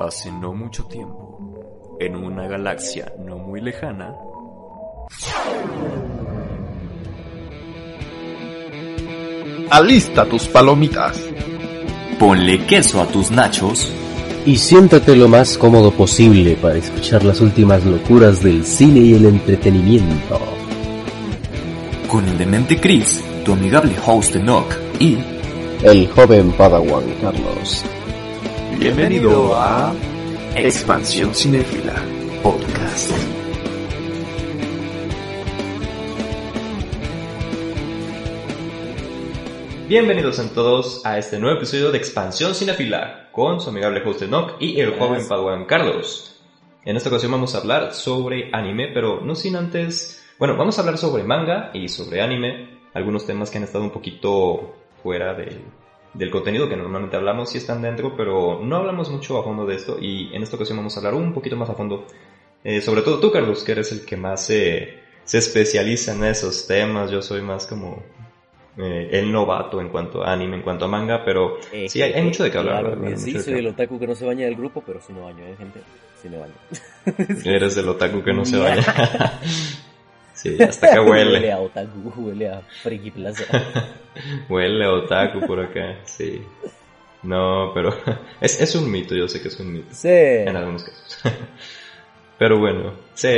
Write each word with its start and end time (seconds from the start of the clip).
Hace 0.00 0.32
no 0.32 0.54
mucho 0.54 0.84
tiempo, 0.84 1.38
en 2.00 2.16
una 2.16 2.48
galaxia 2.48 3.12
no 3.18 3.36
muy 3.36 3.60
lejana, 3.60 4.16
Alista 9.70 10.24
tus 10.24 10.48
palomitas. 10.48 11.20
ponle 12.18 12.64
queso 12.64 13.02
a 13.02 13.06
tus 13.08 13.30
nachos 13.30 13.92
y 14.46 14.56
siéntate 14.56 15.14
lo 15.16 15.28
más 15.28 15.58
cómodo 15.58 15.90
posible 15.90 16.56
para 16.56 16.76
escuchar 16.76 17.22
las 17.22 17.42
últimas 17.42 17.84
locuras 17.84 18.42
del 18.42 18.64
cine 18.64 19.00
y 19.00 19.14
el 19.14 19.26
entretenimiento. 19.26 20.40
con 22.10 22.26
el 22.26 22.38
demente 22.38 22.80
Chris, 22.80 23.22
tu 23.44 23.52
amigable 23.52 23.94
host 24.06 24.32
de 24.32 24.42
Nock 24.42 24.74
y 24.98 25.18
El 25.82 26.08
joven 26.08 26.52
Padawan 26.52 27.04
Carlos. 27.20 27.84
Bienvenido 28.80 29.54
a 29.54 29.92
Expansión 30.56 31.34
Cinéfila 31.34 31.94
Podcast. 32.42 33.12
Bienvenidos 39.88 40.38
a 40.38 40.48
todos 40.54 41.04
a 41.04 41.18
este 41.18 41.38
nuevo 41.38 41.56
episodio 41.56 41.90
de 41.90 41.98
Expansión 41.98 42.54
Cinefila 42.54 43.28
con 43.32 43.60
su 43.60 43.70
amigable 43.70 44.02
host 44.04 44.22
Enoch 44.22 44.52
y 44.60 44.80
el 44.80 44.96
joven 44.98 45.26
Padawan 45.28 45.64
Carlos. 45.66 46.40
En 46.84 46.96
esta 46.96 47.08
ocasión 47.08 47.32
vamos 47.32 47.54
a 47.54 47.58
hablar 47.58 47.92
sobre 47.92 48.50
anime, 48.52 48.88
pero 48.94 49.20
no 49.20 49.34
sin 49.34 49.56
antes... 49.56 50.24
Bueno, 50.38 50.56
vamos 50.56 50.78
a 50.78 50.82
hablar 50.82 50.96
sobre 50.96 51.24
manga 51.24 51.70
y 51.74 51.88
sobre 51.88 52.22
anime, 52.22 52.78
algunos 52.94 53.26
temas 53.26 53.50
que 53.50 53.58
han 53.58 53.64
estado 53.64 53.84
un 53.84 53.90
poquito 53.90 54.74
fuera 55.02 55.34
de- 55.34 55.60
del 56.14 56.30
contenido 56.30 56.68
que 56.68 56.76
normalmente 56.76 57.16
hablamos, 57.16 57.50
sí 57.50 57.58
están 57.58 57.82
dentro, 57.82 58.16
pero 58.16 58.60
no 58.62 58.76
hablamos 58.76 59.10
mucho 59.10 59.38
a 59.38 59.44
fondo 59.44 59.64
de 59.66 59.76
esto 59.76 59.96
y 60.00 60.34
en 60.34 60.42
esta 60.42 60.56
ocasión 60.56 60.78
vamos 60.78 60.96
a 60.96 61.00
hablar 61.00 61.14
un 61.14 61.32
poquito 61.32 61.56
más 61.56 61.70
a 61.70 61.74
fondo. 61.74 62.06
Eh, 62.64 62.80
sobre 62.80 63.02
todo 63.02 63.20
tú, 63.20 63.30
Carlos, 63.30 63.62
que 63.64 63.72
eres 63.72 63.90
el 63.92 64.04
que 64.04 64.16
más 64.16 64.44
se- 64.46 65.00
se 65.24 65.38
especializa 65.38 66.12
en 66.12 66.24
esos 66.24 66.66
temas, 66.66 67.10
yo 67.10 67.22
soy 67.22 67.40
más 67.42 67.66
como 67.66 68.02
eh, 68.76 69.08
el 69.12 69.30
novato 69.32 69.80
en 69.80 69.88
cuanto 69.88 70.22
a 70.24 70.32
anime, 70.32 70.56
en 70.56 70.62
cuanto 70.62 70.84
a 70.84 70.88
manga, 70.88 71.24
pero 71.24 71.58
sí, 71.88 72.02
hay, 72.02 72.12
hay 72.12 72.22
mucho 72.22 72.42
de 72.44 72.50
qué 72.50 72.58
hablar. 72.58 72.80
Claro, 72.82 72.90
¿verdad? 73.00 73.14
Que 73.14 73.16
sí, 73.20 73.38
soy 73.42 73.54
el 73.58 73.66
otaku 73.68 73.98
que 73.98 74.06
no 74.06 74.14
se 74.14 74.24
baña 74.26 74.44
del 74.46 74.56
grupo, 74.56 74.82
pero 74.86 75.00
sí 75.00 75.12
me 75.12 75.20
baño, 75.20 75.44
¿eh, 75.44 75.54
gente? 75.58 75.80
Sí 76.20 76.28
me 76.28 76.38
baño. 76.38 76.54
Eres 77.44 77.76
el 77.76 77.88
otaku 77.88 78.22
que 78.22 78.32
no 78.32 78.44
se 78.44 78.58
baña. 78.58 78.82
sí, 80.42 80.62
hasta 80.62 80.86
acá 80.88 81.02
Huele 81.10 81.32
huele. 81.32 81.52
a 81.52 81.60
otaku, 81.60 82.12
huele 82.16 82.48
a 82.48 82.60
friki 82.82 83.10
plaza. 83.10 83.44
Huele 84.48 84.84
a 84.84 84.92
otaku 84.92 85.40
por 85.46 85.60
acá, 85.60 86.00
sí. 86.04 86.42
No, 87.22 87.72
pero 87.74 87.94
es, 88.40 88.60
es 88.60 88.74
un 88.74 88.90
mito, 88.90 89.14
yo 89.14 89.28
sé 89.28 89.40
que 89.42 89.48
es 89.48 89.60
un 89.60 89.72
mito. 89.72 89.88
Sí. 89.92 90.08
En 90.08 90.56
algunos 90.56 90.84
casos. 90.84 91.18
Pero 92.38 92.58
bueno, 92.58 92.94
sí. 93.14 93.28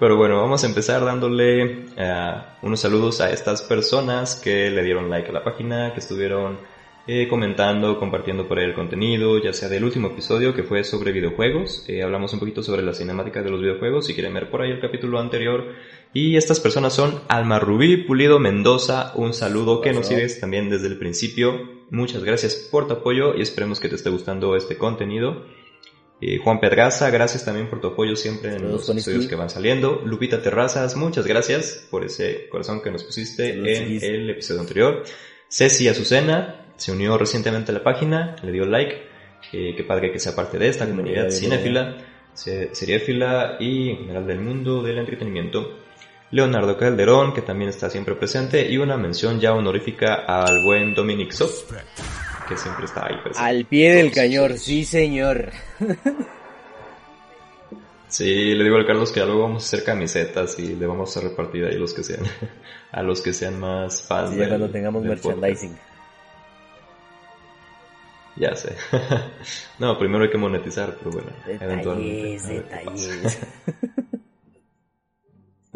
Pero 0.00 0.16
bueno, 0.16 0.40
vamos 0.40 0.64
a 0.64 0.66
empezar 0.66 1.04
dándole 1.04 1.86
eh, 1.96 2.34
unos 2.62 2.80
saludos 2.80 3.20
a 3.20 3.30
estas 3.30 3.60
personas 3.62 4.36
que 4.36 4.70
le 4.70 4.82
dieron 4.82 5.10
like 5.10 5.28
a 5.28 5.32
la 5.32 5.44
página, 5.44 5.92
que 5.92 6.00
estuvieron 6.00 6.58
eh, 7.06 7.28
comentando, 7.28 7.98
compartiendo 7.98 8.48
por 8.48 8.58
ahí 8.58 8.64
el 8.64 8.74
contenido, 8.74 9.38
ya 9.42 9.52
sea 9.52 9.68
del 9.68 9.84
último 9.84 10.08
episodio 10.08 10.54
que 10.54 10.62
fue 10.62 10.84
sobre 10.84 11.12
videojuegos. 11.12 11.84
Eh, 11.88 12.02
hablamos 12.02 12.32
un 12.32 12.38
poquito 12.38 12.62
sobre 12.62 12.82
la 12.82 12.94
cinemática 12.94 13.42
de 13.42 13.50
los 13.50 13.60
videojuegos, 13.60 14.06
si 14.06 14.14
quieren 14.14 14.32
ver 14.32 14.50
por 14.50 14.62
ahí 14.62 14.70
el 14.70 14.80
capítulo 14.80 15.18
anterior. 15.18 15.66
Y 16.14 16.36
estas 16.36 16.58
personas 16.60 16.94
son 16.94 17.20
Alma 17.28 17.58
Rubí 17.58 17.98
Pulido 17.98 18.38
Mendoza, 18.38 19.12
un 19.14 19.34
saludo 19.34 19.80
que 19.80 19.92
nos 19.92 20.06
sigues 20.06 20.40
también 20.40 20.70
desde 20.70 20.86
el 20.88 20.98
principio. 20.98 21.60
Muchas 21.90 22.24
gracias 22.24 22.54
por 22.70 22.86
tu 22.86 22.94
apoyo 22.94 23.34
y 23.36 23.42
esperemos 23.42 23.78
que 23.78 23.88
te 23.88 23.94
esté 23.94 24.10
gustando 24.10 24.56
este 24.56 24.76
contenido. 24.76 25.44
Eh, 26.20 26.38
Juan 26.38 26.58
Pedraza, 26.60 27.10
gracias 27.10 27.44
también 27.44 27.68
por 27.70 27.80
tu 27.80 27.88
apoyo 27.88 28.16
siempre 28.16 28.50
en 28.50 28.58
Saludos, 28.60 28.80
los 28.80 28.90
episodios 28.90 29.26
que 29.28 29.36
van 29.36 29.50
saliendo. 29.50 30.02
Lupita 30.04 30.42
Terrazas, 30.42 30.96
muchas 30.96 31.26
gracias 31.26 31.86
por 31.90 32.04
ese 32.04 32.48
corazón 32.48 32.82
que 32.82 32.90
nos 32.90 33.04
pusiste 33.04 33.50
Saludos, 33.52 33.68
en 34.02 34.14
el 34.14 34.30
episodio 34.30 34.60
anterior. 34.62 35.04
Ceci 35.48 35.86
Azucena 35.88 36.72
se 36.76 36.90
unió 36.90 37.16
recientemente 37.18 37.70
a 37.70 37.74
la 37.74 37.84
página, 37.84 38.34
le 38.42 38.50
dio 38.50 38.64
like. 38.64 38.96
Eh, 39.52 39.74
qué 39.76 39.84
padre 39.84 40.10
que 40.10 40.18
sea 40.18 40.34
parte 40.34 40.58
de 40.58 40.68
esta 40.68 40.86
comunidad 40.88 41.30
cinéfila, 41.30 41.96
se- 42.34 42.74
seriéfila 42.74 43.56
y 43.60 43.90
en 43.90 43.96
general 43.98 44.26
del 44.26 44.40
mundo 44.40 44.82
del 44.82 44.98
entretenimiento. 44.98 45.78
Leonardo 46.30 46.76
Calderón, 46.76 47.32
que 47.32 47.42
también 47.42 47.70
está 47.70 47.88
siempre 47.88 48.14
presente, 48.14 48.70
y 48.70 48.76
una 48.78 48.96
mención 48.96 49.40
ya 49.40 49.54
honorífica 49.54 50.24
al 50.26 50.62
buen 50.64 50.94
Dominic 50.94 51.32
Sop, 51.32 51.50
que 52.48 52.56
siempre 52.56 52.84
está 52.84 53.06
ahí 53.06 53.16
presente. 53.22 53.48
Al 53.48 53.64
pie 53.64 53.94
del 53.94 54.12
cañón, 54.12 54.58
sí 54.58 54.84
señor. 54.84 55.52
Sí, 58.08 58.54
le 58.54 58.64
digo 58.64 58.76
al 58.76 58.86
Carlos 58.86 59.12
que 59.12 59.20
ya 59.20 59.26
luego 59.26 59.42
vamos 59.42 59.64
a 59.64 59.66
hacer 59.66 59.84
camisetas 59.84 60.58
y 60.58 60.74
le 60.74 60.86
vamos 60.86 61.14
a 61.16 61.20
repartir 61.20 61.66
ahí 61.66 61.76
los 61.76 61.92
que 61.92 62.02
sean, 62.02 62.22
a 62.90 63.02
los 63.02 63.20
que 63.20 63.34
sean 63.34 63.60
más 63.60 64.02
fans. 64.02 64.30
Sí, 64.30 64.38
ya 64.38 64.48
cuando 64.48 64.70
tengamos 64.70 65.04
merchandising. 65.04 65.72
podcast. 65.72 65.88
Ya 68.36 68.54
sé. 68.54 68.74
no, 69.78 69.98
primero 69.98 70.24
hay 70.24 70.30
que 70.30 70.38
monetizar, 70.38 70.96
pero 70.96 71.10
bueno. 71.10 71.30
Detalles, 71.46 72.48
detalles. 72.48 73.38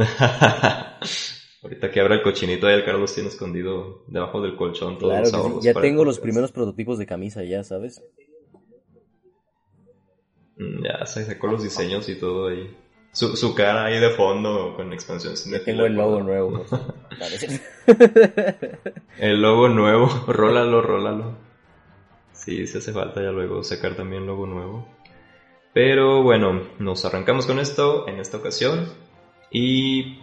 Ahorita 1.63 1.91
que 1.91 2.01
abra 2.01 2.17
el 2.17 2.23
cochinito 2.23 2.67
ahí 2.67 2.75
el 2.75 2.85
Carlos 2.85 3.15
tiene 3.15 3.29
escondido 3.29 4.03
debajo 4.09 4.41
del 4.41 4.57
colchón 4.57 4.99
todos 4.99 5.13
Claro 5.13 5.25
los 5.25 5.35
ahorros 5.35 5.65
Ya 5.65 5.75
tengo 5.75 6.05
los 6.05 6.19
primeros 6.19 6.51
prototipos 6.51 6.99
de 6.99 7.07
camisa, 7.07 7.45
ya 7.45 7.63
sabes. 7.63 8.03
Mm, 10.57 10.85
Ya 10.85 11.07
se 11.07 11.25
sacó 11.25 11.47
los 11.47 11.63
diseños 11.63 12.09
y 12.09 12.17
todo 12.17 12.49
ahí. 12.49 12.77
Su, 13.13 13.37
su 13.37 13.55
cara 13.55 13.85
ahí 13.85 14.01
de 14.01 14.11
fondo 14.11 14.75
con 14.75 14.93
expansión. 14.93 15.35
Ya 15.35 15.41
cinéfila, 15.41 15.65
tengo 15.65 15.87
el 15.87 15.95
logo 15.95 16.23
nuevo. 16.23 16.65
El 19.19 19.43
logo 19.43 19.69
nuevo, 19.69 20.07
rólalo, 20.27 20.81
rólalo. 20.81 21.37
Sí, 22.33 22.67
sí 22.67 22.79
hace 22.79 22.93
falta 22.93 23.23
ya 23.23 23.31
luego 23.31 23.63
sacar 23.63 23.95
también 23.95 24.27
logo 24.27 24.47
nuevo. 24.47 24.89
Pero 25.75 26.23
bueno, 26.23 26.63
nos 26.79 27.05
arrancamos 27.05 27.47
con 27.47 27.59
esto 27.59 28.09
en 28.09 28.19
esta 28.19 28.39
ocasión. 28.39 28.89
Y 29.53 30.19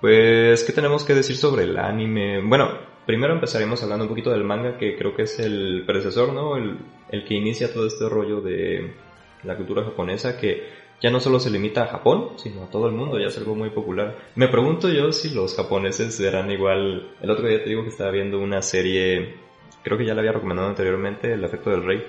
pues, 0.00 0.64
¿qué 0.64 0.72
tenemos 0.72 1.04
que 1.04 1.14
decir 1.14 1.36
sobre 1.36 1.64
el 1.64 1.78
anime? 1.78 2.40
Bueno, 2.42 2.70
primero 3.06 3.32
empezaremos 3.32 3.82
hablando 3.82 4.04
un 4.04 4.10
poquito 4.10 4.30
del 4.30 4.44
manga, 4.44 4.76
que 4.76 4.96
creo 4.96 5.14
que 5.14 5.22
es 5.22 5.38
el 5.38 5.84
predecesor, 5.86 6.32
¿no? 6.32 6.56
El, 6.56 6.78
el 7.10 7.24
que 7.24 7.34
inicia 7.34 7.72
todo 7.72 7.86
este 7.86 8.08
rollo 8.08 8.40
de 8.40 8.94
la 9.42 9.56
cultura 9.56 9.84
japonesa, 9.84 10.38
que 10.38 10.82
ya 11.02 11.10
no 11.10 11.18
solo 11.18 11.40
se 11.40 11.50
limita 11.50 11.82
a 11.82 11.88
Japón, 11.88 12.30
sino 12.36 12.62
a 12.62 12.70
todo 12.70 12.86
el 12.86 12.94
mundo, 12.94 13.18
ya 13.18 13.26
es 13.26 13.36
algo 13.36 13.56
muy 13.56 13.70
popular. 13.70 14.16
Me 14.36 14.46
pregunto 14.46 14.88
yo 14.88 15.10
si 15.10 15.30
los 15.34 15.56
japoneses 15.56 16.14
serán 16.14 16.50
igual. 16.50 17.10
El 17.20 17.30
otro 17.30 17.48
día 17.48 17.62
te 17.62 17.70
digo 17.70 17.82
que 17.82 17.88
estaba 17.88 18.12
viendo 18.12 18.38
una 18.38 18.62
serie, 18.62 19.34
creo 19.82 19.98
que 19.98 20.06
ya 20.06 20.14
la 20.14 20.20
había 20.20 20.32
recomendado 20.32 20.68
anteriormente, 20.68 21.32
El 21.32 21.42
efecto 21.42 21.70
del 21.70 21.84
rey. 21.84 22.04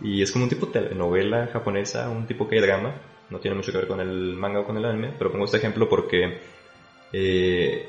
Y 0.00 0.22
es 0.22 0.32
como 0.32 0.44
un 0.44 0.48
tipo 0.48 0.66
de 0.66 0.72
telenovela 0.72 1.48
japonesa, 1.48 2.08
un 2.08 2.26
tipo 2.26 2.48
que 2.48 2.62
drama. 2.62 2.94
No 3.30 3.38
tiene 3.38 3.56
mucho 3.56 3.70
que 3.72 3.78
ver 3.78 3.86
con 3.86 4.00
el 4.00 4.34
manga 4.36 4.60
o 4.60 4.64
con 4.64 4.76
el 4.76 4.84
anime, 4.84 5.14
pero 5.18 5.30
pongo 5.30 5.44
este 5.44 5.56
ejemplo 5.58 5.88
porque 5.88 6.38
eh, 7.12 7.88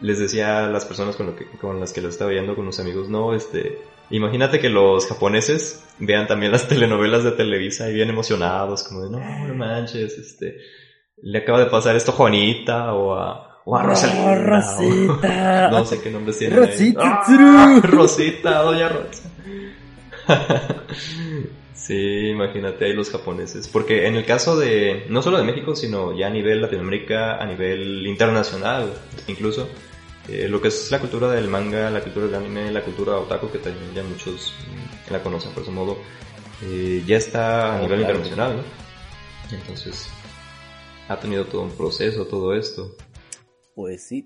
les 0.00 0.18
decía 0.18 0.64
a 0.64 0.68
las 0.68 0.84
personas 0.84 1.16
con, 1.16 1.26
lo 1.26 1.36
que- 1.36 1.46
con 1.60 1.80
las 1.80 1.92
que 1.92 2.00
lo 2.00 2.08
estaba 2.08 2.30
viendo 2.30 2.54
con 2.56 2.64
los 2.66 2.80
amigos, 2.80 3.08
no, 3.08 3.34
este, 3.34 3.78
imagínate 4.10 4.58
que 4.58 4.68
los 4.68 5.06
japoneses 5.06 5.84
vean 5.98 6.26
también 6.26 6.52
las 6.52 6.66
telenovelas 6.68 7.24
de 7.24 7.32
Televisa 7.32 7.88
y 7.90 7.94
bien 7.94 8.10
emocionados, 8.10 8.82
como 8.84 9.02
de, 9.02 9.10
no, 9.10 9.46
no 9.46 9.54
manches, 9.54 10.18
este, 10.18 10.56
le 11.22 11.38
acaba 11.38 11.60
de 11.60 11.66
pasar 11.66 11.94
esto 11.96 12.10
a 12.12 12.14
Juanita 12.14 12.92
o 12.94 13.14
a, 13.14 13.60
o 13.64 13.76
a 13.76 13.82
Rosalina. 13.82 14.24
o- 14.32 14.34
Rosita. 14.36 15.68
no 15.70 15.84
sé 15.86 16.00
qué 16.02 16.10
nombres 16.10 16.38
tienen. 16.38 16.58
Rosita, 16.58 17.00
¡Ah! 17.22 17.80
Rosita, 17.82 18.62
doña 18.62 18.88
Rosa. 18.88 19.30
sí, 21.74 22.28
imagínate 22.28 22.84
ahí 22.84 22.92
los 22.92 23.10
japoneses. 23.10 23.68
Porque 23.68 24.06
en 24.06 24.16
el 24.16 24.24
caso 24.24 24.58
de, 24.58 25.06
no 25.08 25.22
solo 25.22 25.38
de 25.38 25.44
México, 25.44 25.76
sino 25.76 26.16
ya 26.16 26.28
a 26.28 26.30
nivel 26.30 26.62
Latinoamérica, 26.62 27.36
a 27.36 27.46
nivel 27.46 28.06
internacional, 28.06 28.92
incluso, 29.26 29.68
eh, 30.28 30.48
lo 30.48 30.60
que 30.60 30.68
es 30.68 30.90
la 30.90 31.00
cultura 31.00 31.30
del 31.30 31.48
manga, 31.48 31.90
la 31.90 32.00
cultura 32.00 32.26
del 32.26 32.34
anime, 32.36 32.70
la 32.72 32.82
cultura 32.82 33.16
otaku, 33.18 33.50
que 33.50 33.58
también 33.58 33.92
ya 33.94 34.02
muchos 34.02 34.54
mm, 34.68 35.12
la 35.12 35.22
conocen 35.22 35.52
por 35.52 35.64
su 35.64 35.72
modo, 35.72 35.98
eh, 36.62 37.02
ya 37.06 37.16
está 37.16 37.76
a 37.76 37.80
nivel 37.80 37.98
claro. 38.00 38.14
internacional, 38.14 38.56
¿no? 38.56 39.56
Entonces, 39.56 40.08
ha 41.08 41.18
tenido 41.18 41.44
todo 41.44 41.62
un 41.62 41.72
proceso, 41.72 42.26
todo 42.26 42.54
esto. 42.54 42.96
Pues 43.74 44.02
sí, 44.04 44.24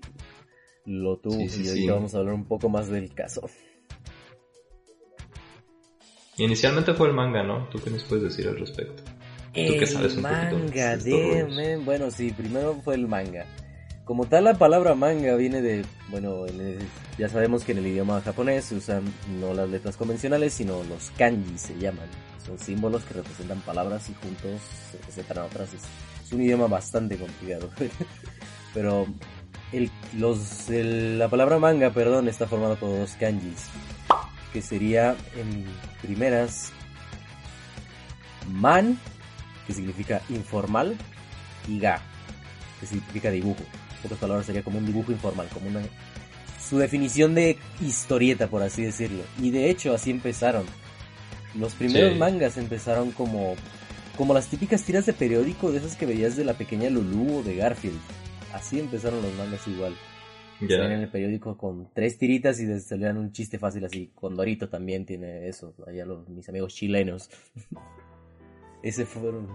lo 0.85 1.17
tuvo. 1.17 1.33
Sí, 1.33 1.49
sí, 1.49 1.63
y 1.63 1.67
ahorita 1.67 1.85
sí. 1.85 1.89
vamos 1.89 2.15
a 2.15 2.19
hablar 2.19 2.33
un 2.33 2.45
poco 2.45 2.69
más 2.69 2.89
del 2.89 3.13
caso. 3.13 3.49
Inicialmente 6.39 6.93
fue 6.93 7.07
el 7.07 7.13
manga, 7.13 7.43
¿no? 7.43 7.67
¿Tú 7.69 7.79
qué 7.83 7.89
nos 7.89 8.03
puedes 8.03 8.23
decir 8.23 8.47
al 8.47 8.59
respecto? 8.59 9.03
que 9.53 9.85
sabes 9.87 10.15
un 10.15 10.21
manga 10.23 10.95
de 10.97 11.77
Bueno, 11.83 12.11
sí, 12.11 12.31
primero 12.31 12.79
fue 12.83 12.95
el 12.95 13.07
manga. 13.07 13.45
como 14.05 14.25
tal 14.25 14.45
la 14.45 14.53
palabra 14.55 14.95
manga 14.95 15.35
viene 15.35 15.61
de, 15.61 15.85
bueno, 16.09 16.47
en 16.47 16.59
el- 16.61 16.79
ya 17.19 17.29
sabemos 17.29 17.63
que 17.63 17.73
en 17.73 17.77
el 17.79 17.87
idioma 17.87 18.21
japonés 18.21 18.65
se 18.65 18.75
usan 18.75 19.03
no 19.39 19.53
las 19.53 19.69
letras 19.69 19.97
convencionales, 19.97 20.53
sino 20.53 20.81
los 20.83 21.11
kanji 21.17 21.57
se 21.59 21.77
llaman. 21.77 22.07
Son 22.45 22.57
símbolos 22.57 23.03
que 23.03 23.13
representan 23.15 23.59
palabras 23.61 24.09
y 24.09 24.13
juntos 24.15 24.61
se 24.91 24.97
representan 24.97 25.37
a 25.39 25.45
otras. 25.45 25.73
Es, 25.73 25.81
es 26.25 26.31
un 26.33 26.41
idioma 26.41 26.65
bastante 26.67 27.17
complicado. 27.17 27.69
Pero 28.73 29.05
el, 29.71 29.91
los, 30.17 30.69
el- 30.69 31.19
la 31.19 31.27
palabra 31.27 31.59
manga, 31.59 31.91
perdón, 31.91 32.27
está 32.29 32.47
formada 32.47 32.75
por 32.75 32.89
dos 32.89 33.11
kanjis. 33.19 33.67
Que 34.53 34.61
sería 34.61 35.15
en 35.35 35.65
primeras 36.01 36.71
man, 38.51 38.97
que 39.67 39.73
significa 39.73 40.21
informal, 40.29 40.97
y 41.67 41.79
ga, 41.79 42.01
que 42.79 42.85
significa 42.87 43.29
dibujo. 43.29 43.63
En 43.95 44.01
pocas 44.03 44.17
palabras 44.17 44.45
sería 44.45 44.63
como 44.63 44.79
un 44.79 44.85
dibujo 44.85 45.11
informal, 45.11 45.47
como 45.53 45.67
una 45.69 45.81
su 46.67 46.77
definición 46.77 47.33
de 47.33 47.57
historieta, 47.81 48.47
por 48.47 48.61
así 48.61 48.83
decirlo. 48.83 49.23
Y 49.41 49.49
de 49.51 49.69
hecho 49.71 49.93
así 49.93 50.11
empezaron. 50.11 50.65
Los 51.55 51.73
primeros 51.73 52.13
Sí. 52.13 52.19
mangas 52.19 52.57
empezaron 52.57 53.11
como 53.11 53.55
como 54.15 54.33
las 54.33 54.47
típicas 54.47 54.83
tiras 54.83 55.05
de 55.05 55.13
periódico 55.13 55.71
de 55.71 55.77
esas 55.79 55.95
que 55.95 56.05
veías 56.05 56.35
de 56.35 56.43
la 56.43 56.53
pequeña 56.53 56.89
Lulu 56.89 57.37
o 57.37 57.43
de 57.43 57.55
Garfield. 57.55 57.97
Así 58.53 58.77
empezaron 58.79 59.21
los 59.21 59.33
mangas 59.35 59.65
igual. 59.67 59.95
Salían 60.59 60.91
en 60.91 61.01
el 61.01 61.09
periódico 61.09 61.57
con 61.57 61.89
tres 61.93 62.17
tiritas 62.17 62.59
y 62.59 62.65
les 62.65 62.85
salían 62.85 63.17
un 63.17 63.31
chiste 63.31 63.57
fácil 63.57 63.85
así. 63.85 64.11
Condorito 64.13 64.67
también 64.67 65.05
tiene 65.05 65.47
eso. 65.47 65.73
Allá 65.87 66.05
los, 66.05 66.27
mis 66.27 66.47
amigos 66.49 66.75
chilenos. 66.75 67.29
Ese 68.83 69.05
fueron. 69.05 69.47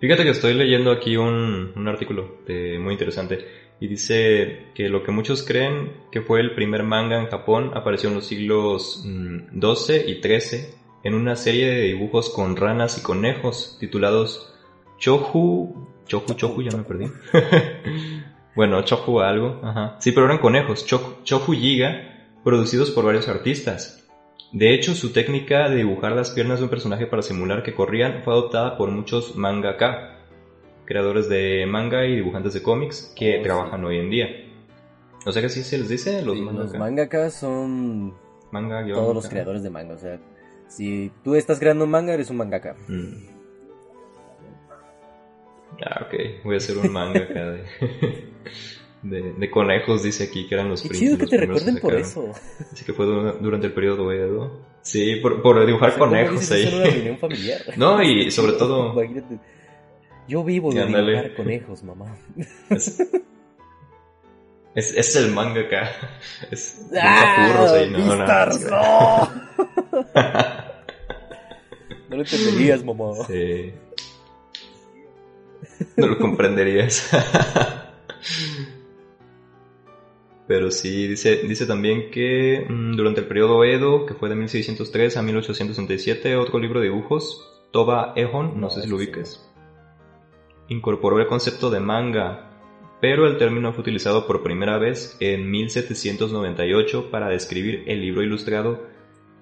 Fíjate 0.00 0.22
que 0.24 0.30
estoy 0.30 0.54
leyendo 0.54 0.92
aquí 0.92 1.16
un, 1.16 1.72
un 1.74 1.88
artículo 1.88 2.38
de, 2.46 2.78
muy 2.78 2.92
interesante 2.92 3.38
y 3.80 3.88
dice 3.88 4.66
que 4.74 4.88
lo 4.88 5.02
que 5.02 5.12
muchos 5.12 5.42
creen 5.42 5.92
que 6.10 6.20
fue 6.22 6.40
el 6.40 6.54
primer 6.54 6.82
manga 6.82 7.18
en 7.18 7.26
Japón 7.26 7.72
apareció 7.74 8.08
en 8.08 8.16
los 8.16 8.26
siglos 8.26 9.02
mm, 9.04 9.58
12 9.58 10.04
y 10.08 10.20
13 10.20 10.74
en 11.02 11.14
una 11.14 11.36
serie 11.36 11.70
de 11.70 11.82
dibujos 11.82 12.30
con 12.30 12.56
ranas 12.56 12.98
y 12.98 13.02
conejos 13.02 13.76
titulados 13.80 14.54
Chohu... 14.98 15.88
Chohu, 16.06 16.34
Chohu, 16.34 16.62
ya 16.62 16.76
me 16.76 16.82
perdí. 16.82 17.06
bueno, 18.54 18.82
Chohu 18.82 19.20
algo, 19.20 19.60
ajá. 19.62 19.96
Sí, 20.00 20.12
pero 20.12 20.26
eran 20.26 20.38
conejos, 20.38 20.86
Chohu, 20.86 21.22
Chohu 21.24 21.52
Giga, 21.52 22.28
producidos 22.44 22.90
por 22.90 23.04
varios 23.04 23.28
artistas. 23.28 24.08
De 24.52 24.74
hecho, 24.74 24.94
su 24.94 25.12
técnica 25.12 25.68
de 25.68 25.76
dibujar 25.76 26.12
las 26.12 26.30
piernas 26.30 26.58
de 26.58 26.64
un 26.64 26.70
personaje 26.70 27.06
para 27.06 27.22
simular 27.22 27.62
que 27.62 27.74
corrían 27.74 28.22
fue 28.24 28.32
adoptada 28.34 28.76
por 28.76 28.90
muchos 28.90 29.36
mangaka, 29.36 30.16
creadores 30.84 31.28
de 31.28 31.66
manga 31.68 32.04
y 32.06 32.16
dibujantes 32.16 32.54
de 32.54 32.62
cómics 32.62 33.12
que 33.16 33.34
Oh, 33.34 33.38
sí. 33.38 33.42
trabajan 33.44 33.84
hoy 33.84 33.98
en 33.98 34.10
día. 34.10 34.26
O 35.24 35.30
sea 35.32 35.40
que 35.42 35.48
sí 35.50 35.62
se 35.62 35.78
les 35.78 35.88
dice 35.88 36.22
los 36.22 36.34
Sí, 36.36 36.42
mangaka. 36.42 36.64
los 36.64 36.78
mangakas 36.78 37.34
son 37.34 38.14
Manga, 38.50 38.84
todos 38.92 39.14
los 39.14 39.28
creadores 39.28 39.62
de 39.62 39.70
manga. 39.70 39.94
O 39.94 39.98
sea, 39.98 40.18
si 40.66 41.12
tú 41.22 41.36
estás 41.36 41.60
creando 41.60 41.84
un 41.84 41.90
manga, 41.90 42.12
eres 42.14 42.30
un 42.30 42.38
mangaka. 42.38 42.74
Mm. 42.88 43.29
Ah, 45.84 46.06
ok. 46.06 46.14
Voy 46.44 46.54
a 46.54 46.58
hacer 46.58 46.76
un 46.78 46.92
manga 46.92 47.20
acá 47.20 47.50
de, 47.50 47.64
de, 49.02 49.32
de 49.32 49.50
conejos, 49.50 50.02
dice 50.02 50.24
aquí, 50.24 50.46
que 50.48 50.54
eran 50.54 50.68
los 50.68 50.82
Qué 50.82 50.90
chido 50.90 51.16
que 51.18 51.26
te 51.26 51.36
recuerden 51.38 51.78
por 51.78 51.94
eso. 51.94 52.32
Así 52.72 52.84
que 52.84 52.92
fue 52.92 53.06
du- 53.06 53.32
durante 53.40 53.66
el 53.68 53.72
periodo 53.72 54.12
Edo. 54.12 54.60
Sí, 54.82 55.16
por, 55.16 55.42
por 55.42 55.64
dibujar 55.66 55.90
O 55.90 55.92
sea, 55.92 55.98
¿cómo 55.98 56.10
conejos 56.12 56.48
una 56.50 56.56
ahí. 56.56 56.90
reunión 56.92 57.18
familiar? 57.18 57.60
No, 57.76 58.02
y 58.02 58.30
sobre 58.30 58.52
todo- 58.52 58.92
Imagínate. 59.02 59.38
Yo 60.28 60.44
vivo 60.44 60.72
de 60.72 60.82
Ándale. 60.82 61.12
dibujar 61.12 61.34
conejos, 61.34 61.82
mamá. 61.82 62.16
Es, 62.70 63.00
es, 64.74 64.94
es 64.96 65.16
el 65.16 65.32
manga 65.32 65.62
acá. 65.62 65.90
Es 66.50 66.86
¡Ah! 66.96 67.72
ahí, 67.74 67.90
no, 67.90 67.98
no, 67.98 68.06
Beastars, 68.16 68.60
no! 68.70 69.30
No 72.08 72.16
lo 72.16 72.22
entenderías, 72.22 72.84
mamá. 72.84 73.06
Sí. 73.26 73.72
No 76.00 76.06
lo 76.08 76.18
comprenderías. 76.18 77.10
Pero 80.50 80.72
sí, 80.72 81.06
dice, 81.06 81.42
dice 81.46 81.64
también 81.64 82.10
que 82.10 82.66
mm, 82.68 82.96
durante 82.96 83.20
el 83.20 83.28
periodo 83.28 83.62
Edo, 83.64 84.04
que 84.04 84.14
fue 84.14 84.28
de 84.28 84.34
1603 84.34 85.16
a 85.16 85.22
1867, 85.22 86.34
otro 86.36 86.58
libro 86.58 86.80
de 86.80 86.86
dibujos, 86.86 87.48
Toba 87.70 88.12
Ehon, 88.16 88.54
no, 88.54 88.62
No, 88.62 88.70
sé 88.70 88.82
si 88.82 88.88
lo 88.88 88.96
ubiques, 88.96 89.48
incorporó 90.68 91.20
el 91.20 91.28
concepto 91.28 91.70
de 91.70 91.78
manga, 91.78 92.50
pero 93.00 93.28
el 93.28 93.38
término 93.38 93.72
fue 93.72 93.82
utilizado 93.82 94.26
por 94.26 94.42
primera 94.42 94.76
vez 94.76 95.16
en 95.20 95.48
1798 95.48 97.12
para 97.12 97.28
describir 97.28 97.84
el 97.86 98.00
libro 98.00 98.24
ilustrado 98.24 98.89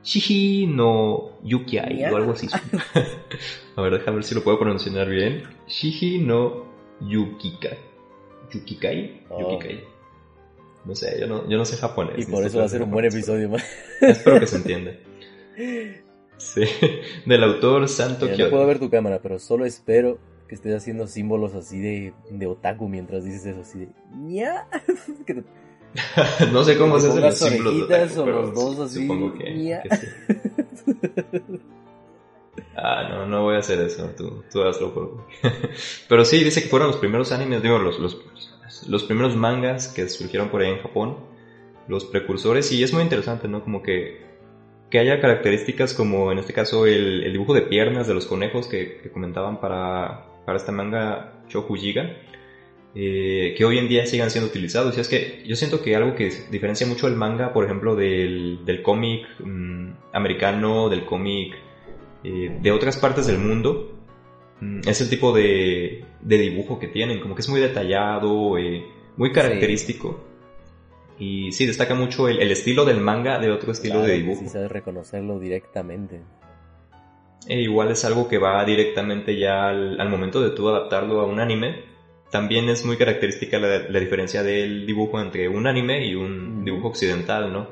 Shihi 0.03 0.67
no 0.67 1.39
Yukiai 1.43 2.05
o 2.05 2.17
algo 2.17 2.33
así. 2.33 2.49
A 3.77 3.83
ver, 3.83 3.93
déjame 3.93 4.17
ver 4.17 4.25
si 4.25 4.35
lo 4.35 4.43
puedo 4.43 4.59
pronunciar 4.59 5.09
bien. 5.09 5.45
Shihi 5.67 6.19
no 6.19 6.65
Yukikai. 7.01 7.79
¿Yukikai? 8.53 9.27
Oh. 9.29 9.41
Yukikai. 9.41 9.85
No 10.85 10.95
sé, 10.95 11.19
yo 11.21 11.27
no, 11.27 11.49
yo 11.49 11.59
no 11.59 11.65
sé 11.65 11.77
japonés. 11.77 12.27
Y 12.27 12.31
por 12.31 12.45
eso 12.45 12.59
va 12.59 12.65
a 12.65 12.69
ser 12.69 12.83
un 12.83 12.91
buen 12.91 13.05
episodio, 13.05 13.49
man. 13.51 13.61
pero 14.01 14.13
Espero 14.13 14.41
que 14.41 14.47
se 14.47 14.57
entienda. 14.57 14.93
Sí, 16.39 16.63
del 17.27 17.43
autor 17.43 17.89
Santo 17.89 18.27
Mira, 18.27 18.45
no 18.45 18.51
puedo 18.51 18.65
ver 18.65 18.79
tu 18.79 18.89
cámara, 18.89 19.19
pero 19.21 19.41
solo 19.41 19.65
espero 19.65 20.19
que 20.47 20.55
estés 20.55 20.73
haciendo 20.73 21.09
símbolos 21.09 21.55
así 21.55 21.81
de, 21.81 22.15
de 22.31 22.47
otaku 22.47 22.89
mientras 22.89 23.25
dices 23.25 23.45
eso, 23.47 23.63
así 23.63 23.81
de... 23.81 23.89
ña. 24.15 24.69
no 26.53 26.65
sé 26.65 26.77
cómo 26.77 27.01
se 27.01 27.09
hacen 27.09 27.23
los 27.23 27.39
símbolos 27.39 27.77
de 27.77 27.83
otaku, 27.83 28.21
o 28.21 28.25
pero 28.25 28.43
los 28.43 28.55
dos 28.55 28.79
así, 28.81 29.03
Supongo 29.03 29.35
que, 29.35 29.55
ña. 29.55 29.83
que 29.83 29.97
sí. 29.97 30.07
Ah, 32.77 33.07
no, 33.09 33.27
no 33.27 33.43
voy 33.43 33.57
a 33.57 33.59
hacer 33.59 33.81
eso, 33.81 34.09
tú, 34.17 34.45
tú 34.53 34.63
hazlo 34.63 34.95
por 34.95 35.17
mí. 35.17 35.23
Pero 36.09 36.25
sí, 36.25 36.45
dice 36.45 36.63
que 36.63 36.69
fueron 36.69 36.89
los 36.89 36.97
primeros 36.99 37.33
animes, 37.33 37.63
digo, 37.63 37.79
los, 37.79 37.99
los, 37.99 38.17
los 38.89 39.05
primeros 39.05 39.35
mangas 39.37 39.89
que 39.89 40.09
surgieron 40.09 40.49
por 40.49 40.63
ahí 40.63 40.71
en 40.71 40.81
Japón, 40.81 41.17
los 41.89 42.05
precursores, 42.05 42.71
y 42.71 42.83
es 42.83 42.93
muy 42.93 43.03
interesante, 43.03 43.49
¿no? 43.49 43.65
Como 43.65 43.83
que, 43.83 44.25
que 44.91 44.99
haya 45.01 45.21
características 45.21 45.93
como 45.93 46.31
en 46.31 46.39
este 46.39 46.53
caso 46.53 46.87
el, 46.87 47.25
el 47.25 47.33
dibujo 47.33 47.53
de 47.53 47.63
piernas 47.63 48.07
de 48.07 48.15
los 48.15 48.27
conejos 48.27 48.69
que, 48.69 49.01
que 49.03 49.11
comentaban 49.11 49.61
para, 49.61 50.27
para 50.47 50.59
esta 50.59 50.71
manga 50.71 51.33
Shokujiga, 51.49 52.17
eh, 52.95 53.55
que 53.57 53.65
hoy 53.65 53.79
en 53.79 53.89
día 53.89 54.07
sigan 54.07 54.31
siendo 54.31 54.49
utilizados. 54.49 54.97
Y 54.97 55.01
es 55.01 55.09
que 55.09 55.43
yo 55.47 55.57
siento 55.57 55.83
que 55.83 55.95
algo 55.95 56.15
que 56.15 56.33
diferencia 56.51 56.87
mucho 56.87 57.07
el 57.07 57.17
manga, 57.17 57.53
por 57.53 57.65
ejemplo, 57.65 57.95
del, 57.95 58.65
del 58.65 58.83
cómic 58.83 59.27
mm, 59.41 59.91
americano, 60.13 60.89
del 60.89 61.05
cómic 61.05 61.55
eh, 62.25 62.59
de 62.61 62.73
otras 62.73 62.97
partes 62.97 63.27
del 63.27 63.39
mundo, 63.39 63.93
mm, 64.61 64.81
es 64.89 65.01
el 65.01 65.11
tipo 65.11 65.33
de, 65.33 66.05
de 66.21 66.39
dibujo 66.39 66.79
que 66.79 66.89
tienen, 66.89 67.21
como 67.21 67.35
que 67.35 67.43
es 67.43 67.49
muy 67.49 67.61
detallado, 67.61 68.59
eh, 68.59 68.85
muy 69.17 69.33
característico. 69.33 70.25
Y 71.19 71.53
sí, 71.53 71.67
destaca 71.67 71.95
mucho 71.95 72.29
el, 72.29 72.41
el 72.41 72.51
estilo 72.53 72.85
del 72.85 73.01
manga 73.01 73.39
de 73.39 73.51
otro 73.51 73.73
estilo 73.73 73.97
Claro 73.97 74.09
de 74.09 74.19
dibujo. 74.19 74.41
Sí 74.41 74.49
sabes 74.49 74.71
reconocerlo 74.71 75.39
directamente. 75.39 76.21
E 77.47 77.61
igual 77.61 77.91
es 77.91 78.05
algo 78.05 78.29
que 78.29 78.39
va 78.39 78.65
directamente 78.65 79.37
ya 79.39 79.69
al, 79.69 80.01
al 80.01 80.09
momento 80.09 80.41
de 80.41 80.51
tú 80.51 80.69
adaptarlo 80.69 81.21
a 81.21 81.27
un 81.27 81.41
anime. 81.41 81.98
También 82.31 82.69
es 82.69 82.85
muy 82.85 82.97
característica 82.97 83.59
la, 83.59 83.89
la 83.89 84.01
diferencia 84.01 84.43
del 84.43 84.87
dibujo 84.87 85.21
entre 85.21 85.49
un 85.49 85.67
anime 85.67 86.07
y 86.07 86.15
un 86.15 86.65
dibujo 86.65 86.89
occidental, 86.89 87.53
¿no? 87.53 87.69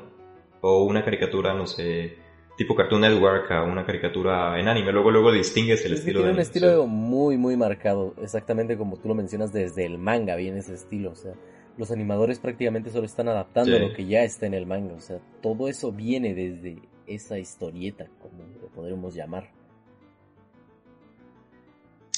O 0.61 0.83
una 0.83 1.03
caricatura, 1.05 1.53
no 1.53 1.67
sé, 1.67 2.17
tipo 2.57 2.75
Cartoon 2.75 3.01
Network 3.01 3.51
a 3.51 3.63
una 3.63 3.85
caricatura 3.85 4.59
en 4.59 4.67
anime. 4.67 4.91
Luego, 4.91 5.11
luego 5.11 5.31
distingues 5.31 5.85
el 5.85 5.91
que 5.91 5.99
estilo 5.99 6.19
tiene 6.21 6.29
de 6.29 6.33
un 6.33 6.41
estilo 6.41 6.87
muy, 6.87 7.37
muy 7.37 7.55
marcado, 7.55 8.15
exactamente 8.21 8.77
como 8.77 8.97
tú 8.97 9.07
lo 9.09 9.15
mencionas 9.15 9.53
desde 9.53 9.85
el 9.85 9.99
manga, 9.99 10.35
viene 10.35 10.59
ese 10.59 10.73
estilo, 10.73 11.11
o 11.11 11.15
sea, 11.15 11.33
los 11.77 11.91
animadores 11.91 12.39
prácticamente 12.39 12.89
solo 12.89 13.05
están 13.05 13.27
adaptando 13.27 13.77
Sí. 13.77 13.79
lo 13.79 13.93
que 13.93 14.07
ya 14.07 14.23
está 14.23 14.47
en 14.47 14.55
el 14.55 14.65
manga, 14.65 14.95
o 14.95 14.99
sea, 15.01 15.19
todo 15.43 15.67
eso 15.67 15.91
viene 15.91 16.33
desde 16.33 16.81
esa 17.05 17.37
historieta, 17.37 18.07
como 18.19 18.43
lo 18.59 18.67
podríamos 18.69 19.13
llamar. 19.13 19.51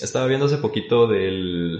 Estaba 0.01 0.27
viendo 0.27 0.45
hace 0.45 0.57
poquito 0.57 1.07
del... 1.07 1.79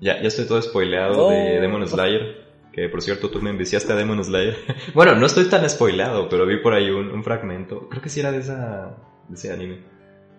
Ya, 0.00 0.20
ya 0.20 0.28
estoy 0.28 0.46
todo 0.46 0.60
spoileado 0.60 1.30
de 1.30 1.60
Demon 1.60 1.86
Slayer. 1.86 2.44
Que 2.72 2.88
por 2.90 3.00
cierto, 3.00 3.30
tú 3.30 3.40
me 3.40 3.50
enviciaste 3.50 3.92
a 3.92 3.96
Demon 3.96 4.22
Slayer. 4.22 4.56
bueno, 4.94 5.14
no 5.14 5.26
estoy 5.26 5.44
tan 5.48 5.68
spoileado, 5.68 6.28
pero 6.28 6.46
vi 6.46 6.58
por 6.58 6.74
ahí 6.74 6.90
un, 6.90 7.10
un 7.10 7.24
fragmento. 7.24 7.88
Creo 7.88 8.02
que 8.02 8.10
sí 8.10 8.20
era 8.20 8.32
de, 8.32 8.38
esa, 8.38 8.96
de 9.28 9.34
ese 9.34 9.52
anime. 9.52 9.80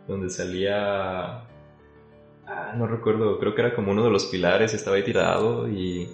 Donde 0.08 0.30
salía... 0.30 1.44
Ah, 2.46 2.74
no 2.78 2.88
recuerdo. 2.88 3.40
Creo 3.40 3.56
que 3.56 3.62
era 3.62 3.76
como 3.76 3.92
uno 3.92 4.04
de 4.04 4.12
los 4.12 4.26
pilares. 4.26 4.74
Estaba 4.74 4.98
ahí 4.98 5.04
tirado 5.04 5.68
y... 5.68 6.10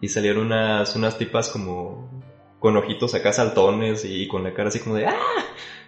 Y 0.00 0.08
salieron 0.08 0.46
unas, 0.46 0.94
unas 0.96 1.16
tipas 1.16 1.48
como... 1.48 2.10
Con 2.58 2.76
ojitos 2.76 3.14
acá 3.14 3.32
saltones 3.32 4.04
y 4.04 4.26
con 4.26 4.42
la 4.42 4.52
cara 4.52 4.68
así 4.68 4.80
como 4.80 4.96
de... 4.96 5.06
¡Ah! 5.06 5.14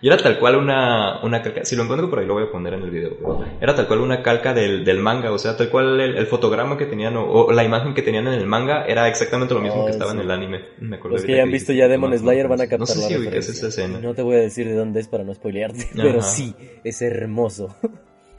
Y 0.01 0.07
era 0.09 0.17
tal 0.17 0.39
cual 0.39 0.57
una, 0.57 1.21
una 1.25 1.43
calca, 1.43 1.65
si 1.65 1.75
lo 1.75 1.83
encuentro 1.83 2.09
por 2.09 2.21
ahí 2.21 2.27
lo 2.27 2.35
voy 2.35 2.45
a 2.45 2.53
poner 2.53 2.75
en 2.75 2.83
el 2.83 2.91
video, 2.91 3.17
pero 3.19 3.45
era 3.61 3.75
tal 3.75 3.87
cual 3.89 4.01
una 4.01 4.23
calca 4.23 4.55
del, 4.55 4.85
del 4.85 4.99
manga, 5.01 5.33
o 5.33 5.39
sea, 5.39 5.57
tal 5.57 5.71
cual 5.71 6.01
el, 6.01 6.17
el 6.17 6.27
fotograma 6.27 6.77
que 6.79 6.87
tenían 6.87 7.17
o, 7.17 7.25
o 7.29 7.53
la 7.53 7.65
imagen 7.65 7.95
que 7.95 8.03
tenían 8.03 8.29
en 8.29 8.35
el 8.35 8.47
manga 8.47 8.85
era 8.87 9.09
exactamente 9.09 9.55
lo 9.55 9.61
mismo 9.61 9.85
que 9.85 9.91
estaba 9.91 10.13
sí. 10.13 10.17
en 10.19 10.23
el 10.23 10.31
anime. 10.31 10.61
Me 10.79 10.97
acuerdo 10.97 11.17
Los 11.17 11.27
que 11.27 11.37
ya 11.37 11.43
han 11.43 11.51
visto 11.51 11.73
ya 11.73 11.89
Demon 11.89 12.11
no, 12.11 12.19
Slayer 12.19 12.45
no, 12.45 12.51
van 12.51 12.61
a 12.61 12.65
no 12.65 12.71
captar 12.71 12.87
sé 12.87 13.01
la 13.01 13.09
si 13.09 13.17
ubicas 13.17 13.35
referencia. 13.35 13.53
esa 13.53 13.67
escena. 13.69 13.99
No 14.01 14.15
te 14.15 14.23
voy 14.23 14.37
a 14.37 14.41
decir 14.41 14.69
de 14.69 14.75
dónde 14.75 15.01
es 15.01 15.09
para 15.09 15.25
no 15.25 15.35
spoilearte, 15.35 15.89
pero 15.97 16.23
sí, 16.23 16.55
es 16.85 17.03
hermoso. 17.03 17.75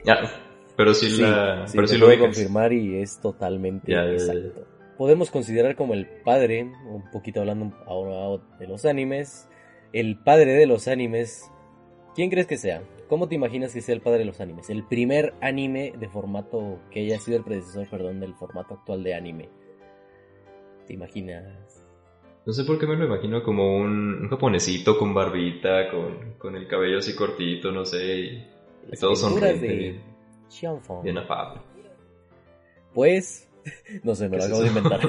Ya, 0.02 0.16
pero 0.76 0.94
sí, 0.94 1.10
Sí, 1.10 1.20
la, 1.20 1.66
sí, 1.66 1.72
pero 1.76 1.86
sí 1.86 1.98
lo 1.98 2.06
puedo 2.06 2.18
ubicas. 2.20 2.36
confirmar 2.36 2.72
y 2.72 3.02
es 3.02 3.20
totalmente 3.20 3.92
Ya, 3.92 4.02
ya, 4.04 4.06
ya. 4.06 4.12
exacto. 4.14 4.64
Podemos 4.96 5.30
considerar 5.30 5.76
como 5.76 5.92
el 5.92 6.06
padre, 6.24 6.62
un 6.62 7.10
poquito 7.10 7.40
hablando 7.40 7.74
ahora 7.86 8.42
de 8.58 8.66
los 8.66 8.86
animes, 8.86 9.46
el 9.92 10.18
padre 10.18 10.52
de 10.52 10.66
los 10.66 10.88
animes. 10.88 11.50
¿Quién 12.14 12.30
crees 12.30 12.46
que 12.46 12.56
sea? 12.56 12.82
¿Cómo 13.08 13.28
te 13.28 13.34
imaginas 13.34 13.72
que 13.72 13.80
sea 13.80 13.94
el 13.94 14.00
padre 14.00 14.20
de 14.20 14.24
los 14.24 14.40
animes? 14.40 14.70
El 14.70 14.84
primer 14.84 15.34
anime 15.40 15.92
de 15.98 16.08
formato 16.08 16.78
que 16.90 17.00
haya 17.00 17.18
sido 17.18 17.38
el 17.38 17.44
predecesor, 17.44 17.88
perdón, 17.88 18.20
del 18.20 18.34
formato 18.34 18.74
actual 18.74 19.02
de 19.02 19.14
anime. 19.14 19.48
¿Te 20.86 20.94
imaginas? 20.94 21.84
No 22.46 22.52
sé 22.52 22.64
por 22.64 22.78
qué 22.78 22.86
me 22.86 22.96
lo 22.96 23.06
imagino 23.06 23.42
como 23.42 23.76
un, 23.76 24.22
un 24.22 24.28
japonesito 24.28 24.98
con 24.98 25.12
barbita, 25.12 25.90
con, 25.90 26.34
con 26.38 26.56
el 26.56 26.66
cabello 26.66 26.98
así 26.98 27.14
cortito, 27.14 27.70
no 27.70 27.84
sé, 27.84 28.18
y, 28.18 28.48
y 28.90 28.96
todo 28.98 29.14
sonriente, 29.14 29.66
de 29.66 30.00
bien, 31.02 31.18
afable. 31.18 31.60
Pues, 32.94 33.48
no 34.02 34.14
sé, 34.14 34.28
me 34.28 34.38
¿Qué 34.38 34.38
lo 34.38 34.44
es 34.44 34.46
acabo 34.46 34.62
de 34.62 34.68
inventar. 34.68 35.00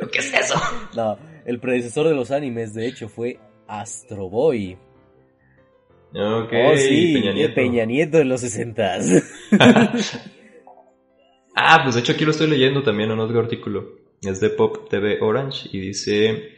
¿Qué 0.12 0.18
es 0.18 0.34
eso? 0.34 0.54
no, 0.96 1.18
el 1.44 1.58
predecesor 1.58 2.08
de 2.08 2.14
los 2.14 2.30
animes, 2.30 2.74
de 2.74 2.86
hecho, 2.86 3.08
fue 3.08 3.38
Astro 3.70 4.28
Boy. 4.28 4.76
Ok, 6.12 6.52
oh, 6.52 6.76
sí, 6.76 7.14
Peña 7.14 7.32
Nieto. 7.32 7.54
Peña 7.54 7.84
Nieto 7.84 8.18
de 8.18 8.24
los 8.24 8.40
60 8.40 8.98
ah, 11.54 11.80
pues 11.84 11.94
de 11.94 12.00
hecho 12.00 12.12
aquí 12.12 12.24
lo 12.24 12.32
estoy 12.32 12.48
leyendo 12.48 12.82
también 12.82 13.10
en 13.10 13.20
otro 13.20 13.38
artículo. 13.38 14.00
Es 14.22 14.40
de 14.40 14.50
Pop 14.50 14.88
TV 14.88 15.18
Orange 15.20 15.68
y 15.72 15.80
dice 15.80 16.56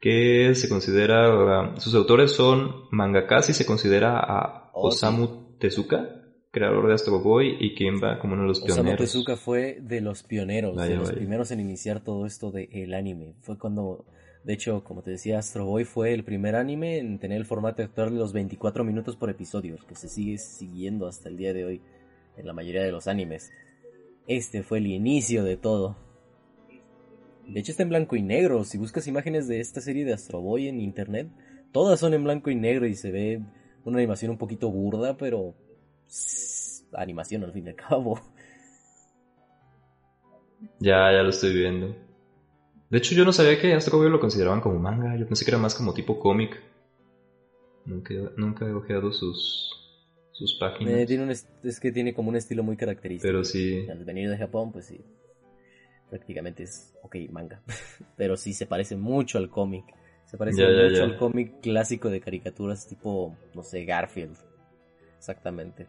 que 0.00 0.54
se 0.54 0.68
considera, 0.68 1.72
uh, 1.72 1.80
sus 1.80 1.94
autores 1.94 2.32
son 2.32 2.84
mangakas 2.90 3.48
y 3.48 3.54
se 3.54 3.64
considera 3.64 4.18
a 4.20 4.64
Oh, 4.74 4.90
sí. 4.90 4.96
Osamu 4.96 5.56
Tezuka, 5.58 6.20
creador 6.50 6.88
de 6.88 6.94
Astro 6.94 7.20
Boy 7.20 7.56
y 7.60 7.74
Kimba 7.74 8.18
como 8.18 8.34
uno 8.34 8.42
de 8.42 8.48
los 8.48 8.58
Osamu 8.58 8.74
pioneros. 8.74 8.98
Tezuka 9.00 9.36
fue 9.36 9.78
de 9.80 10.00
los 10.00 10.24
pioneros, 10.24 10.74
Vaya, 10.76 10.90
de 10.90 10.96
los 10.96 11.08
vaya. 11.08 11.18
primeros 11.18 11.50
en 11.52 11.60
iniciar 11.60 12.00
todo 12.00 12.26
esto 12.26 12.50
del 12.50 12.92
anime. 12.92 13.34
Fue 13.40 13.56
cuando, 13.56 14.04
de 14.44 14.52
hecho, 14.52 14.84
como 14.84 15.02
te 15.02 15.10
decía, 15.10 15.38
Astro 15.38 15.64
Boy 15.64 15.84
fue 15.84 16.12
el 16.12 16.22
primer 16.22 16.54
anime 16.54 16.98
en 16.98 17.18
tener 17.18 17.38
el 17.38 17.46
formato 17.46 17.82
actual 17.82 18.10
de 18.10 18.18
los 18.18 18.34
24 18.34 18.84
minutos 18.84 19.16
por 19.16 19.30
episodio, 19.30 19.78
que 19.88 19.94
se 19.94 20.06
sigue 20.06 20.36
siguiendo 20.36 21.06
hasta 21.06 21.30
el 21.30 21.38
día 21.38 21.54
de 21.54 21.64
hoy 21.64 21.80
en 22.36 22.46
la 22.46 22.52
mayoría 22.52 22.82
de 22.82 22.92
los 22.92 23.08
animes. 23.08 23.52
Este 24.26 24.62
fue 24.62 24.78
el 24.78 24.86
inicio 24.86 25.44
de 25.44 25.56
todo. 25.56 25.96
De 27.46 27.60
hecho 27.60 27.72
está 27.72 27.84
en 27.84 27.88
blanco 27.88 28.16
y 28.16 28.22
negro. 28.22 28.64
Si 28.64 28.76
buscas 28.76 29.06
imágenes 29.06 29.48
de 29.48 29.60
esta 29.60 29.80
serie 29.80 30.04
de 30.04 30.12
Astro 30.12 30.42
Boy 30.42 30.68
en 30.68 30.78
internet, 30.78 31.28
todas 31.72 31.98
son 31.98 32.12
en 32.12 32.24
blanco 32.24 32.50
y 32.50 32.54
negro 32.54 32.86
y 32.86 32.96
se 32.96 33.10
ve 33.10 33.40
una 33.84 33.96
animación 33.96 34.30
un 34.30 34.38
poquito 34.38 34.70
burda, 34.70 35.16
pero 35.16 35.54
animación 36.92 37.44
al 37.44 37.52
fin 37.52 37.66
y 37.66 37.70
al 37.70 37.76
cabo. 37.76 38.20
Ya, 40.80 41.10
ya 41.12 41.22
lo 41.22 41.30
estoy 41.30 41.54
viendo. 41.54 41.96
De 42.90 42.98
hecho, 42.98 43.14
yo 43.14 43.24
no 43.24 43.32
sabía 43.32 43.60
que 43.60 43.72
Astro 43.72 43.98
Boy 43.98 44.10
lo 44.10 44.20
consideraban 44.20 44.60
como 44.60 44.78
manga. 44.78 45.16
Yo 45.16 45.26
pensé 45.26 45.44
que 45.44 45.50
era 45.50 45.58
más 45.58 45.74
como 45.74 45.94
tipo 45.94 46.18
cómic. 46.18 46.60
Nunca, 47.86 48.14
nunca 48.36 48.66
he 48.66 48.72
ojeado 48.72 49.12
sus, 49.12 49.70
sus 50.32 50.54
páginas. 50.58 50.94
Eh, 50.94 51.06
tiene 51.06 51.24
un 51.24 51.30
es 51.30 51.80
que 51.80 51.92
tiene 51.92 52.14
como 52.14 52.28
un 52.30 52.36
estilo 52.36 52.62
muy 52.62 52.76
característico. 52.76 53.28
Pero 53.28 53.44
sí. 53.44 53.86
Al 53.90 54.04
venir 54.04 54.30
de 54.30 54.38
Japón, 54.38 54.72
pues 54.72 54.86
sí. 54.86 55.00
Prácticamente 56.08 56.62
es, 56.62 56.94
ok, 57.02 57.16
manga. 57.30 57.62
Pero 58.16 58.36
sí 58.36 58.52
se 58.52 58.66
parece 58.66 58.96
mucho 58.96 59.38
al 59.38 59.50
cómic. 59.50 59.84
Se 60.26 60.36
parece 60.36 60.62
Ya, 60.62 60.70
ya, 60.70 60.82
mucho 60.84 60.96
ya. 60.96 61.04
al 61.04 61.16
cómic 61.16 61.60
clásico 61.60 62.08
de 62.10 62.20
caricaturas 62.20 62.86
tipo, 62.86 63.36
no 63.54 63.62
sé, 63.62 63.84
Garfield. 63.84 64.36
Exactamente. 65.16 65.86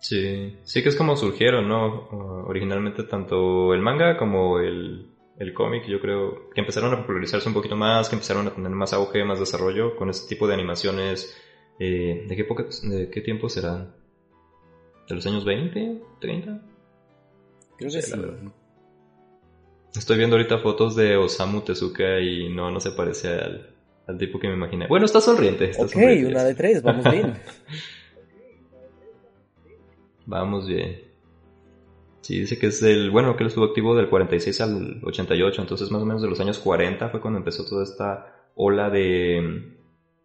Sí, 0.00 0.56
sí 0.62 0.82
que 0.82 0.88
es 0.90 0.96
como 0.96 1.16
surgieron, 1.16 1.68
¿no? 1.68 2.08
Uh, 2.12 2.48
originalmente 2.48 3.02
tanto 3.04 3.74
el 3.74 3.80
manga 3.82 4.16
como 4.16 4.60
el, 4.60 5.10
el 5.38 5.52
cómic, 5.54 5.86
yo 5.88 6.00
creo 6.00 6.50
que 6.54 6.60
empezaron 6.60 6.92
a 6.94 6.98
popularizarse 7.00 7.48
un 7.48 7.54
poquito 7.54 7.74
más, 7.76 8.08
que 8.08 8.14
empezaron 8.16 8.46
a 8.46 8.54
tener 8.54 8.70
más 8.70 8.92
auge, 8.92 9.24
más 9.24 9.40
desarrollo 9.40 9.96
con 9.96 10.08
este 10.10 10.28
tipo 10.34 10.46
de 10.46 10.54
animaciones. 10.54 11.36
eh, 11.80 12.24
¿de, 12.28 12.36
qué 12.36 12.42
época- 12.42 12.66
¿De 12.84 13.10
qué 13.10 13.20
tiempo 13.22 13.48
serán? 13.48 13.94
¿De 15.08 15.14
los 15.14 15.26
años 15.26 15.44
20? 15.44 16.00
¿30? 16.20 16.60
Creo 17.76 17.90
que 17.90 18.02
sí. 18.02 18.12
Estoy 19.96 20.18
viendo 20.18 20.36
ahorita 20.36 20.58
fotos 20.58 20.94
de 20.96 21.16
Osamu 21.16 21.62
Tezuka 21.62 22.20
y 22.20 22.48
no, 22.54 22.70
no 22.70 22.78
se 22.78 22.92
parece 22.92 23.28
al, 23.28 23.74
al 24.06 24.18
tipo 24.18 24.38
que 24.38 24.46
me 24.48 24.54
imaginé. 24.54 24.86
Bueno, 24.86 25.06
está 25.06 25.20
sonriente. 25.20 25.70
Está 25.70 25.84
Ok, 25.84 25.90
sonriente. 25.92 26.26
una 26.26 26.44
de 26.44 26.54
tres, 26.54 26.82
vamos 26.82 27.10
bien. 27.10 27.34
Vamos 30.28 30.66
bien. 30.68 31.00
Sí, 32.20 32.40
dice 32.40 32.58
que 32.58 32.66
es 32.66 32.80
del, 32.82 33.10
bueno, 33.10 33.34
que 33.36 33.42
él 33.44 33.48
estuvo 33.48 33.64
activo 33.64 33.96
del 33.96 34.10
46 34.10 34.60
al 34.60 35.00
88, 35.02 35.62
entonces 35.62 35.90
más 35.90 36.02
o 36.02 36.04
menos 36.04 36.20
de 36.20 36.28
los 36.28 36.38
años 36.40 36.58
40 36.58 37.08
fue 37.08 37.20
cuando 37.20 37.38
empezó 37.38 37.64
toda 37.64 37.82
esta 37.84 38.50
ola 38.54 38.90
de, 38.90 39.72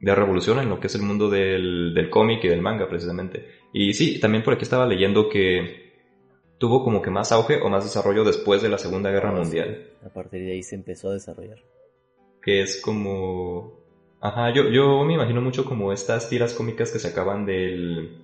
de 0.01 0.15
revolución 0.15 0.59
en 0.59 0.69
lo 0.69 0.79
que 0.81 0.87
es 0.87 0.95
el 0.95 1.03
mundo 1.03 1.29
del, 1.29 1.93
del 1.93 2.09
cómic 2.09 2.43
y 2.43 2.49
del 2.49 2.61
manga 2.61 2.89
precisamente. 2.89 3.45
Y 3.71 3.93
sí, 3.93 4.19
también 4.19 4.43
por 4.43 4.53
aquí 4.55 4.63
estaba 4.63 4.85
leyendo 4.85 5.29
que 5.29 5.93
tuvo 6.57 6.83
como 6.83 7.01
que 7.01 7.09
más 7.11 7.31
auge 7.31 7.61
o 7.61 7.69
más 7.69 7.85
desarrollo 7.85 8.25
después 8.25 8.61
de 8.61 8.69
la 8.69 8.77
Segunda 8.77 9.09
Guerra 9.09 9.29
Ah, 9.29 9.35
sí. 9.35 9.41
Mundial. 9.41 9.87
A 10.05 10.09
partir 10.09 10.41
de 10.43 10.51
ahí 10.53 10.63
se 10.63 10.75
empezó 10.75 11.09
a 11.09 11.13
desarrollar. 11.13 11.59
que 12.41 12.61
es 12.61 12.81
como... 12.81 13.81
Ajá, 14.19 14.53
yo, 14.53 14.69
yo 14.69 15.03
me 15.05 15.13
imagino 15.13 15.41
mucho 15.41 15.63
como 15.63 15.93
estas 15.93 16.29
tiras 16.29 16.53
cómicas 16.53 16.91
que 16.91 16.99
se 16.99 17.07
acaban 17.09 17.45
del... 17.45 18.22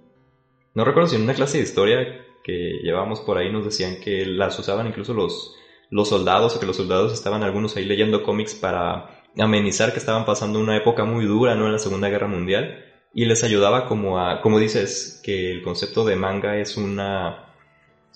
No 0.74 0.86
recuerdo 0.86 1.10
si 1.10 1.16
en 1.16 1.24
una 1.24 1.34
clase 1.34 1.58
de 1.58 1.64
historia 1.64 2.26
que 2.44 2.80
llevábamos 2.84 3.22
por 3.22 3.38
ahí 3.38 3.52
nos 3.52 3.66
decían 3.66 4.00
que 4.00 4.26
las 4.26 4.58
usaban 4.58 4.88
incluso 4.88 5.14
los, 5.14 5.56
los 5.90 6.10
soldados 6.10 6.56
o 6.56 6.60
que 6.60 6.66
los 6.66 6.78
soldados 6.78 7.14
estaban 7.14 7.44
algunos 7.44 7.76
ahí 7.76 7.86
leyendo 7.86 8.24
cómics 8.24 8.56
para 8.56 9.24
amenizar 9.38 9.92
que 9.92 10.00
estaban 10.00 10.26
pasando 10.26 10.60
una 10.60 10.78
época 10.78 11.06
muy 11.06 11.26
dura, 11.26 11.56
¿no? 11.56 11.66
En 11.66 11.74
la 11.74 11.80
Segunda 11.80 12.10
Guerra 12.10 12.28
Mundial. 12.28 12.86
Y 13.14 13.26
les 13.26 13.44
ayudaba 13.44 13.86
como 13.88 14.20
a, 14.20 14.42
como 14.42 14.60
dices, 14.60 15.20
que 15.24 15.52
el 15.52 15.64
concepto 15.64 16.06
de 16.06 16.16
manga 16.16 16.58
es 16.58 16.78
una, 16.78 17.56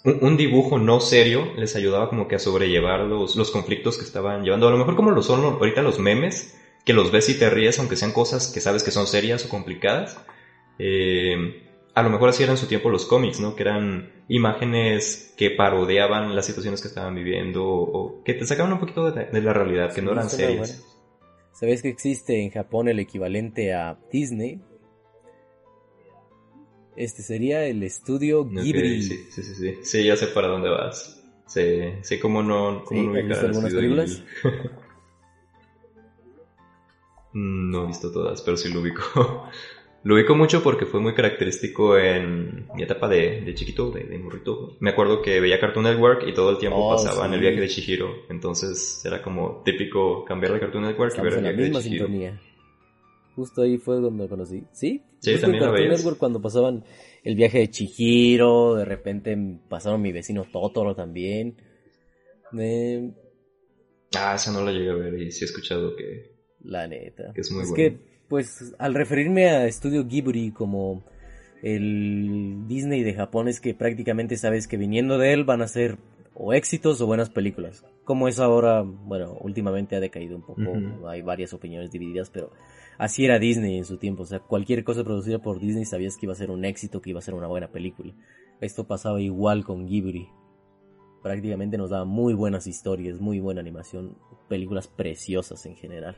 un, 0.03 0.37
dibujo 0.37 0.77
no 0.77 0.99
serio, 0.99 1.51
les 1.57 1.75
ayudaba 1.75 2.09
como 2.09 2.27
que 2.27 2.35
a 2.35 2.39
sobrellevar 2.39 3.01
los, 3.01 3.35
los 3.35 3.49
conflictos 3.49 3.97
que 3.97 4.03
estaban 4.03 4.43
llevando. 4.43 4.67
A 4.67 4.71
lo 4.71 4.77
mejor 4.77 4.95
como 4.95 5.11
lo 5.11 5.23
son 5.23 5.43
ahorita 5.43 5.81
los 5.81 5.97
memes, 5.97 6.59
que 6.85 6.93
los 6.93 7.11
ves 7.11 7.29
y 7.29 7.39
te 7.39 7.49
ríes, 7.49 7.79
aunque 7.79 7.95
sean 7.95 8.11
cosas 8.11 8.51
que 8.51 8.61
sabes 8.61 8.83
que 8.83 8.91
son 8.91 9.07
serias 9.07 9.45
o 9.45 9.49
complicadas. 9.49 10.23
Eh, 10.77 11.63
a 11.95 12.03
lo 12.03 12.09
mejor 12.09 12.29
así 12.29 12.43
eran 12.43 12.55
en 12.55 12.57
su 12.61 12.67
tiempo 12.67 12.89
los 12.89 13.05
cómics, 13.05 13.39
¿no? 13.39 13.55
Que 13.55 13.63
eran 13.63 14.23
imágenes 14.27 15.33
que 15.37 15.51
parodiaban 15.51 16.35
las 16.35 16.45
situaciones 16.45 16.81
que 16.81 16.87
estaban 16.87 17.13
viviendo 17.15 17.65
o, 17.65 17.83
o 18.19 18.23
que 18.23 18.33
te 18.33 18.45
sacaban 18.45 18.73
un 18.73 18.79
poquito 18.79 19.11
de, 19.11 19.25
de 19.25 19.41
la 19.41 19.53
realidad, 19.53 19.93
que 19.93 20.01
no 20.01 20.11
eran 20.11 20.29
serias. 20.29 20.83
¿Sabes 21.53 21.81
que 21.83 21.89
existe 21.89 22.41
en 22.41 22.49
Japón 22.49 22.87
el 22.87 22.99
equivalente 22.99 23.73
a 23.73 23.97
Disney? 24.11 24.59
Este 26.95 27.21
sería 27.23 27.65
el 27.65 27.81
estudio 27.83 28.43
Ghibli. 28.45 29.01
sí, 29.01 29.17
sí, 29.31 29.43
sí, 29.43 29.55
sí. 29.55 29.75
Sí, 29.83 30.03
ya 30.05 30.15
sé 30.15 30.27
para 30.27 30.47
dónde 30.47 30.69
vas. 30.69 31.19
Sé, 31.45 31.99
sé 32.03 32.19
cómo 32.19 32.41
no, 32.41 32.83
cómo 32.85 33.01
Sí, 33.01 33.07
no 33.07 33.15
¿has 33.19 33.25
visto 33.25 33.39
al 33.41 33.45
algunas 33.47 33.73
películas? 33.73 34.23
Mm, 37.33 37.71
No 37.71 37.83
he 37.83 37.87
visto 37.87 38.11
todas, 38.11 38.41
pero 38.41 38.57
sí 38.57 38.71
lo 38.71 38.81
ubico. 38.81 39.01
Lo 40.03 40.15
ubico 40.15 40.35
mucho 40.35 40.61
porque 40.61 40.85
fue 40.85 40.99
muy 40.99 41.13
característico 41.13 41.97
en 41.97 42.67
mi 42.75 42.83
etapa 42.83 43.07
de, 43.07 43.41
de 43.41 43.53
chiquito, 43.55 43.89
de, 43.89 44.03
de 44.03 44.17
morrito. 44.17 44.75
Me 44.81 44.89
acuerdo 44.89 45.21
que 45.21 45.39
veía 45.39 45.59
Cartoon 45.59 45.85
Network 45.85 46.23
y 46.27 46.33
todo 46.33 46.49
el 46.51 46.57
tiempo 46.57 46.77
Oh, 46.79 46.91
pasaba 46.91 47.25
en 47.25 47.33
el 47.33 47.39
viaje 47.39 47.61
de 47.61 47.67
Chihiro. 47.69 48.25
Entonces 48.29 49.01
era 49.05 49.21
como 49.21 49.61
típico 49.63 50.25
cambiar 50.25 50.53
de 50.53 50.59
Cartoon 50.59 50.83
Network 50.83 51.13
y 51.17 51.21
ver 51.21 51.33
el 51.35 51.43
la 51.43 51.51
viaje 51.51 51.61
de 51.63 51.69
misma 51.69 51.81
Chihiro. 51.81 52.07
sintonía. 52.07 52.41
Justo 53.35 53.61
ahí 53.61 53.77
fue 53.77 53.95
donde 54.01 54.23
lo 54.25 54.29
conocí. 54.29 54.63
¿Sí? 54.73 55.01
Sí, 55.19 55.31
Justo 55.31 55.47
también 55.47 55.63
en 55.63 55.69
la 55.71 55.71
Cartoon. 55.71 55.89
Network 55.89 56.17
cuando 56.17 56.41
pasaban 56.41 56.83
el 57.23 57.35
viaje 57.35 57.59
de 57.59 57.69
Chihiro, 57.69 58.75
de 58.75 58.85
repente 58.85 59.37
pasaron 59.69 60.01
mi 60.01 60.11
vecino 60.11 60.45
Totoro 60.51 60.95
también. 60.95 61.55
Eh, 62.59 63.11
Ah, 64.15 64.35
esa 64.35 64.51
no 64.51 64.63
la 64.63 64.71
llegué 64.71 64.91
a 64.91 64.95
ver 64.95 65.13
y 65.19 65.31
sí 65.31 65.43
he 65.43 65.47
escuchado 65.47 65.95
que, 65.95 66.35
la 66.63 66.87
neta. 66.87 67.31
que 67.33 67.41
es 67.41 67.51
muy 67.51 67.63
es 67.63 67.69
bueno. 67.71 67.95
que, 67.97 68.12
pues, 68.27 68.75
al 68.79 68.93
referirme 68.93 69.49
a 69.49 69.65
Estudio 69.65 70.05
Ghibli 70.05 70.51
como 70.51 71.03
el 71.61 72.67
Disney 72.67 73.03
de 73.03 73.13
Japón, 73.13 73.47
es 73.47 73.61
que 73.61 73.73
prácticamente 73.73 74.37
sabes 74.37 74.67
que 74.67 74.77
viniendo 74.77 75.17
de 75.17 75.33
él 75.33 75.43
van 75.45 75.61
a 75.61 75.67
ser 75.67 75.97
o 76.35 76.53
éxitos 76.53 76.99
o 77.01 77.07
buenas 77.07 77.29
películas. 77.29 77.85
Como 78.03 78.27
es 78.27 78.39
ahora, 78.39 78.81
bueno, 78.81 79.37
últimamente 79.39 79.95
ha 79.95 79.99
decaído 79.99 80.35
un 80.35 80.41
poco, 80.41 81.07
hay 81.07 81.21
varias 81.21 81.53
opiniones 81.53 81.91
divididas, 81.91 82.29
pero 82.29 82.51
así 82.97 83.23
era 83.23 83.39
Disney 83.39 83.77
en 83.77 83.85
su 83.85 83.97
tiempo, 83.97 84.23
o 84.23 84.25
sea, 84.25 84.39
cualquier 84.39 84.83
cosa 84.83 85.03
producida 85.03 85.39
por 85.39 85.59
Disney 85.59 85.85
sabías 85.85 86.17
que 86.17 86.25
iba 86.25 86.33
a 86.33 86.37
ser 86.37 86.51
un 86.51 86.65
éxito, 86.65 87.01
que 87.01 87.11
iba 87.11 87.19
a 87.19 87.23
ser 87.23 87.33
una 87.33 87.47
buena 87.47 87.71
película. 87.71 88.13
Esto 88.59 88.85
pasaba 88.85 89.21
igual 89.21 89.63
con 89.63 89.85
Ghibli. 89.85 90.27
Prácticamente 91.21 91.77
nos 91.77 91.91
daba 91.91 92.03
muy 92.03 92.33
buenas 92.33 92.67
historias, 92.67 93.21
muy 93.21 93.39
buena 93.39 93.61
animación, 93.61 94.17
películas 94.49 94.87
preciosas 94.87 95.65
en 95.65 95.75
general. 95.77 96.17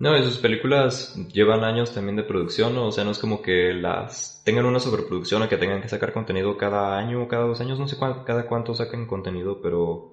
No, 0.00 0.16
y 0.16 0.22
sus 0.22 0.38
películas 0.38 1.14
llevan 1.32 1.62
años 1.62 1.92
también 1.92 2.16
de 2.16 2.22
producción, 2.24 2.74
¿no? 2.74 2.86
O 2.86 2.90
sea, 2.92 3.04
no 3.04 3.10
es 3.10 3.18
como 3.18 3.42
que 3.42 3.74
las 3.74 4.40
tengan 4.46 4.64
una 4.64 4.80
sobreproducción 4.80 5.42
o 5.42 5.48
que 5.48 5.58
tengan 5.58 5.82
que 5.82 5.88
sacar 5.88 6.12
contenido 6.14 6.56
cada 6.56 6.96
año 6.96 7.22
o 7.22 7.28
cada 7.28 7.44
dos 7.44 7.60
años, 7.60 7.78
no 7.78 7.86
sé 7.86 7.98
cuán- 7.98 8.24
cada 8.24 8.46
cuánto 8.46 8.74
sacan 8.74 9.06
contenido, 9.06 9.60
pero 9.62 10.12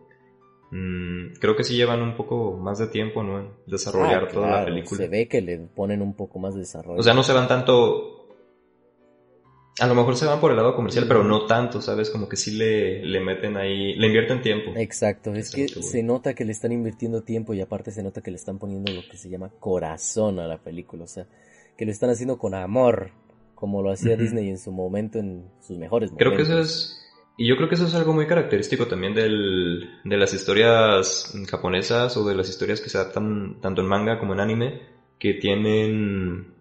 mm, 0.71 1.35
creo 1.39 1.55
que 1.55 1.63
sí 1.63 1.77
llevan 1.77 2.01
un 2.01 2.17
poco 2.17 2.57
más 2.57 2.77
de 2.79 2.87
tiempo, 2.87 3.23
¿no? 3.23 3.39
En 3.39 3.47
desarrollar 3.65 4.25
Ah, 4.27 4.33
toda 4.33 4.47
la 4.49 4.65
película. 4.65 4.97
Se 5.01 5.07
ve 5.07 5.27
que 5.29 5.41
le 5.41 5.57
ponen 5.57 6.01
un 6.01 6.13
poco 6.13 6.37
más 6.39 6.53
de 6.53 6.59
desarrollo. 6.59 6.99
O 6.99 7.03
sea, 7.03 7.13
no 7.13 7.23
se 7.23 7.31
van 7.33 7.47
tanto... 7.47 8.16
A 9.79 9.85
lo 9.85 9.93
mejor 9.93 10.15
se 10.15 10.25
van 10.25 10.39
por 10.39 10.51
el 10.51 10.57
lado 10.57 10.75
comercial, 10.75 11.05
pero 11.07 11.23
no 11.23 11.45
tanto, 11.45 11.81
¿sabes? 11.81 12.09
Como 12.09 12.27
que 12.27 12.35
sí 12.35 12.51
le, 12.51 13.05
le 13.05 13.19
meten 13.19 13.57
ahí, 13.57 13.93
le 13.95 14.07
invierten 14.07 14.41
tiempo. 14.41 14.71
Exacto, 14.75 15.33
es 15.33 15.51
que 15.51 15.67
se 15.67 16.01
nota 16.01 16.33
que 16.33 16.45
le 16.45 16.51
están 16.51 16.71
invirtiendo 16.71 17.21
tiempo 17.21 17.53
y 17.53 17.61
aparte 17.61 17.91
se 17.91 18.01
nota 18.01 18.21
que 18.21 18.31
le 18.31 18.37
están 18.37 18.57
poniendo 18.57 18.91
lo 18.91 19.01
que 19.09 19.17
se 19.17 19.29
llama 19.29 19.51
corazón 19.59 20.39
a 20.39 20.47
la 20.47 20.57
película, 20.57 21.03
o 21.03 21.07
sea, 21.07 21.27
que 21.77 21.85
lo 21.85 21.91
están 21.91 22.09
haciendo 22.09 22.39
con 22.39 22.55
amor, 22.55 23.11
como 23.53 23.81
lo 23.81 23.91
hacía. 23.91 24.15
Disney 24.15 24.49
en 24.49 24.57
su 24.57 24.71
momento, 24.71 25.19
en 25.19 25.49
sus 25.61 25.77
mejores 25.77 26.11
momentos. 26.11 26.17
Creo 26.17 26.37
que 26.37 26.43
eso 26.43 26.59
es... 26.59 27.03
Y 27.39 27.47
yo 27.47 27.55
creo 27.55 27.69
que 27.69 27.75
eso 27.75 27.85
es 27.85 27.93
algo 27.93 28.13
muy 28.13 28.25
característico 28.25 28.87
también 28.87 29.13
del, 29.13 29.87
de 30.03 30.17
las 30.17 30.33
historias 30.33 31.35
japonesas 31.47 32.17
o 32.17 32.27
de 32.27 32.33
las 32.33 32.49
historias 32.49 32.81
que 32.81 32.89
se 32.89 32.97
adaptan 32.97 33.61
tanto 33.61 33.81
en 33.81 33.87
manga 33.87 34.17
como 34.17 34.33
en 34.33 34.39
anime, 34.39 34.81
que 35.19 35.35
tienen... 35.35 36.55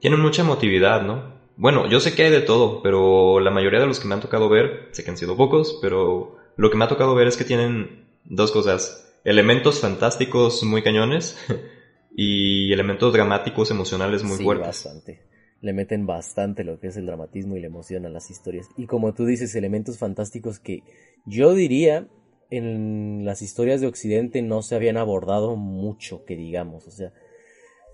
Tienen 0.00 0.20
mucha 0.20 0.42
emotividad, 0.42 1.02
¿no? 1.02 1.35
Bueno, 1.56 1.88
yo 1.88 2.00
sé 2.00 2.14
que 2.14 2.24
hay 2.24 2.30
de 2.30 2.42
todo, 2.42 2.82
pero 2.82 3.40
la 3.40 3.50
mayoría 3.50 3.80
de 3.80 3.86
los 3.86 3.98
que 3.98 4.06
me 4.06 4.14
han 4.14 4.20
tocado 4.20 4.48
ver, 4.48 4.88
sé 4.92 5.04
que 5.04 5.10
han 5.10 5.16
sido 5.16 5.36
pocos, 5.36 5.78
pero 5.80 6.36
lo 6.56 6.70
que 6.70 6.76
me 6.76 6.84
ha 6.84 6.88
tocado 6.88 7.14
ver 7.14 7.26
es 7.26 7.36
que 7.36 7.44
tienen 7.44 8.04
dos 8.24 8.52
cosas. 8.52 9.18
Elementos 9.24 9.80
fantásticos 9.80 10.62
muy 10.64 10.82
cañones 10.82 11.36
y 12.14 12.72
elementos 12.72 13.12
dramáticos 13.12 13.70
emocionales 13.70 14.22
muy 14.22 14.36
sí, 14.36 14.44
fuertes. 14.44 14.66
bastante. 14.66 15.20
Le 15.62 15.72
meten 15.72 16.06
bastante 16.06 16.62
lo 16.62 16.78
que 16.78 16.88
es 16.88 16.96
el 16.98 17.06
dramatismo 17.06 17.56
y 17.56 17.60
la 17.60 17.68
emoción 17.68 18.04
a 18.04 18.10
las 18.10 18.30
historias. 18.30 18.68
Y 18.76 18.86
como 18.86 19.14
tú 19.14 19.24
dices, 19.24 19.54
elementos 19.54 19.98
fantásticos 19.98 20.58
que 20.58 20.82
yo 21.24 21.54
diría 21.54 22.06
en 22.50 23.24
las 23.24 23.40
historias 23.40 23.80
de 23.80 23.86
Occidente 23.86 24.42
no 24.42 24.60
se 24.60 24.74
habían 24.74 24.98
abordado 24.98 25.56
mucho, 25.56 26.24
que 26.26 26.36
digamos. 26.36 26.86
O 26.86 26.90
sea, 26.90 27.12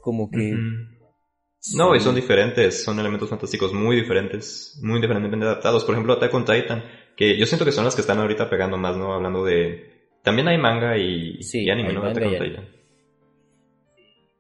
como 0.01 0.31
que... 0.31 0.57
No, 1.77 1.95
y 1.95 2.01
son 2.01 2.15
diferentes, 2.15 2.83
son 2.83 2.99
elementos 2.99 3.31
fantásticos 3.31 3.73
muy 3.73 3.95
diferentes, 3.95 4.79
muy 4.83 5.01
diferentemente 5.01 5.47
adaptados. 5.47 5.85
Por 5.85 5.95
ejemplo, 5.95 6.15
Attack 6.15 6.35
on 6.35 6.45
Titan, 6.45 6.85
que 7.17 7.39
yo 7.39 7.47
siento 7.47 7.65
que 7.65 7.73
son 7.73 7.85
las 7.85 7.95
que 7.95 8.01
están 8.01 8.19
ahorita 8.19 8.51
pegando 8.51 8.77
más, 8.77 8.97
¿no? 8.97 9.15
Hablando 9.15 9.45
de... 9.45 10.09
También 10.23 10.49
hay 10.49 10.59
manga 10.59 10.97
y, 10.99 11.43
Sí, 11.43 11.63
y 11.65 11.71
anime, 11.71 11.93
¿no? 11.93 12.03
Attack 12.05 12.25
on. 12.25 12.33
Titan. 12.33 12.69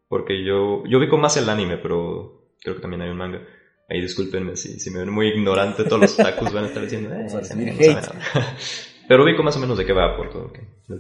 Porque 0.08 0.44
yo, 0.44 0.82
yo 0.86 0.98
ubico 0.98 1.16
más 1.16 1.36
el 1.36 1.48
anime, 1.48 1.78
pero 1.78 2.50
creo 2.60 2.74
que 2.74 2.82
también 2.82 3.02
hay 3.02 3.10
un 3.10 3.16
manga. 3.16 3.40
Ahí 3.88 4.00
discúlpenme 4.00 4.56
si, 4.56 4.80
si 4.80 4.90
me 4.90 4.98
ven 5.00 5.10
muy 5.10 5.28
ignorante, 5.28 5.84
todos 5.84 6.00
los 6.02 6.16
tacos 6.16 6.52
van 6.52 6.64
a 6.64 6.66
estar 6.68 6.82
diciendo, 6.82 7.10
eh, 7.10 7.14
Vamos 7.18 7.34
a 7.34 7.40
ese 7.40 7.54
recibir 7.54 7.74
hate. 7.80 7.94
nada". 7.94 8.22
Pero 9.08 9.24
ubico 9.24 9.42
más 9.42 9.56
o 9.56 9.60
menos 9.60 9.78
de 9.78 9.84
qué 9.84 9.92
va 9.92 10.16
por 10.16 10.30
todo 10.30 10.52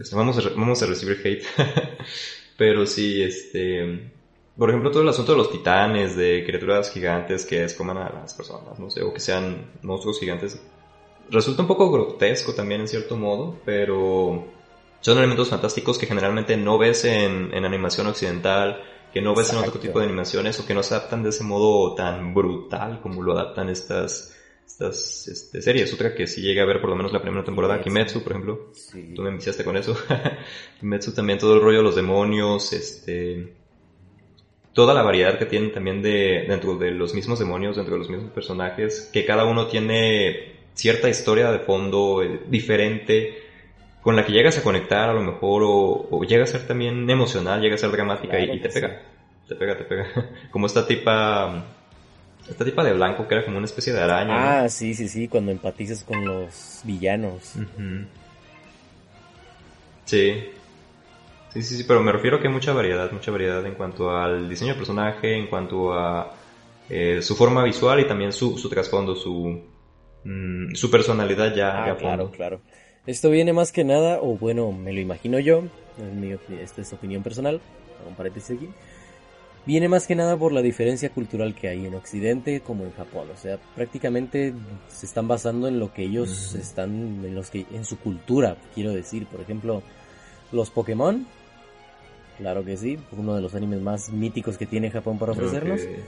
sea. 0.02 0.18
Vamos 0.18 0.38
a, 0.38 0.48
vamos 0.50 0.82
a 0.82 0.86
recibir 0.86 1.20
hate. 1.24 1.44
Pero 2.56 2.86
sí, 2.86 3.22
este... 3.22 4.12
Por 4.56 4.68
ejemplo, 4.68 4.90
todo 4.90 5.02
el 5.02 5.08
asunto 5.08 5.32
de 5.32 5.38
los 5.38 5.50
titanes, 5.50 6.16
de 6.16 6.44
criaturas 6.44 6.90
gigantes 6.90 7.46
que 7.46 7.64
escoman 7.64 7.96
a 7.96 8.10
las 8.10 8.34
personas, 8.34 8.78
no 8.78 8.90
sé, 8.90 9.02
o 9.02 9.12
que 9.12 9.20
sean 9.20 9.70
monstruos 9.82 10.20
gigantes, 10.20 10.60
resulta 11.30 11.62
un 11.62 11.68
poco 11.68 11.90
grotesco 11.90 12.54
también 12.54 12.82
en 12.82 12.88
cierto 12.88 13.16
modo, 13.16 13.58
pero 13.64 14.46
son 15.00 15.18
elementos 15.18 15.48
fantásticos 15.48 15.98
que 15.98 16.06
generalmente 16.06 16.56
no 16.56 16.76
ves 16.78 17.04
en, 17.06 17.52
en 17.54 17.64
animación 17.64 18.06
occidental, 18.06 18.82
que 19.12 19.22
no 19.22 19.34
ves 19.34 19.50
en 19.50 19.56
otro 19.56 19.68
Exacto. 19.68 19.86
tipo 19.86 19.98
de 19.98 20.06
animaciones 20.06 20.60
o 20.60 20.66
que 20.66 20.74
no 20.74 20.82
se 20.82 20.94
adaptan 20.94 21.22
de 21.22 21.30
ese 21.30 21.44
modo 21.44 21.94
tan 21.94 22.34
brutal 22.34 23.00
como 23.00 23.22
lo 23.22 23.32
adaptan 23.32 23.68
estas, 23.68 24.36
estas 24.66 25.28
este, 25.28 25.60
series. 25.60 25.92
Otra 25.92 26.14
que 26.14 26.26
sí 26.26 26.40
llegué 26.40 26.60
a 26.60 26.66
ver 26.66 26.80
por 26.80 26.90
lo 26.90 26.96
menos 26.96 27.12
la 27.12 27.20
primera 27.20 27.44
temporada, 27.44 27.80
Kimetsu, 27.80 28.22
por 28.22 28.32
ejemplo. 28.32 28.70
Sí. 28.72 29.12
Tú 29.14 29.22
me 29.22 29.30
enviciaste 29.30 29.64
con 29.64 29.76
eso. 29.76 29.96
Kimetsu 30.80 31.12
también 31.12 31.38
todo 31.38 31.54
el 31.54 31.60
rollo 31.60 31.78
de 31.78 31.84
los 31.84 31.96
demonios, 31.96 32.72
este... 32.72 33.61
Toda 34.72 34.94
la 34.94 35.02
variedad 35.02 35.38
que 35.38 35.44
tienen 35.46 35.72
también 35.72 36.00
de, 36.02 36.46
dentro 36.48 36.76
de 36.76 36.90
los 36.92 37.14
mismos 37.14 37.38
demonios, 37.38 37.76
dentro 37.76 37.94
de 37.94 37.98
los 38.00 38.08
mismos 38.08 38.30
personajes, 38.32 39.10
que 39.12 39.24
cada 39.26 39.44
uno 39.44 39.66
tiene 39.66 40.52
cierta 40.74 41.08
historia 41.10 41.52
de 41.52 41.58
fondo 41.58 42.22
eh, 42.22 42.40
diferente, 42.48 43.38
con 44.00 44.16
la 44.16 44.24
que 44.24 44.32
llegas 44.32 44.56
a 44.58 44.62
conectar 44.62 45.10
a 45.10 45.12
lo 45.12 45.20
mejor, 45.22 45.62
o, 45.64 46.08
o 46.10 46.24
llega 46.24 46.44
a 46.44 46.46
ser 46.46 46.66
también 46.66 47.08
emocional, 47.10 47.60
llega 47.60 47.74
a 47.74 47.78
ser 47.78 47.90
dramática 47.90 48.38
y- 48.40 48.44
Claro 48.44 48.54
y, 48.54 48.60
te 48.60 48.68
pega. 48.70 49.02
Te 49.46 49.54
pega, 49.56 49.76
te 49.76 49.84
pega. 49.90 50.06
Como 50.50 50.66
esta 50.66 50.86
tipa... 50.86 51.64
Esta 52.48 52.64
tipa 52.64 52.82
de 52.82 52.92
blanco 52.94 53.28
que 53.28 53.34
era 53.36 53.44
como 53.44 53.58
una 53.58 53.66
especie 53.66 53.92
de 53.92 54.00
araña. 54.00 54.34
¿no? 54.34 54.64
Ah, 54.64 54.68
sí, 54.68 54.94
sí, 54.94 55.06
sí, 55.08 55.28
cuando 55.28 55.52
empatizas 55.52 56.02
con 56.02 56.24
los 56.24 56.80
villanos. 56.82 57.54
Sí. 60.06 60.34
Sí, 61.52 61.62
sí, 61.62 61.76
sí, 61.76 61.84
pero 61.84 62.02
me 62.02 62.12
refiero 62.12 62.36
a 62.36 62.40
que 62.40 62.48
hay 62.48 62.52
mucha 62.52 62.72
variedad, 62.72 63.10
mucha 63.12 63.30
variedad 63.30 63.64
en 63.66 63.74
cuanto 63.74 64.10
al 64.16 64.48
diseño 64.48 64.70
del 64.70 64.78
personaje, 64.78 65.36
en 65.36 65.48
cuanto 65.48 65.92
a 65.92 66.32
eh, 66.88 67.20
su 67.22 67.36
forma 67.36 67.62
visual 67.64 68.00
y 68.00 68.06
también 68.06 68.32
su, 68.32 68.56
su 68.56 68.68
trasfondo, 68.70 69.14
su, 69.14 69.60
mm, 70.24 70.74
su 70.74 70.90
personalidad 70.90 71.54
ya, 71.54 71.84
Ah, 71.84 71.86
ya 71.88 71.96
claro, 71.96 72.24
fondo. 72.24 72.36
claro. 72.36 72.60
Esto 73.06 73.30
viene 73.30 73.52
más 73.52 73.72
que 73.72 73.84
nada, 73.84 74.20
o 74.22 74.36
bueno, 74.38 74.72
me 74.72 74.92
lo 74.92 75.00
imagino 75.00 75.38
yo, 75.40 75.64
es 75.98 76.12
mi 76.14 76.32
esta 76.60 76.80
es 76.80 76.92
opinión 76.92 77.22
personal, 77.22 77.60
hago 78.00 78.08
un 78.10 78.14
paréntesis 78.16 78.56
aquí. 78.56 78.68
Viene 79.64 79.88
más 79.88 80.06
que 80.08 80.16
nada 80.16 80.36
por 80.36 80.52
la 80.52 80.60
diferencia 80.62 81.10
cultural 81.10 81.54
que 81.54 81.68
hay 81.68 81.86
en 81.86 81.94
Occidente 81.94 82.60
como 82.62 82.84
en 82.84 82.92
Japón. 82.94 83.28
O 83.32 83.36
sea, 83.36 83.58
prácticamente 83.76 84.52
se 84.88 85.06
están 85.06 85.28
basando 85.28 85.68
en 85.68 85.78
lo 85.78 85.92
que 85.92 86.02
ellos 86.02 86.54
están, 86.56 87.24
en 87.24 87.34
los 87.34 87.48
que, 87.50 87.66
en 87.72 87.84
su 87.84 87.96
cultura, 87.98 88.56
quiero 88.74 88.92
decir. 88.92 89.26
Por 89.26 89.40
ejemplo, 89.40 89.82
los 90.50 90.70
Pokémon. 90.70 91.26
Claro 92.42 92.64
que 92.64 92.76
sí, 92.76 92.98
uno 93.12 93.36
de 93.36 93.40
los 93.40 93.54
animes 93.54 93.80
más 93.80 94.10
míticos 94.10 94.58
que 94.58 94.66
tiene 94.66 94.90
Japón 94.90 95.16
para 95.16 95.30
ofrecernos 95.30 95.80
que- 95.80 96.00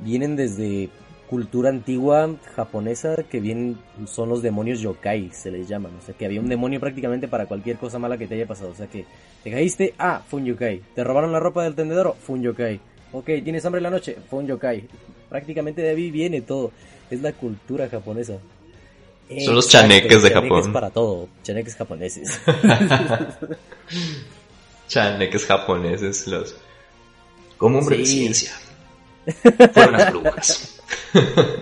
vienen 0.00 0.36
desde 0.36 0.90
cultura 1.30 1.70
antigua 1.70 2.28
japonesa 2.54 3.16
que 3.30 3.40
vienen 3.40 3.78
son 4.06 4.28
los 4.28 4.42
demonios 4.42 4.80
yokai 4.80 5.30
se 5.32 5.50
les 5.50 5.66
llaman 5.68 5.92
o 5.98 6.00
sea 6.04 6.14
que 6.14 6.24
había 6.24 6.40
un 6.40 6.48
demonio 6.48 6.78
prácticamente 6.80 7.26
para 7.28 7.44
cualquier 7.46 7.76
cosa 7.76 7.98
mala 7.98 8.16
que 8.18 8.26
te 8.26 8.34
haya 8.34 8.46
pasado. 8.46 8.70
O 8.70 8.74
sea 8.74 8.86
que 8.86 9.04
te 9.42 9.50
caíste 9.50 9.94
ah 9.98 10.22
fue 10.28 10.40
un 10.40 10.46
yokai. 10.46 10.82
Te 10.94 11.02
robaron 11.04 11.32
la 11.32 11.40
ropa 11.40 11.64
del 11.64 11.74
tendedero 11.74 12.14
fue 12.20 12.36
un 12.36 12.42
yokai. 12.42 12.80
Ok 13.12 13.24
tienes 13.44 13.64
hambre 13.64 13.78
en 13.78 13.84
la 13.84 13.90
noche 13.90 14.16
fue 14.28 14.40
un 14.40 14.46
yokai. 14.46 14.84
Prácticamente 15.30 15.80
de 15.82 15.88
ahí 15.90 16.10
viene 16.10 16.42
todo. 16.42 16.70
Es 17.10 17.22
la 17.22 17.32
cultura 17.32 17.88
japonesa. 17.88 18.34
Son 19.44 19.54
los 19.54 19.68
chaneques 19.68 20.22
de 20.22 20.28
chaneques 20.30 20.56
Japón. 20.58 20.72
para 20.72 20.90
todo 20.90 21.28
chaneques 21.42 21.74
japoneses 21.76 22.40
Chaneques 24.88 25.46
japoneses, 25.46 26.26
los... 26.26 26.56
Como 27.56 27.78
hombre 27.78 27.98
de 27.98 28.06
ciencia. 28.06 28.52
Fueron 29.72 29.92
las 29.92 30.10
brujas. 30.12 30.80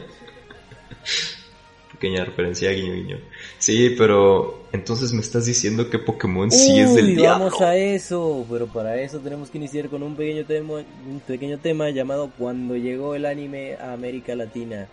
Pequeña 1.92 2.24
referencia, 2.26 2.70
guiño, 2.72 2.92
guiño. 2.92 3.18
Sí, 3.58 3.94
pero 3.96 4.66
entonces 4.72 5.14
me 5.14 5.22
estás 5.22 5.46
diciendo 5.46 5.88
que 5.88 5.98
Pokémon 5.98 6.50
sí 6.50 6.78
es 6.78 6.94
del 6.94 7.06
Uy, 7.06 7.14
diablo. 7.16 7.46
vamos 7.46 7.60
a 7.62 7.74
eso, 7.76 8.44
pero 8.50 8.66
para 8.66 9.00
eso 9.00 9.18
tenemos 9.18 9.48
que 9.48 9.56
iniciar 9.56 9.88
con 9.88 10.02
un 10.02 10.14
pequeño 10.14 10.44
tema, 10.44 10.74
un 10.74 11.20
pequeño 11.26 11.56
tema 11.58 11.88
llamado 11.88 12.30
Cuando 12.36 12.76
llegó 12.76 13.14
el 13.14 13.24
anime 13.24 13.76
a 13.76 13.94
América 13.94 14.34
Latina, 14.36 14.88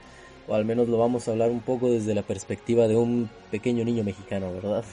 o 0.48 0.56
al 0.56 0.63
menos 0.63 0.88
lo 0.88 0.98
vamos 0.98 1.28
a 1.28 1.32
hablar 1.32 1.50
un 1.50 1.60
poco 1.60 1.91
desde 1.91 2.15
la 2.15 2.22
perspectiva 2.22 2.88
de 2.88 2.96
un 2.96 3.30
pequeño 3.52 3.84
niño 3.84 4.06
mexicano, 4.06 4.54
¿verdad? 4.54 4.86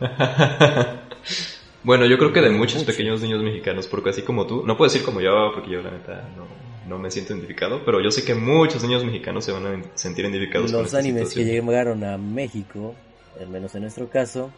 bueno, 1.84 2.06
yo 2.06 2.18
creo 2.18 2.32
que 2.32 2.40
de 2.40 2.50
muchos 2.50 2.78
Mucho. 2.78 2.86
pequeños 2.86 3.20
niños 3.20 3.42
mexicanos, 3.42 3.86
porque 3.86 4.10
así 4.10 4.22
como 4.22 4.46
tú, 4.46 4.64
no 4.66 4.76
puedo 4.76 4.90
decir 4.90 5.04
como 5.04 5.20
yo, 5.20 5.52
porque 5.54 5.70
yo 5.70 5.82
la 5.82 5.90
neta 5.90 6.28
no, 6.36 6.46
no 6.88 6.98
me 6.98 7.10
siento 7.10 7.32
identificado, 7.32 7.84
pero 7.84 8.00
yo 8.00 8.10
sé 8.10 8.24
que 8.24 8.34
muchos 8.34 8.82
niños 8.82 9.04
mexicanos 9.04 9.44
se 9.44 9.52
van 9.52 9.66
a 9.66 9.82
sentir 9.94 10.24
identificados 10.24 10.70
Los 10.72 10.94
animes 10.94 11.34
que 11.34 11.44
llegaron 11.44 12.04
a 12.04 12.18
México, 12.18 12.94
al 13.40 13.48
menos 13.48 13.74
en 13.74 13.82
nuestro 13.82 14.08
caso, 14.08 14.50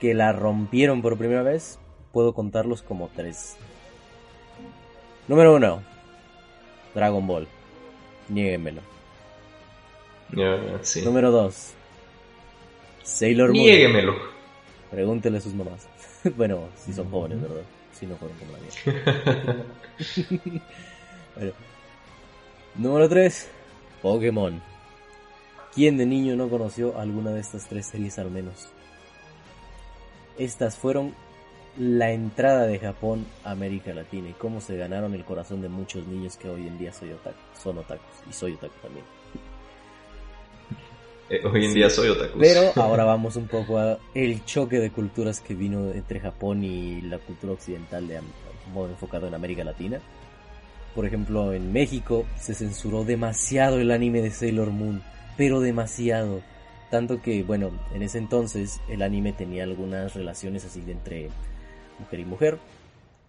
que 0.00 0.14
la 0.14 0.32
rompieron 0.32 1.02
por 1.02 1.16
primera 1.16 1.42
vez, 1.42 1.78
puedo 2.12 2.34
contarlos 2.34 2.82
como 2.82 3.10
tres. 3.14 3.56
Número 5.28 5.56
uno, 5.56 5.82
Dragon 6.94 7.26
Ball. 7.26 7.48
Niéguenmelo. 8.28 8.80
Sí. 10.82 11.02
Número 11.02 11.30
2. 11.30 11.72
Sailor 13.02 13.52
Moon. 13.52 13.58
Niéguemelo. 13.58 14.35
Pregúntele 14.96 15.36
a 15.36 15.40
sus 15.42 15.52
mamás. 15.52 15.86
bueno, 16.38 16.70
si 16.74 16.90
son 16.90 17.10
jóvenes, 17.10 17.42
¿verdad? 17.42 17.60
Si 17.92 18.06
no 18.06 18.16
fueron 18.16 18.38
como 18.38 18.52
la 18.52 18.58
mía. 18.60 18.70
bueno. 21.36 21.52
Número 22.76 23.06
3. 23.06 23.48
Pokémon. 24.00 24.62
¿Quién 25.74 25.98
de 25.98 26.06
niño 26.06 26.34
no 26.34 26.48
conoció 26.48 26.98
alguna 26.98 27.32
de 27.32 27.40
estas 27.40 27.68
tres 27.68 27.88
series 27.88 28.18
al 28.18 28.30
menos? 28.30 28.70
Estas 30.38 30.78
fueron 30.78 31.14
la 31.76 32.12
entrada 32.12 32.66
de 32.66 32.78
Japón 32.78 33.26
a 33.44 33.50
América 33.50 33.92
Latina 33.92 34.30
y 34.30 34.32
cómo 34.32 34.62
se 34.62 34.78
ganaron 34.78 35.12
el 35.12 35.26
corazón 35.26 35.60
de 35.60 35.68
muchos 35.68 36.06
niños 36.06 36.38
que 36.38 36.48
hoy 36.48 36.66
en 36.66 36.78
día 36.78 36.94
soy 36.94 37.12
otaku, 37.12 37.36
son 37.62 37.76
otakus 37.76 38.22
y 38.30 38.32
soy 38.32 38.54
otaku 38.54 38.72
también. 38.80 39.04
Eh, 41.28 41.40
hoy 41.44 41.64
en 41.64 41.74
día 41.74 41.90
soy 41.90 42.08
otaku. 42.08 42.38
Pero 42.38 42.72
ahora 42.76 43.04
vamos 43.04 43.36
un 43.36 43.48
poco 43.48 43.78
a 43.78 43.98
el 44.14 44.44
choque 44.44 44.78
de 44.78 44.90
culturas 44.90 45.40
que 45.40 45.54
vino 45.54 45.90
entre 45.90 46.20
Japón 46.20 46.62
y 46.62 47.00
la 47.02 47.18
cultura 47.18 47.52
occidental 47.52 48.06
de 48.06 48.20
modo 48.72 48.90
enfocado 48.90 49.26
en 49.26 49.34
América 49.34 49.64
Latina. 49.64 50.00
Por 50.94 51.04
ejemplo, 51.04 51.52
en 51.52 51.72
México 51.72 52.26
se 52.38 52.54
censuró 52.54 53.04
demasiado 53.04 53.78
el 53.80 53.90
anime 53.90 54.22
de 54.22 54.30
Sailor 54.30 54.70
Moon, 54.70 55.02
pero 55.36 55.60
demasiado. 55.60 56.42
Tanto 56.90 57.20
que, 57.20 57.42
bueno, 57.42 57.70
en 57.92 58.02
ese 58.02 58.18
entonces 58.18 58.80
el 58.88 59.02
anime 59.02 59.32
tenía 59.32 59.64
algunas 59.64 60.14
relaciones 60.14 60.64
así 60.64 60.80
de 60.80 60.92
entre 60.92 61.28
mujer 61.98 62.20
y 62.20 62.24
mujer. 62.24 62.58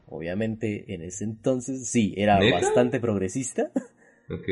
Obviamente, 0.10 0.86
en 0.94 1.02
ese 1.02 1.26
entonces 1.26 1.90
sí, 1.90 2.14
era 2.16 2.40
¿Neta? 2.40 2.62
bastante 2.62 3.00
progresista. 3.00 3.72
Ok. 4.30 4.48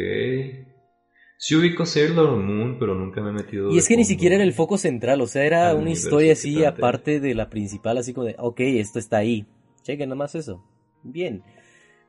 Sí 1.38 1.56
ubico 1.56 1.86
Sailor 1.86 2.38
Moon, 2.38 2.78
pero 2.80 2.96
nunca 2.96 3.22
me 3.22 3.30
he 3.30 3.34
metido. 3.34 3.70
Y 3.72 3.78
es 3.78 3.88
que 3.88 3.98
ni 3.98 4.06
siquiera 4.06 4.36
era 4.36 4.44
el 4.44 4.54
foco 4.54 4.78
central, 4.78 5.22
o 5.22 5.28
sea, 5.28 5.44
era 5.44 5.70
Al 5.70 5.78
una 5.78 5.92
historia 5.92 6.34
así 6.34 6.64
aparte 6.64 7.20
de 7.20 7.36
la 7.36 7.50
principal, 7.50 7.98
así 7.98 8.14
como 8.14 8.28
de, 8.28 8.36
ok, 8.40 8.60
esto 8.62 9.00
está 9.00 9.18
ahí, 9.18 9.46
chequen 9.84 10.10
nomás 10.10 10.36
eso, 10.36 10.64
bien. 11.04 11.44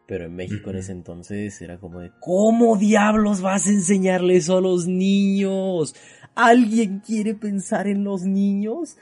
Pero 0.06 0.26
en 0.26 0.36
México 0.36 0.70
en 0.70 0.76
ese 0.76 0.92
entonces 0.92 1.60
era 1.60 1.78
como 1.78 1.98
de, 1.98 2.12
¿cómo 2.20 2.76
diablos 2.76 3.40
vas 3.40 3.66
a 3.66 3.70
enseñarle 3.70 4.36
eso 4.36 4.58
a 4.58 4.60
los 4.60 4.86
niños? 4.86 5.96
¿Alguien 6.36 7.00
quiere 7.00 7.34
pensar 7.34 7.88
en 7.88 8.04
los 8.04 8.22
niños? 8.22 8.96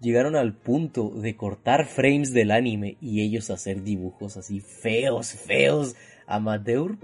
Llegaron 0.00 0.34
al 0.34 0.56
punto 0.56 1.10
de 1.10 1.36
cortar 1.36 1.86
frames 1.86 2.32
del 2.32 2.50
anime 2.50 2.96
y 3.00 3.20
ellos 3.20 3.50
hacer 3.50 3.82
dibujos 3.82 4.36
así 4.36 4.60
feos, 4.60 5.32
feos, 5.32 5.94
amateur, 6.26 6.96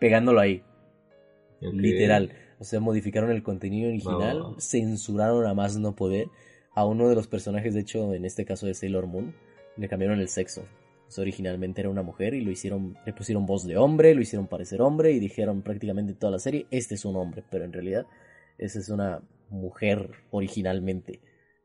pegándolo 0.00 0.40
ahí. 0.40 0.62
Literal. 1.72 2.32
O 2.58 2.64
sea, 2.64 2.80
modificaron 2.80 3.30
el 3.30 3.42
contenido 3.42 3.88
original, 3.88 4.54
censuraron 4.58 5.46
a 5.46 5.54
más 5.54 5.76
no 5.76 5.94
poder. 5.94 6.28
A 6.74 6.86
uno 6.86 7.08
de 7.08 7.14
los 7.14 7.26
personajes, 7.26 7.74
de 7.74 7.80
hecho, 7.80 8.14
en 8.14 8.24
este 8.24 8.44
caso 8.44 8.66
de 8.66 8.74
Sailor 8.74 9.06
Moon, 9.06 9.34
le 9.76 9.88
cambiaron 9.88 10.20
el 10.20 10.28
sexo. 10.28 10.62
O 11.08 11.10
sea, 11.10 11.22
originalmente 11.22 11.82
era 11.82 11.90
una 11.90 12.02
mujer 12.02 12.32
y 12.32 12.40
lo 12.40 12.50
hicieron, 12.50 12.96
le 13.04 13.12
pusieron 13.12 13.44
voz 13.44 13.66
de 13.66 13.76
hombre, 13.76 14.14
lo 14.14 14.22
hicieron 14.22 14.46
parecer 14.46 14.80
hombre 14.80 15.12
y 15.12 15.18
dijeron 15.18 15.60
prácticamente 15.60 16.14
toda 16.14 16.32
la 16.32 16.38
serie, 16.38 16.66
este 16.70 16.94
es 16.94 17.04
un 17.04 17.16
hombre, 17.16 17.44
pero 17.50 17.64
en 17.64 17.72
realidad 17.72 18.06
esa 18.56 18.78
es 18.78 18.88
una 18.88 19.20
mujer 19.50 20.10
originalmente. 20.30 21.20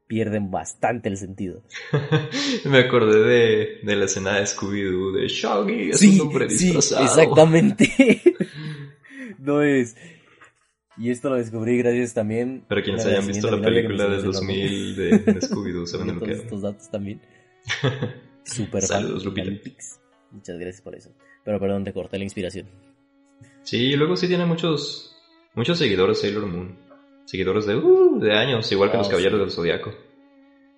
Pierden 0.08 0.52
bastante 0.52 1.10
el 1.10 1.18
sentido. 1.18 1.64
me 2.66 2.80
acordé 2.80 3.24
de, 3.24 3.68
de 3.84 3.96
la 3.96 4.06
escena 4.06 4.36
de 4.38 4.44
Scooby-Doo 4.44 5.14
de 5.14 5.28
Shaggy, 5.28 5.90
es 5.90 6.02
un 6.02 6.22
hombre 6.22 6.50
sí, 6.50 6.66
disfrazado. 6.66 7.04
exactamente. 7.06 8.17
No 9.40 9.62
es. 9.62 9.96
Y 10.98 11.12
esto 11.12 11.30
lo 11.30 11.36
descubrí 11.36 11.78
gracias 11.78 12.14
también. 12.14 12.64
Para 12.68 12.82
quienes 12.82 13.06
hayan 13.06 13.28
visto 13.28 13.52
la 13.52 13.62
película 13.62 14.06
del 14.06 14.26
enseñó 14.26 14.32
ese 14.32 14.46
2000 14.46 14.96
de, 14.96 15.10
de 15.20 15.42
Scooby-Doo, 15.42 15.86
saben 15.86 16.08
de 16.08 16.14
lo 16.14 16.22
que 16.22 16.32
estos 16.32 16.62
datos 16.62 16.90
también. 16.90 17.22
Super 18.44 18.82
Saludos, 18.82 19.26
Lupita. 19.26 19.52
Muchas 20.32 20.58
gracias 20.58 20.82
por 20.82 20.96
eso. 20.96 21.12
Pero 21.44 21.60
perdón, 21.60 21.84
te 21.84 21.94
corté 21.94 22.18
la 22.18 22.24
inspiración. 22.24 22.68
Sí, 23.62 23.78
y 23.78 23.96
luego 23.96 24.16
sí 24.16 24.28
tiene 24.28 24.46
muchos 24.46 25.16
muchos 25.54 25.78
seguidores 25.78 26.20
Sailor 26.20 26.48
Moon. 26.48 26.78
Seguidores 27.26 27.66
de, 27.66 27.76
uh, 27.76 28.20
de 28.20 28.34
años, 28.34 28.72
igual 28.72 28.90
que 28.90 28.98
los 28.98 29.10
Caballeros 29.10 29.38
sí. 29.38 29.42
del 29.42 29.52
Zodiaco. 29.52 29.92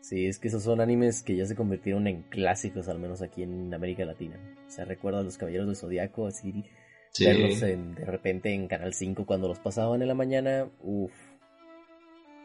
Sí, 0.01 0.25
es 0.25 0.39
que 0.39 0.47
esos 0.47 0.63
son 0.63 0.81
animes 0.81 1.21
que 1.21 1.35
ya 1.35 1.45
se 1.45 1.55
convirtieron 1.55 2.07
en 2.07 2.23
clásicos, 2.23 2.87
al 2.87 2.97
menos 2.97 3.21
aquí 3.21 3.43
en 3.43 3.71
América 3.73 4.03
Latina. 4.05 4.37
O 4.67 4.71
sea, 4.71 4.85
recuerdo 4.85 5.19
a 5.19 5.23
los 5.23 5.37
Caballeros 5.37 5.67
del 5.67 5.75
Zodiaco, 5.75 6.25
así, 6.25 6.63
Sí. 7.11 7.25
verlos 7.25 7.61
en- 7.63 7.95
de 7.95 8.05
repente 8.05 8.53
en 8.53 8.67
Canal 8.67 8.93
5 8.93 9.25
cuando 9.25 9.47
los 9.47 9.59
pasaban 9.59 10.01
en 10.01 10.07
la 10.07 10.13
mañana. 10.15 10.67
Uff. 10.81 11.11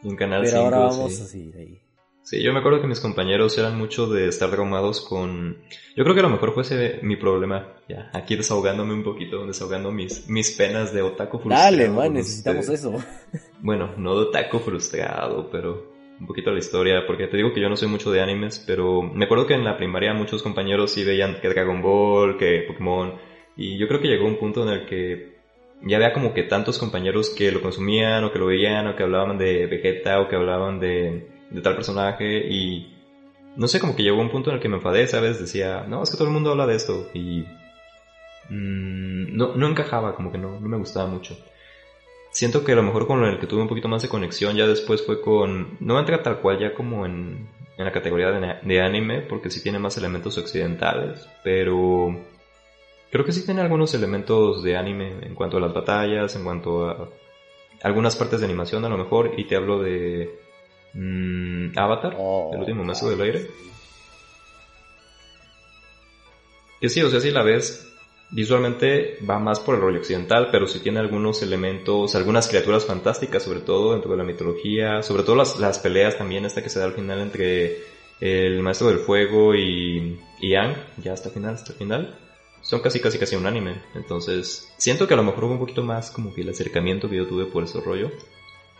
En 0.03 0.15
Canal 0.15 0.41
Pero 0.43 0.51
5, 0.57 0.63
ahora 0.65 0.77
vamos 0.79 1.13
sí. 1.15 1.21
así, 1.23 1.51
de 1.51 1.59
ahí. 1.61 1.79
Sí, 2.23 2.41
yo 2.41 2.51
me 2.53 2.59
acuerdo 2.59 2.81
que 2.81 2.87
mis 2.87 2.99
compañeros 2.99 3.55
eran 3.59 3.77
mucho 3.77 4.07
de 4.07 4.27
estar 4.27 4.49
traumados 4.49 4.99
con... 5.01 5.57
Yo 5.95 6.03
creo 6.03 6.15
que 6.15 6.21
a 6.21 6.23
lo 6.23 6.31
mejor 6.31 6.55
fuese 6.55 6.97
mi 7.03 7.17
problema. 7.17 7.73
Ya, 7.87 8.09
aquí 8.13 8.35
desahogándome 8.35 8.93
un 8.95 9.03
poquito, 9.03 9.45
desahogando 9.45 9.91
mis, 9.91 10.27
mis 10.27 10.49
penas 10.57 10.91
de 10.91 11.03
otaku 11.03 11.37
frustrado. 11.37 11.63
Dale, 11.65 11.87
man, 11.89 12.13
necesitamos 12.13 12.67
eso. 12.69 12.93
Bueno, 13.61 13.91
no 13.97 14.15
de 14.15 14.25
otaku 14.27 14.57
frustrado, 14.59 15.49
pero 15.51 15.91
un 16.19 16.25
poquito 16.27 16.51
la 16.51 16.59
historia, 16.59 17.05
porque 17.07 17.27
te 17.27 17.37
digo 17.37 17.53
que 17.53 17.61
yo 17.61 17.69
no 17.69 17.77
soy 17.77 17.89
mucho 17.89 18.11
de 18.11 18.21
animes, 18.21 18.63
pero 18.65 19.01
me 19.03 19.25
acuerdo 19.25 19.45
que 19.47 19.53
en 19.53 19.63
la 19.63 19.77
primaria 19.77 20.13
muchos 20.13 20.41
compañeros 20.43 20.91
sí 20.91 21.03
veían 21.03 21.39
que 21.41 21.49
Dragon 21.49 21.81
Ball, 21.81 22.37
que 22.37 22.63
Pokémon, 22.67 23.13
y 23.57 23.77
yo 23.77 23.87
creo 23.87 24.01
que 24.01 24.07
llegó 24.07 24.25
un 24.25 24.37
punto 24.37 24.63
en 24.63 24.69
el 24.69 24.85
que 24.85 25.35
ya 25.81 25.97
había 25.97 26.13
como 26.13 26.33
que 26.33 26.43
tantos 26.43 26.79
compañeros 26.79 27.29
que 27.29 27.51
lo 27.51 27.61
consumían, 27.61 28.23
o 28.23 28.31
que 28.31 28.39
lo 28.39 28.47
veían, 28.47 28.87
o 28.87 28.95
que 28.95 29.03
hablaban 29.03 29.37
de 29.37 29.67
Vegeta, 29.67 30.19
o 30.19 30.27
que 30.27 30.35
hablaban 30.35 30.79
de, 30.79 31.29
de 31.49 31.61
tal 31.61 31.75
personaje, 31.75 32.47
y 32.49 32.93
no 33.55 33.67
sé, 33.67 33.79
como 33.79 33.95
que 33.95 34.03
llegó 34.03 34.19
un 34.19 34.29
punto 34.31 34.49
en 34.49 34.57
el 34.57 34.61
que 34.61 34.69
me 34.69 34.77
enfadé, 34.77 35.07
¿sabes? 35.07 35.39
Decía, 35.39 35.85
no, 35.87 36.03
es 36.03 36.09
que 36.09 36.17
todo 36.17 36.27
el 36.27 36.33
mundo 36.33 36.51
habla 36.51 36.65
de 36.65 36.75
esto, 36.75 37.09
y 37.13 37.45
mm, 38.49 39.35
no, 39.35 39.55
no 39.55 39.67
encajaba, 39.67 40.15
como 40.15 40.31
que 40.31 40.37
no, 40.37 40.59
no 40.59 40.67
me 40.67 40.77
gustaba 40.77 41.07
mucho. 41.07 41.37
Siento 42.31 42.65
que 42.65 42.73
a 42.73 42.75
lo 42.75 42.83
mejor 42.83 43.07
con 43.07 43.23
el 43.23 43.39
que 43.39 43.47
tuve 43.47 43.61
un 43.61 43.69
poquito 43.69 43.87
más 43.87 44.01
de 44.01 44.09
conexión 44.09 44.57
ya 44.57 44.67
después 44.67 45.05
fue 45.05 45.21
con... 45.21 45.77
No 45.79 45.97
entra 45.97 46.21
tal 46.21 46.41
cual 46.41 46.59
ya 46.59 46.73
como 46.73 47.05
en, 47.05 47.47
en 47.77 47.85
la 47.85 47.93
categoría 47.93 48.29
de, 48.29 48.55
de 48.61 48.81
anime, 48.81 49.21
porque 49.21 49.49
sí 49.49 49.63
tiene 49.63 49.79
más 49.79 49.97
elementos 49.97 50.37
occidentales, 50.37 51.29
pero 51.45 52.13
creo 53.15 53.25
que 53.25 53.31
sí 53.31 53.45
tiene 53.45 53.61
algunos 53.61 53.93
elementos 53.93 54.61
de 54.61 54.75
anime 54.75 55.19
en 55.21 55.35
cuanto 55.35 55.55
a 55.55 55.61
las 55.61 55.73
batallas, 55.73 56.35
en 56.35 56.43
cuanto 56.43 56.89
a 56.89 57.09
algunas 57.81 58.13
partes 58.17 58.41
de 58.41 58.45
animación 58.45 58.83
a 58.83 58.89
lo 58.89 58.97
mejor, 58.97 59.31
y 59.37 59.45
te 59.45 59.55
hablo 59.55 59.81
de 59.81 60.37
mm, 60.93 61.79
Avatar, 61.79 62.17
Oh, 62.19 62.51
el 62.53 62.59
último 62.59 62.83
maestro 62.83 63.07
del 63.07 63.21
aire. 63.21 63.47
Que 66.81 66.89
sí, 66.89 67.01
o 67.03 67.09
sea, 67.09 67.21
si 67.21 67.31
la 67.31 67.41
ves, 67.41 67.89
visualmente 68.31 69.17
va 69.27 69.39
más 69.39 69.61
por 69.61 69.75
el 69.75 69.81
rollo 69.81 69.99
occidental, 69.99 70.49
pero 70.51 70.67
sí 70.67 70.79
tiene 70.79 70.99
algunos 70.99 71.41
elementos, 71.41 72.15
algunas 72.15 72.49
criaturas 72.49 72.85
fantásticas, 72.85 73.43
sobre 73.43 73.61
todo 73.61 73.93
dentro 73.93 74.11
de 74.11 74.17
la 74.17 74.25
mitología, 74.25 75.01
sobre 75.03 75.23
todo 75.23 75.37
las, 75.37 75.57
las 75.57 75.79
peleas 75.79 76.17
también, 76.17 76.43
esta 76.43 76.61
que 76.61 76.69
se 76.69 76.79
da 76.79 76.85
al 76.85 76.93
final 76.95 77.21
entre 77.21 77.77
el 78.19 78.61
maestro 78.61 78.89
del 78.89 78.99
fuego 78.99 79.55
y, 79.55 80.19
y 80.41 80.49
Yang, 80.49 80.75
ya 80.97 81.13
hasta 81.13 81.29
el 81.29 81.33
final, 81.33 81.53
hasta 81.53 81.71
el 81.71 81.77
final, 81.77 82.24
son 82.65 82.81
casi 82.81 82.99
casi 82.99 83.17
casi 83.19 83.35
un 83.35 83.45
anime. 83.45 83.81
Entonces, 83.93 84.73
siento 84.77 85.07
que 85.07 85.13
a 85.13 85.17
lo 85.17 85.23
mejor 85.23 85.43
hubo 85.45 85.53
un 85.53 85.59
poquito 85.59 85.83
más 85.83 86.11
como 86.11 86.33
que 86.33 86.41
el 86.41 86.49
acercamiento 86.49 87.09
que 87.09 87.15
yo 87.17 87.27
tuve 87.27 87.45
por 87.45 87.63
ese 87.63 87.79
rollo. 87.79 88.11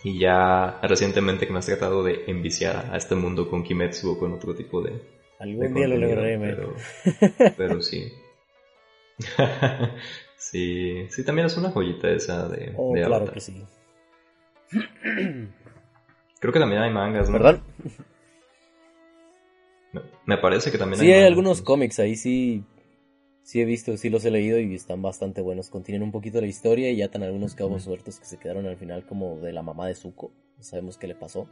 Y 0.04 0.19
ya 0.19 0.80
recientemente 0.84 1.48
que 1.48 1.54
me 1.54 1.60
has 1.60 1.65
tratado 1.65 2.04
de 2.04 2.26
enviciar 2.28 2.89
a 2.91 2.98
este 2.98 3.15
mundo 3.15 3.50
con 3.50 3.63
Kimetsu 3.63 4.12
o 4.12 4.19
con 4.19 4.34
otro 4.34 4.54
tipo 4.54 4.82
de, 4.82 4.91
de 4.91 5.02
Algún 5.39 5.74
día 5.74 5.88
lo 5.88 5.98
lograré, 5.98 6.38
pero, 6.38 6.76
pero 7.58 7.82
sí. 7.82 8.12
sí, 10.38 11.08
sí, 11.10 11.24
también 11.26 11.48
es 11.48 11.58
una 11.58 11.71
joyita 11.71 12.10
esa 12.12 12.48
de, 12.50 12.74
Oh, 12.78 12.93
de 12.93 13.00
claro 13.02 13.15
Avatar. 13.15 13.34
que 13.34 13.39
sí. 13.41 13.63
Creo 16.39 16.54
que 16.54 16.60
también 16.60 16.82
hay 16.82 16.91
mangas, 16.91 17.30
¿no? 17.30 17.38
¿Perdón? 17.38 17.63
Me, 20.26 20.38
parece 20.38 20.71
que 20.71 20.78
también 20.78 21.00
Sí, 21.00 21.08
hay 21.08 21.13
mangas. 21.13 21.28
algunos 21.30 21.62
cómics 21.62 22.00
ahí, 22.00 22.15
sí. 22.15 22.63
Sí 23.45 23.62
he 23.62 23.65
visto, 23.65 23.95
sí 23.95 24.10
los 24.10 24.25
he 24.25 24.31
leído 24.31 24.58
y 24.60 24.73
están 24.73 25.03
bastante 25.03 25.39
buenos. 25.39 25.69
Contienen 25.69 26.01
un 26.01 26.12
poquito 26.12 26.41
la 26.41 26.47
historia 26.47 26.89
y 26.89 27.03
atan 27.03 27.21
algunos 27.21 27.53
cabos 27.53 27.84
sueltos 27.84 28.19
que 28.19 28.25
se 28.25 28.39
quedaron 28.39 28.65
al 28.65 28.75
final 28.75 29.05
como 29.05 29.39
de 29.39 29.53
la 29.53 29.62
mamá 29.62 29.86
de 29.86 29.93
Zuko. 29.93 30.31
No 30.58 30.63
sabemos 30.63 30.97
qué 30.97 31.05
le 31.05 31.13
pasó. 31.13 31.47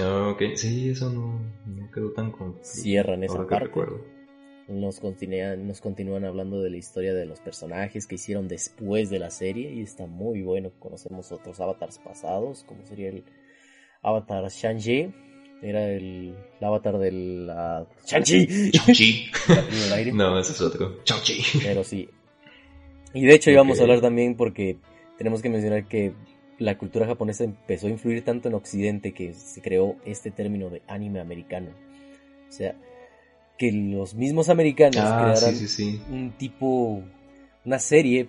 Ah, 0.00 0.30
ok, 0.34 0.56
sí, 0.56 0.90
eso 0.90 1.08
no, 1.08 1.40
no 1.66 1.88
quedó 1.92 2.10
tan 2.10 2.32
con... 2.32 2.56
Cierran 2.62 3.22
esa 3.22 3.46
parte. 3.46 3.80
Nos 4.66 4.98
continúan, 4.98 5.68
nos 5.68 5.80
continúan 5.80 6.24
hablando 6.24 6.60
de 6.60 6.70
la 6.70 6.78
historia 6.78 7.14
de 7.14 7.26
los 7.26 7.38
personajes 7.38 8.08
que 8.08 8.16
hicieron 8.16 8.48
después 8.48 9.08
de 9.08 9.20
la 9.20 9.30
serie 9.30 9.72
y 9.72 9.82
está 9.82 10.06
muy 10.06 10.42
bueno. 10.42 10.72
Conocemos 10.80 11.30
otros 11.30 11.60
avatars 11.60 12.00
pasados, 12.00 12.64
como 12.64 12.84
sería 12.84 13.10
el 13.10 13.22
avatar 14.02 14.48
Shang-Chi. 14.48 15.14
Era 15.62 15.88
el, 15.90 16.34
el 16.60 16.64
avatar 16.66 16.98
del... 16.98 17.48
prima 18.84 19.84
del 19.84 19.92
aire. 19.92 20.12
No, 20.12 20.38
ese 20.38 20.52
es 20.52 20.60
otro. 20.60 21.02
Chau-chi. 21.04 21.40
Pero 21.62 21.84
sí. 21.84 22.08
Y 23.14 23.24
de 23.24 23.34
hecho 23.34 23.50
íbamos 23.50 23.78
a 23.78 23.82
hablar 23.82 24.00
también 24.00 24.34
porque 24.36 24.78
tenemos 25.18 25.40
que 25.40 25.48
mencionar 25.50 25.86
que 25.86 26.12
la 26.58 26.76
cultura 26.78 27.06
japonesa 27.06 27.44
empezó 27.44 27.86
a 27.86 27.90
influir 27.90 28.24
tanto 28.24 28.48
en 28.48 28.54
Occidente 28.54 29.12
que 29.12 29.32
se 29.34 29.60
creó 29.60 29.96
este 30.04 30.30
término 30.30 30.68
de 30.70 30.82
anime 30.88 31.20
americano. 31.20 31.70
O 32.48 32.52
sea, 32.52 32.74
que 33.58 33.70
los 33.72 34.14
mismos 34.14 34.48
americanos 34.48 34.96
Ah, 34.98 35.32
crearan 35.34 35.56
sí, 35.56 35.68
sí, 35.68 35.92
sí. 35.92 36.02
un 36.10 36.32
tipo, 36.32 37.02
una 37.64 37.78
serie 37.78 38.28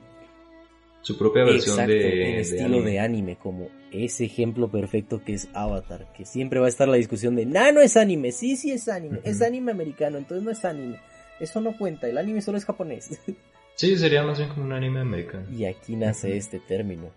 Su 1.04 1.18
propia 1.18 1.44
versión 1.44 1.76
exacto, 1.76 1.92
de, 1.94 2.00
de 2.00 2.40
estilo 2.40 2.66
anime. 2.78 2.90
de 2.92 3.00
anime, 3.00 3.36
como 3.38 3.68
ese 3.92 4.26
ejemplo 4.26 4.72
perfecto 4.72 5.22
que 5.24 5.34
es 5.34 5.50
Avatar, 5.54 6.12
que 6.14 6.26
siempre 6.26 6.60
va 6.60 6.66
a 6.66 6.70
estar 6.70 6.88
la 6.88 6.96
discusión 6.98 7.36
de, 7.36 7.46
nah, 7.46 7.72
no 7.72 7.82
es 7.82 7.96
anime, 7.98 8.32
sí, 8.32 8.56
sí 8.56 8.72
es 8.72 8.88
anime, 8.88 9.20
es 9.24 9.36
Ujú. 9.38 9.46
anime 9.46 9.72
americano, 9.74 10.18
entonces 10.18 10.44
no 10.44 10.52
es 10.52 10.64
anime, 10.66 10.98
eso 11.42 11.60
no 11.62 11.78
cuenta, 11.78 12.08
el 12.08 12.18
anime 12.18 12.42
solo 12.42 12.58
es 12.58 12.66
japonés. 12.66 13.10
Sí, 13.76 13.98
sería 13.98 14.22
más 14.22 14.38
bien 14.38 14.50
como 14.52 14.66
un 14.68 14.72
anime 14.72 15.00
americano. 15.00 15.48
y 15.52 15.66
aquí 15.66 15.96
nace 15.96 16.28
Ujú. 16.28 16.38
este 16.38 16.60
término, 16.60 17.10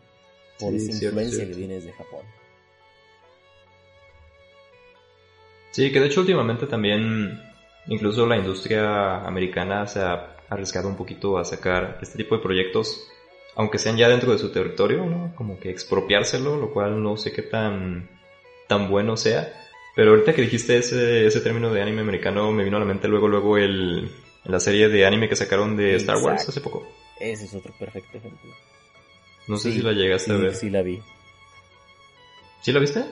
por 0.58 0.70
Sí, 0.70 0.76
esa 0.76 0.92
cierto, 0.92 1.04
influencia 1.06 1.36
cierto. 1.36 1.52
que 1.52 1.58
viene 1.58 1.74
desde 1.74 1.92
Japón. 1.92 2.24
Sí, 5.72 5.92
que 5.92 6.00
de 6.00 6.06
hecho 6.06 6.20
últimamente 6.20 6.66
también 6.66 7.38
incluso 7.88 8.26
la 8.26 8.38
industria 8.38 9.18
americana 9.26 9.86
se 9.86 10.00
ha 10.00 10.34
arriesgado 10.48 10.88
un 10.88 10.96
poquito 10.96 11.36
a 11.38 11.44
sacar 11.44 11.98
este 12.00 12.16
tipo 12.16 12.36
de 12.36 12.42
proyectos, 12.42 13.06
aunque 13.56 13.78
sean 13.78 13.96
ya 13.96 14.08
dentro 14.08 14.32
de 14.32 14.38
su 14.38 14.50
territorio, 14.52 15.06
¿no? 15.06 15.34
Como 15.34 15.58
que 15.58 15.70
expropiárselo, 15.70 16.56
lo 16.56 16.72
cual 16.72 17.02
no 17.02 17.16
sé 17.16 17.32
qué 17.32 17.42
tan, 17.42 18.08
tan 18.68 18.88
bueno 18.90 19.16
sea. 19.16 19.52
Pero 19.96 20.10
ahorita 20.10 20.34
que 20.34 20.42
dijiste 20.42 20.76
ese, 20.78 21.26
ese 21.26 21.40
término 21.40 21.72
de 21.72 21.82
anime 21.82 22.02
americano, 22.02 22.52
me 22.52 22.64
vino 22.64 22.76
a 22.76 22.80
la 22.80 22.86
mente 22.86 23.08
luego, 23.08 23.28
luego 23.28 23.56
el, 23.58 24.10
la 24.44 24.60
serie 24.60 24.88
de 24.88 25.06
anime 25.06 25.28
que 25.28 25.36
sacaron 25.36 25.76
de 25.76 25.94
Star 25.96 26.18
Wars 26.18 26.48
hace 26.48 26.60
poco. 26.60 26.86
Ese 27.18 27.44
es 27.46 27.54
otro 27.54 27.72
perfecto 27.78 28.18
ejemplo. 28.18 28.52
No 29.48 29.56
sé 29.56 29.70
Sí, 29.70 29.72
si 29.72 29.82
la 29.82 29.92
llegaste 29.92 30.32
a 30.32 30.36
ver. 30.36 30.54
sí 30.54 30.70
la 30.70 30.82
vi. 30.82 31.02
¿Sí 32.60 32.72
la 32.72 32.80
viste? 32.80 33.04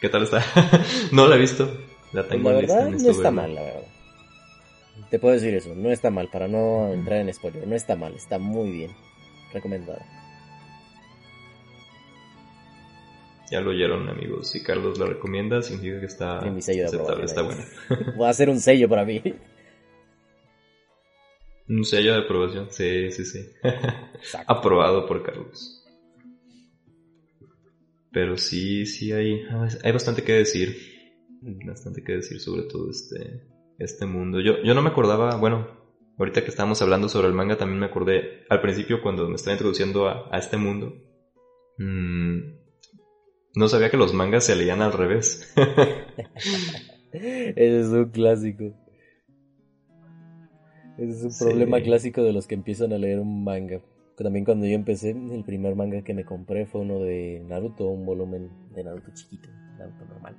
¿Qué 0.00 0.08
tal 0.08 0.22
está? 0.24 0.44
no 1.12 1.26
la 1.26 1.36
he 1.36 1.38
visto. 1.38 1.70
La 2.12 2.26
Pues 2.28 2.28
tengo 2.28 2.50
la 2.52 2.56
lista, 2.56 2.84
verdad 2.84 2.90
no 2.90 3.10
está 3.10 3.30
verla. 3.30 3.30
mal, 3.30 3.54
la 3.54 3.62
verdad. 3.62 3.88
Te 5.10 5.18
puedo 5.18 5.34
decir 5.34 5.54
eso, 5.54 5.74
no 5.74 5.90
está 5.90 6.10
mal, 6.10 6.28
para 6.28 6.48
no 6.48 6.92
entrar 6.92 7.18
en 7.20 7.32
spoiler, 7.32 7.66
no 7.66 7.74
está 7.76 7.96
mal, 7.96 8.14
está 8.14 8.38
muy 8.38 8.70
bien. 8.70 8.96
Recomendada. 9.52 10.04
Ya 13.50 13.60
lo 13.60 13.70
oyeron, 13.70 14.08
amigos. 14.08 14.50
Si 14.50 14.62
Carlos 14.62 14.98
la 14.98 15.06
recomienda, 15.06 15.62
significa 15.62 16.00
que 16.00 16.06
está 16.06 16.40
mi 16.42 16.60
sello 16.60 16.86
aceptable, 16.86 17.24
está 17.24 17.42
buena. 17.42 17.64
Voy 18.16 18.26
a 18.26 18.30
hacer 18.30 18.50
un 18.50 18.60
sello 18.60 18.88
para 18.88 19.04
mí. 19.04 19.22
Un 21.68 21.84
sello 21.84 22.12
de 22.12 22.20
aprobación, 22.20 22.68
sí, 22.70 23.10
sí, 23.10 23.24
sí. 23.24 23.46
Aprobado 24.46 25.06
por 25.06 25.22
Carlos. 25.22 25.84
Pero 28.10 28.36
sí, 28.36 28.86
sí 28.86 29.12
hay, 29.12 29.42
hay 29.82 29.92
bastante 29.92 30.22
que 30.22 30.32
decir. 30.32 30.76
Bastante 31.40 32.02
que 32.02 32.14
decir 32.14 32.40
sobre 32.40 32.62
todo 32.62 32.90
este, 32.90 33.42
este 33.78 34.06
mundo. 34.06 34.40
Yo, 34.40 34.62
yo 34.62 34.74
no 34.74 34.82
me 34.82 34.88
acordaba, 34.88 35.36
bueno, 35.36 35.77
ahorita 36.18 36.42
que 36.42 36.50
estábamos 36.50 36.82
hablando 36.82 37.08
sobre 37.08 37.28
el 37.28 37.34
manga 37.34 37.56
también 37.56 37.80
me 37.80 37.86
acordé 37.86 38.44
al 38.48 38.60
principio 38.60 39.00
cuando 39.02 39.28
me 39.28 39.36
estaba 39.36 39.54
introduciendo 39.54 40.08
a, 40.08 40.28
a 40.30 40.38
este 40.38 40.56
mundo. 40.56 40.94
mm, 41.78 42.58
no 43.54 43.68
sabía 43.68 43.90
que 43.90 43.96
los 43.96 44.14
mangas 44.14 44.44
se 44.44 44.54
leían 44.56 44.82
al 44.82 44.92
revés. 44.92 45.52
Ese 47.12 47.80
es 47.80 47.86
un 47.88 48.10
clásico. 48.10 48.72
Ese 50.98 51.10
es 51.12 51.22
un 51.24 51.30
Sí. 51.30 51.44
problema 51.44 51.80
clásico 51.80 52.22
de 52.22 52.32
los 52.32 52.46
que 52.46 52.54
empiezan 52.54 52.92
a 52.92 52.98
leer 52.98 53.20
un 53.20 53.44
manga. 53.44 53.80
También 54.16 54.44
cuando 54.44 54.66
yo 54.66 54.74
empecé, 54.74 55.10
el 55.10 55.44
primer 55.44 55.76
manga 55.76 56.02
que 56.02 56.12
me 56.12 56.24
compré 56.24 56.66
fue 56.66 56.80
uno 56.80 56.98
de 57.00 57.40
Naruto, 57.46 57.86
un 57.86 58.04
volumen 58.04 58.50
de 58.74 58.82
Naruto 58.84 59.12
chiquito, 59.14 59.48
Naruto 59.78 60.04
normal. 60.06 60.36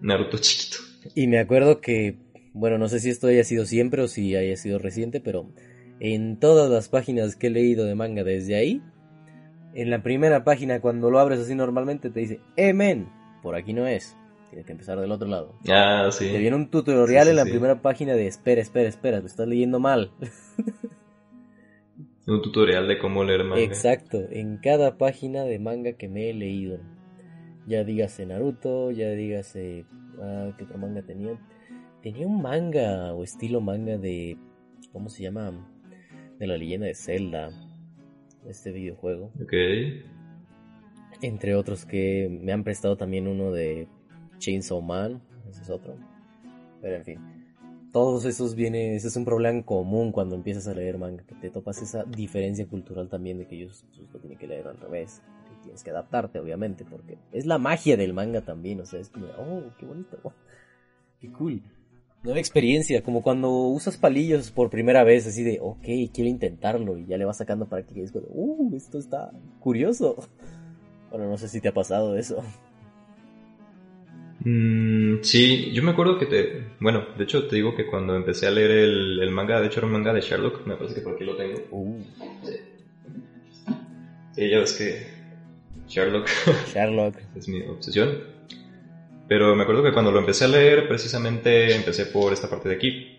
Naruto 0.00 0.38
chiquito. 0.38 0.78
Y 1.14 1.26
me 1.26 1.38
acuerdo 1.40 1.80
que, 1.80 2.16
bueno, 2.56 2.78
no 2.78 2.88
sé 2.88 3.00
si 3.00 3.10
esto 3.10 3.26
haya 3.26 3.44
sido 3.44 3.66
siempre 3.66 4.02
o 4.02 4.08
si 4.08 4.34
haya 4.34 4.56
sido 4.56 4.78
reciente, 4.78 5.20
pero 5.20 5.50
en 6.00 6.38
todas 6.38 6.70
las 6.70 6.88
páginas 6.88 7.36
que 7.36 7.48
he 7.48 7.50
leído 7.50 7.84
de 7.84 7.94
manga 7.94 8.24
desde 8.24 8.56
ahí, 8.56 8.82
en 9.74 9.90
la 9.90 10.02
primera 10.02 10.42
página 10.42 10.80
cuando 10.80 11.10
lo 11.10 11.18
abres 11.18 11.38
así 11.40 11.54
normalmente 11.54 12.08
te 12.08 12.20
dice, 12.20 12.40
eh 12.56 12.72
men, 12.72 13.10
por 13.42 13.56
aquí 13.56 13.74
no 13.74 13.86
es, 13.86 14.16
tienes 14.48 14.64
que 14.64 14.72
empezar 14.72 14.98
del 14.98 15.12
otro 15.12 15.28
lado. 15.28 15.54
Ah, 15.68 16.08
sí. 16.10 16.30
Te 16.30 16.38
viene 16.38 16.56
un 16.56 16.70
tutorial 16.70 17.08
Sí, 17.08 17.24
sí, 17.24 17.30
en 17.30 17.36
la 17.36 17.44
sí. 17.44 17.50
primera 17.50 17.82
página 17.82 18.14
de 18.14 18.26
espera, 18.26 18.62
espera, 18.62 18.88
espera, 18.88 19.20
te 19.20 19.26
estás 19.26 19.46
leyendo 19.46 19.78
mal. 19.78 20.12
Un 22.26 22.42
tutorial 22.42 22.88
de 22.88 22.98
cómo 22.98 23.22
leer 23.22 23.44
manga. 23.44 23.62
Exacto, 23.62 24.18
en 24.30 24.56
cada 24.56 24.98
página 24.98 25.44
de 25.44 25.60
manga 25.60 25.92
que 25.92 26.08
me 26.08 26.28
he 26.30 26.34
leído. 26.34 26.80
Ya 27.68 27.84
dígase 27.84 28.26
Naruto, 28.26 28.90
ya 28.90 29.10
dígase... 29.10 29.84
Ah, 30.20 30.52
¿qué 30.56 30.64
otro 30.64 30.78
manga 30.78 31.02
tenía? 31.02 31.38
Tenía 32.06 32.28
un 32.28 32.40
manga 32.40 33.12
o 33.14 33.24
estilo 33.24 33.60
manga 33.60 33.98
de... 33.98 34.38
¿Cómo 34.92 35.08
se 35.08 35.24
llama? 35.24 35.52
De 36.38 36.46
la 36.46 36.56
leyenda 36.56 36.86
de 36.86 36.94
Zelda. 36.94 37.50
Este 38.46 38.70
videojuego. 38.70 39.32
Ok. 39.42 39.52
Entre 41.20 41.56
otros 41.56 41.84
que 41.84 42.28
me 42.30 42.52
han 42.52 42.62
prestado 42.62 42.96
también 42.96 43.26
uno 43.26 43.50
de 43.50 43.88
Chainsaw 44.38 44.80
Man. 44.82 45.20
Ese 45.50 45.62
es 45.62 45.68
otro. 45.68 45.96
Pero 46.80 46.94
en 46.94 47.04
fin. 47.04 47.18
Todos 47.92 48.24
esos 48.24 48.54
vienen, 48.54 48.92
ese 48.92 49.08
es 49.08 49.16
un 49.16 49.24
problema 49.24 49.60
común 49.64 50.12
cuando 50.12 50.36
empiezas 50.36 50.68
a 50.68 50.74
leer 50.74 50.98
manga, 50.98 51.24
que 51.24 51.34
te 51.34 51.50
topas 51.50 51.82
esa 51.82 52.04
diferencia 52.04 52.68
cultural 52.68 53.08
también 53.08 53.38
de 53.38 53.48
que 53.48 53.56
ellos 53.56 53.84
pues, 53.88 54.08
lo 54.12 54.20
tienen 54.20 54.38
que 54.38 54.46
leer 54.46 54.68
al 54.68 54.78
revés. 54.78 55.22
Tienes 55.64 55.82
que 55.82 55.90
adaptarte, 55.90 56.38
obviamente, 56.38 56.84
porque 56.84 57.18
es 57.32 57.46
la 57.46 57.58
magia 57.58 57.96
del 57.96 58.14
manga 58.14 58.42
también, 58.42 58.78
o 58.78 58.86
sea, 58.86 59.00
es 59.00 59.08
como, 59.08 59.26
oh, 59.26 59.72
qué 59.76 59.86
bonito, 59.86 60.18
qué 61.20 61.32
cool. 61.32 61.64
Nueva 62.26 62.40
experiencia, 62.40 63.04
como 63.04 63.22
cuando 63.22 63.50
usas 63.50 63.96
palillos 63.96 64.50
por 64.50 64.68
primera 64.68 65.04
vez, 65.04 65.28
así 65.28 65.44
de, 65.44 65.60
ok, 65.62 65.84
quiero 66.12 66.28
intentarlo, 66.28 66.98
y 66.98 67.06
ya 67.06 67.16
le 67.16 67.24
vas 67.24 67.38
sacando 67.38 67.68
práctica 67.68 68.00
y 68.00 68.02
es 68.02 68.10
como, 68.10 68.26
uh, 68.30 68.76
esto 68.76 68.98
está 68.98 69.30
curioso. 69.60 70.28
Bueno, 71.08 71.30
no 71.30 71.38
sé 71.38 71.48
si 71.48 71.60
te 71.60 71.68
ha 71.68 71.72
pasado 71.72 72.16
eso. 72.18 72.42
Mm, 74.40 75.22
sí, 75.22 75.70
yo 75.72 75.84
me 75.84 75.92
acuerdo 75.92 76.18
que 76.18 76.26
te... 76.26 76.64
Bueno, 76.80 77.06
de 77.16 77.24
hecho 77.24 77.46
te 77.46 77.54
digo 77.54 77.76
que 77.76 77.86
cuando 77.86 78.16
empecé 78.16 78.48
a 78.48 78.50
leer 78.50 78.72
el, 78.72 79.20
el 79.22 79.30
manga, 79.30 79.60
de 79.60 79.68
hecho 79.68 79.78
era 79.78 79.86
un 79.86 79.92
manga 79.92 80.12
de 80.12 80.20
Sherlock, 80.20 80.66
me 80.66 80.74
parece 80.74 80.96
que 80.96 81.00
por 81.02 81.14
aquí 81.14 81.24
lo 81.24 81.36
tengo. 81.36 81.60
Uh, 81.70 82.02
Sí, 84.34 84.50
ya 84.50 84.58
ves 84.58 84.72
que 84.74 85.06
Sherlock 85.88 86.28
Sherlock. 86.74 87.16
es 87.36 87.48
mi 87.48 87.62
obsesión. 87.62 88.35
Pero 89.28 89.56
me 89.56 89.62
acuerdo 89.62 89.82
que 89.82 89.92
cuando 89.92 90.12
lo 90.12 90.20
empecé 90.20 90.44
a 90.44 90.48
leer, 90.48 90.86
precisamente 90.86 91.74
empecé 91.74 92.06
por 92.06 92.32
esta 92.32 92.48
parte 92.48 92.68
de 92.68 92.76
aquí. 92.76 93.18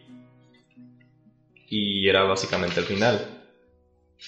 Y 1.70 2.08
era 2.08 2.24
básicamente 2.24 2.80
el 2.80 2.86
final. 2.86 3.38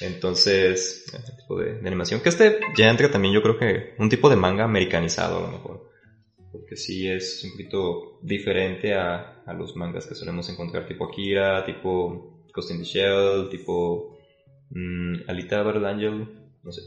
Entonces, 0.02 1.06
este 1.12 1.34
tipo 1.42 1.58
de, 1.58 1.76
de 1.76 1.88
animación. 1.88 2.22
Que 2.22 2.30
este 2.30 2.60
ya 2.78 2.90
entra 2.90 3.10
también, 3.10 3.34
yo 3.34 3.42
creo 3.42 3.58
que 3.58 3.96
un 3.98 4.10
tipo 4.10 4.30
de 4.30 4.36
manga 4.36 4.66
americanizado 4.66 5.38
a 5.38 5.42
lo 5.42 5.48
mejor. 5.48 5.90
Porque 6.52 6.76
sí 6.76 7.08
es 7.08 7.44
un 7.44 7.52
poquito 7.52 8.20
diferente 8.22 8.94
a, 8.94 9.44
a 9.46 9.54
los 9.54 9.76
mangas 9.76 10.08
que 10.08 10.16
solemos 10.16 10.50
encontrar, 10.50 10.86
tipo 10.86 11.06
Akira, 11.06 11.64
tipo 11.66 12.46
Ghost 12.54 12.72
in 12.72 12.80
the 12.80 12.84
Shell, 12.84 13.50
tipo 13.50 14.20
mm, 14.72 15.30
Alita 15.30 15.62
Battle 15.62 15.88
Angel, 15.88 16.28
no 16.64 16.72
sé. 16.72 16.82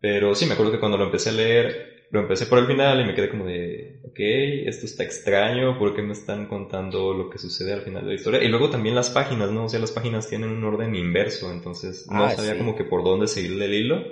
Pero 0.00 0.34
sí, 0.34 0.46
me 0.46 0.54
acuerdo 0.54 0.72
que 0.72 0.80
cuando 0.80 0.96
lo 0.96 1.04
empecé 1.04 1.30
a 1.30 1.32
leer, 1.32 1.89
lo 2.10 2.20
empecé 2.20 2.46
por 2.46 2.58
el 2.58 2.66
final 2.66 3.00
y 3.00 3.04
me 3.04 3.14
quedé 3.14 3.28
como 3.28 3.46
de, 3.46 3.94
ok, 4.02 4.18
esto 4.66 4.86
está 4.86 5.04
extraño, 5.04 5.78
¿por 5.78 5.94
qué 5.94 6.02
me 6.02 6.12
están 6.12 6.46
contando 6.46 7.14
lo 7.14 7.30
que 7.30 7.38
sucede 7.38 7.72
al 7.72 7.82
final 7.82 8.02
de 8.02 8.08
la 8.10 8.14
historia? 8.14 8.42
Y 8.42 8.48
luego 8.48 8.68
también 8.70 8.94
las 8.96 9.10
páginas, 9.10 9.50
¿no? 9.50 9.64
O 9.64 9.68
sea, 9.68 9.80
las 9.80 9.92
páginas 9.92 10.28
tienen 10.28 10.50
un 10.50 10.64
orden 10.64 10.94
inverso, 10.96 11.50
entonces 11.52 12.06
no 12.10 12.28
Ah, 12.28 12.36
sabía 12.36 12.56
sí. 12.56 12.58
como 12.58 12.74
que 12.74 12.84
por 12.84 13.04
dónde 13.04 13.28
seguirle 13.28 13.66
el 13.66 13.74
hilo. 13.74 14.10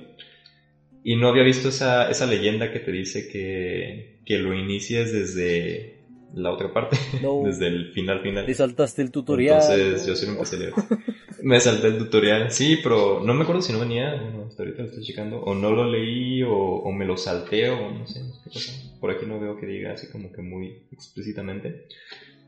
Y 1.02 1.16
no 1.16 1.28
había 1.28 1.42
visto 1.42 1.68
esa, 1.68 2.08
esa 2.08 2.26
leyenda 2.26 2.70
que 2.70 2.80
te 2.80 2.90
dice 2.92 3.26
que, 3.28 4.04
que 4.24 4.38
lo 4.38 4.52
inicies 4.54 5.12
desde 5.12 5.92
la 6.34 6.52
otra 6.52 6.72
parte, 6.72 6.96
No. 7.22 7.42
desde 7.44 7.66
el 7.68 7.92
final 7.92 8.20
final. 8.22 8.46
Te 8.46 8.54
saltaste 8.54 9.02
el 9.02 9.10
tutorial. 9.10 9.60
Entonces 9.60 10.06
yo 10.06 10.14
sí 10.14 10.26
lo 10.26 10.32
empecé 10.32 10.56
a 10.56 10.58
leer. 10.60 10.72
Me 11.42 11.60
salté 11.60 11.86
el 11.86 11.98
tutorial, 11.98 12.50
sí, 12.50 12.80
pero 12.82 13.20
no 13.24 13.32
me 13.32 13.42
acuerdo 13.44 13.62
si 13.62 13.72
no 13.72 13.78
venía, 13.78 14.12
bueno, 14.20 14.46
hasta 14.48 14.64
ahorita 14.64 14.82
lo 14.82 14.88
estoy 14.88 15.04
checando, 15.04 15.40
o 15.40 15.54
no 15.54 15.70
lo 15.70 15.88
leí, 15.88 16.42
o, 16.42 16.52
o 16.52 16.90
me 16.90 17.04
lo 17.06 17.16
salté, 17.16 17.70
o 17.70 17.90
no 17.92 18.08
sé, 18.08 18.22
qué 18.42 18.50
pasa. 18.52 18.72
Por 18.98 19.12
aquí 19.12 19.24
no 19.24 19.38
veo 19.38 19.56
que 19.56 19.64
diga 19.64 19.92
así 19.92 20.08
como 20.10 20.32
que 20.32 20.42
muy 20.42 20.82
explícitamente, 20.90 21.86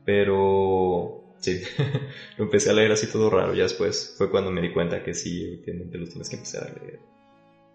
pero 0.05 1.23
sí, 1.39 1.61
lo 2.37 2.43
empecé 2.45 2.69
a 2.69 2.73
leer 2.73 2.91
así 2.91 3.07
todo 3.09 3.29
raro, 3.29 3.53
ya 3.53 3.63
después 3.63 4.13
fue 4.17 4.29
cuando 4.29 4.51
me 4.51 4.61
di 4.61 4.71
cuenta 4.73 5.03
que 5.03 5.13
sí, 5.13 5.45
efectivamente 5.45 5.97
los 5.97 6.09
tienes 6.09 6.29
que 6.29 6.35
empezar 6.35 6.63
a 6.63 6.83
leer 6.85 6.99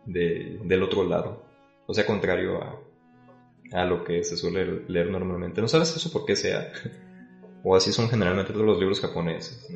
de, 0.04 0.58
del 0.64 0.82
otro 0.82 1.02
lado, 1.08 1.42
o 1.86 1.94
sea, 1.94 2.04
contrario 2.04 2.62
a, 2.62 2.78
a 3.72 3.84
lo 3.84 4.04
que 4.04 4.22
se 4.24 4.36
suele 4.36 4.82
leer 4.88 5.10
normalmente. 5.10 5.60
¿No 5.60 5.68
sabes 5.68 5.94
eso 5.96 6.12
por 6.12 6.24
qué 6.24 6.36
sea? 6.36 6.72
O 7.62 7.74
así 7.74 7.92
son 7.92 8.08
generalmente 8.08 8.52
todos 8.52 8.64
los 8.64 8.78
libros 8.78 9.00
japoneses. 9.00 9.66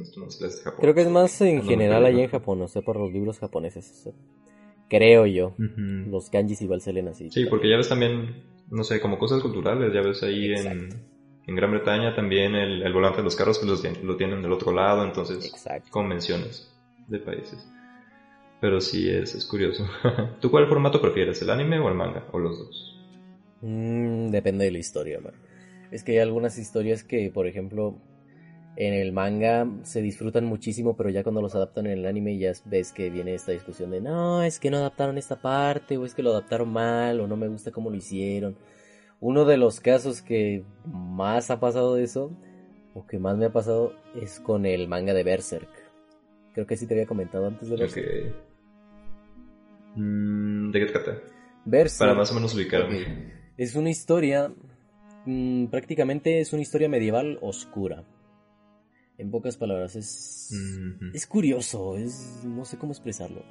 Japón. 0.62 0.78
Creo 0.80 0.94
que 0.94 1.00
es 1.02 1.08
más 1.08 1.40
en 1.40 1.56
No 1.56 1.64
general 1.64 2.04
allá 2.04 2.22
en 2.22 2.30
Japón, 2.30 2.62
o 2.62 2.68
sea, 2.68 2.82
por 2.82 2.96
los 2.96 3.12
libros 3.12 3.38
japoneses. 3.38 3.90
o 3.90 4.02
sea, 4.04 4.12
Creo 4.88 5.26
yo. 5.26 5.48
Ujú. 5.58 6.10
Los 6.10 6.30
kanjis 6.30 6.62
igual 6.62 6.80
se 6.80 6.92
leen 6.92 7.08
así. 7.08 7.30
Sí, 7.30 7.46
porque 7.46 7.68
ya 7.68 7.76
ves 7.76 7.88
también, 7.88 8.44
no 8.70 8.84
sé, 8.84 9.00
como 9.00 9.18
cosas 9.18 9.40
culturales, 9.42 9.92
ya 9.92 10.00
ves 10.02 10.22
ahí 10.22 10.52
en, 10.52 10.88
en 11.46 11.56
Gran 11.56 11.70
Bretaña 11.70 12.14
también 12.14 12.54
el, 12.54 12.82
el 12.82 12.92
volante 12.92 13.18
de 13.18 13.24
los 13.24 13.36
carros 13.36 13.58
pues 13.58 13.68
los 13.84 14.02
lo 14.04 14.16
tienen 14.16 14.42
del 14.42 14.52
otro 14.52 14.72
lado, 14.72 15.04
entonces 15.04 15.44
Exacto. 15.46 15.88
convenciones 15.90 16.72
de 17.08 17.18
países. 17.18 17.68
Pero 18.60 18.80
sí, 18.80 19.08
es, 19.08 19.34
es 19.34 19.44
curioso. 19.46 19.88
¿Tú 20.40 20.50
cuál 20.50 20.68
formato 20.68 21.00
prefieres, 21.00 21.40
el 21.42 21.50
anime 21.50 21.78
o 21.78 21.88
el 21.88 21.94
manga? 21.94 22.26
¿O 22.32 22.38
los 22.38 22.58
dos? 22.58 22.89
Mm, 23.60 24.30
depende 24.30 24.64
de 24.64 24.70
la 24.70 24.78
historia, 24.78 25.20
man. 25.20 25.34
Es 25.90 26.04
que 26.04 26.12
hay 26.12 26.18
algunas 26.18 26.58
historias 26.58 27.04
que, 27.04 27.30
por 27.30 27.46
ejemplo, 27.46 27.98
en 28.76 28.94
el 28.94 29.12
manga 29.12 29.68
se 29.82 30.00
disfrutan 30.00 30.44
muchísimo, 30.44 30.96
pero 30.96 31.10
ya 31.10 31.22
cuando 31.22 31.42
los 31.42 31.54
adaptan 31.54 31.86
en 31.86 31.98
el 31.98 32.06
anime 32.06 32.38
ya 32.38 32.52
ves 32.64 32.92
que 32.92 33.10
viene 33.10 33.34
esta 33.34 33.52
discusión 33.52 33.90
de 33.90 34.00
no, 34.00 34.42
es 34.42 34.60
que 34.60 34.70
no 34.70 34.78
adaptaron 34.78 35.18
esta 35.18 35.36
parte, 35.36 35.98
o 35.98 36.06
es 36.06 36.14
que 36.14 36.22
lo 36.22 36.30
adaptaron 36.30 36.72
mal, 36.72 37.20
o 37.20 37.26
no 37.26 37.36
me 37.36 37.48
gusta 37.48 37.72
cómo 37.72 37.90
lo 37.90 37.96
hicieron. 37.96 38.56
Uno 39.20 39.44
de 39.44 39.56
los 39.56 39.80
casos 39.80 40.22
que 40.22 40.64
más 40.86 41.50
ha 41.50 41.60
pasado 41.60 41.96
de 41.96 42.04
eso, 42.04 42.32
o 42.94 43.06
que 43.06 43.18
más 43.18 43.36
me 43.36 43.46
ha 43.46 43.52
pasado, 43.52 43.92
es 44.14 44.40
con 44.40 44.64
el 44.64 44.88
manga 44.88 45.12
de 45.12 45.24
Berserk. 45.24 45.68
Creo 46.54 46.66
que 46.66 46.76
sí 46.76 46.86
te 46.86 46.94
había 46.94 47.06
comentado 47.06 47.46
antes 47.46 47.68
de 47.68 47.76
Berserk. 47.76 48.06
Ok. 48.06 49.96
Mm, 49.96 50.70
¿De 50.70 50.80
qué 50.80 50.86
trata? 50.86 51.18
Berserk. 51.64 52.08
Para 52.08 52.14
más 52.14 52.30
o 52.30 52.34
menos 52.34 52.54
ubicarme. 52.54 53.39
Es 53.60 53.76
una 53.76 53.90
historia, 53.90 54.50
mm, 55.26 55.66
prácticamente 55.66 56.40
es 56.40 56.54
una 56.54 56.62
historia 56.62 56.88
medieval 56.88 57.38
oscura. 57.42 58.04
En 59.18 59.30
pocas 59.30 59.58
palabras, 59.58 59.96
es, 59.96 60.50
es 61.12 61.26
curioso, 61.26 61.98
es, 61.98 62.40
no 62.42 62.64
sé 62.64 62.78
cómo 62.78 62.92
expresarlo. 62.92 63.44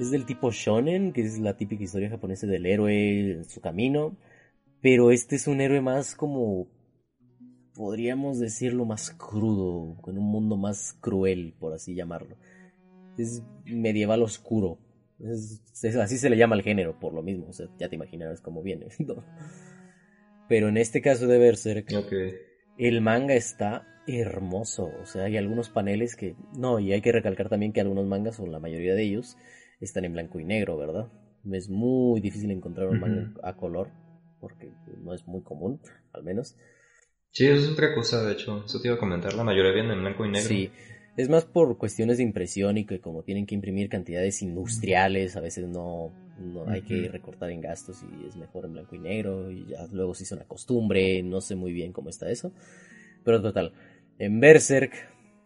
Es 0.00 0.10
del 0.10 0.26
tipo 0.26 0.50
shonen, 0.50 1.12
que 1.12 1.20
es 1.20 1.38
la 1.38 1.56
típica 1.56 1.84
historia 1.84 2.10
japonesa 2.10 2.48
del 2.48 2.66
héroe 2.66 3.34
en 3.34 3.44
su 3.44 3.60
camino, 3.60 4.16
pero 4.80 5.12
este 5.12 5.36
es 5.36 5.46
un 5.46 5.60
héroe 5.60 5.80
más 5.80 6.16
como, 6.16 6.66
podríamos 7.76 8.40
decirlo, 8.40 8.84
más 8.84 9.12
crudo, 9.12 9.96
con 10.02 10.18
un 10.18 10.24
mundo 10.24 10.56
más 10.56 10.92
cruel, 11.00 11.54
por 11.60 11.72
así 11.72 11.94
llamarlo. 11.94 12.36
Es 13.16 13.44
medieval 13.64 14.24
oscuro. 14.24 14.80
Es- 15.20 15.60
es- 15.82 15.96
así 15.96 16.18
se 16.18 16.28
le 16.30 16.36
llama 16.36 16.54
al 16.56 16.62
género, 16.62 16.98
por 16.98 17.12
lo 17.14 17.22
mismo. 17.22 17.46
O 17.48 17.52
sea, 17.52 17.66
ya 17.78 17.88
te 17.88 17.94
imaginarás 17.96 18.40
cómo 18.40 18.62
viene. 18.62 18.86
¿no? 19.06 19.24
Pero 20.48 20.68
en 20.68 20.76
este 20.76 21.00
caso 21.00 21.26
de 21.26 21.38
Berserk, 21.38 21.88
Ok. 21.96 22.12
el 22.78 23.00
manga 23.00 23.34
está 23.34 23.86
hermoso. 24.06 24.90
O 25.02 25.06
sea, 25.06 25.24
hay 25.24 25.36
algunos 25.36 25.70
paneles 25.70 26.16
que. 26.16 26.34
No, 26.56 26.78
y 26.78 26.92
hay 26.92 27.00
que 27.00 27.12
recalcar 27.12 27.48
también 27.48 27.72
que 27.72 27.80
algunos 27.80 28.06
mangas, 28.06 28.38
o 28.40 28.46
la 28.46 28.58
mayoría 28.60 28.94
de 28.94 29.02
ellos, 29.02 29.36
están 29.80 30.04
en 30.04 30.12
blanco 30.12 30.38
y 30.40 30.44
negro, 30.44 30.76
¿verdad? 30.76 31.08
Es 31.50 31.68
muy 31.68 32.20
difícil 32.20 32.50
encontrar 32.50 32.88
un 32.88 33.00
manga 33.00 33.32
a 33.42 33.54
color, 33.56 33.90
porque 34.40 34.72
no 35.02 35.14
es 35.14 35.26
muy 35.26 35.42
común, 35.42 35.80
al 36.12 36.22
menos. 36.24 36.56
Sí, 37.30 37.46
eso 37.46 37.64
es 37.64 37.68
otra 37.70 37.94
cosa, 37.94 38.22
de 38.24 38.32
hecho. 38.32 38.64
Eso 38.64 38.80
te 38.80 38.88
iba 38.88 38.96
a 38.96 39.00
comentar. 39.00 39.34
La 39.34 39.44
mayoría 39.44 39.72
vienen 39.72 39.92
en 39.92 40.00
blanco 40.00 40.24
y 40.24 40.30
negro. 40.30 40.48
Sí, 40.48 40.70
es 41.16 41.28
más 41.28 41.44
por 41.44 41.78
cuestiones 41.78 42.18
de 42.18 42.24
impresión 42.24 42.76
y 42.76 42.84
que 42.84 43.00
como 43.00 43.22
tienen 43.22 43.46
que 43.46 43.54
imprimir 43.54 43.88
cantidades 43.88 44.42
industriales, 44.42 45.36
a 45.36 45.40
veces 45.40 45.68
no, 45.68 46.10
no 46.38 46.68
hay 46.68 46.82
que 46.82 47.08
recortar 47.08 47.50
en 47.50 47.60
gastos 47.60 48.02
y 48.02 48.26
es 48.26 48.36
mejor 48.36 48.64
en 48.64 48.72
blanco 48.72 48.96
y 48.96 48.98
negro 48.98 49.50
y 49.50 49.66
ya 49.68 49.86
luego 49.92 50.14
se 50.14 50.24
hizo 50.24 50.34
una 50.34 50.44
costumbre, 50.44 51.22
no 51.22 51.40
sé 51.40 51.54
muy 51.54 51.72
bien 51.72 51.92
cómo 51.92 52.10
está 52.10 52.30
eso. 52.30 52.52
Pero 53.24 53.40
total, 53.40 53.72
en 54.18 54.40
Berserk 54.40 54.92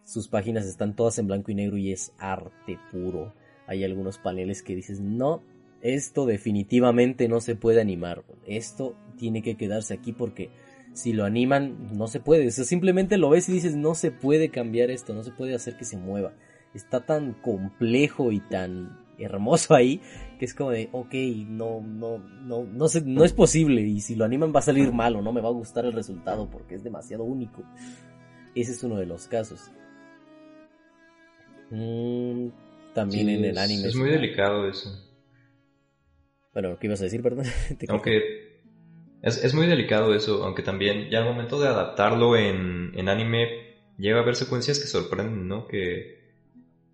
sus 0.03 0.27
páginas 0.27 0.65
están 0.65 0.95
todas 0.95 1.19
en 1.19 1.27
blanco 1.27 1.51
y 1.51 1.55
negro 1.55 1.77
y 1.77 1.91
es 1.91 2.13
arte 2.17 2.79
puro. 2.91 3.33
Hay 3.67 3.83
algunos 3.83 4.17
paneles 4.17 4.63
que 4.63 4.75
dices, 4.75 4.99
no, 4.99 5.43
esto 5.81 6.25
definitivamente 6.25 7.27
no 7.27 7.41
se 7.41 7.55
puede 7.55 7.79
animar, 7.79 8.23
esto 8.47 8.95
tiene 9.17 9.43
que 9.43 9.55
quedarse 9.55 9.93
aquí 9.93 10.13
porque 10.13 10.49
si 10.93 11.13
lo 11.13 11.25
animan, 11.25 11.95
no 11.97 12.07
se 12.07 12.19
puede. 12.19 12.47
O 12.47 12.51
sea, 12.51 12.63
simplemente 12.65 13.17
lo 13.17 13.29
ves 13.29 13.47
y 13.49 13.53
dices, 13.53 13.75
no 13.75 13.95
se 13.95 14.11
puede 14.11 14.49
cambiar 14.49 14.91
esto, 14.91 15.13
no 15.13 15.23
se 15.23 15.31
puede 15.31 15.55
hacer 15.55 15.77
que 15.77 15.85
se 15.85 15.97
mueva. 15.97 16.33
Está 16.73 17.05
tan 17.05 17.33
complejo 17.33 18.31
y 18.31 18.39
tan 18.41 18.99
hermoso 19.17 19.75
ahí 19.75 20.01
que 20.39 20.45
es 20.45 20.53
como 20.53 20.71
de, 20.71 20.87
ok, 20.93 21.13
no, 21.47 21.81
no, 21.81 22.19
no, 22.19 22.63
no, 22.63 22.87
sé, 22.87 23.01
no 23.05 23.23
es 23.25 23.33
posible. 23.33 23.81
Y 23.81 24.01
si 24.01 24.15
lo 24.15 24.23
animan 24.25 24.53
va 24.53 24.59
a 24.59 24.63
salir 24.63 24.91
mal 24.93 25.15
o 25.15 25.21
no 25.21 25.31
me 25.33 25.41
va 25.41 25.49
a 25.49 25.53
gustar 25.53 25.85
el 25.85 25.93
resultado 25.93 26.49
porque 26.49 26.75
es 26.75 26.83
demasiado 26.83 27.23
único. 27.23 27.63
Ese 28.55 28.71
es 28.71 28.83
uno 28.83 28.97
de 28.97 29.05
los 29.05 29.27
casos. 29.27 29.71
Mm, 31.71 32.47
también 32.93 33.27
Sí, 33.27 33.33
en 33.35 33.45
el 33.45 33.51
es- 33.51 33.57
anime. 33.57 33.87
Es 33.87 33.95
muy 33.95 34.09
delicado 34.09 34.67
eso. 34.67 34.89
Bueno, 36.53 36.77
¿qué 36.79 36.87
ibas 36.87 36.99
a 37.01 37.03
decir, 37.05 37.21
perdón? 37.21 37.45
Aunque 37.89 38.48
es, 39.21 39.43
es 39.43 39.53
muy 39.53 39.67
delicado 39.67 40.13
eso, 40.15 40.43
aunque 40.43 40.61
también 40.63 41.09
ya 41.09 41.19
al 41.19 41.25
momento 41.25 41.59
de 41.59 41.67
adaptarlo 41.67 42.35
en, 42.37 42.91
en 42.95 43.09
anime 43.09 43.47
llega 43.97 44.19
a 44.19 44.21
haber 44.21 44.35
secuencias 44.35 44.79
que 44.79 44.87
sorprenden, 44.87 45.47
¿no? 45.47 45.67
Que, 45.67 46.19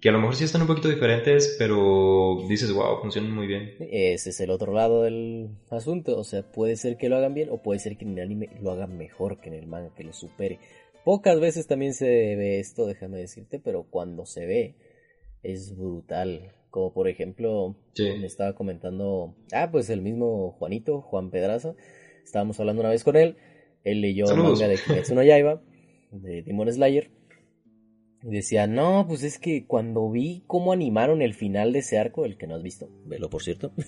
que 0.01 0.09
a 0.09 0.11
lo 0.11 0.19
mejor 0.19 0.35
sí 0.35 0.43
están 0.43 0.61
un 0.61 0.67
poquito 0.67 0.89
diferentes, 0.89 1.55
pero 1.59 2.37
dices, 2.49 2.71
wow, 2.73 2.99
funcionan 3.01 3.31
muy 3.31 3.47
bien. 3.47 3.75
Ese 3.79 4.29
es 4.31 4.39
el 4.39 4.49
otro 4.51 4.73
lado 4.73 5.03
del 5.03 5.49
asunto. 5.69 6.17
O 6.17 6.23
sea, 6.23 6.43
puede 6.43 6.75
ser 6.75 6.97
que 6.97 7.09
lo 7.09 7.15
hagan 7.17 7.33
bien 7.33 7.49
o 7.51 7.61
puede 7.61 7.79
ser 7.79 7.97
que 7.97 8.05
en 8.05 8.17
el 8.17 8.23
anime 8.25 8.49
lo 8.61 8.71
hagan 8.71 8.97
mejor 8.97 9.39
que 9.39 9.49
en 9.49 9.55
el 9.55 9.67
manga, 9.67 9.93
que 9.95 10.03
lo 10.03 10.13
supere. 10.13 10.59
Pocas 11.03 11.39
veces 11.39 11.67
también 11.67 11.93
se 11.93 12.05
ve 12.07 12.59
esto, 12.59 12.87
déjame 12.87 13.17
decirte, 13.19 13.59
pero 13.59 13.83
cuando 13.89 14.25
se 14.25 14.45
ve 14.45 14.75
es 15.43 15.75
brutal. 15.77 16.51
Como 16.71 16.91
por 16.93 17.07
ejemplo, 17.07 17.75
Sí. 17.93 18.09
me 18.19 18.25
estaba 18.25 18.53
comentando, 18.53 19.35
ah, 19.53 19.69
pues 19.71 19.89
el 19.89 20.01
mismo 20.01 20.51
Juanito, 20.57 21.01
Juan 21.01 21.29
Pedraza. 21.29 21.75
Estábamos 22.25 22.59
hablando 22.59 22.81
una 22.81 22.89
vez 22.89 23.03
con 23.03 23.15
él. 23.15 23.37
Él 23.83 24.01
leyó 24.01 24.25
el 24.25 24.29
Saludos. 24.29 24.59
manga 24.59 24.67
de 24.67 24.77
Kimetsu 24.77 25.15
no 25.15 25.23
Yaiba, 25.23 25.61
de 26.11 26.41
Demon 26.41 26.71
Slayer. 26.71 27.11
Y 28.23 28.29
decía, 28.31 28.65
no, 28.65 29.05
pues 29.07 29.23
es 29.23 29.37
que 29.37 29.67
cuando 29.67 30.09
vi 30.09 30.43
cómo 30.47 30.73
animaron 30.73 31.21
el 31.21 31.35
final 31.35 31.71
de 31.71 31.79
ese 31.79 31.99
arco, 31.99 32.25
el 32.25 32.37
que 32.37 32.47
no 32.47 32.55
has 32.55 32.63
visto, 32.63 32.89
velo 33.05 33.29
por 33.29 33.43
cierto. 33.43 33.71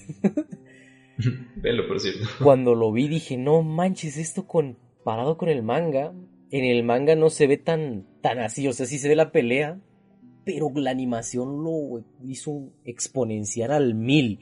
Velo, 1.56 1.88
por 1.88 2.00
cierto. 2.00 2.20
Cuando 2.44 2.76
lo 2.76 2.92
vi 2.92 3.08
dije, 3.08 3.38
no 3.38 3.64
manches, 3.64 4.18
esto 4.18 4.46
comparado 4.46 5.36
con 5.36 5.50
el 5.50 5.64
manga. 5.64 6.14
En 6.52 6.64
el 6.64 6.84
manga 6.84 7.16
no 7.16 7.32
se 7.32 7.48
ve 7.48 7.58
tan, 7.58 8.06
tan 8.22 8.38
así, 8.38 8.68
o 8.68 8.74
sea, 8.74 8.86
sí 8.86 9.00
se 9.00 9.10
ve 9.10 9.16
la 9.16 9.32
pelea, 9.32 9.82
pero 10.46 10.72
la 10.76 10.92
animación 10.92 11.64
lo 11.64 12.04
hizo 12.24 12.72
exponenciar 12.86 13.72
al 13.72 13.96
mil. 13.96 14.40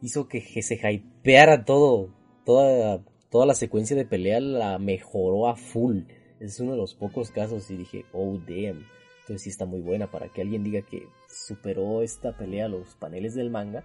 Hizo 0.00 0.26
que, 0.26 0.42
que 0.42 0.62
se 0.62 0.76
hypeara 0.76 1.66
todo, 1.66 2.14
toda, 2.44 3.04
toda 3.30 3.46
la 3.46 3.54
secuencia 3.54 3.96
de 3.96 4.04
pelea 4.04 4.40
la 4.40 4.78
mejoró 4.78 5.48
a 5.48 5.56
full. 5.56 6.02
Es 6.40 6.60
uno 6.60 6.72
de 6.72 6.78
los 6.78 6.94
pocos 6.94 7.30
casos 7.30 7.70
y 7.70 7.76
dije, 7.76 8.04
oh 8.12 8.38
damn. 8.46 8.86
Entonces 9.20 9.42
sí 9.42 9.50
está 9.50 9.66
muy 9.66 9.80
buena 9.80 10.10
para 10.10 10.28
que 10.28 10.42
alguien 10.42 10.64
diga 10.64 10.82
que 10.82 11.06
superó 11.28 12.02
esta 12.02 12.36
pelea 12.36 12.66
a 12.66 12.68
los 12.68 12.96
paneles 12.96 13.34
del 13.34 13.50
manga. 13.50 13.84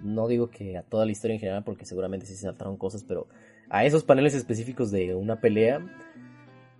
No 0.00 0.28
digo 0.28 0.50
que 0.50 0.76
a 0.76 0.82
toda 0.82 1.06
la 1.06 1.12
historia 1.12 1.34
en 1.34 1.40
general, 1.40 1.64
porque 1.64 1.86
seguramente 1.86 2.26
sí 2.26 2.34
se 2.34 2.42
saltaron 2.42 2.76
cosas, 2.76 3.04
pero 3.04 3.26
a 3.70 3.84
esos 3.84 4.04
paneles 4.04 4.34
específicos 4.34 4.90
de 4.90 5.14
una 5.14 5.40
pelea 5.40 5.80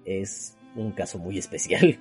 es 0.04 0.56
un 0.76 0.92
caso 0.92 1.18
muy 1.18 1.38
especial. 1.38 1.98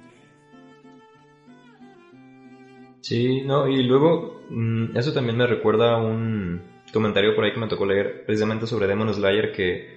Sí, 3.01 3.41
no, 3.41 3.69
y 3.69 3.83
luego 3.83 4.41
mm, 4.49 4.97
eso 4.97 5.13
también 5.13 5.37
me 5.37 5.47
recuerda 5.47 5.93
a 5.93 5.97
un 5.97 6.61
comentario 6.93 7.35
por 7.35 7.43
ahí 7.43 7.53
que 7.53 7.59
me 7.59 7.67
tocó 7.67 7.85
leer 7.85 8.23
precisamente 8.25 8.67
sobre 8.67 8.87
Demon 8.87 9.13
Slayer 9.13 9.51
que, 9.51 9.87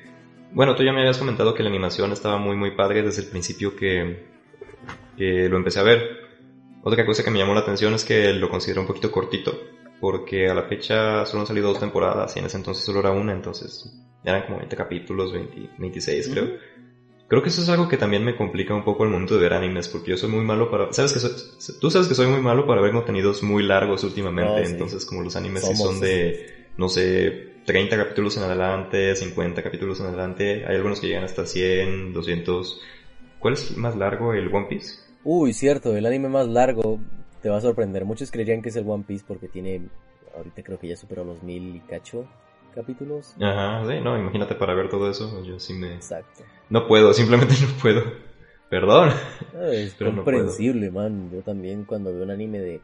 bueno, 0.52 0.74
tú 0.74 0.82
ya 0.82 0.92
me 0.92 1.00
habías 1.00 1.18
comentado 1.18 1.54
que 1.54 1.62
la 1.62 1.68
animación 1.68 2.12
estaba 2.12 2.36
muy 2.38 2.56
muy 2.56 2.72
padre 2.72 3.02
desde 3.02 3.22
el 3.22 3.28
principio 3.28 3.74
que, 3.76 4.16
que 5.16 5.48
lo 5.48 5.56
empecé 5.56 5.80
a 5.80 5.84
ver. 5.84 6.20
Otra 6.82 7.04
cosa 7.04 7.22
que 7.22 7.30
me 7.30 7.38
llamó 7.38 7.54
la 7.54 7.60
atención 7.60 7.94
es 7.94 8.04
que 8.04 8.32
lo 8.32 8.48
considero 8.48 8.80
un 8.80 8.86
poquito 8.86 9.10
cortito, 9.12 9.60
porque 10.00 10.48
a 10.48 10.54
la 10.54 10.62
fecha 10.62 11.24
solo 11.26 11.42
han 11.42 11.46
salido 11.46 11.68
dos 11.68 11.78
temporadas 11.80 12.34
y 12.36 12.38
en 12.38 12.46
ese 12.46 12.56
entonces 12.56 12.84
solo 12.84 13.00
era 13.00 13.10
una, 13.10 13.32
entonces 13.32 13.84
eran 14.24 14.42
como 14.44 14.58
20 14.58 14.76
capítulos, 14.76 15.32
20, 15.32 15.70
26 15.78 16.28
creo. 16.28 16.50
Creo 17.28 17.42
que 17.42 17.50
eso 17.50 17.62
es 17.62 17.68
algo 17.68 17.86
que 17.86 17.96
también 17.96 18.24
me 18.24 18.34
complica 18.34 18.74
un 18.74 18.82
poco 18.82 19.04
el 19.04 19.10
momento 19.10 19.34
de 19.34 19.40
ver 19.42 19.52
animes, 19.52 19.88
porque 19.88 20.10
yo 20.10 20.16
soy 20.16 20.30
muy 20.30 20.44
malo 20.44 20.68
para... 20.68 20.92
¿Sabes 20.92 21.12
que 21.12 21.20
soy- 21.20 21.78
Tú 21.80 21.88
sabes 21.88 22.08
que 22.08 22.14
soy 22.14 22.26
muy 22.26 22.40
malo 22.40 22.66
para 22.66 22.80
ver 22.80 22.90
contenidos 22.92 23.44
muy 23.44 23.62
largos 23.62 24.02
últimamente, 24.02 24.64
sí. 24.64 24.72
entonces 24.72 25.04
como 25.06 25.22
los 25.22 25.36
animes 25.36 25.62
sí 25.64 25.76
Somos. 25.76 25.92
son 25.92 26.00
de, 26.00 26.59
no 26.80 26.88
sé, 26.88 27.60
30 27.66 27.94
capítulos 27.94 28.38
en 28.38 28.44
adelante, 28.44 29.14
50 29.14 29.62
capítulos 29.62 30.00
en 30.00 30.06
adelante, 30.06 30.64
hay 30.66 30.76
algunos 30.76 30.98
que 30.98 31.08
llegan 31.08 31.24
hasta 31.24 31.44
100, 31.44 32.14
200... 32.14 32.80
¿Cuál 33.38 33.54
es 33.54 33.76
más 33.76 33.96
largo, 33.96 34.32
el 34.32 34.52
One 34.52 34.66
Piece? 34.66 34.94
Uy, 35.22 35.52
cierto, 35.52 35.94
el 35.94 36.06
anime 36.06 36.30
más 36.30 36.48
largo 36.48 36.98
te 37.42 37.50
va 37.50 37.58
a 37.58 37.60
sorprender. 37.60 38.06
Muchos 38.06 38.30
creerían 38.30 38.62
que 38.62 38.70
es 38.70 38.76
el 38.76 38.88
One 38.88 39.04
Piece 39.06 39.24
porque 39.28 39.48
tiene, 39.48 39.88
ahorita 40.34 40.62
creo 40.62 40.78
que 40.78 40.88
ya 40.88 40.96
superó 40.96 41.22
los 41.22 41.42
mil 41.42 41.76
y 41.76 41.80
cacho 41.80 42.26
capítulos. 42.74 43.34
Ajá, 43.40 43.86
sí, 43.86 44.00
no, 44.02 44.18
imagínate 44.18 44.54
para 44.54 44.74
ver 44.74 44.88
todo 44.88 45.10
eso, 45.10 45.42
yo 45.44 45.58
sí 45.58 45.74
me... 45.74 45.94
Exacto. 45.94 46.44
No 46.70 46.86
puedo, 46.86 47.12
simplemente 47.12 47.54
no 47.60 47.68
puedo. 47.80 48.02
Perdón. 48.70 49.10
Ah, 49.54 49.68
Es 49.70 49.94
Pero 49.98 50.12
no 50.12 50.16
comprensible, 50.16 50.90
man. 50.90 51.30
Yo 51.30 51.42
también 51.42 51.84
cuando 51.84 52.10
veo 52.14 52.22
un 52.22 52.30
anime 52.30 52.58
de 52.58 52.80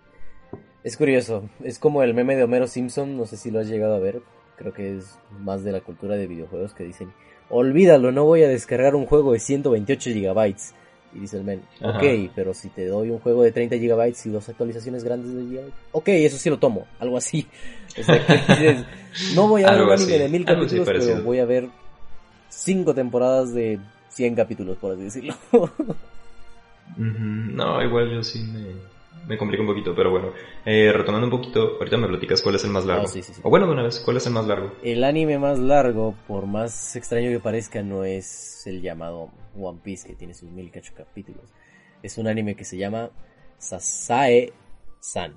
Es 0.85 0.97
curioso, 0.97 1.49
es 1.65 1.79
como 1.79 2.03
el 2.03 2.15
meme 2.15 2.37
de 2.37 2.45
Homero 2.45 2.69
Simpson, 2.69 3.17
no 3.17 3.27
sé 3.27 3.37
si 3.37 3.51
lo 3.51 3.59
has 3.59 3.69
llegado 3.69 3.97
a 3.97 3.99
ver, 3.99 4.23
creo 4.57 4.73
que 4.73 4.97
es 4.97 5.19
más 5.41 5.65
de 5.65 5.73
la 5.73 5.81
cultura 5.81 6.15
de 6.15 6.27
videojuegos 6.27 6.75
que 6.75 6.85
dicen, 6.85 7.13
olvídalo, 7.51 8.13
no 8.13 8.25
voy 8.25 8.43
a 8.43 8.49
descargar 8.49 8.95
un 8.95 9.07
juego 9.07 9.33
de 9.33 9.41
128 9.41 10.11
gigabytes. 10.11 10.75
Y 11.15 11.21
dice 11.21 11.39
el 11.39 11.45
men, 11.45 11.63
Ajá. 11.81 11.99
ok, 11.99 12.31
pero 12.35 12.53
si 12.53 12.69
te 12.69 12.87
doy 12.87 13.11
un 13.11 13.21
juego 13.21 13.43
de 13.43 13.51
30 13.51 13.77
gigabytes 13.79 14.27
y 14.27 14.31
dos 14.31 14.49
actualizaciones 14.49 15.03
grandes 15.03 15.35
de 15.35 15.43
gigabytes, 15.45 15.75
ok, 15.93 16.09
eso 16.09 16.37
sí 16.37 16.51
lo 16.51 16.59
tomo, 16.59 16.87
algo 16.99 17.17
así. 17.17 17.47
O 17.99 18.03
sea, 18.03 18.27
que 18.27 18.35
dices, 18.53 18.85
no 19.35 19.49
voy 19.49 19.63
a 19.63 19.71
ver 19.71 19.81
un 19.81 19.91
anime 19.91 20.19
de 20.19 20.29
mil 20.29 20.45
capítulos, 20.45 20.87
pero 20.87 21.23
voy 21.23 21.39
a 21.39 21.47
ver 21.47 21.71
cinco 22.51 22.95
temporadas 22.95 23.55
de 23.55 23.79
100 24.11 24.35
capítulos, 24.35 24.77
por 24.77 24.93
así 24.93 25.05
decirlo. 25.05 25.35
No, 26.97 27.83
igual 27.83 28.11
yo 28.11 28.23
sí 28.23 28.43
me, 28.45 28.75
me 29.27 29.37
complico 29.37 29.63
un 29.63 29.69
poquito, 29.69 29.95
pero 29.95 30.11
bueno. 30.11 30.33
Eh, 30.65 30.93
retomando 30.93 31.27
un 31.27 31.31
poquito, 31.31 31.77
ahorita 31.79 31.97
me 31.97 32.09
platicas 32.09 32.43
cuál 32.43 32.57
es 32.57 32.65
el 32.65 32.71
más 32.71 32.85
largo. 32.85 33.05
Ah, 33.05 33.09
sí, 33.09 33.23
sí, 33.23 33.35
sí. 33.35 33.41
O 33.45 33.51
bueno, 33.51 33.67
de 33.67 33.73
una 33.73 33.83
vez, 33.83 34.01
¿cuál 34.01 34.17
es 34.17 34.27
el 34.27 34.33
más 34.33 34.47
largo? 34.47 34.73
El 34.83 35.03
anime 35.05 35.39
más 35.39 35.59
largo, 35.59 36.15
por 36.29 36.47
más 36.47 36.95
extraño 36.97 37.31
que 37.31 37.41
parezca, 37.41 37.83
no 37.83 38.05
es 38.05 38.67
el 38.67 38.83
llamado 38.83 39.31
One 39.59 39.81
Piece, 39.83 40.07
que 40.07 40.15
tiene 40.15 40.35
sus 40.35 40.51
mil 40.51 40.71
cacho 40.71 40.93
capítulos. 40.97 41.53
Es 42.03 42.19
un 42.19 42.29
anime 42.29 42.55
que 42.55 42.65
se 42.65 42.77
llama 42.77 43.11
Sasae-san. 43.59 45.35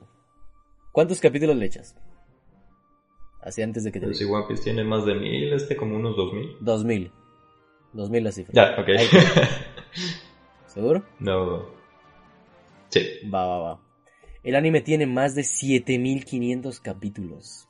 ¿Cuántos 0.92 1.20
capítulos 1.20 1.56
le 1.56 1.66
echas? 1.66 1.96
Así 3.42 3.62
antes 3.62 3.84
de 3.84 3.92
que 3.92 4.00
te 4.00 4.06
Pero 4.06 4.18
si. 4.18 4.26
One 4.26 4.46
Piece 4.48 4.64
tiene 4.64 4.84
más 4.84 5.06
de 5.06 5.16
mil, 5.16 5.54
este 5.54 5.76
como 5.76 5.96
unos 5.96 6.16
dos 6.16 6.34
mil. 6.34 6.58
Dos 6.60 6.84
mil. 6.84 7.12
Dos 7.94 8.10
mil 8.10 8.24
la 8.24 8.32
cifra. 8.32 8.54
Ya, 8.54 8.82
ok. 8.82 8.90
¿Seguro? 10.68 11.04
no. 11.20 11.79
Sí. 12.90 13.02
Va, 13.34 13.46
va, 13.46 13.58
va. 13.60 13.80
El 14.44 14.56
anime 14.56 14.82
tiene 14.82 15.06
más 15.06 15.36
de 15.36 15.44
7500 15.44 16.80
capítulos. 16.80 17.68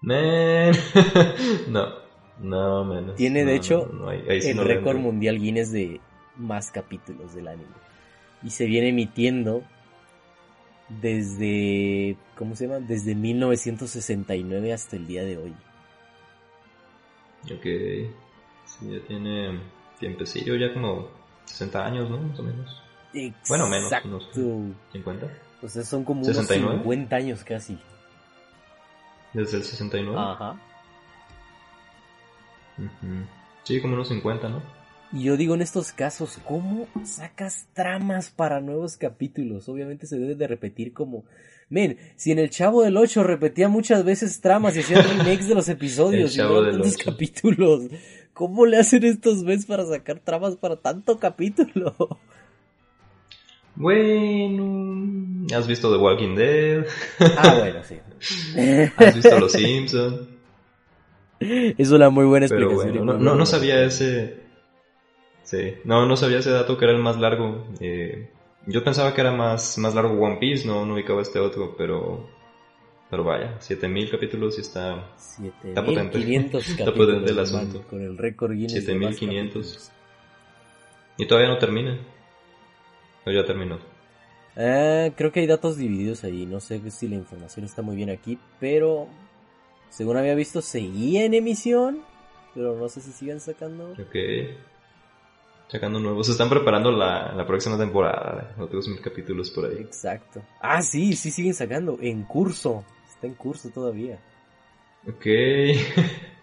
Man. 0.00 0.72
no. 1.68 2.08
No, 2.40 2.84
menos. 2.84 3.16
Tiene, 3.16 3.44
de 3.44 3.56
hecho, 3.56 3.90
no, 3.92 4.04
no, 4.04 4.08
ahí- 4.10 4.22
ahí 4.28 4.40
sí 4.40 4.50
el 4.50 4.58
récord 4.58 4.98
mundial 4.98 5.40
Guinness 5.40 5.72
de 5.72 6.00
más 6.36 6.70
capítulos 6.70 7.34
del 7.34 7.48
anime. 7.48 7.74
Y 8.44 8.50
se 8.50 8.66
viene 8.66 8.90
emitiendo 8.90 9.64
desde, 10.88 12.16
¿cómo 12.36 12.54
se 12.54 12.66
llama? 12.68 12.78
Desde 12.78 13.14
1969 13.16 14.72
hasta 14.72 14.94
el 14.96 15.06
día 15.08 15.24
de 15.24 15.36
hoy. 15.36 15.54
Ok. 17.44 17.64
Sí, 18.64 18.90
ya 18.92 19.00
tiene 19.06 19.58
tiempecillo, 19.98 20.54
ya 20.56 20.72
como 20.72 21.08
60 21.44 21.84
años, 21.84 22.08
¿no? 22.08 22.18
Más 22.18 22.38
o 22.38 22.42
menos. 22.44 22.82
Bueno, 23.48 23.68
menos, 23.68 23.86
Exacto. 23.92 24.08
no 24.08 24.20
sé. 24.20 24.40
¿50? 24.98 25.28
O 25.62 25.68
sea, 25.68 25.84
son 25.84 26.04
como 26.04 26.24
69. 26.24 26.66
unos 26.66 26.82
50 26.82 27.16
años 27.16 27.44
casi. 27.44 27.78
Desde 29.32 29.58
el 29.58 29.64
69. 29.64 30.18
Ajá. 30.18 30.60
Sí, 33.64 33.80
como 33.80 33.94
unos 33.94 34.08
50, 34.08 34.48
¿no? 34.48 34.62
Y 35.12 35.24
yo 35.24 35.36
digo 35.36 35.54
en 35.54 35.62
estos 35.62 35.92
casos, 35.92 36.38
¿cómo 36.44 36.86
sacas 37.04 37.66
tramas 37.72 38.30
para 38.30 38.60
nuevos 38.60 38.96
capítulos? 38.96 39.68
Obviamente 39.68 40.06
se 40.06 40.18
debe 40.18 40.34
de 40.34 40.46
repetir 40.46 40.92
como... 40.92 41.24
Men, 41.70 41.98
si 42.16 42.32
en 42.32 42.38
el 42.38 42.50
Chavo 42.50 42.82
del 42.82 42.96
8 42.96 43.22
repetía 43.24 43.68
muchas 43.68 44.04
veces 44.04 44.40
tramas 44.40 44.76
y 44.76 44.80
hacía 44.80 45.02
remakes 45.18 45.48
de 45.48 45.54
los 45.54 45.68
episodios 45.68 46.34
y 46.34 46.38
no 46.38 46.50
8. 46.50 46.80
capítulos, 47.04 47.84
¿cómo 48.32 48.64
le 48.64 48.78
hacen 48.78 49.04
estos 49.04 49.42
meses 49.42 49.66
para 49.66 49.84
sacar 49.84 50.20
tramas 50.20 50.56
para 50.56 50.76
tanto 50.76 51.18
capítulo? 51.18 51.94
Bueno, 53.80 55.46
¿has 55.56 55.68
visto 55.68 55.92
The 55.92 55.98
Walking 55.98 56.34
Dead? 56.34 56.84
Ah, 57.36 57.54
bueno, 57.60 57.84
sí. 57.84 57.96
¿Has 58.96 59.14
visto 59.14 59.38
Los 59.38 59.52
Simpsons? 59.52 60.28
Es 61.38 61.92
una 61.92 62.10
muy 62.10 62.24
buena 62.24 62.48
Pero 62.48 62.72
explicación. 62.72 63.06
bueno, 63.06 63.12
no, 63.20 63.24
no, 63.30 63.36
no 63.36 63.46
sabía 63.46 63.84
ese... 63.84 64.40
Sí, 65.44 65.74
no, 65.84 66.06
no 66.06 66.16
sabía 66.16 66.38
ese 66.40 66.50
dato 66.50 66.76
que 66.76 66.86
era 66.86 66.94
el 66.94 67.00
más 67.00 67.18
largo. 67.20 67.68
Eh, 67.78 68.28
yo 68.66 68.82
pensaba 68.82 69.14
que 69.14 69.20
era 69.20 69.30
más, 69.30 69.78
más 69.78 69.94
largo 69.94 70.20
One 70.20 70.38
Piece, 70.40 70.66
no, 70.66 70.84
no 70.84 70.94
ubicaba 70.94 71.22
este 71.22 71.38
otro, 71.38 71.76
pero... 71.78 72.28
Pero 73.10 73.22
vaya, 73.22 73.60
7000 73.60 74.10
capítulos 74.10 74.58
y 74.58 74.62
está... 74.62 75.12
Está 75.64 75.84
potente. 75.84 76.18
7500 76.18 76.68
Está 76.68 76.84
capítulos, 76.84 77.06
potente 77.06 77.30
el 77.30 77.38
asunto. 77.38 77.82
Con 77.88 78.00
el 78.02 78.18
récord 78.18 78.52
Guinness. 78.54 78.84
de 78.84 78.94
más 78.96 79.14
7500. 79.14 79.54
capítulos. 79.54 79.92
Y 81.16 81.26
todavía 81.26 81.50
no 81.50 81.58
termina. 81.58 81.96
Ya 83.32 83.44
terminó. 83.44 83.78
Ah, 84.56 85.08
creo 85.16 85.30
que 85.30 85.40
hay 85.40 85.46
datos 85.46 85.76
divididos 85.76 86.24
ahí. 86.24 86.46
No 86.46 86.60
sé 86.60 86.80
si 86.90 87.08
la 87.08 87.14
información 87.14 87.64
está 87.64 87.82
muy 87.82 87.96
bien 87.96 88.10
aquí, 88.10 88.38
pero 88.58 89.08
según 89.90 90.16
había 90.16 90.34
visto, 90.34 90.60
seguía 90.62 91.24
en 91.24 91.34
emisión. 91.34 92.02
Pero 92.54 92.76
no 92.76 92.88
sé 92.88 93.00
si 93.00 93.12
sigan 93.12 93.40
sacando. 93.40 93.92
Ok. 93.92 94.16
Sacando 95.68 96.00
nuevos. 96.00 96.26
Se 96.26 96.32
están 96.32 96.48
preparando 96.48 96.90
la, 96.90 97.32
la 97.34 97.46
próxima 97.46 97.78
temporada. 97.78 98.54
Otros 98.58 98.88
mil 98.88 99.00
capítulos 99.00 99.50
por 99.50 99.66
ahí. 99.66 99.76
Exacto. 99.78 100.42
Ah, 100.60 100.82
sí, 100.82 101.14
sí 101.14 101.30
siguen 101.30 101.54
sacando. 101.54 101.98
En 102.00 102.24
curso. 102.24 102.84
Está 103.08 103.26
en 103.26 103.34
curso 103.34 103.70
todavía. 103.70 104.18
Ok. 105.06 105.26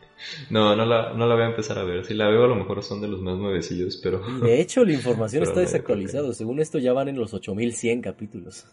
no, 0.50 0.76
no 0.76 0.86
la, 0.86 1.14
no 1.14 1.28
la 1.28 1.36
voy 1.36 1.44
a 1.44 1.48
empezar 1.48 1.78
a 1.78 1.84
ver. 1.84 2.06
Si 2.06 2.14
la 2.14 2.28
veo 2.30 2.44
a 2.46 2.48
lo 2.48 2.56
mejor 2.56 2.82
son 2.84 3.02
de 3.02 3.08
los 3.08 3.22
más 3.22 3.38
nuevecillos, 3.38 4.00
pero... 4.04 4.22
De 4.42 4.60
hecho, 4.62 4.84
la 4.86 4.94
información 4.94 5.44
está 5.48 5.60
desactualizada. 5.60 6.34
Según 6.34 6.60
esto, 6.60 6.78
ya 6.80 6.94
van 6.94 7.10
en 7.10 7.18
los 7.18 7.34
8100 7.34 8.02
capítulos. 8.02 8.66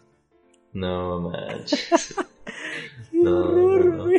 No 0.73 1.19
manches. 1.29 2.15
No, 3.11 3.77
no, 3.79 4.07
no. 4.07 4.11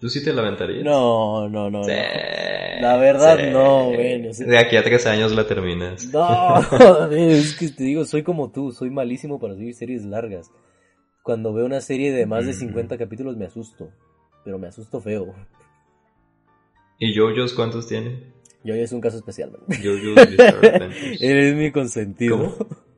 ¿Tú 0.00 0.08
sí 0.08 0.24
te 0.24 0.32
la 0.32 0.42
aventarías? 0.42 0.84
No, 0.84 1.48
no, 1.48 1.70
no. 1.70 1.82
Sí, 1.84 1.90
no. 1.90 2.80
La 2.80 2.96
verdad, 2.96 3.36
sí. 3.38 3.50
no, 3.50 3.86
bueno, 3.90 4.32
sí. 4.32 4.44
De 4.44 4.56
aquí 4.56 4.76
a 4.76 4.84
tres 4.84 5.06
años 5.06 5.32
la 5.32 5.46
terminas. 5.46 6.06
No, 6.12 7.10
es 7.10 7.56
que 7.56 7.68
te 7.70 7.82
digo, 7.84 8.04
soy 8.04 8.22
como 8.22 8.50
tú, 8.52 8.70
soy 8.72 8.90
malísimo 8.90 9.40
para 9.40 9.56
seguir 9.56 9.74
series 9.74 10.04
largas. 10.04 10.50
Cuando 11.24 11.52
veo 11.52 11.66
una 11.66 11.80
serie 11.80 12.12
de 12.12 12.26
más 12.26 12.46
de 12.46 12.52
Mm. 12.52 12.58
50 12.60 12.96
capítulos 12.96 13.36
me 13.36 13.46
asusto, 13.46 13.90
pero 14.44 14.58
me 14.58 14.68
asusto 14.68 15.00
feo. 15.00 15.34
¿Y 16.98 17.14
JoJo's 17.16 17.52
cuántos 17.54 17.86
tiene? 17.86 18.32
Yo 18.64 18.74
es 18.74 18.90
un 18.92 19.00
caso 19.00 19.16
especial, 19.18 19.52
man. 19.52 19.60
JoJo's. 19.68 21.20
Eres 21.20 21.54
mi 21.54 21.70
consentido. 21.72 22.56
¿Cómo? 22.56 22.68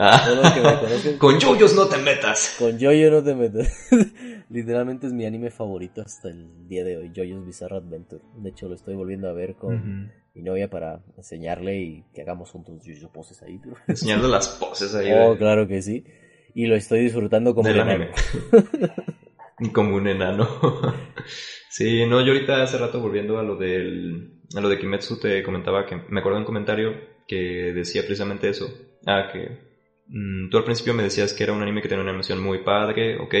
Ah. 0.00 0.92
Que 1.02 1.18
Con 1.18 1.40
JoJo's 1.40 1.74
no 1.74 1.86
te 1.88 1.96
metas. 1.98 2.54
con 2.56 2.78
Jojo 2.78 3.10
no 3.10 3.20
te 3.24 3.34
metas. 3.34 3.88
Literalmente 4.48 5.08
es 5.08 5.12
mi 5.12 5.26
anime 5.26 5.50
favorito 5.50 6.02
hasta 6.02 6.28
el 6.28 6.68
día 6.68 6.84
de 6.84 6.98
hoy, 6.98 7.10
Jojo's 7.12 7.44
Bizarre 7.44 7.78
Adventure. 7.78 8.22
De 8.36 8.50
hecho, 8.50 8.68
lo 8.68 8.76
estoy 8.76 8.94
volviendo 8.94 9.28
a 9.28 9.32
ver 9.32 9.56
con 9.56 10.12
mi 10.34 10.42
novia 10.42 10.70
para 10.70 11.00
enseñarle 11.16 11.80
y 11.80 12.04
que 12.14 12.22
hagamos 12.22 12.48
juntos 12.52 12.80
Jojo 12.86 13.12
poses 13.12 13.42
ahí. 13.42 13.58
pero- 13.60 13.74
Enseñando 13.88 14.28
las 14.28 14.46
poses 14.50 14.94
ahí 14.94 15.10
Oh, 15.12 15.32
de- 15.32 15.38
claro 15.38 15.66
que 15.66 15.82
sí. 15.82 16.04
Y 16.54 16.66
lo 16.66 16.76
estoy 16.76 17.00
disfrutando 17.00 17.52
como 17.52 17.66
del 17.68 17.80
anime. 17.80 18.10
Como 19.72 19.96
un 19.96 20.06
enano. 20.06 20.46
sí, 21.68 22.06
no, 22.06 22.20
yo 22.20 22.32
ahorita 22.32 22.62
hace 22.62 22.78
rato 22.78 23.00
volviendo 23.00 23.38
a 23.38 23.42
lo 23.42 23.56
del 23.56 24.30
a 24.54 24.60
lo 24.60 24.68
de 24.68 24.78
Kimetsu 24.78 25.18
te 25.18 25.42
comentaba 25.42 25.84
que 25.84 25.96
me 26.08 26.20
acuerdo 26.20 26.36
de 26.36 26.40
un 26.42 26.44
comentario 26.46 26.96
que 27.26 27.72
decía 27.74 28.02
precisamente 28.02 28.48
eso. 28.48 28.66
Ah, 29.06 29.26
que 29.30 29.48
mm, 30.06 30.48
tú 30.50 30.56
al 30.56 30.64
principio 30.64 30.94
me 30.94 31.02
decías 31.02 31.34
que 31.34 31.42
era 31.44 31.52
un 31.52 31.62
anime 31.62 31.82
que 31.82 31.88
tenía 31.88 32.02
una 32.02 32.10
animación 32.12 32.40
muy 32.40 32.58
padre, 32.58 33.16
ok, 33.18 33.34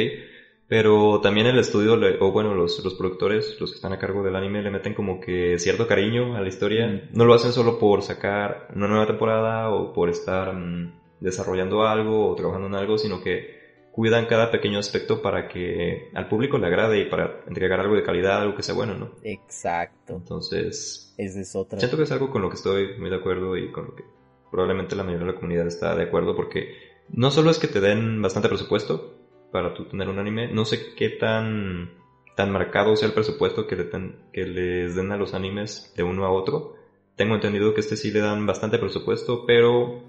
pero 0.66 1.20
también 1.20 1.46
el 1.46 1.58
estudio, 1.58 1.96
le- 1.96 2.16
o 2.20 2.30
bueno, 2.32 2.52
los, 2.54 2.78
los 2.84 2.94
productores, 2.94 3.56
los 3.58 3.70
que 3.70 3.76
están 3.76 3.92
a 3.92 3.98
cargo 3.98 4.22
del 4.22 4.36
anime, 4.36 4.60
le 4.62 4.70
meten 4.70 4.92
como 4.94 5.18
que 5.20 5.58
cierto 5.58 5.86
cariño 5.86 6.36
a 6.36 6.40
la 6.42 6.48
historia. 6.48 6.86
Mm. 6.88 7.08
No 7.10 7.24
lo 7.24 7.34
hacen 7.34 7.52
solo 7.52 7.78
por 7.78 8.02
sacar 8.02 8.66
una 8.74 8.86
nueva 8.88 9.06
temporada 9.06 9.70
o 9.70 9.92
por 9.92 10.10
estar 10.10 10.52
mm, 10.52 10.92
desarrollando 11.20 11.84
algo 11.84 12.28
o 12.28 12.34
trabajando 12.34 12.66
en 12.68 12.74
algo, 12.74 12.98
sino 12.98 13.20
que 13.20 13.57
cuidan 13.98 14.26
cada 14.26 14.52
pequeño 14.52 14.78
aspecto 14.78 15.20
para 15.22 15.48
que 15.48 16.08
al 16.14 16.28
público 16.28 16.56
le 16.56 16.68
agrade 16.68 17.00
y 17.00 17.06
para 17.06 17.40
entregar 17.48 17.80
algo 17.80 17.96
de 17.96 18.04
calidad, 18.04 18.40
algo 18.42 18.54
que 18.54 18.62
sea 18.62 18.76
bueno, 18.76 18.94
¿no? 18.94 19.10
Exacto. 19.24 20.14
Entonces, 20.14 21.12
Esa 21.18 21.40
es 21.40 21.56
otra. 21.56 21.80
siento 21.80 21.96
que 21.96 22.04
es 22.04 22.12
algo 22.12 22.30
con 22.30 22.40
lo 22.42 22.48
que 22.48 22.54
estoy 22.54 22.96
muy 22.96 23.10
de 23.10 23.16
acuerdo 23.16 23.56
y 23.56 23.72
con 23.72 23.86
lo 23.86 23.96
que 23.96 24.04
probablemente 24.52 24.94
la 24.94 25.02
mayoría 25.02 25.26
de 25.26 25.32
la 25.32 25.36
comunidad 25.40 25.66
está 25.66 25.96
de 25.96 26.04
acuerdo 26.04 26.36
porque 26.36 26.74
no 27.08 27.32
solo 27.32 27.50
es 27.50 27.58
que 27.58 27.66
te 27.66 27.80
den 27.80 28.22
bastante 28.22 28.48
presupuesto 28.48 29.16
para 29.50 29.74
tú 29.74 29.86
tener 29.86 30.08
un 30.08 30.20
anime, 30.20 30.46
no 30.52 30.64
sé 30.64 30.94
qué 30.94 31.08
tan 31.08 31.90
tan 32.36 32.52
marcado 32.52 32.94
sea 32.94 33.08
el 33.08 33.14
presupuesto 33.14 33.66
que, 33.66 33.74
le 33.74 33.82
ten- 33.82 34.14
que 34.32 34.44
les 34.46 34.94
den 34.94 35.10
a 35.10 35.16
los 35.16 35.34
animes 35.34 35.92
de 35.96 36.04
uno 36.04 36.24
a 36.24 36.30
otro. 36.30 36.76
Tengo 37.16 37.34
entendido 37.34 37.74
que 37.74 37.80
este 37.80 37.96
sí 37.96 38.12
le 38.12 38.20
dan 38.20 38.46
bastante 38.46 38.78
presupuesto, 38.78 39.44
pero 39.44 40.04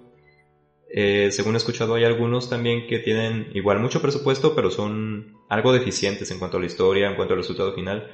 eh, 0.92 1.30
según 1.32 1.54
he 1.54 1.58
escuchado 1.58 1.96
hay 1.96 2.04
algunos 2.04 2.50
también 2.50 2.88
que 2.88 3.00
tienen 3.00 3.52
igual 3.54 3.80
mucho 3.80 4.02
presupuesto, 4.02 4.56
pero 4.56 4.72
son 4.72 5.38
algo 5.48 5.72
deficientes 5.72 6.32
en 6.32 6.40
cuanto 6.40 6.58
a 6.58 6.60
la 6.60 6.66
historia, 6.66 7.10
en 7.10 7.16
cuanto 7.16 7.34
al 7.34 7.40
resultado 7.40 7.74
final. 7.74 8.10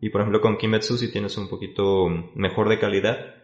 Y 0.00 0.10
por 0.10 0.20
ejemplo 0.20 0.40
con 0.40 0.56
Kimetsu 0.56 0.96
si 0.96 1.10
tienes 1.10 1.36
un 1.36 1.48
poquito 1.48 2.08
mejor 2.34 2.68
de 2.68 2.78
calidad 2.78 3.34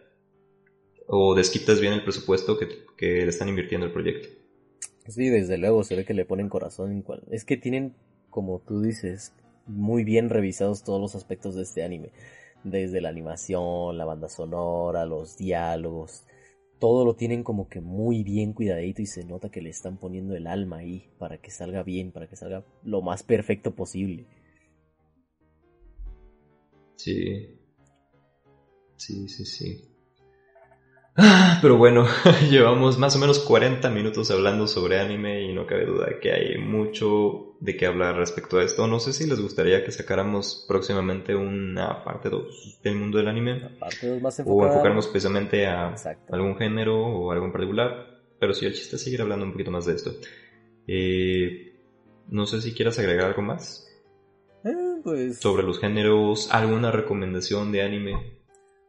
o 1.07 1.35
desquitas 1.35 1.79
bien 1.79 1.93
el 1.93 2.03
presupuesto 2.03 2.57
que, 2.57 2.67
le 2.99 3.27
están 3.27 3.49
invirtiendo 3.49 3.85
al 3.85 3.93
proyecto. 3.93 4.29
Sí, 5.07 5.29
desde 5.29 5.57
luego 5.57 5.83
se 5.83 5.95
ve 5.95 6.05
que 6.05 6.13
le 6.13 6.25
ponen 6.25 6.49
corazón. 6.49 7.05
Es 7.31 7.45
que 7.45 7.57
tienen, 7.57 7.93
como 8.29 8.59
tú 8.59 8.81
dices, 8.81 9.33
muy 9.65 10.03
bien 10.03 10.29
revisados 10.29 10.83
todos 10.83 10.99
los 10.99 11.15
aspectos 11.15 11.55
de 11.55 11.63
este 11.63 11.83
anime. 11.83 12.11
Desde 12.63 12.99
la 12.99 13.09
animación, 13.09 13.97
la 13.97 14.05
banda 14.05 14.27
sonora, 14.27 15.05
los 15.05 15.37
diálogos. 15.37 16.25
Todo 16.79 17.05
lo 17.05 17.15
tienen 17.15 17.43
como 17.43 17.69
que 17.69 17.81
muy 17.81 18.23
bien 18.23 18.53
cuidadito 18.53 19.01
y 19.01 19.07
se 19.07 19.23
nota 19.23 19.49
que 19.49 19.61
le 19.61 19.69
están 19.69 19.97
poniendo 19.97 20.35
el 20.35 20.47
alma 20.47 20.77
ahí 20.77 21.09
para 21.17 21.39
que 21.39 21.49
salga 21.49 21.83
bien, 21.83 22.11
para 22.11 22.27
que 22.27 22.35
salga 22.35 22.63
lo 22.83 23.01
más 23.01 23.23
perfecto 23.23 23.73
posible. 23.73 24.25
Sí. 26.95 27.57
Sí, 28.95 29.27
sí, 29.27 29.45
sí. 29.45 29.96
Ah, 31.19 31.57
pero 31.63 31.77
bueno, 31.77 32.05
llevamos 32.51 32.99
más 32.99 33.15
o 33.15 33.19
menos 33.19 33.39
40 33.39 33.89
minutos 33.89 34.29
hablando 34.29 34.67
sobre 34.67 34.99
anime 34.99 35.41
y 35.41 35.53
no 35.53 35.65
cabe 35.65 35.85
duda 35.87 36.19
que 36.21 36.31
hay 36.31 36.57
mucho 36.59 37.55
de 37.59 37.75
qué 37.75 37.87
hablar 37.87 38.15
respecto 38.17 38.59
a 38.59 38.63
esto. 38.63 38.85
No 38.85 38.99
sé 38.99 39.13
si 39.13 39.25
les 39.27 39.41
gustaría 39.41 39.83
que 39.83 39.91
sacáramos 39.91 40.65
próximamente 40.67 41.35
una 41.35 42.03
parte 42.03 42.29
2 42.29 42.79
del 42.83 42.95
mundo 42.95 43.17
del 43.17 43.29
anime. 43.29 43.61
Parte 43.79 44.07
dos 44.07 44.21
más 44.21 44.39
O 44.45 44.63
enfocarnos 44.63 45.07
precisamente 45.07 45.65
a 45.65 45.89
Exacto. 45.89 46.35
algún 46.35 46.55
género 46.55 46.95
o 47.03 47.31
algo 47.31 47.45
en 47.45 47.51
particular. 47.51 48.21
Pero 48.39 48.53
sí, 48.53 48.67
el 48.67 48.73
chiste 48.75 48.97
es 48.97 49.03
seguir 49.03 49.21
hablando 49.23 49.45
un 49.45 49.53
poquito 49.53 49.71
más 49.71 49.87
de 49.87 49.95
esto. 49.95 50.11
Eh, 50.87 51.73
no 52.29 52.45
sé 52.45 52.61
si 52.61 52.73
quieras 52.73 52.99
agregar 52.99 53.25
algo 53.25 53.41
más 53.41 53.87
Eh, 54.63 55.01
pues, 55.03 55.39
sobre 55.39 55.63
los 55.63 55.79
géneros, 55.79 56.49
alguna 56.53 56.91
recomendación 56.91 57.71
de 57.71 57.81
anime, 57.81 58.36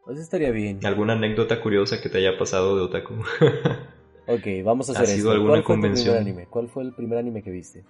pues 0.08 0.20
estaría 0.20 0.50
bien. 0.52 0.80
alguna 0.86 1.12
anécdota 1.12 1.60
curiosa 1.60 2.00
que 2.00 2.08
te 2.08 2.16
haya 2.16 2.38
pasado 2.38 2.76
de 2.76 2.82
otaku. 2.82 3.14
Ok, 4.26 4.46
vamos 4.64 4.88
a 4.90 4.92
¿Ha 4.92 5.02
hacer 5.02 5.06
sido 5.16 5.28
esto. 5.28 5.32
alguna 5.32 5.62
¿Cuál 5.62 5.64
fue 5.64 5.74
tu 5.76 5.80
convención? 5.80 6.14
primer 6.16 6.20
anime? 6.20 6.46
¿Cuál 6.48 6.68
fue 6.68 6.82
el 6.82 6.92
primer 6.94 7.18
anime 7.18 7.42
que 7.42 7.50
viste? 7.50 7.84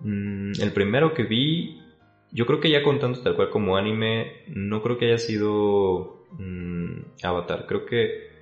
Mm, 0.00 0.52
el 0.60 0.72
primero 0.72 1.14
que 1.14 1.22
vi, 1.24 1.80
yo 2.30 2.46
creo 2.46 2.60
que 2.60 2.70
ya 2.70 2.82
contando 2.82 3.20
tal 3.20 3.34
cual 3.36 3.50
como 3.50 3.76
anime, 3.76 4.32
no 4.48 4.82
creo 4.82 4.98
que 4.98 5.06
haya 5.06 5.18
sido 5.18 6.24
mm, 6.38 7.24
Avatar. 7.24 7.66
Creo 7.66 7.86
que. 7.86 8.33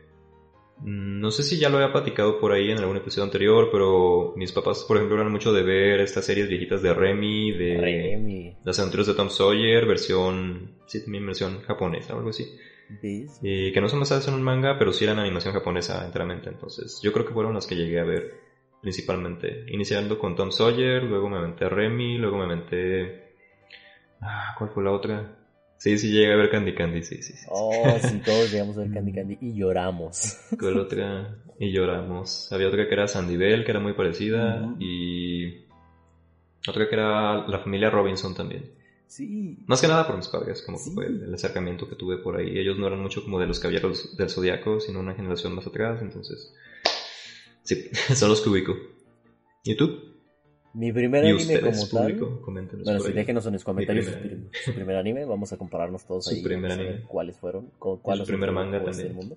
Mm, 0.83 1.21
No 1.21 1.31
sé 1.31 1.43
si 1.43 1.59
ya 1.59 1.69
lo 1.69 1.79
había 1.79 1.93
platicado 1.93 2.39
por 2.39 2.53
ahí 2.53 2.71
en 2.71 2.79
algún 2.79 2.97
episodio 2.97 3.25
anterior, 3.25 3.69
pero 3.73 4.33
mis 4.37 4.53
papás, 4.53 4.85
por 4.87 4.97
ejemplo, 4.97 5.17
eran 5.19 5.33
mucho 5.33 5.53
de 5.53 5.63
ver 5.63 6.01
estas 6.01 6.27
series 6.27 6.49
viejitas 6.49 6.83
de 6.83 6.93
Remy, 6.95 7.53
de 7.53 7.81
Remy. 7.81 8.57
las 8.65 8.79
aventuras 8.79 9.07
de 9.07 9.15
Tom 9.15 9.31
Sawyer, 9.31 9.87
versión. 9.87 10.77
Sí, 10.87 11.03
también 11.03 11.27
versión 11.27 11.61
japonesa 11.63 12.15
o 12.15 12.19
algo 12.19 12.31
así. 12.31 12.45
Eh, 13.43 13.71
que 13.73 13.81
no 13.81 13.89
son 13.89 14.01
basadas 14.01 14.29
en 14.29 14.35
un 14.35 14.43
manga, 14.43 14.79
pero 14.79 14.93
sí 14.93 15.05
eran 15.05 15.19
animación 15.19 15.55
japonesa 15.55 16.05
enteramente. 16.05 16.51
Entonces, 16.51 17.01
yo 17.03 17.13
creo 17.13 17.25
que 17.27 17.33
fueron 17.33 17.55
las 17.55 17.67
que 17.67 17.77
llegué 17.77 17.99
a 18.01 18.05
ver 18.05 18.35
principalmente. 18.83 19.65
Iniciando 19.69 20.19
con 20.19 20.35
Tom 20.37 20.51
Sawyer, 20.51 21.03
luego 21.05 21.31
me 21.31 21.39
aventé 21.39 21.65
a 21.65 21.69
Remy, 21.69 22.19
luego 22.19 22.37
me 22.37 22.45
aventé. 22.45 23.33
Ah, 24.21 24.55
¿Cuál 24.59 24.71
fue 24.71 24.85
la 24.85 24.91
otra? 24.93 25.39
Sí, 25.83 25.99
sí, 25.99 26.13
llegué 26.13 26.33
a 26.33 26.37
ver 26.37 26.49
Candy 26.49 26.77
Candy, 26.77 27.03
sí, 27.03 27.21
sí. 27.25 27.33
sí. 27.33 27.45
Oh, 27.49 27.99
sí, 28.01 28.21
todos 28.25 28.53
llegamos 28.53 28.79
a 28.79 28.83
ver 28.83 28.93
Candy 28.93 29.13
Candy 29.13 29.39
y 29.41 29.55
lloramos. 29.55 30.39
¿Cuál 30.57 30.79
otra? 30.79 31.43
Y 31.59 31.73
lloramos. 31.73 32.53
Había 32.53 32.69
otra 32.69 32.87
que 32.87 32.95
era 32.95 33.09
Sandy 33.09 33.37
Bell, 33.37 33.65
que 33.65 33.73
era 33.73 33.81
muy 33.81 33.93
parecida. 33.95 34.77
Y. 34.79 35.67
Otra 36.69 36.89
que 36.89 36.95
era 36.95 37.49
la 37.49 37.59
familia 37.59 37.91
Robinson 37.91 38.33
también. 38.33 38.71
Sí. 39.09 39.59
Más 39.67 39.81
que 39.81 39.89
nada 39.89 40.07
por 40.07 40.17
mis 40.17 40.29
padres, 40.29 40.63
como 40.63 40.79
que 40.79 40.93
fue 40.93 41.07
el 41.07 41.35
acercamiento 41.35 41.89
que 41.89 41.97
tuve 41.97 42.19
por 42.19 42.37
ahí. 42.37 42.57
Ellos 42.57 42.79
no 42.79 42.87
eran 42.87 43.01
mucho 43.01 43.25
como 43.25 43.41
de 43.41 43.49
los 43.49 43.59
caballeros 43.59 44.17
del 44.17 44.31
zodiaco, 44.31 44.79
sino 44.79 45.01
una 45.01 45.17
generación 45.17 45.53
más 45.53 45.67
atrás, 45.67 46.01
entonces. 46.01 46.55
Sí, 47.65 47.91
son 48.15 48.29
los 48.29 48.41
que 48.41 48.51
ubico. 48.51 48.77
¿Y 49.65 49.77
tú? 49.77 50.12
Mi 50.75 50.91
primer 50.93 51.25
¿Y 51.25 51.29
anime 51.29 51.43
ustedes, 51.57 51.63
como 51.91 52.01
tal. 52.01 52.13
público? 52.15 52.41
Coméntenos 52.43 52.85
Bueno, 52.85 53.01
sí, 53.01 53.13
déjenos 53.13 53.47
en 53.47 53.53
los 53.53 53.65
comentarios 53.65 54.07
su, 54.07 54.13
primer 54.19 54.39
su 54.65 54.75
primer 54.75 54.97
anime. 54.97 55.25
Vamos 55.27 55.53
a 55.53 55.57
compararnos 55.59 56.07
todos 56.07 56.25
Su 56.25 56.35
ahí. 56.35 56.43
primer 56.43 56.71
vamos 56.71 56.79
a 56.79 56.83
ver 56.83 56.93
anime. 56.93 57.07
cuáles 57.09 57.37
fueron. 57.39 57.67
cu- 57.79 58.01
cuál 58.01 58.19
su 58.19 58.25
primer 58.27 58.53
manga 58.53 58.79
este 58.79 58.91
también. 58.91 59.15
mundo. 59.17 59.37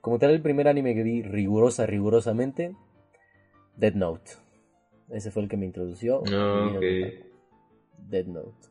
Como 0.00 0.18
tal, 0.18 0.30
el 0.32 0.42
primer 0.42 0.66
anime 0.66 0.94
que 0.94 1.02
vi 1.04 1.22
rigurosa, 1.22 1.86
rigurosamente, 1.86 2.74
Dead 3.76 3.94
Note. 3.94 4.32
Ese 5.10 5.30
fue 5.30 5.42
el 5.44 5.48
que 5.48 5.56
me 5.56 5.66
introdució. 5.66 6.22
Ah, 6.32 6.52
a 6.52 6.64
mi 6.64 6.68
vida 6.70 6.78
ok. 6.78 6.80
de 6.82 7.04
otaku. 7.04 7.26
Dead 8.10 8.26
Note. 8.26 8.68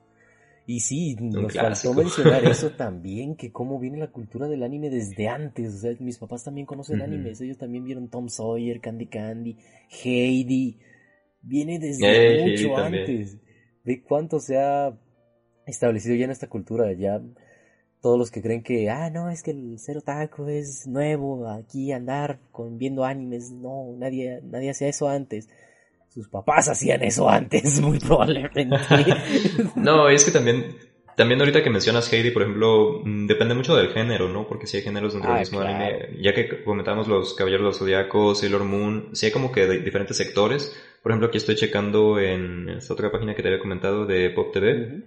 Y 0.68 0.80
sí, 0.82 1.16
nos 1.20 1.51
clásico. 1.53 1.93
faltó 1.93 2.03
mencionar 2.03 2.43
eso 2.45 2.70
también, 2.78 3.36
que 3.36 3.51
cómo 3.53 3.80
viene 3.80 3.97
la 3.97 4.12
cultura 4.12 4.47
del 4.49 4.64
anime 4.64 4.89
desde 4.89 5.28
antes. 5.30 5.74
O 5.76 5.78
sea, 5.78 5.93
mis 5.99 6.18
papás 6.18 6.43
también 6.43 6.68
conocen 6.68 7.01
animes, 7.01 7.39
ellos 7.39 7.57
también 7.57 7.86
vieron 7.86 8.09
Tom 8.09 8.28
Sawyer, 8.28 8.82
Candy 8.82 9.07
Candy, 9.07 9.57
Heidi. 10.03 10.78
Viene 11.42 11.80
desde 11.80 12.42
Eh, 12.42 12.52
mucho 12.52 12.78
antes. 12.78 13.38
De 13.84 14.02
cuánto 14.04 14.39
se 14.39 14.58
ha 14.58 14.98
establecido 15.66 16.16
ya 16.16 16.26
en 16.26 16.32
esta 16.32 16.48
cultura. 16.48 16.92
Ya 16.94 17.22
todos 18.02 18.18
los 18.18 18.32
que 18.32 18.42
creen 18.42 18.64
que, 18.64 18.89
ah, 18.89 19.10
no, 19.10 19.30
es 19.30 19.44
que 19.44 19.52
el 19.52 19.78
ser 19.80 19.98
otaku 19.98 20.48
es 20.48 20.88
nuevo, 20.88 21.48
aquí 21.48 21.92
andar 21.92 22.39
con, 22.52 22.78
viendo 22.78 23.06
animes. 23.06 23.52
No, 23.52 23.94
nadie, 23.98 24.42
nadie 24.44 24.72
hacía 24.72 24.88
eso 24.88 25.08
antes. 25.08 25.48
Sus 26.10 26.28
papás 26.28 26.68
hacían 26.68 27.04
eso 27.04 27.30
antes, 27.30 27.80
muy 27.82 28.00
probablemente. 28.00 28.68
No, 29.76 30.10
es 30.10 30.26
que 30.26 30.32
también. 30.32 30.76
También 31.16 31.39
ahorita 31.39 31.62
que 31.64 31.70
mencionas 31.70 32.12
Heidi, 32.12 32.32
por 32.32 32.43
ejemplo, 32.43 33.01
mm, 33.03 33.28
depende 33.28 33.53
mucho 33.53 33.76
del 33.76 33.89
género, 33.89 34.30
¿no? 34.30 34.47
Porque 34.47 34.68
si 34.68 34.78
hay 34.78 34.84
géneros 34.84 35.14
dentro 35.14 35.32
Ah, 35.32 35.34
del 35.36 35.41
mismo 35.41 35.59
claro. 35.59 35.76
anime. 35.76 36.22
Ya 36.22 36.34
que 36.34 36.64
comentamos 36.64 37.07
los 37.07 37.34
Caballeros 37.34 37.66
del 37.66 37.74
Zodiaco, 37.74 38.34
Sailor 38.36 38.64
Moon, 38.64 39.09
sí 39.14 39.28
hay 39.28 39.32
como 39.32 39.51
que 39.51 39.68
de 39.68 39.80
diferentes 39.80 40.18
sectores. 40.18 40.76
Por 41.03 41.12
ejemplo, 41.12 41.28
aquí 41.28 41.38
estoy 41.38 41.55
checando 41.55 42.20
en 42.20 42.70
esta 42.70 42.93
otra 42.93 43.12
página 43.12 43.36
que 43.36 43.41
te 43.41 43.49
había 43.49 43.59
comentado 43.59 44.05
de 44.05 44.30
Pop 44.32 44.53
TV. 44.53 45.01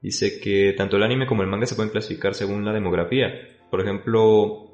Dice 0.00 0.40
que 0.40 0.72
tanto 0.76 0.96
el 0.96 1.02
anime 1.02 1.26
como 1.26 1.42
el 1.42 1.48
manga 1.48 1.66
se 1.66 1.74
pueden 1.74 1.90
clasificar 1.90 2.34
según 2.34 2.64
la 2.64 2.72
demografía. 2.72 3.32
Por 3.70 3.80
ejemplo, 3.80 4.66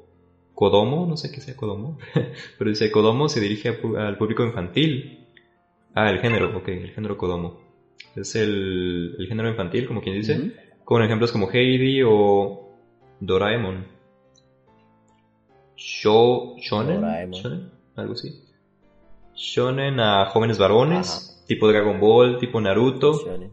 Kodomo, 0.53 1.05
no 1.05 1.17
sé 1.17 1.31
qué 1.31 1.41
sea 1.41 1.55
Kodomo, 1.55 1.97
pero 2.57 2.69
dice 2.69 2.89
Kodomo 2.91 3.27
se 3.29 3.39
dirige 3.41 3.77
al 3.97 4.17
público 4.17 4.43
infantil. 4.43 5.19
Ah, 5.93 6.09
el 6.09 6.19
género, 6.19 6.55
ok, 6.57 6.67
el 6.69 6.91
género 6.91 7.17
Kodomo. 7.17 7.57
Es 8.15 8.35
el, 8.35 9.15
el 9.19 9.27
género 9.27 9.49
infantil, 9.49 9.85
como 9.87 10.01
quien 10.01 10.15
dice. 10.15 10.39
Con 10.87 11.03
ejemplos 11.03 11.33
como 11.33 11.51
Heidi 11.51 12.01
o 12.01 12.69
Doraemon. 13.19 13.85
Sho, 15.75 16.55
shonen, 16.59 17.01
Doraemon. 17.01 17.33
shonen, 17.33 17.71
algo 17.97 18.13
así. 18.13 18.41
Shonen 19.35 19.99
a 19.99 20.27
jóvenes 20.27 20.57
varones, 20.57 21.09
Ajá. 21.09 21.45
tipo 21.45 21.67
Dragon 21.67 21.99
Ball, 21.99 22.37
tipo 22.39 22.61
Naruto. 22.61 23.19
Shonen. 23.21 23.51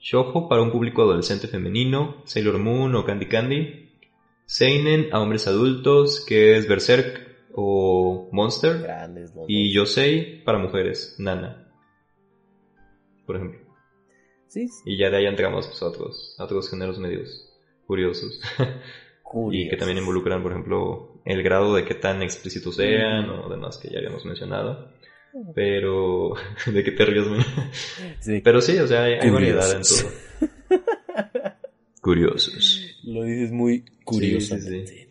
Shoujo 0.00 0.48
para 0.48 0.60
un 0.60 0.72
público 0.72 1.02
adolescente 1.02 1.46
femenino, 1.46 2.16
Sailor 2.24 2.58
Moon 2.58 2.96
o 2.96 3.04
Candy 3.04 3.26
Candy. 3.26 3.92
Seinen 4.44 5.14
a 5.14 5.20
hombres 5.20 5.46
adultos, 5.46 6.26
que 6.26 6.56
es 6.56 6.66
Berserk 6.66 7.46
o 7.54 8.28
Monster. 8.32 8.82
Grandes 8.82 9.32
Y. 9.46 9.72
Yosei 9.72 10.42
para 10.42 10.58
mujeres, 10.58 11.14
Nana. 11.20 11.72
Por 13.24 13.36
ejemplo. 13.36 13.61
Sí, 14.52 14.68
Y 14.84 14.98
ya 14.98 15.08
de 15.08 15.16
ahí 15.16 15.24
entramos 15.24 15.66
pues, 15.66 15.82
a, 15.82 15.86
otros, 15.86 16.36
a 16.38 16.44
otros 16.44 16.68
géneros 16.68 16.98
medios 16.98 17.48
curiosos. 17.86 18.38
y 19.50 19.70
que 19.70 19.76
también 19.78 19.96
involucran, 19.96 20.42
por 20.42 20.52
ejemplo, 20.52 21.22
el 21.24 21.42
grado 21.42 21.74
de 21.74 21.86
qué 21.86 21.94
tan 21.94 22.22
explícitos 22.22 22.76
sean 22.76 23.30
o 23.30 23.48
demás 23.48 23.78
que 23.78 23.88
ya 23.88 23.96
habíamos 23.98 24.26
mencionado. 24.26 24.92
Pero... 25.54 26.34
¿De 26.66 26.84
qué 26.84 26.92
te 26.92 27.06
ríes? 27.06 27.26
Sí, 28.20 28.42
Pero 28.44 28.60
sí, 28.60 28.76
o 28.78 28.86
sea, 28.86 29.04
hay, 29.04 29.14
hay 29.14 29.30
variedad 29.30 29.72
en 29.72 29.82
todo. 29.82 30.80
Curiosos. 32.02 32.98
lo 33.04 33.22
dices 33.22 33.52
muy 33.52 33.84
sí, 34.10 35.08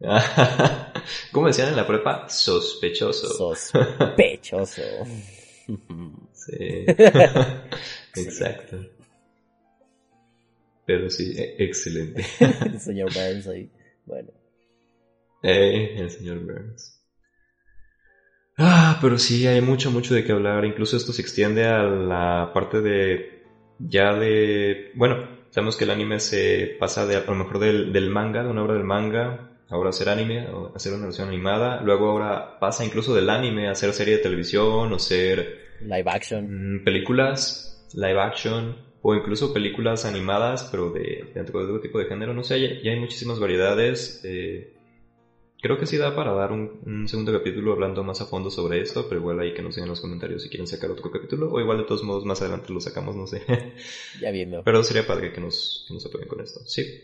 ¿Cómo 1.32 1.46
decían 1.46 1.68
en 1.68 1.76
la 1.76 1.86
prepa? 1.86 2.28
Sospechoso. 2.28 3.26
Sospechoso. 3.28 4.82
Sí. 6.32 6.86
Exacto. 8.24 8.84
Pero 10.86 11.10
sí, 11.10 11.34
e- 11.36 11.56
excelente. 11.64 12.24
El 12.64 12.80
señor 12.80 13.12
Burns 13.12 13.46
ahí. 13.48 13.70
Bueno. 14.06 14.30
Eh, 15.42 15.94
el 15.98 16.10
señor 16.10 16.38
Burns. 16.40 17.00
Ah, 18.56 18.98
pero 19.00 19.18
sí, 19.18 19.46
hay 19.46 19.60
mucho, 19.60 19.90
mucho 19.90 20.14
de 20.14 20.24
qué 20.24 20.32
hablar. 20.32 20.64
Incluso 20.64 20.96
esto 20.96 21.12
se 21.12 21.22
extiende 21.22 21.64
a 21.66 21.82
la 21.84 22.50
parte 22.52 22.80
de. 22.80 23.44
Ya 23.78 24.14
de. 24.14 24.90
Bueno, 24.94 25.28
sabemos 25.50 25.76
que 25.76 25.84
el 25.84 25.90
anime 25.90 26.18
se 26.18 26.76
pasa 26.80 27.06
de 27.06 27.16
a 27.16 27.20
lo 27.24 27.34
mejor 27.36 27.60
del, 27.60 27.92
del 27.92 28.10
manga, 28.10 28.42
de 28.42 28.48
una 28.48 28.62
obra 28.64 28.74
del 28.74 28.82
manga, 28.84 29.50
ahora 29.68 29.90
hacer 29.90 30.08
anime, 30.08 30.48
o 30.48 30.74
hacer 30.74 30.92
una 30.94 31.04
versión 31.04 31.28
animada. 31.28 31.82
Luego 31.82 32.10
ahora 32.10 32.58
pasa 32.58 32.84
incluso 32.84 33.14
del 33.14 33.30
anime 33.30 33.68
a 33.68 33.72
hacer 33.72 33.92
serie 33.92 34.16
de 34.16 34.22
televisión 34.22 34.92
o 34.92 34.98
ser 34.98 35.68
Live 35.82 36.10
action. 36.10 36.78
mm, 36.78 36.84
películas 36.84 37.67
live 37.94 38.20
action 38.20 38.76
o 39.02 39.14
incluso 39.14 39.52
películas 39.52 40.04
animadas, 40.04 40.68
pero 40.70 40.90
de 40.90 41.30
dentro 41.34 41.60
de 41.60 41.66
otro 41.66 41.80
tipo 41.80 41.98
de 41.98 42.06
género. 42.06 42.34
No 42.34 42.42
sé, 42.44 42.60
ya, 42.60 42.82
ya 42.82 42.92
hay 42.92 43.00
muchísimas 43.00 43.38
variedades. 43.38 44.20
eh, 44.24 44.74
Creo 45.60 45.76
que 45.76 45.86
sí 45.86 45.96
da 45.96 46.14
para 46.14 46.32
dar 46.34 46.52
un, 46.52 46.80
un, 46.86 47.08
segundo 47.08 47.32
capítulo 47.32 47.72
hablando 47.72 48.04
más 48.04 48.20
a 48.20 48.26
fondo 48.26 48.48
sobre 48.48 48.80
esto, 48.80 49.08
pero 49.08 49.20
igual 49.20 49.40
ahí 49.40 49.54
que 49.54 49.62
nos 49.62 49.74
digan 49.74 49.86
en 49.86 49.90
los 49.90 50.00
comentarios 50.00 50.44
si 50.44 50.48
quieren 50.48 50.68
sacar 50.68 50.88
otro 50.90 51.10
capítulo, 51.10 51.50
o 51.50 51.60
igual 51.60 51.78
de 51.78 51.84
todos 51.84 52.04
modos 52.04 52.24
más 52.24 52.40
adelante 52.40 52.72
lo 52.72 52.80
sacamos, 52.80 53.16
no 53.16 53.26
sé. 53.26 53.42
Ya 54.20 54.30
viendo. 54.30 54.62
Pero 54.62 54.84
sería 54.84 55.04
padre 55.04 55.32
que 55.32 55.40
nos, 55.40 55.84
que 55.88 55.94
nos 55.94 56.06
apoyen 56.06 56.28
con 56.28 56.40
esto. 56.40 56.60
Sí. 56.64 57.00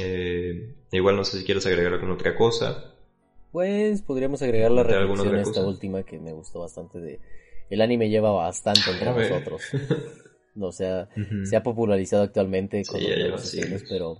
Eh, 0.00 0.74
igual 0.90 1.14
no 1.14 1.24
sé 1.24 1.38
si 1.38 1.44
quieres 1.44 1.64
agregar 1.66 1.92
alguna 1.92 2.14
otra 2.14 2.34
cosa. 2.34 2.92
Pues 3.52 4.02
podríamos 4.02 4.42
agregar 4.42 4.72
la 4.72 4.82
¿De 4.82 4.96
alguna 4.96 5.22
reflexión 5.22 5.36
a 5.36 5.42
esta 5.42 5.64
última 5.64 6.02
que 6.02 6.18
me 6.18 6.32
gustó 6.32 6.58
bastante 6.58 6.98
de... 6.98 7.20
El 7.72 7.80
anime 7.80 8.08
lleva 8.10 8.30
bastante 8.32 8.90
entre 8.90 9.08
A 9.08 9.12
nosotros. 9.14 9.62
O 10.60 10.70
sea, 10.70 11.08
se 11.44 11.56
ha 11.56 11.62
popularizado 11.62 12.24
actualmente 12.24 12.82
con 12.84 13.00
Sí, 13.00 13.06
los 13.62 13.84
pero 13.88 14.18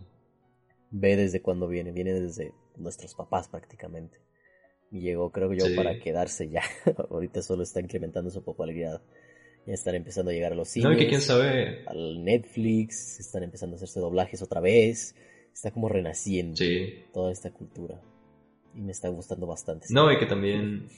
ve 0.90 1.14
desde 1.16 1.42
cuándo 1.42 1.68
viene, 1.68 1.92
viene 1.92 2.14
desde 2.14 2.52
nuestros 2.78 3.14
papás 3.14 3.48
prácticamente. 3.48 4.16
Y 4.90 5.00
llegó, 5.00 5.30
creo 5.30 5.50
que 5.50 5.58
yo, 5.58 5.66
Sí. 5.66 5.74
para 5.74 5.98
quedarse 5.98 6.48
ya. 6.48 6.62
Ahorita 7.10 7.42
solo 7.42 7.62
está 7.62 7.80
incrementando 7.80 8.30
su 8.30 8.42
popularidad. 8.42 9.02
Ya 9.66 9.74
están 9.74 9.94
empezando 9.94 10.30
a 10.30 10.34
llegar 10.34 10.52
a 10.52 10.56
los 10.56 10.68
cines, 10.70 10.88
No, 10.88 10.94
y 10.96 10.98
que 10.98 11.06
quién 11.08 11.20
sabe. 11.20 11.84
al 11.86 12.24
Netflix, 12.24 13.20
están 13.20 13.42
empezando 13.42 13.74
a 13.74 13.76
hacerse 13.76 14.00
doblajes 14.00 14.40
otra 14.40 14.62
vez. 14.62 15.14
Está 15.52 15.70
como 15.70 15.90
renaciendo 15.90 16.56
Sí. 16.56 16.94
toda 17.12 17.30
esta 17.30 17.50
cultura. 17.50 18.00
Y 18.74 18.80
me 18.80 18.92
está 18.92 19.08
gustando 19.10 19.46
bastante. 19.46 19.86
No, 19.90 20.10
y 20.10 20.18
que 20.18 20.24
también. 20.24 20.88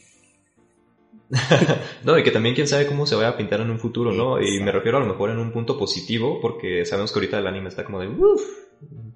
no, 2.04 2.18
y 2.18 2.22
que 2.22 2.30
también 2.30 2.54
quién 2.54 2.68
sabe 2.68 2.86
cómo 2.86 3.06
se 3.06 3.14
vaya 3.14 3.30
a 3.30 3.36
pintar 3.36 3.60
en 3.60 3.70
un 3.70 3.78
futuro, 3.78 4.12
¿no? 4.12 4.40
Y 4.40 4.60
me 4.60 4.72
refiero 4.72 4.98
a 4.98 5.00
lo 5.00 5.06
mejor 5.06 5.30
en 5.30 5.38
un 5.38 5.52
punto 5.52 5.78
positivo, 5.78 6.38
porque 6.40 6.84
sabemos 6.84 7.12
que 7.12 7.18
ahorita 7.18 7.38
el 7.38 7.46
anime 7.46 7.68
está 7.68 7.84
como 7.84 8.00
de 8.00 8.08
uff 8.08 8.42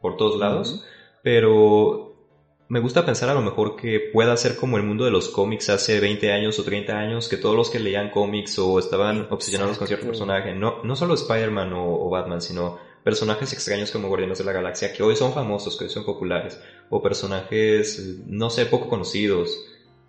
por 0.01 0.17
todos 0.17 0.39
lados, 0.39 0.85
pero 1.23 2.09
me 2.69 2.81
gusta 2.81 3.05
pensar 3.05 3.29
a 3.29 3.35
lo 3.35 3.43
mejor 3.43 3.77
que 3.77 4.01
pueda 4.13 4.37
ser 4.37 4.57
como 4.57 4.77
el 4.77 4.83
mundo 4.83 5.05
de 5.05 5.11
los 5.11 5.29
cómics 5.29 5.69
hace 5.71 6.01
20 6.01 6.33
años 6.33 6.59
o 6.59 6.65
30 6.65 6.99
años, 6.99 7.29
que 7.29 7.37
todos 7.37 7.57
los 7.57 7.71
que 7.71 7.79
leían 7.79 8.11
cómics 8.11 8.59
o 8.59 8.79
estaban 8.79 9.27
obsesionados 9.31 9.79
con 9.79 9.87
cierto 9.87 10.07
personaje, 10.07 10.55
no, 10.55 10.83
no 10.83 10.97
solo 10.97 11.15
Spider-Man 11.15 11.73
o, 11.73 12.07
o 12.07 12.11
Batman, 12.11 12.41
sino 12.41 12.79
personajes 13.05 13.53
extraños 13.53 13.91
como 13.91 14.09
Guardianes 14.09 14.39
de 14.39 14.45
la 14.45 14.53
Galaxia, 14.53 14.93
que 14.93 15.03
hoy 15.03 15.17
son 15.17 15.33
famosos, 15.33 15.77
que 15.77 15.85
hoy 15.85 15.91
son 15.91 16.05
populares, 16.05 16.61
o 16.91 17.03
personajes, 17.03 18.19
no 18.27 18.51
sé, 18.51 18.67
poco 18.67 18.89
conocidos 18.89 19.65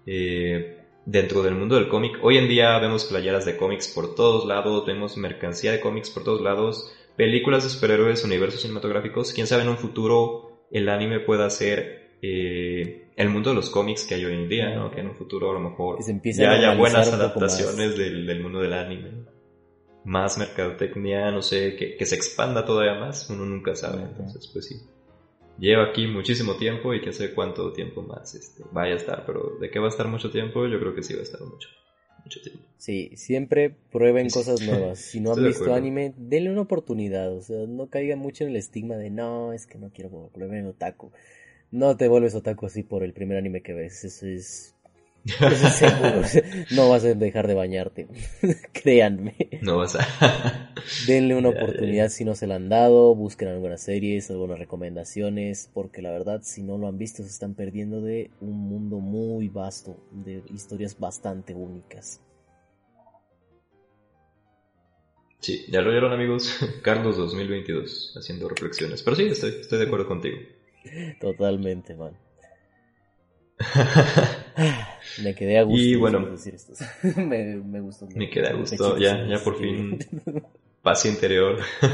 eh, 0.05 0.78
dentro 1.09 1.41
del 1.41 1.55
mundo 1.55 1.75
del 1.75 1.87
cómic. 1.87 2.19
Hoy 2.21 2.37
en 2.37 2.47
día 2.47 2.77
vemos 2.77 3.05
playeras 3.05 3.45
de 3.45 3.57
cómics 3.57 3.87
por 3.87 4.13
todos 4.13 4.45
lados, 4.45 4.85
vemos 4.85 5.17
mercancía 5.17 5.71
de 5.71 5.79
cómics 5.79 6.11
por 6.11 6.23
todos 6.23 6.41
lados, 6.41 6.91
películas 7.15 7.63
de 7.63 7.69
superhéroes, 7.69 8.23
universos 8.23 8.61
cinematográficos. 8.61 9.33
Quién 9.33 9.47
sabe 9.47 9.63
en 9.63 9.69
un 9.69 9.77
futuro 9.77 10.67
el 10.71 10.87
anime 10.87 11.19
pueda 11.19 11.49
ser 11.49 12.19
eh, 12.21 13.07
el 13.15 13.29
mundo 13.29 13.49
de 13.49 13.55
los 13.55 13.71
cómics 13.71 14.05
que 14.05 14.15
hay 14.15 14.25
hoy 14.25 14.35
en 14.35 14.47
día, 14.47 14.75
¿no? 14.75 14.91
Que 14.91 14.99
en 14.99 15.07
un 15.07 15.15
futuro 15.15 15.49
a 15.49 15.53
lo 15.53 15.59
mejor 15.59 16.03
se 16.03 16.19
ya 16.33 16.51
haya 16.51 16.75
buenas 16.75 17.11
adaptaciones 17.11 17.97
del, 17.97 18.27
del 18.27 18.41
mundo 18.43 18.59
del 18.59 18.73
anime. 18.73 19.25
Más 20.05 20.37
mercadotecnia, 20.37 21.31
no 21.31 21.41
sé, 21.41 21.75
que, 21.75 21.97
que 21.97 22.05
se 22.05 22.15
expanda 22.15 22.63
todavía 22.63 22.99
más, 22.99 23.29
uno 23.31 23.45
nunca 23.45 23.75
sabe. 23.75 24.03
Entonces, 24.03 24.47
pues 24.53 24.67
sí. 24.67 24.75
Lleva 25.59 25.83
aquí 25.85 26.07
muchísimo 26.07 26.55
tiempo 26.55 26.93
y 26.93 27.01
que 27.01 27.13
sé 27.13 27.33
cuánto 27.33 27.71
tiempo 27.73 28.01
más 28.01 28.33
este, 28.35 28.63
vaya 28.71 28.93
a 28.93 28.97
estar, 28.97 29.25
pero 29.25 29.57
de 29.59 29.69
qué 29.69 29.79
va 29.79 29.87
a 29.87 29.89
estar 29.89 30.07
mucho 30.07 30.31
tiempo, 30.31 30.65
yo 30.67 30.79
creo 30.79 30.95
que 30.95 31.03
sí 31.03 31.13
va 31.13 31.19
a 31.19 31.23
estar 31.23 31.41
mucho, 31.41 31.69
mucho 32.23 32.41
tiempo. 32.41 32.63
Sí, 32.77 33.11
siempre 33.15 33.69
prueben 33.91 34.29
Sí. 34.29 34.31
cosas 34.31 34.61
nuevas. 34.61 34.99
Si 34.99 35.19
no 35.19 35.33
han 35.33 35.41
Estoy 35.41 35.43
visto 35.43 35.73
anime, 35.73 36.13
denle 36.17 36.51
una 36.51 36.61
oportunidad. 36.61 37.33
O 37.35 37.41
sea, 37.41 37.67
no 37.67 37.89
caigan 37.89 38.19
mucho 38.19 38.43
en 38.43 38.51
el 38.51 38.55
estigma 38.55 38.95
de 38.95 39.09
no, 39.09 39.53
es 39.53 39.67
que 39.67 39.77
no 39.77 39.91
quiero 39.91 40.09
volverme 40.09 40.65
otaku. 40.65 41.11
No 41.71 41.97
te 41.97 42.07
vuelves 42.09 42.35
otaku 42.35 42.67
así 42.67 42.83
por 42.83 43.03
el 43.03 43.13
primer 43.13 43.37
anime 43.37 43.61
que 43.63 43.73
ves. 43.73 44.03
Eso 44.05 44.27
es. 44.27 44.75
Eso 45.33 45.67
es 45.67 45.73
seguro. 45.75 46.21
No 46.71 46.89
vas 46.89 47.03
a 47.03 47.13
dejar 47.13 47.47
de 47.47 47.53
bañarte. 47.53 48.07
Créanme. 48.73 49.35
No 49.61 49.77
vas 49.77 49.95
a... 49.95 50.73
Denle 51.07 51.35
una 51.35 51.49
oportunidad 51.49 52.09
si 52.09 52.25
no 52.25 52.35
se 52.35 52.47
la 52.47 52.55
han 52.55 52.69
dado. 52.69 53.15
Busquen 53.15 53.49
algunas 53.49 53.81
series, 53.81 54.29
algunas 54.31 54.59
recomendaciones. 54.59 55.69
Porque 55.73 56.01
la 56.01 56.11
verdad, 56.11 56.41
si 56.43 56.63
no 56.63 56.77
lo 56.77 56.87
han 56.87 56.97
visto, 56.97 57.23
se 57.23 57.29
están 57.29 57.55
perdiendo 57.55 58.01
de 58.01 58.31
un 58.41 58.57
mundo 58.57 58.99
muy 58.99 59.49
vasto. 59.49 59.97
De 60.11 60.43
historias 60.49 60.97
bastante 60.99 61.53
únicas. 61.53 62.21
Sí, 65.39 65.65
ya 65.69 65.81
lo 65.81 65.89
oyeron 65.89 66.11
amigos, 66.11 66.59
Carlos 66.83 67.15
2022, 67.15 68.15
haciendo 68.17 68.49
reflexiones. 68.49 69.01
Pero 69.03 69.15
sí, 69.15 69.23
estoy, 69.27 69.51
estoy 69.61 69.79
de 69.79 69.85
acuerdo 69.85 70.07
contigo. 70.07 70.37
Totalmente, 71.19 71.95
man. 71.95 72.17
Me 75.23 75.35
quedé 75.35 75.57
a 75.57 75.63
gusto. 75.63 75.81
Y 75.81 75.95
bueno. 75.95 76.25
decir 76.25 76.55
esto. 76.55 76.73
me, 77.19 77.55
me 77.55 77.81
gustó. 77.81 78.07
Me 78.15 78.29
quedé 78.29 78.47
a 78.49 78.53
gusto, 78.53 78.97
ya, 78.97 79.25
ya 79.27 79.39
por 79.43 79.57
fin. 79.57 79.97
Paz 80.81 81.05
interior. 81.05 81.59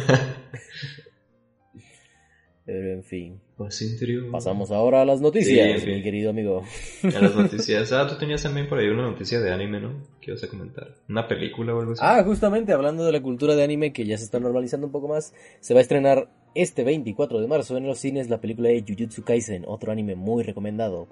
Pero 2.65 2.93
en 2.93 3.03
fin. 3.03 3.39
Paz 3.57 3.79
interior. 3.83 4.31
Pasamos 4.31 4.71
ahora 4.71 5.03
a 5.03 5.05
las 5.05 5.21
noticias, 5.21 5.47
Sí, 5.53 5.59
en 5.59 5.79
fin. 5.79 5.95
mi 5.97 6.03
querido 6.03 6.31
amigo. 6.31 6.63
A 7.03 7.19
las 7.21 7.35
noticias. 7.35 7.91
Ah, 7.91 8.07
tú 8.07 8.17
tenías 8.17 8.41
también 8.41 8.67
por 8.67 8.79
ahí 8.79 8.87
una 8.87 9.03
noticia 9.03 9.39
de 9.39 9.51
anime, 9.53 9.79
¿no? 9.79 10.03
¿Qué 10.19 10.31
ibas 10.31 10.43
a 10.43 10.47
comentar? 10.47 10.95
¿Una 11.07 11.27
película 11.27 11.75
o 11.75 11.79
algo 11.79 11.91
así? 11.93 12.01
Ah, 12.03 12.23
justamente 12.25 12.73
hablando 12.73 13.05
de 13.05 13.11
la 13.11 13.21
cultura 13.21 13.55
de 13.55 13.63
anime 13.63 13.93
que 13.93 14.05
ya 14.05 14.17
se 14.17 14.23
está 14.25 14.39
normalizando 14.39 14.87
un 14.87 14.91
poco 14.91 15.07
más, 15.07 15.31
se 15.59 15.75
va 15.75 15.79
a 15.79 15.83
estrenar 15.83 16.27
este 16.55 16.83
24 16.83 17.39
de 17.39 17.47
marzo 17.47 17.77
en 17.77 17.85
los 17.85 17.99
cines 17.99 18.29
la 18.31 18.41
película 18.41 18.69
de 18.69 18.81
Jujutsu 18.87 19.23
Kaisen, 19.23 19.63
otro 19.67 19.91
anime 19.91 20.15
muy 20.15 20.43
recomendado. 20.43 21.07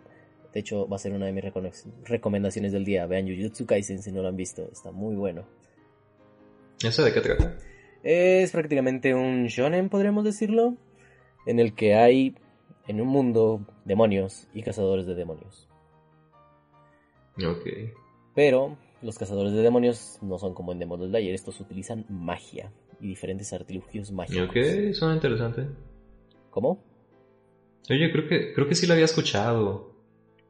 De 0.54 0.60
hecho, 0.60 0.88
va 0.88 0.98
a 0.98 1.00
ser 1.00 1.14
una 1.14 1.26
de 1.26 1.34
mis 1.34 1.44
recomendaciones 2.06 2.72
del 2.72 2.86
día. 2.86 3.08
Vean 3.08 3.28
Jujutsu 3.28 3.66
Kaisen 3.66 4.02
si 4.02 4.12
no 4.12 4.22
lo 4.22 4.28
han 4.28 4.36
visto, 4.36 4.70
está 4.72 4.92
muy 4.92 5.16
bueno. 5.16 5.46
¿Esa 6.84 7.04
de 7.04 7.14
qué 7.14 7.22
trata? 7.22 7.58
Es 8.04 8.52
prácticamente 8.52 9.16
un 9.16 9.48
shonen, 9.48 9.90
podríamos 9.90 10.26
decirlo, 10.26 10.76
en 11.46 11.60
el 11.60 11.74
que 11.74 11.96
hay 11.96 12.36
en 12.88 13.02
un 13.02 13.08
mundo 13.08 13.66
demonios 13.86 14.48
y 14.54 14.62
cazadores 14.62 15.08
de 15.08 15.16
demonios. 15.16 15.70
Ok. 17.38 17.68
Pero 18.36 18.78
los 19.02 19.18
cazadores 19.18 19.54
de 19.54 19.62
demonios 19.62 20.20
no 20.22 20.38
son 20.38 20.54
como 20.54 20.72
en 20.72 20.80
Demon 20.80 21.08
Slayer, 21.08 21.34
estos 21.34 21.60
utilizan 21.60 22.06
magia 22.10 22.72
y 23.00 23.08
diferentes 23.08 23.52
artilugios 23.54 24.12
mágicos. 24.12 24.50
Ok, 24.50 24.94
suena 24.94 25.16
interesante. 25.16 25.68
¿Cómo? 26.50 26.84
Oye, 27.90 28.12
creo 28.12 28.28
que, 28.28 28.54
creo 28.54 28.68
que 28.68 28.76
sí 28.76 28.88
la 28.88 28.94
había 28.94 29.06
escuchado. 29.06 29.93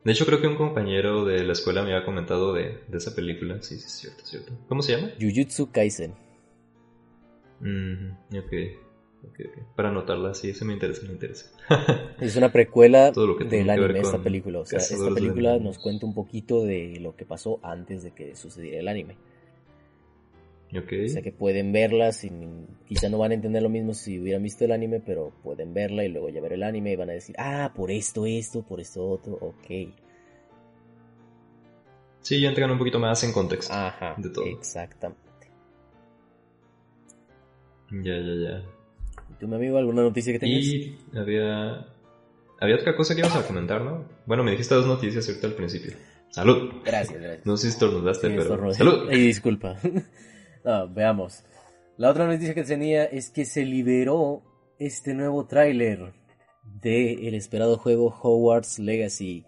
De 0.03 0.11
hecho, 0.11 0.25
creo 0.25 0.41
que 0.41 0.47
un 0.47 0.55
compañero 0.55 1.23
de 1.25 1.43
la 1.43 1.53
escuela 1.53 1.81
me 1.81 1.93
había 1.93 2.05
comentado 2.05 2.53
de, 2.53 2.79
de 2.87 2.97
esa 2.97 3.15
película. 3.15 3.61
Sí, 3.61 3.77
sí, 3.77 3.85
es 3.85 3.91
cierto, 3.91 4.23
es 4.23 4.29
cierto. 4.29 4.53
¿Cómo 4.67 4.81
se 4.81 4.97
llama? 4.97 5.11
Jujutsu 5.19 5.71
Kaisen. 5.71 6.13
Mm, 7.61 8.11
ok. 8.37 8.53
Ok, 9.29 9.39
ok. 9.47 9.75
Para 9.75 9.89
anotarla, 9.89 10.33
sí, 10.33 10.49
eso 10.49 10.65
me 10.65 10.73
interesa, 10.73 11.03
me 11.03 11.13
interesa. 11.13 11.49
Es 12.19 12.35
una 12.35 12.51
precuela 12.51 13.13
Todo 13.13 13.27
lo 13.27 13.37
que 13.37 13.45
del 13.45 13.65
que 13.65 13.71
anime, 13.71 13.99
esta 13.99 14.21
película. 14.21 14.59
O 14.59 14.65
sea, 14.65 14.79
esta 14.79 15.13
película 15.13 15.57
nos 15.59 15.79
cuenta 15.79 16.05
un 16.05 16.13
poquito 16.13 16.63
de 16.63 16.99
lo 16.99 17.15
que 17.15 17.25
pasó 17.25 17.59
antes 17.63 18.03
de 18.03 18.11
que 18.11 18.35
sucediera 18.35 18.79
el 18.79 18.87
anime. 18.89 19.15
O 20.79 21.09
sea 21.09 21.21
que 21.21 21.31
pueden 21.31 21.71
verla, 21.71 22.11
sin, 22.11 22.67
quizá 22.85 23.09
no 23.09 23.17
van 23.17 23.31
a 23.31 23.33
entender 23.35 23.61
lo 23.61 23.69
mismo 23.69 23.93
si 23.93 24.19
hubieran 24.19 24.41
visto 24.43 24.65
el 24.65 24.71
anime, 24.71 24.99
pero 24.99 25.31
pueden 25.43 25.73
verla 25.73 26.03
y 26.03 26.09
luego 26.09 26.29
ya 26.29 26.41
ver 26.41 26.53
el 26.53 26.63
anime 26.63 26.93
y 26.93 26.95
van 26.95 27.09
a 27.09 27.13
decir, 27.13 27.35
ah, 27.37 27.71
por 27.75 27.91
esto, 27.91 28.25
esto, 28.25 28.63
por 28.63 28.79
esto, 28.79 29.07
otro, 29.07 29.33
ok. 29.33 29.93
Sí, 32.21 32.39
ya 32.39 32.49
entregan 32.49 32.71
un 32.71 32.77
poquito 32.77 32.99
más 32.99 33.23
en 33.23 33.33
contexto. 33.33 33.73
Ajá, 33.73 34.15
De 34.17 34.29
todo. 34.29 34.45
exactamente. 34.45 35.21
Ya, 37.91 38.17
ya, 38.17 38.33
ya. 38.33 38.63
¿Y 39.29 39.33
tú, 39.39 39.47
mi 39.47 39.55
amigo, 39.55 39.77
alguna 39.77 40.01
noticia 40.01 40.33
que 40.33 40.39
tengas? 40.39 40.63
Y 40.63 40.97
había... 41.15 41.87
Había 42.59 42.75
otra 42.77 42.95
cosa 42.95 43.13
que 43.13 43.19
ibas 43.19 43.35
a 43.35 43.45
comentar, 43.45 43.81
¿no? 43.81 44.05
Bueno, 44.25 44.43
me 44.43 44.51
dijiste 44.51 44.73
dos 44.73 44.87
noticias 44.87 45.27
ahorita 45.27 45.47
al 45.47 45.53
principio. 45.53 45.91
Salud. 46.29 46.71
Gracias, 46.85 47.21
gracias. 47.21 47.45
No 47.45 47.57
sé 47.57 47.67
si 47.67 47.73
estornudaste, 47.73 48.29
Sí, 48.29 48.33
pero... 48.37 48.73
Salud. 48.73 49.07
Ay, 49.11 49.27
disculpa. 49.27 49.77
No, 50.63 50.87
veamos. 50.87 51.43
La 51.97 52.09
otra 52.09 52.25
noticia 52.27 52.53
que 52.55 52.63
tenía 52.63 53.05
es 53.05 53.29
que 53.29 53.45
se 53.45 53.65
liberó 53.65 54.41
este 54.79 55.13
nuevo 55.13 55.45
tráiler 55.45 56.13
de 56.81 57.27
el 57.27 57.35
esperado 57.35 57.77
juego 57.77 58.07
Hogwarts 58.21 58.79
Legacy, 58.79 59.45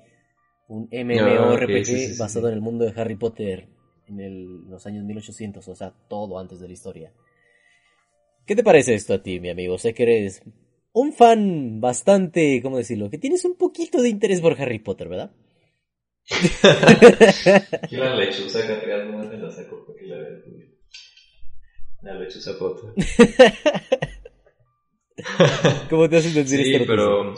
un 0.68 0.88
MMORPG 0.92 1.40
Ah, 1.40 1.54
ok, 1.54 1.86
sí, 1.86 1.98
sí, 2.00 2.14
sí, 2.14 2.14
basado 2.18 2.48
sí. 2.48 2.50
en 2.50 2.56
el 2.56 2.62
mundo 2.62 2.86
de 2.86 3.00
Harry 3.00 3.16
Potter 3.16 3.68
en 4.08 4.20
el- 4.20 4.70
los 4.70 4.86
años 4.88 5.04
1800, 5.06 5.68
o 5.68 5.76
sea, 5.76 5.94
todo 6.10 6.40
antes 6.40 6.60
de 6.60 6.68
la 6.68 6.74
historia. 6.74 7.14
¿Qué 8.46 8.56
te 8.56 8.64
parece 8.64 8.94
esto 8.96 9.14
a 9.14 9.22
ti, 9.24 9.40
mi 9.40 9.50
amigo? 9.50 9.78
Sé 9.78 9.94
que 9.94 10.04
eres 10.04 10.42
un 10.94 11.14
fan 11.14 11.82
bastante, 11.82 12.62
¿cómo 12.64 12.78
decirlo? 12.78 13.10
Que 13.10 13.18
tienes 13.18 13.46
un 13.46 13.56
poquito 13.56 14.02
de 14.02 14.10
interés 14.10 14.42
por 14.42 14.60
Harry 14.62 14.80
Potter, 14.80 15.10
¿verdad? 15.10 15.32
Aquí 17.84 17.96
la 17.98 18.16
lechuza 18.16 18.66
que 18.66 18.74
atrás 18.74 19.08
no 19.10 19.24
me 19.30 19.38
la 19.38 19.50
saco 19.52 19.84
porque 19.86 20.06
la 20.06 20.18
veo. 20.18 20.75
La 22.06 22.14
lechuza 22.14 22.58
Potter. 22.58 22.92
¿Cómo 25.90 26.10
te 26.10 26.18
haces 26.18 26.34
sentir 26.34 26.64
Sí, 26.64 26.74
esta 26.76 26.86
pero... 26.86 27.34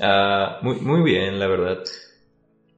Ah, 0.00 0.58
muy, 0.62 0.76
muy 0.80 1.02
bien, 1.02 1.38
la 1.38 1.46
verdad. 1.46 1.84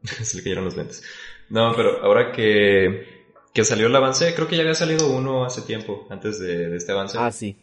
Se 0.05 0.37
le 0.37 0.43
cayeron 0.43 0.65
los 0.65 0.77
lentes. 0.77 1.03
No, 1.49 1.73
pero 1.77 2.03
ahora 2.03 2.33
que, 2.33 3.07
que 3.53 3.65
salió 3.65 3.87
el 3.87 3.97
avance, 3.97 4.35
creo 4.35 4.49
que 4.49 4.57
ya 4.57 4.63
había 4.63 4.75
salido 4.75 5.11
uno 5.11 5.45
hace 5.45 5.63
tiempo, 5.63 6.07
antes 6.11 6.39
de, 6.41 6.69
de 6.71 6.77
este 6.77 6.93
avance. 6.93 7.17
Ah, 7.21 7.31
sí. 7.33 7.57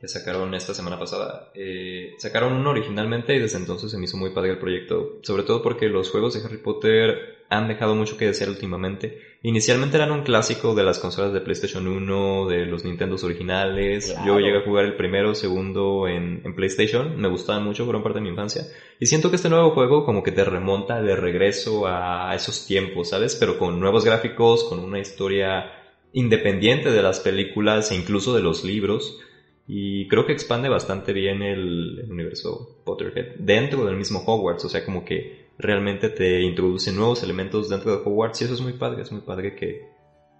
que 0.00 0.08
sacaron 0.08 0.54
esta 0.54 0.74
semana 0.74 0.98
pasada. 0.98 1.50
Eh, 1.54 2.14
sacaron 2.18 2.52
uno 2.54 2.70
originalmente 2.70 3.34
y 3.34 3.38
desde 3.40 3.58
entonces 3.58 3.90
se 3.90 3.98
me 3.98 4.04
hizo 4.04 4.16
muy 4.16 4.30
padre 4.30 4.50
el 4.52 4.58
proyecto. 4.58 5.18
Sobre 5.22 5.42
todo 5.44 5.62
porque 5.62 5.86
los 5.88 6.10
juegos 6.10 6.34
de 6.34 6.44
Harry 6.46 6.58
Potter 6.58 7.35
han 7.48 7.68
dejado 7.68 7.94
mucho 7.94 8.16
que 8.16 8.26
desear 8.26 8.50
últimamente. 8.50 9.20
Inicialmente 9.42 9.96
eran 9.96 10.10
un 10.10 10.22
clásico 10.22 10.74
de 10.74 10.82
las 10.82 10.98
consolas 10.98 11.32
de 11.32 11.40
PlayStation 11.40 11.86
1, 11.86 12.48
de 12.48 12.66
los 12.66 12.84
Nintendos 12.84 13.22
originales. 13.22 14.10
Claro. 14.10 14.26
Yo 14.26 14.40
llegué 14.40 14.58
a 14.58 14.64
jugar 14.64 14.84
el 14.84 14.96
primero, 14.96 15.34
segundo 15.34 16.08
en, 16.08 16.42
en 16.44 16.54
PlayStation. 16.54 17.20
Me 17.20 17.28
gustaban 17.28 17.64
mucho, 17.64 17.84
fueron 17.84 18.02
parte 18.02 18.18
de 18.18 18.24
mi 18.24 18.30
infancia. 18.30 18.66
Y 18.98 19.06
siento 19.06 19.30
que 19.30 19.36
este 19.36 19.48
nuevo 19.48 19.70
juego 19.70 20.04
como 20.04 20.22
que 20.22 20.32
te 20.32 20.44
remonta 20.44 21.00
de 21.00 21.14
regreso 21.14 21.86
a 21.86 22.34
esos 22.34 22.66
tiempos, 22.66 23.10
¿sabes? 23.10 23.36
Pero 23.36 23.58
con 23.58 23.78
nuevos 23.78 24.04
gráficos, 24.04 24.64
con 24.64 24.80
una 24.80 24.98
historia 24.98 25.70
independiente 26.12 26.90
de 26.90 27.02
las 27.02 27.20
películas 27.20 27.92
e 27.92 27.94
incluso 27.94 28.34
de 28.34 28.42
los 28.42 28.64
libros. 28.64 29.20
Y 29.68 30.08
creo 30.08 30.26
que 30.26 30.32
expande 30.32 30.68
bastante 30.68 31.12
bien 31.12 31.42
el, 31.42 32.00
el 32.04 32.10
universo 32.10 32.80
Potterhead 32.84 33.36
dentro 33.38 33.84
del 33.84 33.96
mismo 33.96 34.24
Hogwarts. 34.26 34.64
O 34.64 34.68
sea, 34.68 34.84
como 34.84 35.04
que 35.04 35.45
realmente 35.58 36.08
te 36.08 36.42
introduce 36.42 36.92
nuevos 36.92 37.22
elementos 37.22 37.68
dentro 37.68 37.90
de 37.90 38.02
Hogwarts. 38.04 38.40
Y 38.40 38.44
eso 38.44 38.54
es 38.54 38.60
muy 38.60 38.74
padre, 38.74 39.02
es 39.02 39.12
muy 39.12 39.22
padre 39.22 39.54
que 39.54 39.88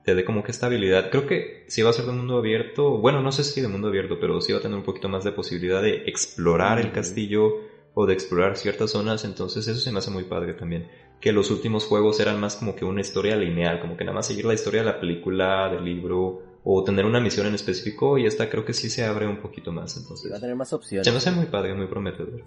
te 0.05 0.15
dé 0.15 0.25
como 0.25 0.45
que 0.45 0.53
esta 0.53 0.67
habilidad. 0.67 1.11
Creo 1.11 1.27
que 1.27 1.65
si 1.67 1.83
va 1.83 1.91
a 1.91 1.93
ser 1.93 2.07
de 2.07 2.13
mundo 2.13 2.39
abierto, 2.39 2.99
bueno, 2.99 3.23
no 3.23 3.33
sé 3.33 3.43
si 3.43 3.61
de 3.61 3.69
mundo 3.69 3.89
abierto, 3.89 4.19
pero 4.21 4.41
sí 4.41 4.53
va 4.53 4.61
a 4.61 4.63
tener 4.63 4.79
un 4.79 4.85
poquito 4.85 5.09
más 5.09 5.25
de 5.25 5.33
posibilidad 5.33 5.83
de 5.83 6.05
explorar 6.07 6.79
el 6.79 6.93
castillo 6.93 7.55
o 7.93 8.07
de 8.07 8.13
explorar 8.15 8.57
ciertas 8.57 8.91
zonas. 8.91 9.25
Entonces, 9.25 9.67
eso 9.67 9.81
se 9.81 9.91
me 9.91 9.99
hace 9.99 10.13
muy 10.13 10.25
padre 10.25 10.55
también. 10.55 10.87
Que 11.21 11.33
los 11.33 11.51
últimos 11.51 11.87
juegos 11.87 12.21
eran 12.21 12.39
más 12.39 12.55
como 12.57 12.77
que 12.77 12.85
una 12.85 13.01
historia 13.01 13.35
lineal, 13.35 13.81
como 13.81 13.97
que 13.97 14.05
nada 14.05 14.15
más 14.15 14.29
seguir 14.29 14.45
la 14.45 14.55
historia 14.55 14.83
de 14.83 14.87
la 14.87 15.01
película, 15.01 15.71
del 15.71 15.85
libro, 15.85 16.43
o 16.63 16.85
tener 16.85 17.05
una 17.05 17.19
misión 17.19 17.49
en 17.49 17.55
específico. 17.55 18.17
Y 18.17 18.27
esta 18.27 18.49
creo 18.49 18.65
que 18.65 18.75
sí 18.75 18.91
se 18.91 19.05
abre 19.05 19.27
un 19.27 19.39
poquito 19.39 19.73
más. 19.73 19.97
Entonces, 19.97 20.31
va 20.31 20.37
a 20.37 20.41
tener 20.41 20.55
más 20.55 20.73
opciones. 20.73 21.05
se 21.05 21.11
me 21.11 21.17
hace 21.17 21.33
muy 21.33 21.47
padre, 21.47 21.75
muy 21.75 21.87
prometedor. 21.89 22.45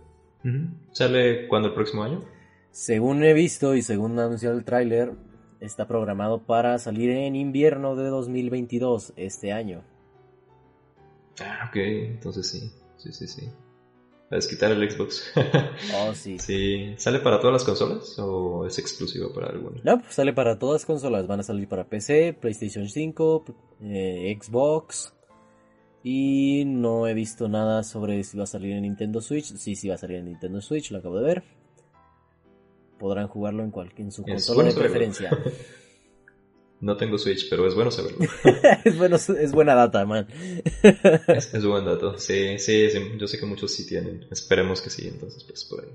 ¿Sale 0.93 1.47
cuándo 1.47 1.67
el 1.67 1.74
próximo 1.74 2.03
año? 2.03 2.24
Según 2.72 3.24
he 3.24 3.34
visto 3.34 3.76
y 3.76 3.82
según 3.82 4.17
anunció 4.20 4.51
el 4.51 4.63
tráiler, 4.63 5.13
está 5.59 5.88
programado 5.88 6.45
para 6.45 6.78
salir 6.80 7.09
en 7.11 7.36
invierno 7.36 7.95
de 7.95 8.07
2022, 8.09 9.13
este 9.15 9.51
año. 9.51 9.84
Ah, 11.41 11.67
ok, 11.70 11.76
entonces 11.76 12.47
sí, 12.47 12.72
sí, 12.97 13.11
sí, 13.11 13.28
sí. 13.28 13.49
A 14.32 14.36
desquitar 14.36 14.72
el 14.72 14.91
Xbox. 14.91 15.32
Oh, 15.95 16.13
sí. 16.13 16.38
sí, 16.38 16.93
¿sale 16.97 17.20
para 17.20 17.39
todas 17.39 17.53
las 17.53 17.63
consolas 17.63 18.17
o 18.20 18.67
es 18.67 18.78
exclusivo 18.78 19.34
para 19.34 19.47
alguna? 19.47 19.82
No, 19.84 19.99
pues 19.99 20.13
sale 20.13 20.34
para 20.34 20.59
todas 20.59 20.82
las 20.82 20.86
consolas. 20.86 21.26
Van 21.26 21.39
a 21.39 21.43
salir 21.43 21.67
para 21.67 21.86
PC, 21.86 22.38
PlayStation 22.39 22.88
5, 22.88 23.45
eh, 23.82 24.38
Xbox. 24.39 25.13
Y 26.03 26.63
no 26.65 27.07
he 27.07 27.13
visto 27.13 27.49
nada 27.49 27.84
sobre 27.84 28.24
si 28.24 28.38
va 28.38 28.43
a 28.43 28.47
salir 28.47 28.74
en 28.74 28.84
Nintendo 28.84 29.20
Switch. 29.20 29.55
Sí, 29.55 29.76
sí 29.76 29.89
va 29.89 29.95
a 29.95 29.97
salir 29.97 30.17
en 30.17 30.26
Nintendo 30.26 30.61
Switch, 30.61 30.91
lo 30.91 30.99
acabo 30.99 31.17
de 31.17 31.24
ver. 31.24 31.43
Podrán 33.00 33.28
jugarlo 33.28 33.64
en, 33.64 33.72
cual- 33.72 33.91
en 33.97 34.12
su 34.12 34.22
Es 34.24 34.28
consola 34.28 34.56
bueno 34.56 34.68
de 34.68 34.74
saberlo. 34.76 34.91
preferencia. 34.91 35.30
No 36.82 36.95
tengo 36.95 37.18
Switch, 37.18 37.50
pero 37.50 37.68
es 37.68 37.76
bueno 37.76 37.91
saberlo. 37.91 38.20
es, 38.86 38.97
bueno, 38.97 39.18
es 39.18 39.52
buena 39.52 39.76
data, 39.76 40.06
man. 40.06 40.26
es, 41.28 41.54
es 41.54 41.66
buen 41.66 41.84
dato. 41.84 42.18
Sí, 42.18 42.58
sí, 42.58 42.89
sí, 42.89 43.00
yo 43.18 43.28
sé 43.28 43.38
que 43.38 43.45
muchos 43.45 43.74
sí 43.74 43.86
tienen. 43.86 44.26
Esperemos 44.32 44.80
que 44.82 44.89
sí, 44.89 45.06
entonces 45.10 45.43
pues 45.43 45.66
por 45.66 45.82
ahí. 45.84 45.89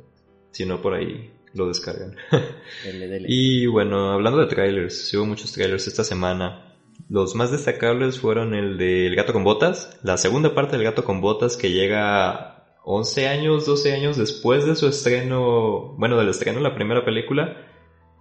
Si 0.51 0.67
no, 0.67 0.83
por 0.83 0.93
ahí 0.93 1.31
lo 1.55 1.69
descargan. 1.69 2.17
Dele, 2.85 3.09
dele. 3.09 3.27
Y 3.31 3.65
bueno, 3.67 4.13
hablando 4.13 4.41
de 4.41 4.47
trailers, 4.47 5.15
hubo 5.15 5.25
muchos 5.25 5.53
trailers 5.53 5.87
esta 5.87 6.05
semana. 6.05 6.75
Los 7.09 7.35
más 7.35 7.51
destacables 7.51 8.19
fueron 8.19 8.55
el 8.55 8.77
de 8.77 9.07
El 9.07 9.17
gato 9.17 9.33
con 9.33 9.43
botas, 9.43 9.99
la 10.03 10.19
segunda 10.19 10.55
parte 10.55 10.77
del 10.77 10.85
gato 10.85 11.03
con 11.03 11.23
botas 11.23 11.57
que 11.57 11.71
llega 11.73 12.54
11 12.85 13.29
años, 13.29 13.67
12 13.67 13.93
años 13.95 14.17
después 14.17 14.67
de 14.67 14.77
su 14.77 14.87
estreno, 14.87 15.95
bueno, 15.97 16.19
del 16.19 16.29
estreno 16.29 16.59
de 16.59 16.65
la 16.65 16.75
primera 16.75 17.05
película. 17.05 17.67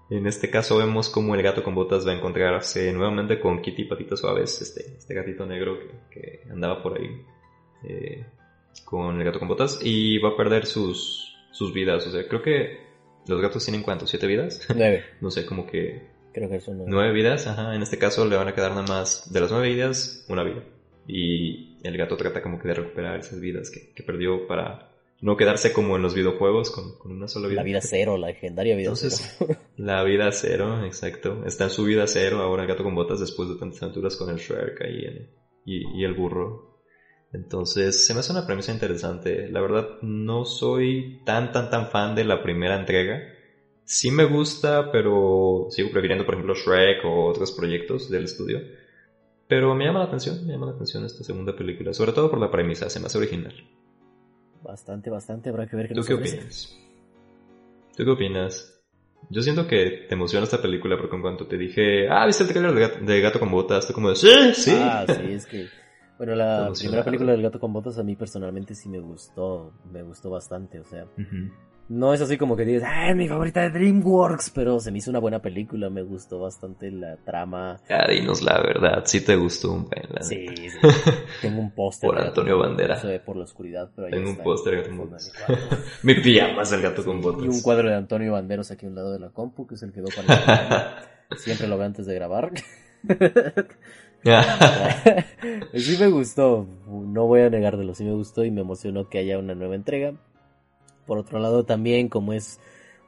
En 0.09 0.27
este 0.27 0.49
caso 0.49 0.77
vemos 0.77 1.09
como 1.09 1.35
el 1.35 1.41
gato 1.41 1.63
con 1.63 1.75
botas 1.75 2.05
va 2.07 2.11
a 2.11 2.15
encontrarse 2.15 2.91
nuevamente 2.93 3.39
con 3.39 3.61
Kitty 3.61 3.85
Patitas 3.85 4.19
Suaves, 4.19 4.61
este, 4.61 4.95
este 4.97 5.13
gatito 5.13 5.45
negro 5.45 5.79
que, 5.79 6.19
que 6.43 6.51
andaba 6.51 6.81
por 6.83 6.97
ahí 6.97 7.09
eh, 7.83 8.25
con 8.85 9.19
el 9.19 9.25
gato 9.25 9.39
con 9.39 9.47
botas 9.47 9.79
y 9.81 10.17
va 10.19 10.29
a 10.29 10.37
perder 10.37 10.65
sus, 10.65 11.35
sus 11.51 11.73
vidas. 11.73 12.05
O 12.07 12.11
sea, 12.11 12.27
creo 12.27 12.41
que 12.41 12.79
los 13.27 13.41
gatos 13.41 13.63
tienen 13.65 13.83
cuánto, 13.83 14.07
siete 14.07 14.27
vidas. 14.27 14.67
Nueve. 14.75 15.03
no 15.21 15.31
sé, 15.31 15.45
como 15.45 15.65
que 15.65 16.11
Creo 16.33 16.49
que 16.49 16.59
son 16.59 16.77
nueve. 16.77 16.91
nueve 16.91 17.13
vidas, 17.13 17.45
ajá, 17.47 17.75
en 17.75 17.83
este 17.83 17.99
caso 17.99 18.25
le 18.25 18.35
van 18.35 18.47
a 18.47 18.55
quedar 18.55 18.71
nada 18.71 18.87
más 18.87 19.31
de 19.31 19.39
las 19.39 19.51
nueve 19.51 19.69
vidas, 19.69 20.25
una 20.29 20.43
vida. 20.43 20.63
Y 21.07 21.72
el 21.83 21.97
gato 21.97 22.17
trata 22.17 22.41
como 22.41 22.59
que 22.59 22.67
de 22.69 22.73
recuperar 22.75 23.19
esas 23.19 23.39
vidas 23.39 23.69
que, 23.71 23.93
que 23.93 24.03
perdió 24.03 24.47
para 24.47 24.89
no 25.21 25.37
quedarse 25.37 25.71
como 25.71 25.95
en 25.95 26.01
los 26.01 26.13
videojuegos 26.13 26.69
con, 26.71 26.97
con 26.97 27.11
una 27.11 27.27
sola 27.27 27.47
vida. 27.47 27.61
La 27.61 27.63
vida 27.63 27.81
cero, 27.81 28.17
la 28.17 28.27
legendaria 28.27 28.75
vida 28.75 28.89
Entonces, 28.89 29.35
cero. 29.37 29.59
la 29.77 30.03
vida 30.03 30.31
cero, 30.31 30.83
exacto. 30.85 31.43
Está 31.45 31.65
en 31.65 31.69
su 31.69 31.83
vida 31.85 32.07
cero 32.07 32.41
ahora 32.41 32.63
el 32.63 32.67
gato 32.67 32.83
con 32.83 32.95
botas 32.95 33.19
después 33.19 33.49
de 33.49 33.55
tantas 33.55 33.81
aventuras 33.83 34.15
con 34.17 34.29
el 34.29 34.37
Shrek 34.37 34.81
ahí 34.81 35.05
en- 35.05 35.29
y, 35.65 36.01
y 36.01 36.03
el 36.03 36.13
burro. 36.13 36.73
Entonces, 37.31 38.05
se 38.05 38.13
me 38.13 38.19
hace 38.19 38.31
una 38.31 38.45
premisa 38.45 38.71
interesante. 38.73 39.47
La 39.49 39.61
verdad, 39.61 39.87
no 40.01 40.45
soy 40.45 41.21
tan, 41.25 41.51
tan, 41.51 41.69
tan 41.69 41.87
fan 41.89 42.15
de 42.15 42.25
la 42.25 42.43
primera 42.43 42.75
entrega. 42.79 43.23
Sí 43.85 44.11
me 44.11 44.25
gusta, 44.25 44.91
pero 44.91 45.67
sigo 45.69 45.89
prefiriendo, 45.91 46.25
por 46.25 46.35
ejemplo, 46.35 46.53
Shrek 46.53 47.03
o 47.05 47.25
otros 47.25 47.51
proyectos 47.53 48.09
del 48.09 48.25
estudio. 48.25 48.59
Pero 49.47 49.75
me 49.75 49.85
llama 49.85 49.99
la 49.99 50.05
atención, 50.05 50.45
me 50.45 50.53
llama 50.53 50.67
la 50.67 50.71
atención 50.73 51.05
esta 51.05 51.23
segunda 51.23 51.55
película, 51.55 51.93
sobre 51.93 52.13
todo 52.13 52.29
por 52.29 52.39
la 52.39 52.49
premisa, 52.49 52.89
se 52.89 52.99
me 52.99 53.07
hace 53.07 53.17
original. 53.17 53.53
Bastante, 54.63 55.09
bastante. 55.09 55.49
Habrá 55.49 55.67
que 55.67 55.75
ver 55.75 55.87
qué 55.87 55.93
¿Tú 55.93 55.99
nos 55.99 56.07
qué 56.07 56.13
ofrece. 56.13 56.37
opinas? 56.37 56.77
¿Tú 57.95 58.05
qué 58.05 58.09
opinas? 58.11 58.69
Yo 59.29 59.41
siento 59.41 59.67
que 59.67 60.05
te 60.07 60.15
emociona 60.15 60.43
esta 60.45 60.61
película 60.61 60.97
porque 60.97 61.15
en 61.15 61.21
cuanto 61.21 61.47
te 61.47 61.57
dije, 61.57 62.09
ah, 62.09 62.25
¿viste 62.25 62.43
el 62.43 62.49
trailer 62.49 62.73
de 62.73 62.81
gato, 62.81 63.05
de 63.05 63.21
Gato 63.21 63.39
con 63.39 63.51
Botas? 63.51 63.87
Tú 63.87 63.93
como 63.93 64.09
de, 64.09 64.15
sí, 64.15 64.53
sí. 64.53 64.71
Ah, 64.75 65.05
sí, 65.07 65.31
es 65.31 65.45
que. 65.45 65.69
Bueno, 66.17 66.35
la 66.35 66.71
primera 66.77 67.03
película 67.03 67.31
del 67.31 67.41
gato 67.41 67.59
con 67.59 67.73
botas 67.73 67.97
a 67.97 68.03
mí 68.03 68.15
personalmente 68.15 68.75
sí 68.75 68.87
me 68.89 68.99
gustó. 68.99 69.73
Me 69.91 70.03
gustó 70.03 70.29
bastante, 70.29 70.79
o 70.79 70.83
sea. 70.85 71.05
Ujú. 71.17 71.51
No 71.89 72.13
es 72.13 72.21
así 72.21 72.37
como 72.37 72.55
que 72.55 72.63
digas, 72.63 72.83
ah, 72.85 73.09
es 73.09 73.15
mi 73.15 73.27
favorita 73.27 73.61
de 73.61 73.69
DreamWorks, 73.71 74.51
pero 74.51 74.79
se 74.79 74.89
me 74.89 74.99
hizo 74.99 75.09
una 75.09 75.19
buena 75.19 75.41
película. 75.41 75.89
Me 75.89 76.01
gustó 76.01 76.39
bastante 76.39 76.89
la 76.89 77.17
trama. 77.17 77.81
Ya 77.89 78.07
dinos 78.07 78.41
la 78.41 78.61
verdad, 78.61 79.03
sí 79.05 79.19
te 79.19 79.35
gustó 79.35 79.73
un 79.73 79.89
buen, 79.89 80.05
la 80.09 80.23
Sí, 80.23 80.47
sí. 80.47 80.77
Tengo 81.41 81.59
un 81.59 81.71
póster. 81.71 82.07
Por 82.07 82.15
Gato 82.17 82.29
Antonio 82.29 82.57
Bandera. 82.57 82.95
Se 82.95 83.07
ve 83.07 83.19
por 83.19 83.35
la 83.35 83.43
oscuridad, 83.43 83.91
pero 83.93 84.07
ahí 84.07 84.13
Tengo 84.13 84.29
un 84.29 84.37
póster 84.37 84.81
de 84.83 84.91
mi. 84.93 85.03
Mi 86.03 86.21
pijama 86.21 86.61
es 86.61 86.71
el 86.71 86.81
Gato 86.81 87.03
con 87.03 87.19
Botas. 87.21 87.43
Y 87.43 87.49
un 87.49 87.61
cuadro 87.61 87.89
de 87.89 87.95
Antonio 87.95 88.31
Banderos 88.31 88.71
aquí 88.71 88.85
a 88.85 88.89
un 88.89 88.95
lado 88.95 89.11
de 89.11 89.19
la 89.19 89.29
compu, 89.29 89.67
que 89.67 89.75
es 89.75 89.83
el 89.83 89.91
que 89.91 89.99
veo 89.99 90.09
para 90.15 91.03
Siempre 91.37 91.67
lo 91.67 91.77
veo 91.77 91.85
antes 91.85 92.05
de 92.05 92.15
grabar. 92.15 92.51
sí 95.73 95.97
me 95.99 96.07
gustó, 96.07 96.65
no 96.87 97.27
voy 97.27 97.41
a 97.41 97.49
negártelo, 97.49 97.93
sí 97.93 98.05
me 98.05 98.13
gustó 98.13 98.45
y 98.45 98.51
me 98.51 98.61
emocionó 98.61 99.09
que 99.09 99.17
haya 99.17 99.37
una 99.37 99.53
nueva 99.53 99.75
entrega. 99.75 100.13
Por 101.05 101.17
otro 101.17 101.39
lado 101.39 101.65
también, 101.65 102.09
como 102.09 102.33
es 102.33 102.59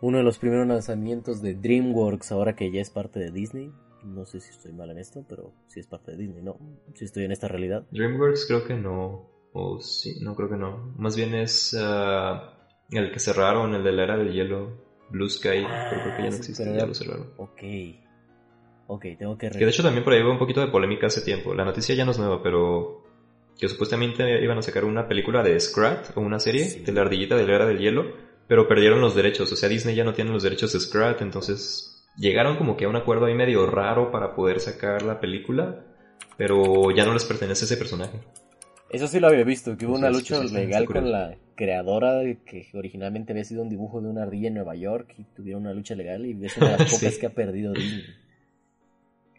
uno 0.01 0.17
de 0.17 0.23
los 0.23 0.37
primeros 0.37 0.67
lanzamientos 0.67 1.41
de 1.41 1.55
DreamWorks 1.55 2.31
ahora 2.31 2.55
que 2.55 2.71
ya 2.71 2.81
es 2.81 2.89
parte 2.89 3.19
de 3.19 3.31
Disney, 3.31 3.71
no 4.03 4.25
sé 4.25 4.39
si 4.39 4.51
estoy 4.51 4.71
mal 4.71 4.89
en 4.91 4.99
esto, 4.99 5.25
pero 5.27 5.53
sí 5.67 5.79
es 5.79 5.87
parte 5.87 6.11
de 6.11 6.17
Disney, 6.17 6.43
no, 6.43 6.57
si 6.93 7.05
estoy 7.05 7.25
en 7.25 7.31
esta 7.31 7.47
realidad. 7.47 7.85
DreamWorks 7.91 8.45
creo 8.47 8.63
que 8.63 8.75
no. 8.75 9.33
O 9.53 9.79
sí, 9.79 10.19
no 10.21 10.35
creo 10.35 10.49
que 10.49 10.57
no. 10.57 10.93
Más 10.97 11.15
bien 11.15 11.33
es 11.33 11.75
ah, 11.79 12.53
el 12.91 13.11
que 13.11 13.19
cerraron, 13.19 13.73
el 13.73 13.83
de 13.83 13.91
la 13.93 14.03
era 14.03 14.17
del 14.17 14.33
hielo, 14.33 14.85
Blue 15.09 15.29
Sky. 15.29 15.65
pero 15.89 16.01
creo 16.03 16.17
que 16.17 16.23
ya 16.23 16.29
no 16.29 16.31
sí, 16.31 16.37
existe, 16.37 16.75
ya 16.77 16.85
lo 16.85 16.93
cerraron. 16.93 17.31
Ok, 17.37 17.61
ok, 18.87 19.05
tengo 19.17 19.37
que... 19.37 19.49
Que 19.49 19.65
de 19.65 19.69
hecho 19.69 19.81
también 19.81 20.03
por 20.03 20.13
ahí 20.13 20.21
hubo 20.21 20.31
un 20.31 20.39
poquito 20.39 20.59
de 20.59 20.67
polémica 20.67 21.07
hace 21.07 21.21
tiempo. 21.21 21.53
La 21.53 21.63
noticia 21.63 21.95
ya 21.95 22.03
no 22.03 22.11
es 22.11 22.19
nueva, 22.19 22.43
pero 22.43 22.94
que 23.59 23.67
supuestamente 23.69 24.43
iban 24.43 24.57
a 24.57 24.61
sacar 24.61 24.83
una 24.85 25.07
película 25.07 25.41
de 25.43 25.59
Scrat 25.59 26.15
o 26.17 26.21
una 26.21 26.39
serie 26.39 26.65
Sí. 26.65 26.79
de 26.81 26.91
la 26.91 27.01
ardillita 27.01 27.35
de 27.35 27.47
la 27.47 27.55
era 27.55 27.65
del 27.65 27.79
hielo, 27.79 28.13
pero 28.47 28.67
perdieron 28.67 28.99
los 29.01 29.15
derechos. 29.15 29.51
O 29.51 29.55
sea, 29.55 29.69
Disney 29.69 29.95
ya 29.95 30.03
no 30.03 30.13
tiene 30.13 30.31
los 30.31 30.43
derechos 30.43 30.73
de 30.73 30.79
Scrat, 30.79 31.21
entonces 31.21 32.05
llegaron 32.17 32.57
como 32.57 32.75
que 32.77 32.85
a 32.85 32.89
un 32.89 32.95
acuerdo 32.95 33.25
ahí 33.25 33.33
medio 33.33 33.65
raro 33.65 34.11
para 34.11 34.35
poder 34.35 34.59
sacar 34.59 35.01
la 35.03 35.19
película, 35.19 35.85
pero 36.37 36.91
ya 36.95 37.05
no 37.05 37.13
les 37.13 37.25
pertenece 37.25 37.65
ese 37.65 37.77
personaje. 37.77 38.19
Eso 38.89 39.07
sí 39.07 39.19
lo 39.19 39.27
había 39.27 39.43
visto, 39.43 39.75
que 39.75 39.85
hubo 39.85 39.95
una 39.95 40.09
lucha 40.09 40.43
legal 40.43 40.85
con 40.85 41.11
la 41.11 41.35
creadora 41.55 42.21
que 42.45 42.67
originalmente 42.73 43.31
había 43.33 43.43
sido 43.45 43.63
un 43.63 43.69
dibujo 43.69 43.99
de 44.01 44.09
una 44.09 44.23
ardilla 44.23 44.49
en 44.49 44.53
Nueva 44.55 44.75
York 44.75 45.15
y 45.17 45.23
tuvieron 45.35 45.63
una 45.63 45.73
lucha 45.73 45.95
legal 45.95 46.25
y 46.25 46.45
es 46.45 46.55
una 46.57 46.71
de 46.71 46.77
las 46.77 46.89
Sí. 46.91 46.97
pocas 47.05 47.17
que 47.17 47.25
ha 47.25 47.29
perdido 47.33 47.73
Disney. 47.73 48.03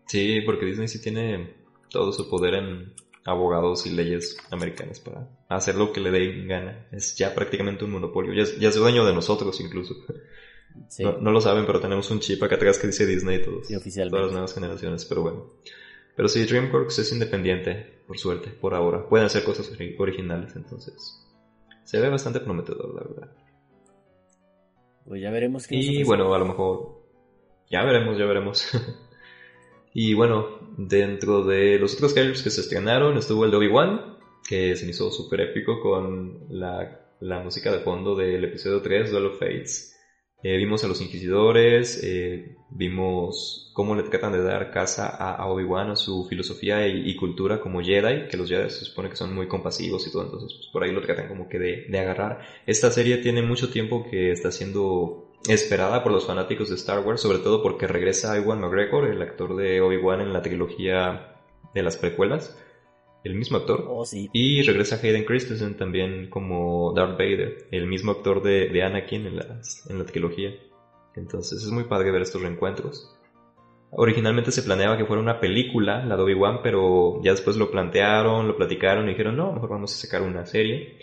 Sí, 0.06 0.40
porque 0.44 0.66
Disney 0.66 0.88
sí 0.88 1.00
tiene 1.00 1.54
todo 1.90 2.12
su 2.12 2.28
poder 2.28 2.54
en, 2.54 2.92
abogados 3.26 3.86
y 3.86 3.90
leyes 3.90 4.36
americanas 4.50 5.00
para 5.00 5.28
hacer 5.48 5.74
lo 5.74 5.92
que 5.92 6.00
le 6.00 6.10
dé 6.10 6.44
gana. 6.46 6.86
Es 6.92 7.14
ya 7.16 7.34
prácticamente 7.34 7.84
un 7.84 7.90
monopolio. 7.92 8.32
Ya 8.32 8.42
es, 8.44 8.58
ya 8.58 8.68
es 8.68 8.76
dueño 8.76 9.04
de 9.04 9.12
nosotros 9.12 9.60
incluso. 9.60 9.94
Sí, 10.88 11.02
No, 11.04 11.18
no 11.18 11.30
lo 11.32 11.40
saben, 11.40 11.66
pero 11.66 11.80
tenemos 11.80 12.10
un 12.10 12.20
chip 12.20 12.42
acá 12.42 12.54
atrás 12.56 12.78
que 12.78 12.86
dice 12.86 13.06
Disney 13.06 13.36
y 13.40 13.42
todos. 13.42 13.66
sí, 13.66 13.74
oficialmente. 13.74 14.10
Todas 14.12 14.26
las 14.26 14.32
nuevas 14.32 14.54
generaciones, 14.54 15.04
pero 15.04 15.22
bueno. 15.22 15.50
Pero 16.14 16.28
sí, 16.28 16.44
DreamWorks 16.44 16.98
es 17.00 17.12
independiente, 17.12 18.00
por 18.06 18.16
suerte, 18.18 18.48
por 18.50 18.74
ahora. 18.74 19.06
Pueden 19.08 19.26
hacer 19.26 19.42
cosas 19.44 19.70
ori- 19.72 19.96
originales, 19.98 20.54
entonces. 20.56 21.22
Se 21.84 22.00
ve 22.00 22.08
bastante 22.08 22.40
prometedor, 22.40 22.94
la 22.94 23.02
verdad. 23.02 23.36
Pues 25.06 25.20
ya 25.22 25.30
veremos 25.30 25.66
qué 25.66 25.76
Y 25.76 26.02
bueno, 26.04 26.32
a 26.34 26.38
lo 26.38 26.46
mejor. 26.46 27.02
Ya 27.70 27.84
veremos, 27.84 28.18
ya 28.18 28.24
veremos. 28.26 28.68
y 29.98 30.12
bueno, 30.12 30.74
dentro 30.76 31.42
de 31.42 31.78
los 31.78 31.94
otros 31.94 32.12
trailers 32.12 32.42
que 32.42 32.50
se 32.50 32.60
estrenaron 32.60 33.16
estuvo 33.16 33.46
el 33.46 33.50
de 33.50 33.56
Obi-Wan, 33.56 34.18
que 34.46 34.76
se 34.76 34.84
me 34.84 34.90
hizo 34.90 35.10
súper 35.10 35.40
épico 35.40 35.80
con 35.80 36.38
la, 36.50 37.14
la 37.18 37.40
música 37.42 37.72
de 37.72 37.78
fondo 37.78 38.14
del 38.14 38.44
episodio 38.44 38.82
3, 38.82 39.10
Duel 39.10 39.24
of 39.24 39.38
Fates. 39.38 39.96
Eh, 40.42 40.58
vimos 40.58 40.84
a 40.84 40.88
los 40.88 41.00
inquisidores, 41.00 41.98
eh, 42.04 42.56
vimos 42.68 43.72
cómo 43.72 43.96
le 43.96 44.02
tratan 44.02 44.32
de 44.32 44.42
dar 44.42 44.70
casa 44.70 45.08
a, 45.08 45.34
a 45.34 45.46
Obi-Wan, 45.46 45.92
a 45.92 45.96
su 45.96 46.26
filosofía 46.28 46.86
y, 46.86 47.16
cultura 47.16 47.58
como 47.58 47.80
Jedi, 47.80 48.28
que 48.28 48.36
los 48.36 48.50
Jedi 48.50 48.68
se 48.68 48.84
supone 48.84 49.08
que 49.08 49.16
son 49.16 49.34
muy 49.34 49.48
compasivos 49.48 50.06
y 50.06 50.12
todo, 50.12 50.24
entonces 50.24 50.52
pues, 50.58 50.68
por 50.74 50.84
ahí 50.84 50.92
lo 50.92 51.00
tratan 51.00 51.26
como 51.26 51.48
que 51.48 51.58
de, 51.58 51.86
de 51.88 51.98
agarrar. 51.98 52.40
Esta 52.66 52.90
serie 52.90 53.16
tiene 53.16 53.40
mucho 53.40 53.70
tiempo 53.70 54.06
que 54.10 54.30
está 54.30 54.52
siendo 54.52 55.25
esperada 55.48 56.02
por 56.02 56.12
los 56.12 56.26
fanáticos 56.26 56.68
de 56.68 56.76
Star 56.76 57.00
Wars, 57.00 57.20
sobre 57.20 57.38
todo 57.38 57.62
porque 57.62 57.86
regresa 57.86 58.36
Ewan 58.36 58.60
McGregor, 58.60 59.08
el 59.08 59.22
actor 59.22 59.56
de 59.56 59.80
Obi-Wan 59.80 60.20
en 60.20 60.32
la 60.32 60.42
trilogía 60.42 61.36
de 61.74 61.82
las 61.82 61.96
precuelas, 61.96 62.58
el 63.24 63.34
mismo 63.34 63.58
actor. 63.58 63.86
Oh, 63.88 64.04
sí. 64.04 64.30
Y 64.32 64.62
regresa 64.62 65.00
Hayden 65.02 65.24
Christensen 65.24 65.76
también 65.76 66.30
como 66.30 66.92
Darth 66.94 67.18
Vader, 67.18 67.68
el 67.70 67.86
mismo 67.86 68.12
actor 68.12 68.42
de, 68.42 68.68
de 68.68 68.82
Anakin 68.82 69.26
en 69.26 69.36
la, 69.36 69.60
en 69.88 69.98
la 69.98 70.04
trilogía. 70.04 70.54
Entonces 71.14 71.62
es 71.62 71.70
muy 71.70 71.84
padre 71.84 72.10
ver 72.10 72.22
estos 72.22 72.42
reencuentros. 72.42 73.12
Originalmente 73.90 74.52
se 74.52 74.62
planeaba 74.62 74.98
que 74.98 75.06
fuera 75.06 75.22
una 75.22 75.40
película, 75.40 76.04
la 76.04 76.16
de 76.16 76.22
Obi-Wan, 76.22 76.60
pero 76.62 77.20
ya 77.22 77.30
después 77.30 77.56
lo 77.56 77.70
plantearon, 77.70 78.46
lo 78.46 78.56
platicaron 78.56 79.06
y 79.06 79.10
dijeron, 79.10 79.36
no, 79.36 79.52
mejor 79.52 79.70
vamos 79.70 79.94
a 79.94 80.06
sacar 80.06 80.22
una 80.22 80.44
serie. 80.44 80.98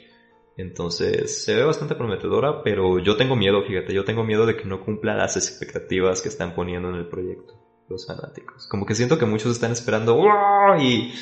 Entonces 0.57 1.43
se 1.43 1.55
ve 1.55 1.63
bastante 1.63 1.95
prometedora, 1.95 2.63
pero 2.63 2.99
yo 2.99 3.17
tengo 3.17 3.35
miedo, 3.35 3.63
fíjate, 3.63 3.93
yo 3.93 4.05
tengo 4.05 4.23
miedo 4.23 4.45
de 4.45 4.55
que 4.55 4.65
no 4.65 4.83
cumpla 4.83 5.15
las 5.15 5.35
expectativas 5.35 6.21
que 6.21 6.29
están 6.29 6.53
poniendo 6.53 6.89
en 6.89 6.95
el 6.95 7.07
proyecto 7.07 7.63
los 7.89 8.07
fanáticos. 8.07 8.67
Como 8.67 8.85
que 8.85 8.95
siento 8.95 9.17
que 9.17 9.25
muchos 9.25 9.51
están 9.51 9.71
esperando 9.71 10.15
¡wow! 10.15 10.79
y 10.79 11.13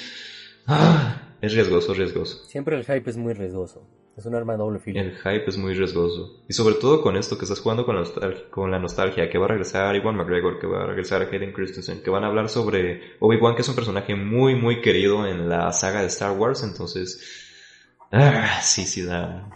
ah, 0.68 1.36
es 1.42 1.54
riesgoso, 1.54 1.94
riesgoso. 1.94 2.46
Siempre 2.46 2.78
el 2.78 2.86
hype 2.86 3.10
es 3.10 3.18
muy 3.18 3.34
riesgoso. 3.34 3.88
Es 4.18 4.26
un 4.26 4.36
arma 4.36 4.54
de 4.54 4.60
doble 4.60 4.80
filo. 4.80 5.00
El 5.00 5.16
hype 5.16 5.46
es 5.48 5.58
muy 5.58 5.74
riesgoso. 5.74 6.44
Y 6.48 6.54
sobre 6.54 6.76
todo 6.76 7.02
con 7.02 7.16
esto 7.16 7.38
que 7.38 7.46
estás 7.46 7.62
jugando 7.62 7.86
con 7.86 7.96
la, 7.96 8.02
nostalgia, 8.02 8.50
con 8.52 8.70
la 8.70 8.78
nostalgia, 8.78 9.30
que 9.30 9.38
va 9.38 9.46
a 9.46 9.50
regresar 9.50 9.96
Iwan 9.96 10.18
McGregor, 10.18 10.60
que 10.60 10.68
va 10.68 10.84
a 10.84 10.88
regresar 10.88 11.22
Hayden 11.22 11.54
Christensen, 11.54 12.04
que 12.04 12.10
van 12.10 12.26
a 12.26 12.28
hablar 12.28 12.50
sobre 12.50 13.16
Obi-Wan, 13.20 13.56
que 13.56 13.62
es 13.62 13.70
un 13.70 13.76
personaje 13.76 14.16
muy, 14.16 14.56
muy 14.56 14.82
querido 14.82 15.26
en 15.26 15.48
la 15.48 15.72
saga 15.72 16.02
de 16.02 16.08
Star 16.08 16.38
Wars, 16.38 16.64
entonces... 16.64 17.48
Ah, 18.12 18.60
sí, 18.62 18.86
sí, 18.86 19.04
da, 19.04 19.50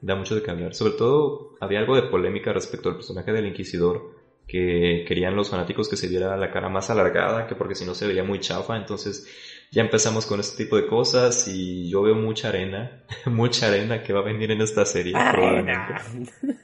da 0.00 0.14
mucho 0.14 0.34
de 0.34 0.42
qué 0.42 0.50
hablar. 0.50 0.74
Sobre 0.74 0.92
todo 0.94 1.54
había 1.60 1.78
algo 1.78 1.96
de 1.96 2.02
polémica 2.02 2.52
respecto 2.52 2.88
al 2.88 2.96
personaje 2.96 3.32
del 3.32 3.46
Inquisidor, 3.46 4.20
que 4.46 5.04
querían 5.06 5.36
los 5.36 5.50
fanáticos 5.50 5.88
que 5.88 5.96
se 5.96 6.08
viera 6.08 6.36
la 6.36 6.50
cara 6.50 6.68
más 6.68 6.90
alargada, 6.90 7.46
que 7.46 7.54
porque 7.54 7.74
si 7.74 7.86
no 7.86 7.94
se 7.94 8.06
veía 8.06 8.24
muy 8.24 8.40
chafa, 8.40 8.76
entonces 8.76 9.26
ya 9.70 9.80
empezamos 9.80 10.26
con 10.26 10.40
este 10.40 10.64
tipo 10.64 10.76
de 10.76 10.86
cosas 10.86 11.48
y 11.48 11.88
yo 11.88 12.02
veo 12.02 12.14
mucha 12.14 12.48
arena, 12.48 13.04
mucha 13.26 13.68
arena 13.68 14.02
que 14.02 14.12
va 14.12 14.20
a 14.20 14.24
venir 14.24 14.50
en 14.50 14.60
esta 14.60 14.84
serie. 14.84 15.14
probablemente. 15.32 15.94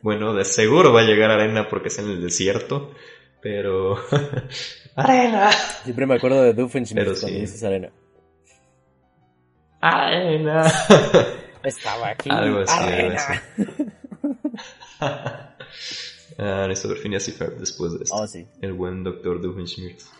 Bueno, 0.03 0.35
de 0.35 0.45
seguro 0.45 0.93
va 0.93 1.01
a 1.01 1.05
llegar 1.05 1.31
arena 1.31 1.69
porque 1.69 1.89
es 1.89 1.99
en 1.99 2.11
el 2.11 2.21
desierto, 2.21 2.93
pero... 3.41 3.97
¡Arena! 4.97 5.51
Siempre 5.85 6.07
me 6.07 6.17
acuerdo 6.17 6.43
de 6.43 6.53
Doofenshmirtz 6.53 7.21
cuando 7.21 7.39
sí. 7.39 7.41
dices 7.41 7.63
arena. 7.63 7.91
¡Arena! 9.81 10.65
Estaba 11.63 12.09
aquí. 12.11 12.31
Algo 12.31 12.61
así, 12.61 12.73
algo 12.73 12.89
arena. 12.89 13.17
así. 13.19 13.87
ah, 16.39 16.67
necesito 16.69 16.89
ver 16.95 16.99
Phineas 16.99 17.29
y 17.29 17.33
Ferb 17.33 17.59
después 17.59 17.93
de 17.93 18.05
esto. 18.05 18.15
Oh, 18.17 18.27
sí. 18.27 18.47
El 18.61 18.73
buen 18.73 19.03
Dr. 19.05 19.41
Doofenshmirtz. 19.41 20.11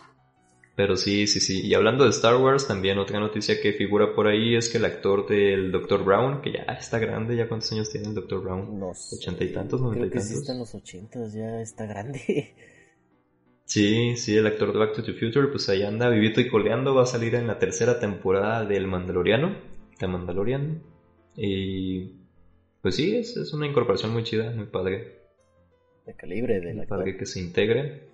Pero 0.75 0.95
sí, 0.95 1.27
sí, 1.27 1.41
sí. 1.41 1.65
Y 1.65 1.73
hablando 1.73 2.05
de 2.05 2.11
Star 2.11 2.37
Wars, 2.37 2.65
también 2.67 2.99
otra 2.99 3.19
noticia 3.19 3.59
que 3.61 3.73
figura 3.73 4.13
por 4.15 4.27
ahí 4.27 4.55
es 4.55 4.69
que 4.69 4.77
el 4.77 4.85
actor 4.85 5.27
del 5.27 5.71
Dr. 5.73 6.05
Brown, 6.05 6.41
que 6.41 6.53
ya 6.53 6.61
está 6.73 6.99
grande, 6.99 7.35
¿ya 7.35 7.49
cuántos 7.49 7.71
años 7.73 7.89
tiene 7.89 8.07
el 8.07 8.15
Dr. 8.15 8.41
Brown? 8.41 8.79
No 8.79 8.93
sé. 8.93 9.17
¿Ochenta 9.17 9.43
y 9.43 9.51
tantos, 9.51 9.81
noventa 9.81 10.07
Creo 10.07 10.07
y 10.07 10.11
que 10.11 10.21
sí 10.21 10.27
tantos? 10.27 10.41
está 10.41 10.53
en 10.53 10.59
los 10.59 10.75
ochentas, 10.75 11.33
ya 11.33 11.59
está 11.61 11.85
grande. 11.85 12.55
Sí, 13.69 14.15
sí, 14.17 14.35
el 14.35 14.47
actor 14.47 14.73
de 14.73 14.79
Back 14.79 14.95
to 14.95 15.03
the 15.03 15.13
Future, 15.13 15.47
pues 15.49 15.69
ahí 15.69 15.83
anda 15.83 16.09
vivito 16.09 16.41
y 16.41 16.49
coleando, 16.49 16.95
va 16.95 17.03
a 17.03 17.05
salir 17.05 17.35
en 17.35 17.45
la 17.45 17.59
tercera 17.59 17.99
temporada 17.99 18.65
del 18.65 18.87
Mandaloriano, 18.87 19.55
de 19.99 20.07
Mandalorian. 20.07 20.81
Y 21.35 22.15
pues 22.81 22.95
sí, 22.95 23.15
es, 23.15 23.37
es 23.37 23.53
una 23.53 23.67
incorporación 23.67 24.11
muy 24.11 24.23
chida, 24.23 24.49
muy 24.51 24.65
padre. 24.65 25.19
De 26.05 26.15
calibre 26.15 26.59
Muy 26.73 26.81
actor. 26.81 26.87
padre 26.87 27.15
que 27.15 27.27
se 27.27 27.39
integre. 27.39 28.09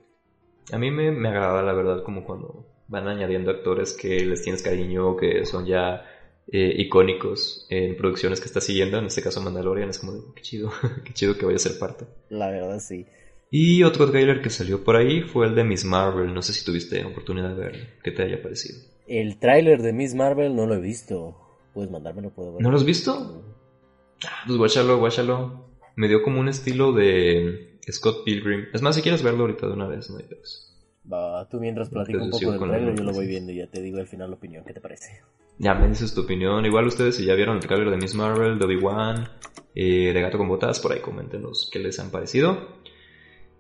A 0.74 0.78
mí 0.78 0.92
me, 0.92 1.12
me 1.12 1.30
agrada, 1.30 1.64
la 1.64 1.74
verdad, 1.74 2.04
como 2.04 2.26
cuando 2.26 2.66
van 2.88 3.08
añadiendo 3.08 3.52
actores 3.52 3.94
que 3.94 4.26
les 4.26 4.42
tienes 4.42 4.62
cariño, 4.62 5.16
que 5.16 5.46
son 5.46 5.66
ya 5.66 6.04
eh, 6.52 6.74
icónicos 6.78 7.66
en 7.70 7.96
producciones 7.96 8.42
que 8.42 8.48
estás 8.48 8.66
siguiendo, 8.66 8.98
en 8.98 9.06
este 9.06 9.22
caso 9.24 9.42
Mandalorian, 9.42 9.90
es 9.90 10.00
como 10.00 10.12
de, 10.14 10.22
qué 10.36 10.42
chido, 10.42 10.70
qué 11.06 11.14
chido 11.14 11.38
que 11.38 11.46
vaya 11.46 11.56
a 11.56 11.60
ser 11.60 11.80
parte. 11.80 12.08
La 12.30 12.50
verdad, 12.52 12.80
sí. 12.80 13.08
Y 13.52 13.84
otro 13.84 14.10
trailer 14.10 14.42
que 14.42 14.50
salió 14.50 14.84
por 14.84 14.96
ahí 14.96 15.22
fue 15.22 15.48
el 15.48 15.56
de 15.56 15.64
Miss 15.64 15.86
Marvel. 15.86 16.34
No 16.34 16.42
sé 16.42 16.54
si 16.54 16.66
tuviste 16.66 17.04
oportunidad 17.06 17.50
de 17.56 17.64
verlo. 17.64 17.86
¿Qué 18.04 18.12
te 18.12 18.24
haya 18.24 18.42
parecido? 18.42 18.80
El 19.08 19.38
tráiler 19.38 19.82
de 19.82 19.94
Miss 19.94 20.16
Marvel 20.16 20.56
no 20.56 20.66
lo 20.66 20.76
he 20.76 20.82
visto. 20.82 21.38
Puedes 21.74 21.92
mandármelo, 21.92 22.32
puedo 22.32 22.54
ver. 22.54 22.62
¿No 22.62 22.72
lo 22.72 22.78
has 22.78 22.86
visto? 22.86 23.44
Ah, 24.26 24.44
Pues 24.48 24.58
guáchalo, 24.58 24.98
guáchalo. 24.98 25.66
Me 25.96 26.08
dio 26.08 26.22
como 26.24 26.40
un 26.40 26.50
estilo 26.50 26.92
de 26.92 27.78
Scott 27.90 28.24
Pilgrim. 28.26 28.66
Es 28.74 28.82
más, 28.82 28.96
si 28.96 29.02
quieres 29.02 29.24
verlo 29.24 29.42
ahorita 29.42 29.68
de 29.68 29.74
una 29.74 29.88
vez, 29.88 30.10
no 30.10 30.18
hay 30.18 30.24
pedos. 30.26 30.72
Va, 31.12 31.48
tú 31.48 31.60
mientras 31.60 31.90
platico 31.90 32.24
un 32.24 32.32
poco 32.32 32.52
del 32.52 32.60
tráiler, 32.60 32.96
yo 32.98 33.04
lo 33.04 33.14
voy 33.14 33.28
viendo 33.28 33.52
y 33.52 33.58
ya 33.58 33.68
te 33.68 33.82
digo 33.82 34.00
al 34.00 34.08
final 34.08 34.32
la 34.32 34.36
opinión. 34.38 34.64
¿Qué 34.66 34.74
te 34.74 34.82
parece? 34.82 35.22
Ya 35.60 35.76
me 35.76 35.88
dices 35.88 36.14
tu 36.14 36.22
opinión. 36.22 36.66
Igual 36.66 36.88
ustedes 36.88 37.16
si 37.16 37.26
ya 37.26 37.36
vieron 37.36 37.58
el 37.58 37.66
trailer 37.68 37.92
de 37.92 37.98
Miss 37.98 38.16
Marvel, 38.16 38.58
de 38.58 38.66
Obi-Wan, 38.66 39.30
eh, 39.76 40.12
de 40.14 40.22
Gato 40.22 40.38
con 40.38 40.48
Botas, 40.50 40.80
por 40.80 40.92
ahí 40.92 41.00
coméntenos 41.00 41.70
qué 41.72 41.80
les 41.80 42.00
han 42.00 42.10
parecido. 42.10 42.58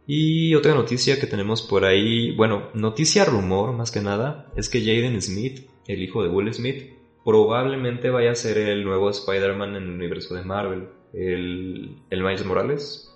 Y 0.08 0.54
otra 0.54 0.76
noticia 0.76 1.20
que 1.20 1.28
tenemos 1.28 1.64
por 1.64 1.84
ahí, 1.84 2.36
bueno, 2.36 2.70
noticia 2.74 3.26
rumor 3.26 3.74
más 3.74 3.92
que 3.92 4.02
nada, 4.02 4.52
es 4.56 4.70
que 4.70 4.82
Jaden 4.82 5.20
Smith, 5.22 5.68
el 5.88 6.04
hijo 6.04 6.22
de 6.22 6.30
Will 6.30 6.54
Smith, 6.54 6.94
probablemente 7.24 8.12
vaya 8.12 8.32
a 8.32 8.36
ser 8.36 8.58
el 8.60 8.84
nuevo 8.84 9.10
Spider-Man 9.10 9.76
en 9.76 9.84
el 9.84 9.90
universo 9.90 10.36
de 10.36 10.44
Marvel, 10.44 10.90
el, 11.14 11.98
el 12.10 12.24
Miles 12.24 12.46
Morales. 12.46 13.12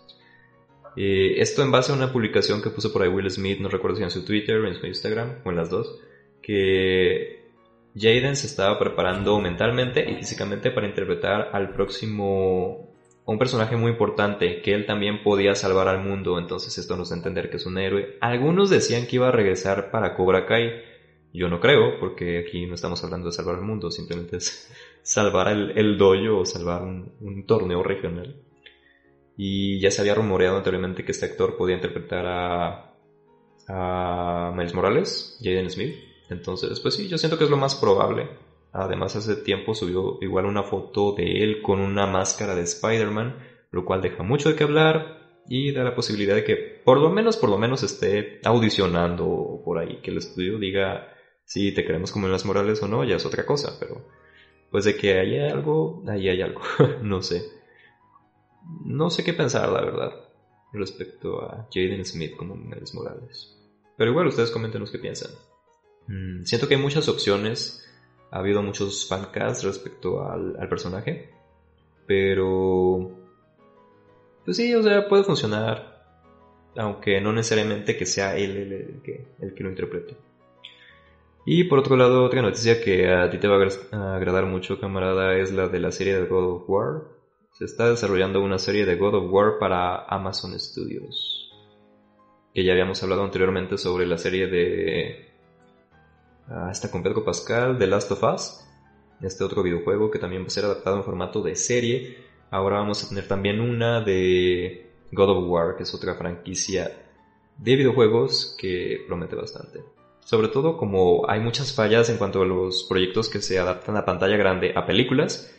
Eh, 0.96 1.36
esto 1.40 1.62
en 1.62 1.72
base 1.72 1.92
a 1.92 1.96
una 1.96 2.12
publicación 2.12 2.62
que 2.62 2.72
puso 2.72 2.92
por 2.92 3.04
ahí 3.04 3.10
Will 3.10 3.30
Smith, 3.30 3.60
no 3.60 3.70
recuerdo 3.70 3.98
si 3.98 4.04
en 4.04 4.10
su 4.10 4.26
Twitter 4.26 4.58
o 4.58 4.68
en 4.68 4.76
su 4.76 4.88
Instagram, 4.88 5.42
o 5.46 5.52
en 5.52 5.56
las 5.56 5.70
dos, 5.70 6.00
que 6.42 7.52
Jaden 7.96 8.36
se 8.36 8.48
estaba 8.48 8.80
preparando 8.80 9.40
mentalmente 9.40 10.10
y 10.10 10.16
físicamente 10.16 10.72
para 10.72 10.88
interpretar 10.88 11.52
al 11.54 11.72
próximo 11.72 12.89
un 13.26 13.38
personaje 13.38 13.76
muy 13.76 13.92
importante 13.92 14.62
que 14.62 14.74
él 14.74 14.86
también 14.86 15.22
podía 15.24 15.54
salvar 15.54 15.88
al 15.88 16.04
mundo, 16.04 16.40
entonces 16.40 16.78
esto 16.78 16.96
nos 16.98 17.10
da 17.10 17.16
a 17.16 17.20
entender 17.20 17.50
que 17.50 17.58
es 17.58 17.66
un 17.66 17.78
héroe. 17.78 18.18
Algunos 18.22 18.70
decían 18.70 19.06
que 19.06 19.18
iba 19.18 19.28
a 19.28 19.32
regresar 19.32 19.92
para 19.92 20.16
Cobra 20.16 20.46
Kai. 20.46 20.82
Yo 21.32 21.48
no 21.48 21.60
creo, 21.60 22.00
porque 22.00 22.40
aquí 22.40 22.66
no 22.66 22.74
estamos 22.74 23.04
hablando 23.04 23.28
de 23.28 23.34
salvar 23.34 23.56
al 23.56 23.62
mundo, 23.62 23.92
simplemente 23.92 24.38
es 24.38 24.72
salvar 25.04 25.50
el, 25.50 25.78
el 25.78 25.98
dojo 25.98 26.40
o 26.40 26.46
salvar 26.46 26.82
un, 26.82 27.46
torneo 27.46 27.84
regional. 27.84 28.36
Y 29.38 29.80
ya 29.80 29.92
se 29.92 30.02
había 30.02 30.16
rumoreado 30.16 30.58
anteriormente 30.58 31.06
que 31.06 31.12
este 31.12 31.28
actor 31.28 31.56
podía 31.56 31.76
interpretar 31.76 32.26
a, 32.26 32.96
a 33.68 34.54
Miles 34.56 34.74
Morales, 34.74 35.40
Jaden 35.42 35.70
Smith. 35.70 35.96
Entonces, 36.30 36.80
pues 36.80 36.96
sí, 36.96 37.08
yo 37.08 37.18
siento 37.18 37.38
que 37.38 37.44
es 37.44 37.50
lo 37.50 37.58
más 37.58 37.76
probable. 37.76 38.28
Además, 38.72 39.16
hace 39.16 39.36
tiempo 39.36 39.74
subió 39.74 40.18
igual 40.22 40.46
una 40.46 40.64
foto 40.64 41.14
de 41.14 41.44
él 41.44 41.62
con 41.62 41.80
una 41.80 42.06
máscara 42.06 42.56
de 42.56 42.62
Spider-Man, 42.62 43.40
lo 43.72 43.86
cual 43.86 44.02
deja 44.02 44.24
mucho 44.24 44.50
de 44.50 44.56
qué 44.56 44.64
hablar 44.64 45.20
y 45.48 45.72
da 45.72 45.84
la 45.84 45.96
posibilidad 45.96 46.36
de 46.36 46.44
que 46.44 46.82
por 46.86 47.00
lo 47.00 47.10
menos, 47.10 47.38
por 47.38 47.50
lo 47.50 47.58
menos 47.58 47.82
esté 47.82 48.40
audicionando 48.44 49.62
por 49.66 49.80
ahí, 49.80 50.00
que 50.02 50.12
el 50.12 50.18
estudio 50.18 50.60
diga 50.60 51.08
si 51.46 51.72
te 51.74 51.84
queremos 51.84 52.12
como 52.12 52.28
en 52.28 52.32
las 52.32 52.46
Morales 52.46 52.82
o 52.84 52.88
no, 52.88 53.04
ya 53.04 53.16
es 53.16 53.26
otra 53.26 53.46
cosa, 53.46 53.78
pero 53.80 54.06
pues 54.70 54.86
de 54.86 54.96
que 54.96 55.20
hay 55.20 55.40
algo, 55.40 56.04
ahí 56.08 56.30
hay 56.30 56.42
algo, 56.44 56.62
no 57.02 57.24
sé. 57.24 57.44
No 58.86 59.10
sé 59.10 59.24
qué 59.24 59.34
pensar, 59.34 59.68
la 59.70 59.82
verdad, 59.82 60.12
respecto 60.74 61.42
a 61.42 61.68
Jaden 61.74 62.06
Smith 62.06 62.36
como 62.36 62.56
Miles 62.56 62.94
Morales. 62.94 63.56
Pero 63.98 64.12
igual 64.12 64.28
ustedes 64.28 64.52
coméntenos 64.52 64.92
qué 64.92 65.00
piensan. 65.00 65.32
Mm, 66.08 66.44
siento 66.44 66.68
que 66.68 66.76
hay 66.76 66.82
muchas 66.82 67.10
opciones 67.10 67.84
ha 68.32 68.40
habido 68.40 68.62
muchos 68.62 69.08
fancasts 69.08 69.64
respecto 69.64 70.24
al, 70.24 70.56
personaje, 70.70 71.30
pero 72.06 73.12
pues 74.46 74.58
sí, 74.58 74.74
o 74.76 74.84
sea, 74.84 75.08
puede 75.08 75.24
funcionar, 75.24 76.04
aunque 76.76 77.22
no 77.22 77.34
necesariamente 77.34 77.98
que 77.98 78.06
sea 78.06 78.38
él 78.38 78.58
el, 78.58 79.02
que, 79.04 79.28
el 79.40 79.54
que 79.54 79.64
lo 79.64 79.70
interprete. 79.70 80.30
Y 81.52 81.64
por 81.64 81.80
otro 81.80 81.96
lado, 81.96 82.24
otra 82.24 82.42
noticia 82.42 82.82
que 82.82 83.12
a 83.12 83.30
ti 83.30 83.40
te 83.40 83.48
va 83.48 83.58
a 83.58 84.16
agradar 84.16 84.46
mucho, 84.46 84.80
camarada, 84.80 85.36
es 85.38 85.52
la 85.52 85.68
de 85.68 85.80
la 85.80 85.92
serie 85.92 86.16
de 86.16 86.28
God 86.28 86.56
of 86.56 86.70
War. 86.70 87.04
Se 87.54 87.66
está 87.66 87.90
desarrollando 87.90 88.42
una 88.42 88.60
serie 88.60 88.86
de 88.86 88.96
God 88.96 89.16
of 89.16 89.32
War 89.34 89.58
para 89.60 90.06
Amazon 90.06 90.60
Studios. 90.60 91.52
Que 92.54 92.64
ya 92.64 92.74
habíamos 92.74 93.02
hablado 93.02 93.24
anteriormente 93.24 93.78
sobre 93.78 94.06
la 94.06 94.18
serie 94.18 94.48
de... 94.48 95.29
Uh, 96.50 96.70
esta 96.70 96.90
con 96.90 97.04
Pedro 97.04 97.24
Pascal, 97.24 97.78
The 97.78 97.88
Last 97.88 98.12
of 98.12 98.24
Us. 98.24 98.66
Este 99.22 99.44
otro 99.44 99.64
videojuego 99.64 100.10
que 100.10 100.20
también 100.20 100.44
va 100.44 100.48
a 100.48 100.50
ser 100.50 100.66
adaptado 100.66 100.98
en 100.98 101.04
formato 101.04 101.42
de 101.42 101.56
serie 101.56 102.30
Ahora 102.52 102.80
vamos 102.80 103.04
a 103.04 103.10
tener 103.10 103.28
también 103.28 103.62
una 103.62 104.02
de 104.02 104.90
God 105.12 105.30
of 105.30 105.50
War, 105.50 105.78
que 105.78 105.84
es 105.84 105.94
otra 105.94 106.16
franquicia 106.16 106.92
de 107.58 107.76
videojuegos 107.76 108.56
que 108.58 109.04
promete 109.08 109.36
bastante. 109.36 109.84
Sobre 110.22 110.48
todo 110.48 110.78
como 110.78 111.30
hay 111.30 111.40
muchas 111.40 111.74
fallas 111.74 112.10
en 112.10 112.18
cuanto 112.18 112.42
a 112.42 112.46
los 112.46 112.86
proyectos 112.90 113.30
que 113.30 113.42
se 113.42 113.60
adaptan 113.60 113.98
a 113.98 114.06
pantalla 114.06 114.38
grande 114.38 114.74
a 114.76 114.86
películas, 114.86 115.54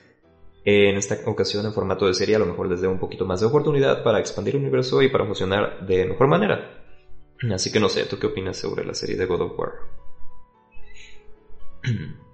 en 0.64 0.96
esta 0.96 1.18
ocasión 1.26 1.64
en 1.64 1.72
formato 1.72 2.06
de 2.06 2.14
serie 2.14 2.36
a 2.36 2.40
lo 2.40 2.46
mejor 2.46 2.68
les 2.68 2.80
dé 2.80 2.88
un 2.88 2.98
poquito 2.98 3.24
más 3.24 3.40
de 3.40 3.46
oportunidad 3.46 4.02
para 4.02 4.18
expandir 4.18 4.56
el 4.56 4.62
universo 4.62 5.00
y 5.00 5.08
para 5.08 5.26
funcionar 5.26 5.86
de 5.86 6.06
mejor 6.06 6.26
manera. 6.26 6.84
Así 7.52 7.72
que 7.72 7.80
no 7.80 7.88
sé, 7.88 8.04
¿tú 8.04 8.18
qué 8.18 8.26
opinas 8.26 8.58
sobre 8.58 8.84
la 8.84 8.94
serie 8.94 9.16
de 9.16 9.26
God 9.26 9.42
of 9.42 9.58
War? 9.58 9.72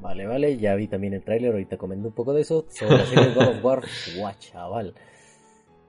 Vale, 0.00 0.26
vale, 0.26 0.56
ya 0.58 0.76
vi 0.76 0.86
también 0.86 1.14
el 1.14 1.24
tráiler, 1.24 1.50
ahorita 1.52 1.76
comento 1.76 2.08
un 2.08 2.14
poco 2.14 2.32
de 2.32 2.42
eso. 2.42 2.66
Sobre 2.68 2.98
la 2.98 3.06
serie 3.06 3.34
God 3.34 3.48
of 3.48 3.64
War, 3.64 3.82
guau, 4.16 4.32
chaval. 4.38 4.94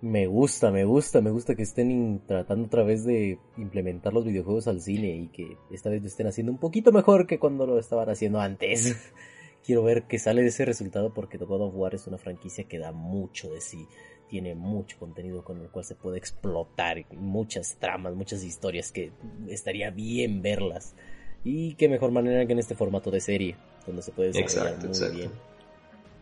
Me 0.02 0.28
gusta, 0.28 0.72
me 0.72 0.84
gusta, 0.86 1.22
me 1.22 1.30
gusta 1.30 1.56
que 1.56 1.64
estén 1.64 2.22
tratando 2.26 2.68
otra 2.68 2.84
vez 2.84 3.04
de 3.04 3.38
implementar 3.58 4.14
los 4.14 4.26
videojuegos 4.26 4.68
al 4.68 4.82
cine 4.82 5.16
y 5.16 5.28
que 5.28 5.58
esta 5.72 5.90
vez 5.90 6.02
lo 6.02 6.08
estén 6.08 6.26
haciendo 6.26 6.52
un 6.52 6.58
poquito 6.58 6.92
mejor 6.92 7.28
que 7.28 7.38
cuando 7.38 7.68
lo 7.68 7.78
estaban 7.78 8.10
haciendo 8.10 8.40
antes. 8.40 8.98
Quiero 9.66 9.84
ver 9.84 10.04
qué 10.04 10.18
sale 10.18 10.42
de 10.42 10.48
ese 10.48 10.66
resultado 10.66 11.14
porque 11.14 11.38
God 11.38 11.62
of 11.62 11.76
War 11.76 11.94
es 11.94 12.08
una 12.08 12.18
franquicia 12.18 12.64
que 12.64 12.80
da 12.80 12.92
mucho 12.92 13.52
de 13.52 13.62
sí. 13.62 13.88
Tiene 14.30 14.56
mucho 14.56 14.98
contenido 14.98 15.44
con 15.44 15.60
el 15.60 15.70
cual 15.70 15.84
se 15.84 15.96
puede 15.96 16.18
explotar, 16.18 17.06
muchas 17.16 17.76
tramas, 17.78 18.16
muchas 18.16 18.44
historias 18.44 18.92
que 18.92 19.12
estaría 19.48 19.90
bien 19.92 20.42
verlas. 20.42 20.96
Y 21.44 21.76
qué 21.76 21.88
mejor 21.88 22.12
manera 22.12 22.46
que 22.46 22.54
en 22.54 22.60
este 22.60 22.76
formato 22.76 23.12
de 23.12 23.22
serie, 23.22 23.56
donde 23.86 24.02
se 24.02 24.12
puede 24.12 24.30
desarrollar 24.30 24.74
exacto, 24.74 24.88
muy 24.88 24.96
exacto. 24.96 25.18
bien. 25.18 25.32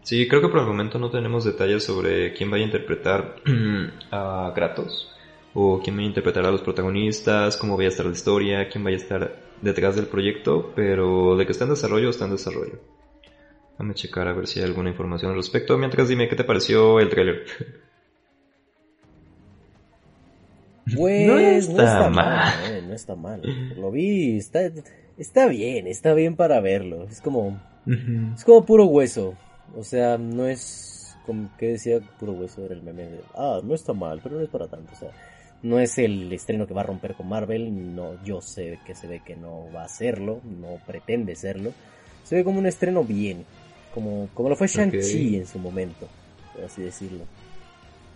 Sí, 0.04 0.28
creo 0.28 0.42
que 0.42 0.48
por 0.48 0.60
el 0.60 0.68
momento 0.68 1.00
no 1.00 1.10
tenemos 1.10 1.44
detalles 1.44 1.84
sobre 1.84 2.34
quién 2.34 2.50
vaya 2.50 2.64
a 2.64 2.68
interpretar 2.68 3.36
a 4.12 4.52
Kratos, 4.56 5.12
o 5.54 5.82
quién 5.84 5.96
vaya 5.96 6.06
a 6.06 6.10
interpretar 6.10 6.46
a 6.46 6.52
los 6.52 6.62
protagonistas, 6.62 7.58
cómo 7.58 7.76
vaya 7.76 7.90
a 7.90 7.92
estar 7.92 8.06
la 8.06 8.14
historia, 8.14 8.70
quién 8.70 8.84
vaya 8.84 8.98
a 8.98 9.02
estar 9.02 9.36
detrás 9.62 9.96
del 9.96 10.06
proyecto, 10.06 10.72
pero 10.76 11.36
de 11.36 11.46
que 11.46 11.52
está 11.52 11.66
en 11.66 11.72
desarrollo, 11.72 12.10
está 12.10 12.26
en 12.26 12.32
desarrollo. 12.32 12.80
Déjame 13.72 13.94
checar 13.94 14.28
a 14.28 14.34
ver 14.34 14.48
si 14.48 14.60
hay 14.60 14.66
alguna 14.66 14.90
información 14.90 15.32
al 15.32 15.38
respecto. 15.38 15.78
Mientras 15.78 16.08
dime 16.08 16.28
qué 16.28 16.36
te 16.36 16.44
pareció 16.44 17.00
el 17.00 17.10
tráiler. 17.10 17.44
Pues 20.96 21.28
no 21.28 21.38
está, 21.38 21.74
no 21.74 21.84
está 21.84 22.10
mal, 22.10 22.54
eh, 22.66 22.82
no 22.88 22.94
está 22.94 23.16
mal. 23.16 23.42
Lo 23.76 23.92
vi, 23.92 24.38
está, 24.38 24.62
está 25.18 25.48
bien, 25.48 25.88
está 25.88 26.14
bien 26.14 26.36
para 26.36 26.60
verlo. 26.60 27.04
Es 27.04 27.22
como, 27.22 27.60
es 28.36 28.44
como 28.44 28.66
puro 28.66 28.86
hueso. 28.86 29.36
O 29.76 29.84
sea, 29.84 30.18
no 30.18 30.48
es 30.48 31.16
como 31.26 31.50
que 31.58 31.68
decía 31.74 32.00
puro 32.20 32.32
hueso 32.34 32.64
era 32.64 32.74
el 32.74 32.84
meme 32.84 33.04
de, 33.04 33.22
ah, 33.36 33.60
no 33.64 33.76
está 33.76 33.94
mal, 33.94 34.22
pero 34.24 34.38
no 34.38 34.42
es 34.42 34.50
para 34.50 34.68
tanto. 34.68 34.94
O 34.94 34.96
sea, 34.96 35.10
no 35.64 35.80
es 35.80 35.98
el 35.98 36.32
estreno 36.32 36.68
que 36.68 36.74
va 36.74 36.82
a 36.82 36.86
romper 36.86 37.16
con 37.16 37.28
Marvel. 37.28 37.96
No, 37.96 38.24
yo 38.24 38.42
sé 38.42 38.80
que 38.86 38.96
se 38.96 39.08
ve 39.08 39.22
que 39.26 39.36
no 39.36 39.66
va 39.76 39.84
a 39.84 39.90
serlo, 39.90 40.42
no 40.44 40.80
pretende 40.86 41.36
serlo. 41.36 41.74
Se 42.24 42.36
ve 42.36 42.44
como 42.44 42.60
un 42.60 42.66
estreno 42.66 43.04
bien, 43.04 43.46
como, 43.94 44.30
como 44.34 44.50
lo 44.50 44.56
fue 44.56 44.68
Shang-Chi 44.68 45.38
en 45.38 45.48
su 45.48 45.60
momento, 45.60 46.08
por 46.54 46.66
así 46.66 46.82
decirlo. 46.82 47.24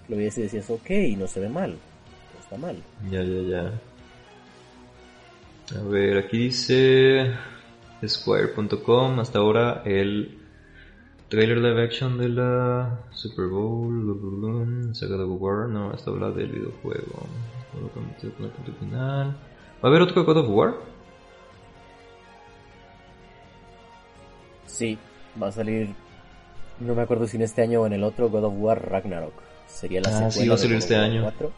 Lo 0.09 0.19
y 0.19 0.25
decías, 0.25 0.69
ok, 0.69 0.89
no 1.17 1.27
se 1.27 1.39
ve 1.39 1.47
mal, 1.47 1.71
no 1.71 2.39
está 2.41 2.57
mal. 2.57 2.75
Ya, 3.09 3.23
ya, 3.23 3.41
ya. 3.49 3.81
A 5.75 5.83
ver, 5.83 6.17
aquí 6.17 6.37
dice 6.37 7.33
Square.com 8.05 9.19
hasta 9.19 9.39
ahora 9.39 9.83
el 9.85 10.37
trailer 11.29 11.59
live 11.59 11.83
action 11.83 12.17
de 12.17 12.27
la 12.27 12.99
Super 13.11 13.47
Bowl, 13.47 14.93
saga 14.93 15.15
de 15.15 15.23
War, 15.23 15.69
no, 15.69 15.91
hasta 15.91 16.11
habla 16.11 16.29
del 16.31 16.51
videojuego. 16.51 17.25
¿Va 18.93 19.33
a 19.81 19.87
haber 19.87 20.01
otro 20.01 20.25
God 20.25 20.37
of 20.37 20.49
War? 20.49 20.75
Sí, 24.65 24.97
va 25.41 25.47
a 25.47 25.51
salir, 25.53 25.89
no 26.81 26.95
me 26.95 27.03
acuerdo 27.03 27.27
si 27.27 27.37
en 27.37 27.43
este 27.43 27.61
año 27.61 27.81
o 27.81 27.85
en 27.85 27.93
el 27.93 28.03
otro, 28.03 28.29
God 28.29 28.43
of 28.43 28.53
War 28.57 28.89
Ragnarok. 28.89 29.33
Sería 29.67 30.01
la 30.01 30.27
ah, 30.27 30.31
sí, 30.31 30.47
va 30.49 30.55
a 30.55 30.57
salir 30.57 30.77
este 30.77 30.97
año. 30.97 31.21
4, 31.21 31.51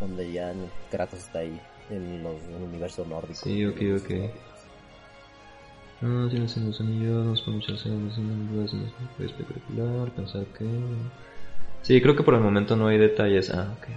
donde 0.00 0.32
ya 0.32 0.52
Kratos 0.90 1.20
está 1.20 1.38
ahí 1.38 1.58
en, 1.90 2.22
los, 2.22 2.42
en 2.44 2.54
el 2.56 2.62
universo 2.62 3.04
nórdico. 3.04 3.40
Sí, 3.42 3.64
ok, 3.64 3.80
ok. 3.96 4.10
No, 6.00 6.28
tienes 6.28 6.56
en 6.56 6.66
los 6.66 6.80
anillos, 6.80 7.42
por 7.42 7.54
muchas 7.54 7.84
es 7.84 8.74
espectacular, 9.18 10.10
pensar 10.12 10.44
que... 10.56 10.64
Sí, 11.82 12.00
creo 12.00 12.14
que 12.14 12.22
por 12.22 12.34
el 12.34 12.40
momento 12.40 12.76
no 12.76 12.86
hay 12.88 12.98
detalles. 12.98 13.50
Ah, 13.50 13.74
ok. 13.78 13.88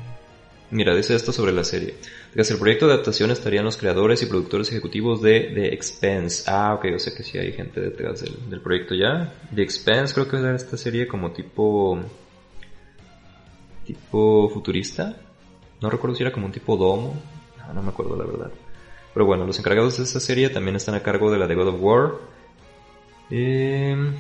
Mira, 0.72 0.96
dice 0.96 1.14
esto 1.16 1.32
sobre 1.32 1.52
la 1.52 1.64
serie. 1.64 1.96
Tras 2.34 2.50
el 2.50 2.58
proyecto 2.58 2.88
de 2.88 2.94
adaptación 2.94 3.30
estarían 3.30 3.66
los 3.66 3.78
creadores 3.78 4.24
y 4.24 4.26
productores 4.26 4.70
ejecutivos 4.72 5.22
de 5.22 5.52
The 5.54 5.74
Expense. 5.74 6.50
Ah, 6.50 6.74
ok, 6.74 6.86
o 6.96 7.00
sea 7.00 7.14
que 7.14 7.24
sí 7.24 7.38
hay 7.38 7.52
gente 7.52 7.82
detrás 7.82 8.22
del, 8.22 8.50
del 8.50 8.62
proyecto 8.62 8.96
ya. 8.96 9.34
The 9.54 9.62
Expense 9.62 10.14
creo 10.14 10.28
que 10.28 10.38
era 10.38 10.56
esta 10.56 10.78
serie 10.78 11.08
como 11.08 11.32
tipo... 11.32 12.00
tipo 13.86 14.50
futurista. 14.50 15.18
No 15.82 15.90
recuerdo 15.90 16.16
si 16.16 16.24
era 16.24 16.32
como 16.32 16.46
un 16.46 16.52
tipo 16.52 16.78
domo 16.78 17.16
no 17.74 17.82
me 17.82 17.90
acuerdo 17.90 18.16
la 18.16 18.26
verdad. 18.26 18.52
Pero 19.14 19.26
bueno, 19.26 19.46
los 19.46 19.60
encargados 19.60 19.98
de 19.98 20.04
esta 20.04 20.20
serie 20.20 20.50
también 20.50 20.76
están 20.76 20.96
a 20.96 21.04
cargo 21.04 21.32
de 21.32 21.38
la 21.38 21.48
de 21.48 21.56
God 21.56 21.68
of 21.68 21.76
War. 21.80 22.12
Eh... 23.30 24.14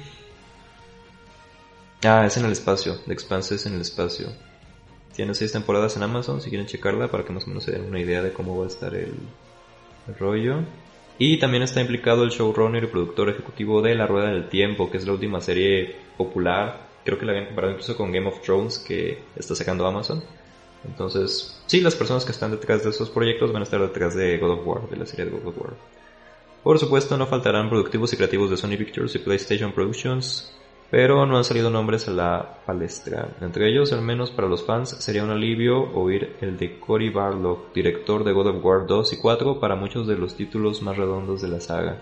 Ah, 2.04 2.26
es 2.26 2.36
en 2.38 2.46
el 2.46 2.52
espacio. 2.52 2.98
The 3.06 3.14
Expanse 3.14 3.56
es 3.56 3.66
en 3.66 3.76
el 3.76 3.82
espacio. 3.82 4.28
Tiene 5.16 5.36
seis 5.36 5.52
temporadas 5.52 5.96
en 5.98 6.04
Amazon, 6.04 6.42
si 6.42 6.50
quieren 6.50 6.68
checarla 6.68 7.10
para 7.10 7.24
que 7.24 7.32
más 7.32 7.44
o 7.44 7.48
menos 7.48 7.64
se 7.64 7.72
den 7.72 7.84
una 7.84 8.00
idea 8.00 8.22
de 8.24 8.34
cómo 8.34 8.58
va 8.58 8.66
a 8.66 8.68
estar 8.68 8.96
el, 8.96 9.14
el 10.08 10.16
rollo. 10.18 10.64
Y 11.20 11.38
también 11.38 11.62
está 11.62 11.82
implicado 11.82 12.24
el 12.24 12.32
showrunner 12.32 12.84
y 12.86 12.88
productor 12.88 13.30
ejecutivo 13.30 13.82
de 13.82 13.94
La 13.94 14.08
Rueda 14.08 14.30
del 14.30 14.50
Tiempo, 14.50 14.90
que 14.90 14.98
es 14.98 15.06
la 15.06 15.14
última 15.14 15.42
serie 15.42 15.96
popular. 16.18 16.88
Creo 17.06 17.20
que 17.20 17.26
la 17.26 17.34
habían 17.34 17.48
comparado 17.48 17.74
incluso 17.74 17.96
con 17.96 18.12
Game 18.12 18.28
of 18.28 18.42
Thrones 18.42 18.80
que 18.80 19.20
está 19.36 19.54
sacando 19.54 19.86
Amazon. 19.86 20.24
Entonces, 20.88 21.62
sí, 21.68 21.82
las 21.82 21.96
personas 21.96 22.26
que 22.26 22.32
están 22.32 22.52
detrás 22.52 22.84
de 22.84 22.90
esos 22.90 23.10
proyectos 23.10 23.52
van 23.52 23.62
a 23.62 23.66
estar 23.66 23.82
detrás 23.82 24.16
de 24.16 24.38
God 24.38 24.52
of 24.52 24.68
War, 24.68 24.90
de 24.90 24.98
la 24.98 25.06
serie 25.06 25.26
de 25.26 25.32
God 25.32 25.48
of 25.48 25.58
War. 25.58 25.74
Por 26.64 26.80
supuesto, 26.80 27.18
no 27.18 27.28
faltarán 27.28 27.70
productivos 27.70 28.14
y 28.14 28.18
creativos 28.18 28.50
de 28.50 28.58
Sony 28.58 28.78
Pictures 28.78 29.16
y 29.16 29.20
PlayStation 29.20 29.72
Productions, 29.72 30.54
pero 30.90 31.26
no 31.26 31.38
han 31.38 31.44
salido 31.44 31.70
nombres 31.70 32.08
a 32.08 32.12
la 32.12 32.58
palestra. 32.66 33.30
Entre 33.42 33.70
ellos, 33.70 33.94
al 33.94 34.02
menos 34.02 34.32
para 34.32 34.48
los 34.48 34.64
fans, 34.64 34.90
sería 34.90 35.24
un 35.24 35.30
alivio 35.30 35.92
oír 35.94 36.36
el 36.42 36.58
de 36.58 36.80
Cory 36.80 37.10
Barlog, 37.10 37.74
director 37.74 38.24
de 38.24 38.34
God 38.34 38.48
of 38.48 38.66
War 38.66 38.86
2 38.86 39.14
y 39.14 39.18
4 39.18 39.60
para 39.60 39.76
muchos 39.76 40.08
de 40.08 40.18
los 40.18 40.36
títulos 40.36 40.82
más 40.82 40.98
redondos 40.98 41.42
de 41.42 41.48
la 41.48 41.62
saga. 41.62 41.98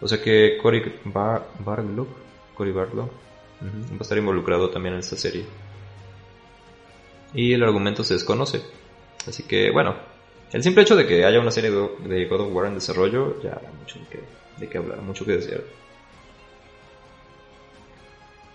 O 0.00 0.08
sea 0.08 0.20
que 0.20 0.58
Cory 0.60 0.82
Barlog, 1.04 2.08
Cory 2.56 2.72
Barlog 2.72 3.08
va 3.62 3.98
a 3.98 4.02
estar 4.02 4.18
involucrado 4.18 4.68
también 4.70 4.94
en 4.94 5.00
esta 5.00 5.16
serie 5.16 5.44
y 7.34 7.52
el 7.52 7.62
argumento 7.62 8.04
se 8.04 8.14
desconoce. 8.14 8.62
Así 9.26 9.44
que 9.44 9.70
bueno, 9.70 9.94
el 10.52 10.62
simple 10.62 10.82
hecho 10.82 10.96
de 10.96 11.06
que 11.06 11.24
haya 11.24 11.40
una 11.40 11.50
serie 11.50 11.70
de 11.70 12.26
God 12.26 12.40
of 12.40 12.54
War 12.54 12.66
en 12.66 12.74
desarrollo 12.74 13.40
ya 13.42 13.50
da 13.50 13.72
mucho 13.78 13.98
de 14.58 14.68
qué, 14.68 14.78
hablar, 14.78 15.00
mucho 15.00 15.24
que 15.24 15.32
desear. 15.32 15.62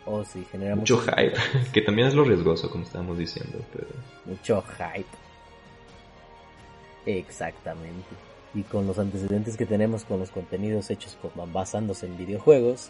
Oh, 0.06 0.24
sí, 0.24 0.46
genera 0.50 0.76
mucho, 0.76 1.00
hype, 1.00 1.34
que 1.74 1.82
también 1.82 2.08
es 2.08 2.14
lo 2.14 2.24
riesgoso, 2.24 2.70
como 2.70 2.84
estábamos 2.84 3.18
diciendo. 3.18 3.60
Pero... 3.74 3.88
Mucho 4.26 4.64
hype. 4.78 5.06
Exactamente. 7.06 8.08
Y 8.54 8.62
con 8.64 8.88
los 8.88 9.00
antecedentes 9.00 9.58
que 9.58 9.66
tenemos 9.66 10.06
con 10.06 10.20
los 10.20 10.30
contenidos 10.30 10.90
hechos 10.90 11.18
basándose 11.52 12.06
en 12.06 12.18
videojuegos, 12.18 12.90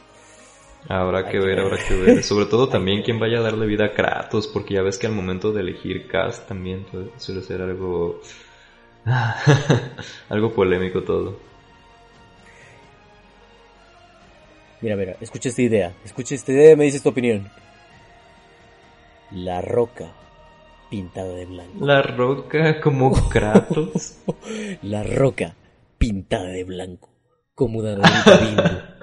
Habrá 0.87 1.29
que 1.29 1.39
ver, 1.39 1.59
habrá 1.59 1.77
que 1.77 1.95
ver. 1.95 2.23
Sobre 2.23 2.45
todo 2.45 2.69
también 2.69 3.01
quién 3.03 3.19
vaya 3.19 3.39
a 3.39 3.41
darle 3.41 3.65
vida 3.65 3.85
a 3.85 3.93
Kratos, 3.93 4.47
porque 4.47 4.75
ya 4.75 4.81
ves 4.81 4.97
que 4.97 5.07
al 5.07 5.13
momento 5.13 5.51
de 5.51 5.61
elegir 5.61 6.07
cast 6.07 6.47
también 6.47 6.85
suele 7.17 7.41
ser 7.41 7.61
algo. 7.61 8.21
algo 10.29 10.53
polémico 10.53 11.03
todo. 11.03 11.39
Mira, 14.81 14.95
mira, 14.95 15.15
escucha 15.19 15.49
esta 15.49 15.61
idea. 15.61 15.93
Escucha 16.05 16.35
esta 16.35 16.51
idea 16.51 16.73
y 16.73 16.75
me 16.75 16.83
dices 16.85 17.01
tu 17.01 17.09
opinión. 17.09 17.49
La 19.31 19.61
roca 19.61 20.11
pintada 20.89 21.33
de 21.33 21.45
blanco. 21.45 21.85
La 21.85 22.01
roca 22.01 22.79
como 22.79 23.29
Kratos. 23.29 24.19
La 24.83 25.03
roca 25.03 25.55
pintada 25.97 26.47
de 26.47 26.63
blanco. 26.63 27.09
Como 27.55 27.81
Bimbo. 27.81 28.96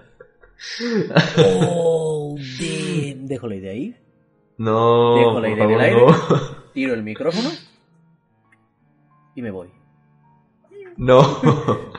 Oh, 1.37 2.37
damn. 2.59 3.27
Dejo 3.27 3.49
la 3.49 3.55
idea 3.57 3.73
ahí. 3.73 3.97
No, 4.59 5.17
Dejo 5.17 5.41
la 5.41 5.49
idea 5.49 5.65
en 5.65 5.71
el 5.71 5.81
aire. 5.81 6.07
no. 6.07 6.65
Tiro 6.75 6.95
el 6.95 7.03
micrófono. 7.03 7.51
Y 9.35 9.43
me 9.43 9.51
voy. 9.51 9.69
No. 10.97 11.21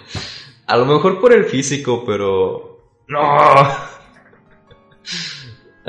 A 0.68 0.78
lo 0.78 0.86
mejor 0.86 1.20
por 1.22 1.32
el 1.34 1.46
físico, 1.46 2.04
pero. 2.06 2.92
¡No! 3.08 3.20
¿A 3.22 3.92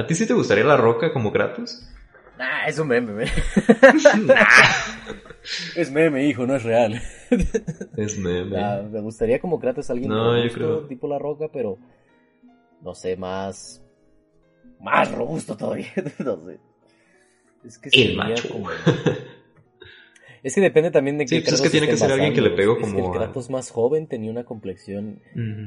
ti 0.07 0.15
sí 0.15 0.27
te 0.27 0.35
gustaría 0.35 0.65
la 0.65 0.77
roca 0.77 1.11
como 1.13 1.33
Kratos? 1.33 1.83
Ah, 2.39 2.67
es 2.69 2.79
un 2.79 2.89
meme, 2.89 3.13
me. 3.13 3.25
es 5.77 5.91
meme, 5.91 6.27
hijo, 6.27 6.47
no 6.47 6.57
es 6.57 6.65
real. 6.65 7.01
Es 7.97 8.19
meme. 8.19 8.83
Me 8.91 9.01
gustaría 9.01 9.41
como 9.41 9.59
Kratos 9.59 9.89
alguien 9.89 10.11
No, 10.11 10.37
yo 10.37 10.43
robusto, 10.43 10.55
creo- 10.59 10.81
tipo 10.87 11.09
La 11.09 11.19
Roca, 11.19 11.47
pero 11.53 11.79
no 12.87 12.95
sé, 12.95 13.17
más 13.17 13.83
más 14.81 15.11
robusto 15.13 15.57
todavía, 15.57 15.87
no 16.25 16.37
sé. 16.47 16.59
Es 17.67 17.79
que 17.79 17.91
El 18.03 18.17
macho. 18.17 18.49
como- 18.49 18.69
Es 20.43 20.55
que 20.55 20.61
depende 20.61 20.93
también 20.93 21.19
de 21.19 21.27
Sí, 21.27 21.37
qué 21.39 21.43
pues 21.43 21.55
es 21.55 21.61
que 21.61 21.71
tiene 21.71 21.89
que 21.89 21.97
ser 21.97 22.13
alguien 22.13 22.33
que 22.33 22.41
le 22.41 22.51
pegó 22.51 22.75
Es 22.75 22.79
que 22.79 22.85
como 22.93 23.07
el 23.13 23.19
Kratos 23.19 23.51
más 23.51 23.71
joven 23.71 24.07
tenía 24.07 24.31
una 24.31 24.45
complexión 24.45 25.21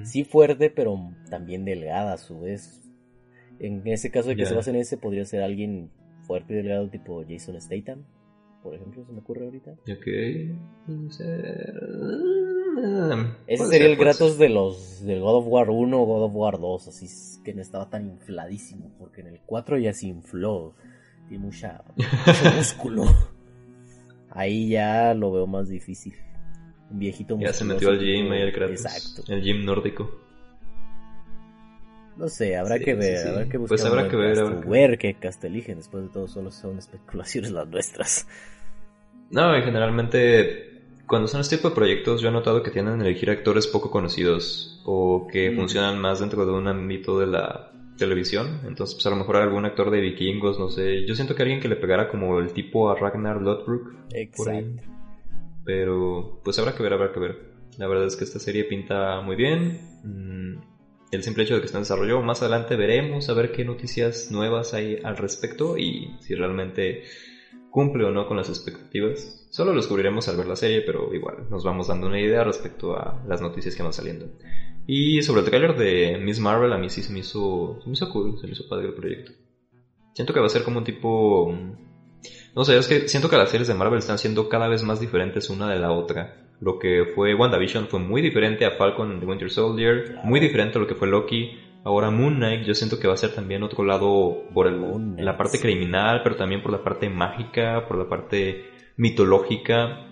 sí 0.05 0.23
fuerte, 0.23 0.69
pero 0.69 0.97
también 1.29 1.65
delgada 1.65 2.13
a 2.13 2.17
su 2.17 2.39
vez. 2.39 2.79
En 3.59 3.85
ese 3.85 4.09
caso 4.09 4.29
de 4.29 4.37
que 4.37 4.45
se 4.45 4.53
basa 4.53 4.69
en 4.69 4.77
ese, 4.77 4.95
podría 4.95 5.25
ser 5.25 5.41
alguien 5.43 5.91
fuerte 6.25 6.53
y 6.53 6.57
delgado 6.57 6.89
tipo 6.89 7.21
Jason 7.27 7.59
Statham, 7.59 8.05
por 8.63 8.75
ejemplo, 8.75 9.05
se 9.05 9.11
me 9.11 9.19
ocurre 9.19 9.45
ahorita. 9.45 9.71
Ok. 9.71 10.07
Ser- 11.11 11.73
Ese 13.47 13.63
sería 13.65 13.79
ser, 13.79 13.91
el 13.91 13.97
Kratos 13.97 14.31
ser. 14.33 14.39
de 14.47 14.49
los 14.49 15.03
del 15.05 15.21
God 15.21 15.35
of 15.37 15.45
War 15.47 15.69
1 15.69 16.01
o 16.01 16.05
God 16.05 16.23
of 16.25 16.31
War 16.35 16.59
2, 16.59 16.87
así 16.87 17.05
es 17.05 17.41
que 17.43 17.53
no 17.53 17.61
estaba 17.61 17.89
tan 17.89 18.07
infladísimo, 18.07 18.91
porque 18.99 19.21
en 19.21 19.27
el 19.27 19.39
4 19.45 19.77
ya 19.77 19.93
se 19.93 20.07
infló, 20.07 20.75
tiene 21.27 21.43
mucha, 21.45 21.83
mucho 21.95 22.05
músculo. 22.57 23.03
Ahí 24.31 24.69
ya 24.69 25.13
lo 25.13 25.31
veo 25.31 25.47
más 25.47 25.69
difícil. 25.69 26.13
Un 26.91 26.99
viejito 26.99 27.37
Ya 27.39 27.53
se 27.53 27.65
metió 27.65 27.89
al 27.89 27.99
gym 27.99 28.31
ahí 28.31 28.41
el 28.41 28.53
Kratos. 28.53 28.81
Exacto. 28.85 29.31
El 29.33 29.41
gym 29.41 29.63
nórdico. 29.65 30.09
No 32.19 32.27
sé, 32.27 32.57
habrá 32.57 32.77
Sí, 32.77 32.83
que 32.83 32.93
ver, 32.95 33.17
sí. 33.17 33.27
habrá 33.29 33.49
que 33.49 33.57
buscar. 33.57 33.77
Pues 33.77 33.85
habrá 33.85 34.07
que 34.09 34.15
ver, 34.17 34.39
habrá 34.39 34.61
que 34.61 34.69
ver 34.69 34.97
qué 34.97 35.13
cast 35.15 35.43
eligen. 35.45 35.77
Después 35.77 36.03
de 36.03 36.09
todo, 36.09 36.27
solo 36.27 36.51
son 36.51 36.77
especulaciones 36.77 37.51
las 37.51 37.67
nuestras. 37.67 38.27
No, 39.31 39.57
y 39.57 39.61
generalmente 39.61 40.65
cuando 41.07 41.27
son 41.27 41.41
este 41.41 41.57
tipo 41.57 41.69
de 41.69 41.75
proyectos 41.75 42.21
yo 42.21 42.29
he 42.29 42.31
notado 42.31 42.61
que 42.61 42.71
tienden 42.71 42.99
a 43.01 43.05
elegir 43.05 43.29
actores 43.31 43.67
poco 43.67 43.89
conocidos 43.89 44.81
o 44.85 45.27
que 45.31 45.51
Mm. 45.51 45.55
funcionan 45.55 45.99
más 45.99 46.19
dentro 46.19 46.45
de 46.45 46.51
un 46.51 46.67
ámbito 46.67 47.19
de 47.19 47.27
la 47.27 47.71
televisión. 47.97 48.61
Entonces, 48.67 48.95
pues 48.95 49.05
a 49.07 49.09
lo 49.11 49.15
mejor 49.17 49.37
algún 49.37 49.65
actor 49.65 49.89
de 49.91 50.01
vikingos, 50.01 50.59
no 50.59 50.69
sé. 50.69 51.05
Yo 51.07 51.15
siento 51.15 51.35
que 51.35 51.43
alguien 51.43 51.59
que 51.61 51.67
le 51.67 51.75
pegara 51.75 52.09
como 52.09 52.39
el 52.39 52.51
tipo 52.53 52.89
a 52.89 52.95
Ragnar 52.95 53.37
ahí. 53.37 54.23
Exacto. 54.23 54.83
Pero 55.65 56.41
pues 56.43 56.57
habrá 56.59 56.75
que 56.75 56.83
ver, 56.83 56.93
habrá 56.93 57.11
que 57.11 57.19
ver. 57.19 57.37
La 57.77 57.87
verdad 57.87 58.07
es 58.07 58.15
que 58.15 58.23
esta 58.23 58.39
serie 58.39 58.63
pinta 58.65 59.21
muy 59.21 59.35
bien. 59.35 59.79
Mm, 60.03 60.78
El 61.11 61.23
simple 61.23 61.43
hecho 61.43 61.55
de 61.55 61.61
que 61.61 61.65
está 61.65 61.79
en 61.79 61.83
desarrollo, 61.83 62.21
más 62.21 62.41
adelante 62.41 62.75
veremos 62.75 63.29
a 63.29 63.33
ver 63.33 63.51
qué 63.51 63.65
noticias 63.65 64.29
nuevas 64.29 64.75
hay 64.75 64.99
al 65.03 65.17
respecto 65.17 65.77
y 65.77 66.15
si 66.19 66.35
realmente 66.35 67.03
cumple 67.71 68.05
o 68.05 68.11
no 68.11 68.27
con 68.27 68.37
las 68.37 68.49
expectativas. 68.49 69.47
Solo 69.49 69.71
lo 69.71 69.77
descubriremos 69.77 70.27
al 70.27 70.37
ver 70.37 70.47
la 70.47 70.55
serie, 70.55 70.81
pero 70.81 71.13
igual 71.13 71.47
nos 71.49 71.63
vamos 71.63 71.87
dando 71.87 72.07
una 72.07 72.19
idea 72.19 72.43
respecto 72.43 72.95
a 72.95 73.23
las 73.27 73.41
noticias 73.41 73.75
que 73.75 73.81
van 73.81 73.93
saliendo. 73.93 74.27
Y 74.85 75.21
sobre 75.23 75.41
el 75.41 75.47
trailer 75.47 75.75
de 75.75 76.17
Miss 76.19 76.39
Marvel, 76.39 76.73
a 76.73 76.77
mí 76.77 76.89
sí 76.89 77.01
se 77.01 77.11
me 77.11 77.19
hizo, 77.19 77.79
se 77.81 77.87
me 77.87 77.93
hizo 77.93 78.09
cool, 78.11 78.39
se 78.39 78.47
me 78.47 78.53
hizo 78.53 78.67
padre 78.67 78.87
el 78.87 78.93
proyecto. 78.93 79.31
Siento 80.13 80.33
que 80.33 80.39
va 80.39 80.47
a 80.47 80.49
ser 80.49 80.63
como 80.63 80.79
un 80.79 80.83
tipo... 80.83 81.51
No 82.55 82.65
sé, 82.65 82.77
es 82.77 82.87
que 82.87 83.07
siento 83.07 83.29
que 83.29 83.37
las 83.37 83.49
series 83.49 83.67
de 83.67 83.73
Marvel 83.73 83.99
están 83.99 84.17
siendo 84.17 84.49
cada 84.49 84.67
vez 84.67 84.83
más 84.83 84.99
diferentes 84.99 85.49
una 85.49 85.69
de 85.69 85.79
la 85.79 85.91
otra. 85.91 86.48
Lo 86.61 86.77
que 86.77 87.05
fue 87.15 87.33
WandaVision 87.33 87.87
fue 87.87 87.99
muy 87.99 88.21
diferente 88.21 88.65
a 88.65 88.71
Falcon 88.71 89.11
and 89.11 89.19
the 89.21 89.25
Winter 89.25 89.49
Soldier, 89.49 90.03
Claro. 90.05 90.21
muy 90.27 90.39
diferente 90.39 90.77
a 90.77 90.81
lo 90.81 90.87
que 90.87 90.95
fue 90.95 91.07
Loki. 91.07 91.57
Ahora 91.85 92.11
Moon 92.11 92.35
Knight 92.35 92.65
yo 92.65 92.73
siento 92.73 92.99
que 92.99 93.07
va 93.07 93.13
a 93.13 93.17
ser 93.17 93.33
también 93.33 93.63
otro 93.63 93.85
lado 93.85 94.43
por 94.53 94.67
el- 94.67 95.15
la 95.17 95.37
parte 95.37 95.59
criminal, 95.59 96.21
pero 96.23 96.35
también 96.35 96.61
por 96.61 96.71
la 96.71 96.83
parte 96.83 97.09
mágica, 97.09 97.85
por 97.87 97.97
la 97.97 98.09
parte 98.09 98.65
mitológica, 98.97 100.05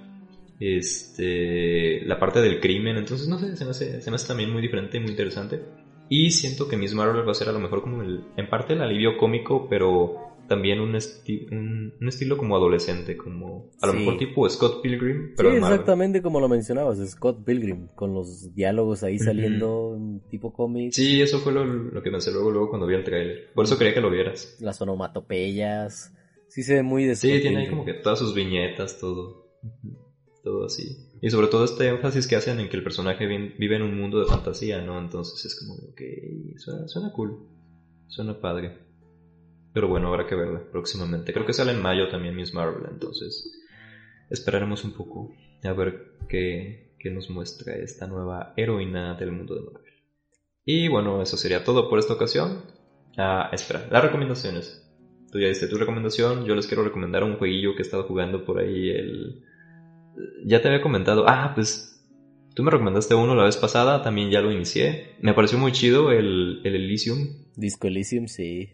este, 0.59 2.01
la 2.05 2.19
parte 2.19 2.41
del 2.41 2.59
crimen. 2.59 2.97
Entonces, 2.97 3.27
no 3.27 3.37
sé, 3.37 3.55
se 3.55 3.65
me 3.65 3.71
hace, 3.71 4.01
se 4.01 4.09
me 4.09 4.15
hace 4.15 4.27
también 4.27 4.51
muy 4.51 4.61
diferente 4.61 4.97
y 4.97 5.01
muy 5.01 5.11
interesante. 5.11 5.61
Y 6.09 6.31
siento 6.31 6.67
que 6.69 6.77
Miss 6.77 6.93
Marvel 6.93 7.27
va 7.27 7.31
a 7.31 7.35
ser 7.35 7.49
a 7.49 7.51
lo 7.51 7.59
mejor 7.59 7.81
como 7.81 8.01
el, 8.01 8.23
en 8.37 8.47
parte 8.49 8.73
el 8.73 8.81
alivio 8.81 9.17
cómico, 9.17 9.67
pero 9.69 10.15
también 10.47 10.79
un, 10.79 10.93
esti- 10.95 11.47
un, 11.51 11.93
un 11.99 12.07
estilo 12.07 12.37
como 12.37 12.55
adolescente, 12.55 13.15
como 13.17 13.69
a 13.81 13.87
lo 13.87 13.93
Sí. 13.93 13.99
mejor 13.99 14.17
tipo 14.17 14.49
Scott 14.49 14.81
Pilgrim, 14.81 15.33
pero 15.35 15.51
sí, 15.51 15.57
exactamente 15.57 16.21
como 16.21 16.39
lo 16.39 16.47
mencionabas, 16.49 16.97
Scott 17.09 17.43
Pilgrim, 17.45 17.87
con 17.95 18.13
los 18.13 18.53
diálogos 18.55 19.03
ahí 19.03 19.19
saliendo, 19.19 19.95
en 19.95 20.21
tipo 20.29 20.53
cómic, 20.53 20.91
Sí, 20.93 21.21
eso 21.21 21.39
fue 21.39 21.51
lo, 21.53 21.65
lo 21.65 22.01
que 22.01 22.11
pensé 22.11 22.31
luego, 22.31 22.51
luego 22.51 22.69
cuando 22.69 22.87
vi 22.87 22.95
el 22.95 23.03
trailer. 23.03 23.51
Por 23.53 23.65
eso 23.65 23.77
quería 23.77 23.93
que 23.93 24.01
lo 24.01 24.09
vieras. 24.09 24.57
las 24.59 24.81
onomatopeyas, 24.81 26.13
sí 26.47 26.63
se 26.63 26.75
ve 26.75 26.83
muy 26.83 27.05
de 27.05 27.15
Sí, 27.15 27.29
Scott 27.29 27.41
tiene 27.41 27.57
ahí 27.57 27.69
como 27.69 27.85
que 27.85 27.93
todas 27.93 28.19
sus 28.19 28.33
viñetas, 28.33 28.99
todo. 28.99 29.47
Todo 30.43 30.65
así. 30.65 30.95
Y 31.21 31.29
sobre 31.29 31.47
todo 31.47 31.65
este 31.65 31.87
énfasis 31.89 32.25
que 32.27 32.35
hacen 32.37 32.59
en 32.59 32.69
que 32.69 32.77
el 32.77 32.83
personaje 32.83 33.25
vi- 33.27 33.53
vive 33.57 33.75
en 33.75 33.81
un 33.81 33.99
mundo 33.99 34.19
de 34.19 34.27
fantasía, 34.27 34.81
¿no? 34.81 34.97
Entonces 34.99 35.43
es 35.43 35.59
como 35.59 35.75
de, 35.75 35.87
ok, 35.89 36.57
suena, 36.57 36.87
suena 36.87 37.11
cool. 37.11 37.37
Suena 38.07 38.39
padre. 38.39 38.77
Pero 39.77 39.89
bueno, 39.89 40.07
habrá 40.07 40.25
que 40.25 40.33
verla 40.33 40.59
próximamente. 40.71 41.31
Creo 41.31 41.45
que 41.45 41.53
sale 41.53 41.71
en 41.71 41.83
mayo 41.83 42.09
también 42.09 42.35
Miss 42.35 42.51
Marvel, 42.51 42.89
entonces 42.91 43.61
esperaremos 44.27 44.83
un 44.83 44.93
poco 44.93 45.35
a 45.63 45.71
ver 45.71 46.13
qué, 46.27 46.95
qué 46.97 47.11
nos 47.11 47.29
muestra 47.29 47.75
esta 47.75 48.07
nueva 48.07 48.55
heroína 48.57 49.13
del 49.13 49.33
mundo 49.33 49.53
de 49.53 49.61
Marvel. 49.61 49.93
Y 50.65 50.87
bueno, 50.87 51.21
eso 51.21 51.37
sería 51.37 51.63
todo 51.63 51.91
por 51.91 51.99
esta 51.99 52.15
ocasión. 52.15 52.63
Ah, 53.17 53.51
espera, 53.53 53.87
las 53.91 54.01
recomendaciones. 54.01 54.83
Tú 55.31 55.39
ya 55.39 55.47
diste 55.47 55.67
tu 55.67 55.77
recomendación, 55.77 56.45
yo 56.45 56.55
les 56.55 56.65
quiero 56.65 56.83
recomendar 56.83 57.23
un 57.23 57.37
jueguillo 57.37 57.75
que 57.75 57.83
he 57.83 57.85
estado 57.85 58.05
jugando 58.05 58.45
por 58.45 58.57
ahí 58.57 58.89
el... 58.89 59.43
Ya 60.43 60.59
te 60.59 60.69
había 60.69 60.81
comentado, 60.81 61.25
ah, 61.27 61.51
pues 61.53 62.03
tú 62.55 62.63
me 62.63 62.71
recomendaste 62.71 63.13
uno 63.13 63.35
la 63.35 63.43
vez 63.43 63.57
pasada, 63.57 64.01
también 64.01 64.31
ya 64.31 64.41
lo 64.41 64.51
inicié. 64.51 65.17
Me 65.21 65.35
pareció 65.35 65.59
muy 65.59 65.71
chido 65.71 66.11
el, 66.11 66.61
el 66.63 66.73
Elysium, 66.73 67.45
Disco 67.55 67.85
Elysium, 67.85 68.25
sí. 68.25 68.69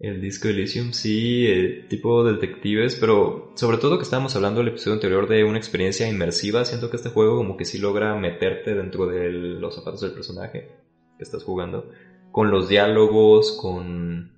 El 0.00 0.20
disco 0.20 0.48
Elysium, 0.48 0.92
sí, 0.92 1.46
eh, 1.46 1.86
tipo 1.88 2.22
detectives, 2.22 2.96
pero 2.96 3.52
sobre 3.56 3.78
todo 3.78 3.98
que 3.98 4.04
estábamos 4.04 4.36
hablando 4.36 4.60
el 4.60 4.68
episodio 4.68 4.94
anterior 4.94 5.28
de 5.28 5.42
una 5.42 5.58
experiencia 5.58 6.08
inmersiva, 6.08 6.64
siento 6.64 6.88
que 6.88 6.96
este 6.96 7.10
juego 7.10 7.36
como 7.36 7.56
que 7.56 7.64
sí 7.64 7.78
logra 7.78 8.14
meterte 8.14 8.74
dentro 8.74 9.06
de 9.06 9.30
los 9.30 9.74
zapatos 9.74 10.00
del 10.00 10.12
personaje 10.12 10.68
que 11.16 11.24
estás 11.24 11.42
jugando, 11.42 11.90
con 12.30 12.52
los 12.52 12.68
diálogos, 12.68 13.58
con, 13.60 14.30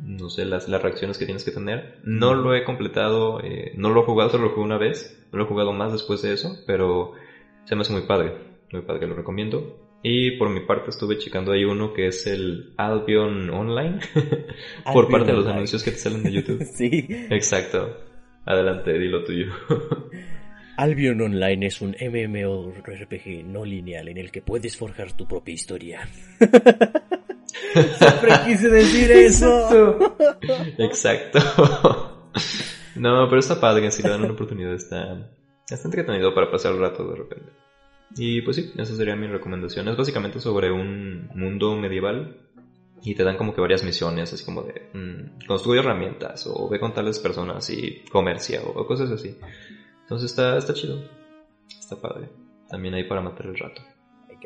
no 0.00 0.30
sé, 0.30 0.46
las, 0.46 0.68
las 0.68 0.82
reacciones 0.82 1.18
que 1.18 1.26
tienes 1.26 1.44
que 1.44 1.50
tener. 1.50 2.00
No 2.04 2.32
lo 2.34 2.54
he 2.54 2.64
completado, 2.64 3.40
eh, 3.40 3.72
no 3.76 3.90
lo 3.90 4.00
he 4.00 4.06
jugado, 4.06 4.30
solo 4.30 4.44
lo 4.44 4.50
jugué 4.50 4.64
una 4.64 4.78
vez, 4.78 5.26
no 5.30 5.38
lo 5.38 5.44
he 5.44 5.48
jugado 5.48 5.74
más 5.74 5.92
después 5.92 6.22
de 6.22 6.32
eso, 6.32 6.56
pero 6.66 7.12
se 7.64 7.76
me 7.76 7.82
hace 7.82 7.92
muy 7.92 8.02
padre, 8.02 8.32
muy 8.72 8.80
padre, 8.80 9.06
lo 9.06 9.14
recomiendo. 9.14 9.81
Y 10.02 10.32
por 10.32 10.50
mi 10.50 10.60
parte 10.60 10.90
estuve 10.90 11.18
checando 11.18 11.52
ahí 11.52 11.64
uno 11.64 11.92
que 11.92 12.08
es 12.08 12.26
el 12.26 12.72
Albion 12.76 13.50
Online. 13.50 14.00
por 14.84 15.04
Albion 15.04 15.10
parte 15.10 15.26
de 15.26 15.32
los 15.32 15.40
Online. 15.42 15.54
anuncios 15.54 15.82
que 15.84 15.92
te 15.92 15.98
salen 15.98 16.24
de 16.24 16.32
YouTube. 16.32 16.64
sí. 16.74 17.06
Exacto. 17.30 17.98
Adelante, 18.44 18.98
dilo 18.98 19.24
tuyo. 19.24 19.52
Albion 20.76 21.20
Online 21.20 21.66
es 21.66 21.80
un 21.80 21.94
MMORPG 22.00 23.44
no 23.44 23.64
lineal 23.64 24.08
en 24.08 24.18
el 24.18 24.32
que 24.32 24.42
puedes 24.42 24.76
forjar 24.76 25.12
tu 25.12 25.28
propia 25.28 25.54
historia. 25.54 26.08
Siempre 27.72 28.32
quise 28.46 28.68
decir 28.68 29.12
eso. 29.12 30.16
Exacto. 30.78 31.38
No, 32.96 33.26
pero 33.28 33.38
está 33.38 33.60
padre, 33.60 33.90
si 33.90 34.02
le 34.02 34.08
dan 34.08 34.24
una 34.24 34.32
oportunidad, 34.32 34.72
está, 34.74 35.30
está 35.68 35.86
entretenido 35.86 36.34
para 36.34 36.50
pasar 36.50 36.72
el 36.72 36.80
rato 36.80 37.06
de 37.08 37.16
repente. 37.16 37.52
Y 38.16 38.42
pues 38.42 38.56
sí, 38.56 38.72
esa 38.76 38.94
sería 38.94 39.16
mi 39.16 39.26
recomendación. 39.26 39.88
Es 39.88 39.96
básicamente 39.96 40.40
sobre 40.40 40.70
un 40.70 41.28
mundo 41.34 41.76
medieval 41.76 42.36
y 43.02 43.14
te 43.14 43.24
dan 43.24 43.36
como 43.36 43.54
que 43.54 43.60
varias 43.60 43.84
misiones, 43.84 44.32
así 44.32 44.44
como 44.44 44.62
de 44.62 44.88
mm, 44.92 45.46
construye 45.46 45.80
herramientas 45.80 46.46
o 46.46 46.68
ve 46.68 46.78
con 46.78 46.94
tales 46.94 47.18
personas 47.18 47.68
y 47.70 48.04
comercia 48.10 48.62
o, 48.62 48.80
o 48.80 48.86
cosas 48.86 49.10
así. 49.10 49.36
Entonces 50.02 50.30
está, 50.30 50.58
está 50.58 50.74
chido, 50.74 51.02
está 51.68 52.00
padre. 52.00 52.28
También 52.68 52.94
ahí 52.94 53.04
para 53.04 53.20
matar 53.20 53.46
el 53.46 53.56
rato. 53.56 53.82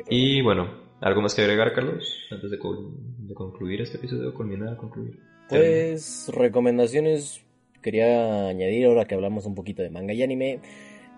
Y 0.09 0.41
bueno, 0.41 0.87
¿Algo 0.99 1.21
más 1.21 1.35
que 1.35 1.41
agregar, 1.41 1.73
Carlos? 1.73 2.27
Antes 2.31 2.49
de, 2.49 2.57
de 2.57 3.33
concluir 3.35 3.81
este 3.81 3.97
episodio, 3.97 4.33
culminar, 4.33 4.77
concluir. 4.77 5.19
Pues 5.47 6.29
recomendaciones 6.33 7.41
quería 7.83 8.47
añadir 8.47 8.87
ahora 8.87 9.05
que 9.05 9.13
hablamos 9.13 9.45
un 9.45 9.53
poquito 9.53 9.83
de 9.83 9.91
manga 9.91 10.13
y 10.13 10.23
anime. 10.23 10.59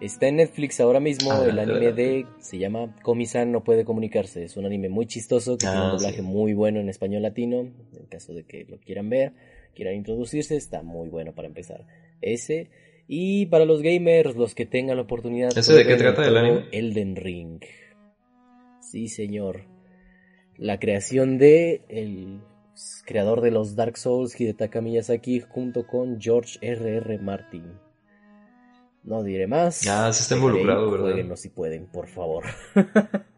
Está 0.01 0.27
en 0.29 0.37
Netflix 0.37 0.79
ahora 0.79 1.01
mismo 1.01 1.31
Ah, 1.33 1.45
el 1.45 1.59
anime 1.59 1.91
de 1.91 2.25
se 2.39 2.57
llama 2.57 2.95
Komi-san 3.03 3.51
no 3.51 3.63
puede 3.65 3.83
comunicarse. 3.83 4.43
Es 4.45 4.55
un 4.55 4.65
anime 4.65 4.87
muy 4.87 5.05
chistoso 5.07 5.57
que 5.57 5.65
tiene 5.65 5.75
Ah, 5.75 5.85
un 5.91 5.97
doblaje 5.97 6.17
sí. 6.17 6.21
muy 6.21 6.53
bueno 6.53 6.79
en 6.79 6.87
español 6.87 7.21
latino. 7.23 7.59
En 7.59 8.05
caso 8.09 8.33
de 8.33 8.45
que 8.45 8.63
lo 8.63 8.79
quieran 8.79 9.09
ver, 9.09 9.33
quieran 9.75 9.95
introducirse, 9.95 10.55
está 10.55 10.83
muy 10.83 11.09
bueno 11.09 11.33
para 11.35 11.49
empezar. 11.49 11.85
Ese 12.21 12.69
y 13.09 13.47
para 13.47 13.65
los 13.65 13.81
gamers, 13.81 14.35
los 14.37 14.55
que 14.55 14.65
tengan 14.65 14.95
la 14.95 15.03
oportunidad. 15.03 15.57
¿Ese 15.57 15.73
de 15.73 15.85
qué 15.85 15.95
trata 15.95 16.25
el 16.25 16.37
anime? 16.37 16.65
Elden 16.71 17.15
Ring. 17.17 17.59
Sí, 18.81 19.09
señor. 19.09 19.65
La 20.57 20.79
creación 20.79 21.37
de 21.37 21.81
el 21.89 22.39
creador 23.05 23.41
de 23.41 23.51
los 23.51 23.75
Dark 23.75 23.97
Souls, 23.97 24.39
Hidetaka 24.39 24.79
Miyazaki, 24.79 25.41
junto 25.41 25.85
con 25.87 26.21
George 26.21 26.57
R.R. 26.61 27.17
Martin. 27.19 27.63
No 29.03 29.23
diré 29.23 29.47
más. 29.47 29.87
Ah, 29.87 30.11
sí 30.13 30.21
está 30.23 30.35
involucrado, 30.35 30.85
ahí, 31.07 31.13
¿verdad? 31.13 31.35
si 31.35 31.49
pueden, 31.49 31.87
por 31.87 32.07
favor. 32.07 32.43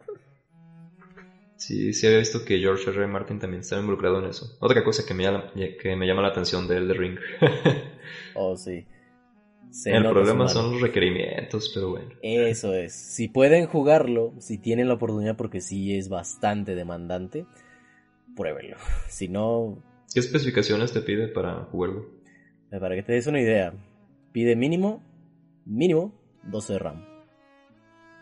Sí, 1.62 1.92
sí 1.92 2.08
había 2.08 2.18
visto 2.18 2.44
que 2.44 2.58
George 2.58 2.90
R. 2.90 2.98
R. 2.98 3.06
Martin 3.06 3.38
también 3.38 3.60
estaba 3.60 3.80
involucrado 3.80 4.18
en 4.18 4.24
eso. 4.24 4.56
Otra 4.58 4.82
cosa 4.82 5.06
que 5.06 5.14
me 5.14 5.22
llama, 5.22 5.52
que 5.54 5.94
me 5.94 6.08
llama 6.08 6.20
la 6.20 6.28
atención 6.28 6.66
de 6.66 6.84
The 6.84 6.92
Ring. 6.92 7.18
Oh, 8.34 8.56
sí. 8.56 8.84
Se 9.70 9.92
El 9.92 10.08
problema 10.08 10.48
son 10.48 10.72
los 10.72 10.80
requerimientos, 10.80 11.70
pero 11.72 11.90
bueno. 11.90 12.10
Eso 12.20 12.74
es. 12.74 12.92
Si 12.92 13.28
pueden 13.28 13.66
jugarlo, 13.66 14.34
si 14.38 14.58
tienen 14.58 14.88
la 14.88 14.94
oportunidad, 14.94 15.36
porque 15.36 15.60
sí 15.60 15.96
es 15.96 16.08
bastante 16.08 16.74
demandante, 16.74 17.46
pruébenlo. 18.34 18.76
Si 19.08 19.28
no, 19.28 19.82
¿Qué 20.12 20.20
especificaciones 20.20 20.92
te 20.92 21.00
pide 21.00 21.28
para 21.28 21.64
jugarlo? 21.66 22.06
Para 22.70 22.96
que 22.96 23.02
te 23.02 23.12
des 23.12 23.26
una 23.28 23.40
idea, 23.40 23.72
pide 24.32 24.56
mínimo, 24.56 25.02
mínimo 25.66 26.12
12 26.44 26.72
de 26.74 26.78
RAM. 26.78 27.04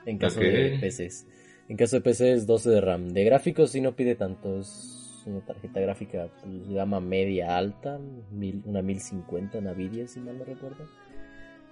En 0.07 0.19
caso 0.19 0.41
de. 0.41 0.79
PCs. 0.81 1.27
En 1.69 1.77
caso 1.77 2.01
de 2.01 2.03
PCs, 2.03 2.47
12 2.47 2.71
de 2.71 2.81
RAM. 2.81 3.09
De 3.11 3.25
gráficos 3.25 3.71
sí 3.71 3.81
no 3.81 3.95
pide 3.95 4.15
tanto. 4.15 4.59
Es 4.59 5.23
una 5.27 5.41
tarjeta 5.41 5.81
gráfica 5.81 6.29
pues, 6.43 6.69
gama 6.71 7.01
media 7.01 7.57
alta, 7.57 7.99
mil- 8.33 8.63
una 8.65 8.83
1050 8.83 9.61
Nvidia, 9.61 10.09
si 10.09 10.21
mal 10.21 10.39
no 10.39 10.45
recuerdo. 10.45 10.89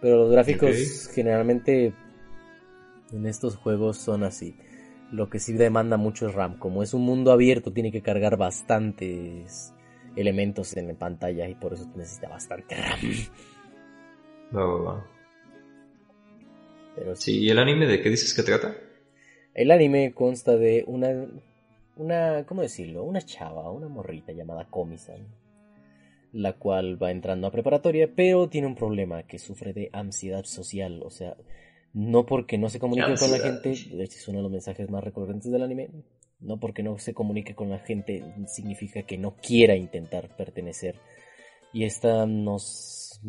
Pero 0.00 0.18
los 0.18 0.30
gráficos 0.30 1.08
generalmente 1.12 1.92
en 3.12 3.26
estos 3.26 3.56
juegos 3.56 3.96
son 3.96 4.22
así. 4.22 4.54
Lo 5.10 5.30
que 5.30 5.38
sí 5.40 5.54
demanda 5.54 5.96
mucho 5.96 6.28
es 6.28 6.34
RAM. 6.34 6.58
Como 6.58 6.82
es 6.82 6.92
un 6.94 7.02
mundo 7.02 7.32
abierto, 7.32 7.72
tiene 7.72 7.90
que 7.90 8.02
cargar 8.02 8.36
bastantes 8.36 9.72
elementos 10.14 10.76
en 10.76 10.88
la 10.88 10.94
pantalla 10.94 11.48
y 11.48 11.54
por 11.54 11.72
eso 11.72 11.90
necesita 11.96 12.28
bastante 12.28 12.76
RAM. 12.76 13.00
Va, 14.54 14.64
va, 14.64 14.82
va. 14.82 15.06
Pero 16.98 17.16
sí. 17.16 17.32
Sí, 17.32 17.38
¿y 17.44 17.50
el 17.50 17.58
anime 17.58 17.86
de 17.86 18.00
qué 18.00 18.10
dices 18.10 18.34
que 18.34 18.42
trata? 18.42 18.76
El 19.54 19.70
anime 19.70 20.12
consta 20.14 20.56
de 20.56 20.84
una, 20.86 21.26
una, 21.96 22.44
¿cómo 22.46 22.62
decirlo? 22.62 23.04
Una 23.04 23.20
chava, 23.22 23.70
una 23.70 23.88
morrita 23.88 24.32
llamada 24.32 24.68
Komi-san, 24.68 25.26
la 26.32 26.54
cual 26.54 27.00
va 27.02 27.10
entrando 27.10 27.46
a 27.46 27.50
preparatoria, 27.50 28.10
pero 28.14 28.48
tiene 28.48 28.66
un 28.66 28.76
problema 28.76 29.24
que 29.24 29.38
sufre 29.38 29.72
de 29.72 29.90
ansiedad 29.92 30.44
social, 30.44 31.02
o 31.02 31.10
sea, 31.10 31.36
no 31.92 32.26
porque 32.26 32.58
no 32.58 32.68
se 32.68 32.78
comunique 32.78 33.14
con 33.18 33.30
la 33.30 33.38
gente, 33.38 33.70
de 33.70 34.04
hecho 34.04 34.18
es 34.18 34.28
uno 34.28 34.38
de 34.38 34.42
los 34.42 34.52
mensajes 34.52 34.90
más 34.90 35.02
recurrentes 35.02 35.50
del 35.50 35.62
anime, 35.62 35.90
no 36.40 36.60
porque 36.60 36.82
no 36.82 36.98
se 36.98 37.14
comunique 37.14 37.54
con 37.54 37.70
la 37.70 37.80
gente 37.80 38.22
significa 38.46 39.02
que 39.02 39.18
no 39.18 39.36
quiera 39.36 39.74
intentar 39.74 40.36
pertenecer. 40.36 41.00
Y 41.72 41.84
esta 41.84 42.26
nos, 42.26 43.20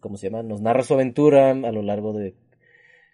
¿cómo 0.00 0.16
se 0.16 0.28
llama? 0.28 0.42
Nos 0.42 0.60
narra 0.60 0.82
su 0.82 0.94
aventura 0.94 1.50
a 1.50 1.72
lo 1.72 1.82
largo 1.82 2.12
de 2.12 2.34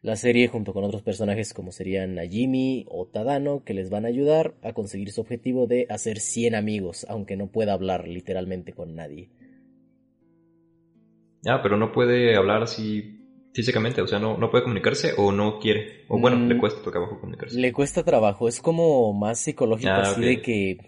la 0.05 0.17
serie 0.17 0.49
junto 0.49 0.75
con 0.75 0.85
otros 0.85 1.01
personajes 1.03 1.55
como 1.55 1.73
serían 1.73 2.15
Najimi 2.15 2.85
o 2.91 3.07
Tadano 3.07 3.65
que 3.65 3.73
les 3.73 3.89
van 3.89 4.05
a 4.05 4.09
ayudar 4.09 4.53
a 4.63 4.75
conseguir 4.75 5.11
su 5.13 5.23
objetivo 5.23 5.67
de 5.67 5.87
hacer 5.89 6.21
100 6.21 6.55
amigos, 6.55 7.07
aunque 7.09 7.37
no 7.39 7.47
pueda 7.47 7.73
hablar 7.73 8.07
literalmente 8.07 8.75
con 8.75 8.95
nadie. 8.95 9.31
Ah, 11.47 11.61
pero 11.63 11.79
no 11.79 11.91
puede 11.91 12.37
hablar 12.37 12.63
así 12.63 13.19
físicamente, 13.55 14.03
o 14.03 14.07
sea, 14.07 14.19
no, 14.19 14.37
no 14.37 14.51
puede 14.51 14.65
comunicarse 14.65 15.13
o 15.17 15.33
no 15.33 15.59
quiere. 15.59 16.05
O 16.09 16.19
bueno, 16.19 16.37
Mm. 16.37 16.49
le 16.49 16.59
cuesta 16.59 16.91
trabajo 16.91 17.19
comunicarse. 17.19 17.59
Le 17.59 17.73
cuesta 17.73 18.03
trabajo, 18.05 18.47
es 18.47 18.61
como 18.61 19.15
más 19.15 19.39
psicológico 19.39 19.89
Ah, 19.91 20.03
así 20.03 20.21
de 20.21 20.43
que 20.43 20.79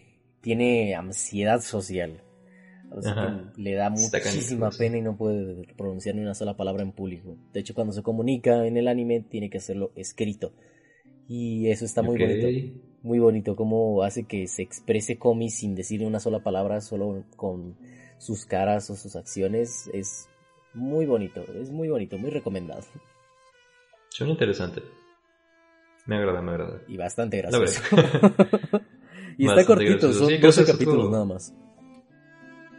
tiene 0.42 0.94
ansiedad 0.94 1.60
social. 1.62 2.20
Que 2.90 3.60
le 3.62 3.74
da 3.74 3.90
muchísima 3.90 4.70
pena 4.70 4.96
y 4.98 5.02
no 5.02 5.16
puede 5.16 5.66
pronunciar 5.76 6.14
ni 6.14 6.22
una 6.22 6.34
sola 6.34 6.56
palabra 6.56 6.82
en 6.82 6.92
público. 6.92 7.36
De 7.52 7.60
hecho, 7.60 7.74
cuando 7.74 7.92
se 7.92 8.02
comunica 8.02 8.66
en 8.66 8.76
el 8.76 8.88
anime 8.88 9.20
tiene 9.20 9.50
que 9.50 9.58
hacerlo 9.58 9.90
escrito. 9.96 10.52
Y 11.28 11.68
eso 11.68 11.84
está 11.84 12.02
muy 12.02 12.16
bonito. 12.18 12.46
Muy 13.02 13.18
bonito 13.18 13.54
cómo 13.56 14.02
hace 14.02 14.24
que 14.24 14.46
se 14.48 14.62
exprese 14.62 15.18
Komi 15.18 15.50
sin 15.50 15.74
decir 15.74 16.02
una 16.02 16.18
sola 16.20 16.40
palabra, 16.40 16.80
solo 16.80 17.24
con 17.36 17.76
sus 18.18 18.46
caras 18.46 18.88
o 18.90 18.96
sus 18.96 19.14
acciones. 19.16 19.88
Es 19.92 20.28
muy 20.74 21.06
bonito, 21.06 21.42
es 21.60 21.70
muy 21.70 21.88
bonito, 21.88 22.18
muy 22.18 22.30
recomendado. 22.30 22.82
Suena 24.08 24.32
interesante. 24.32 24.82
Me 26.06 26.16
agrada, 26.16 26.40
me 26.40 26.52
agrada. 26.52 26.82
Y 26.88 26.96
bastante 26.96 27.38
gracioso. 27.38 27.82
y 29.38 29.46
está 29.48 29.64
cortito, 29.64 29.90
gracioso. 29.92 30.18
son 30.20 30.28
Sí, 30.28 30.38
creo 30.38 30.40
que 30.40 30.46
12 30.46 30.60
es 30.62 30.68
otro- 30.68 30.74
capítulos 30.74 31.10
nada 31.10 31.24
más. 31.24 31.54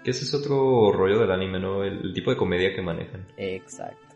Que 0.08 0.12
ese 0.12 0.24
es 0.24 0.34
otro 0.34 0.94
rollo 0.94 1.20
del 1.20 1.32
anime, 1.32 1.60
¿no? 1.60 1.84
El, 1.84 2.00
el 2.02 2.14
tipo 2.14 2.32
de 2.32 2.38
comedia 2.38 2.74
que 2.74 2.82
manejan. 2.82 3.28
Exacto. 3.36 4.16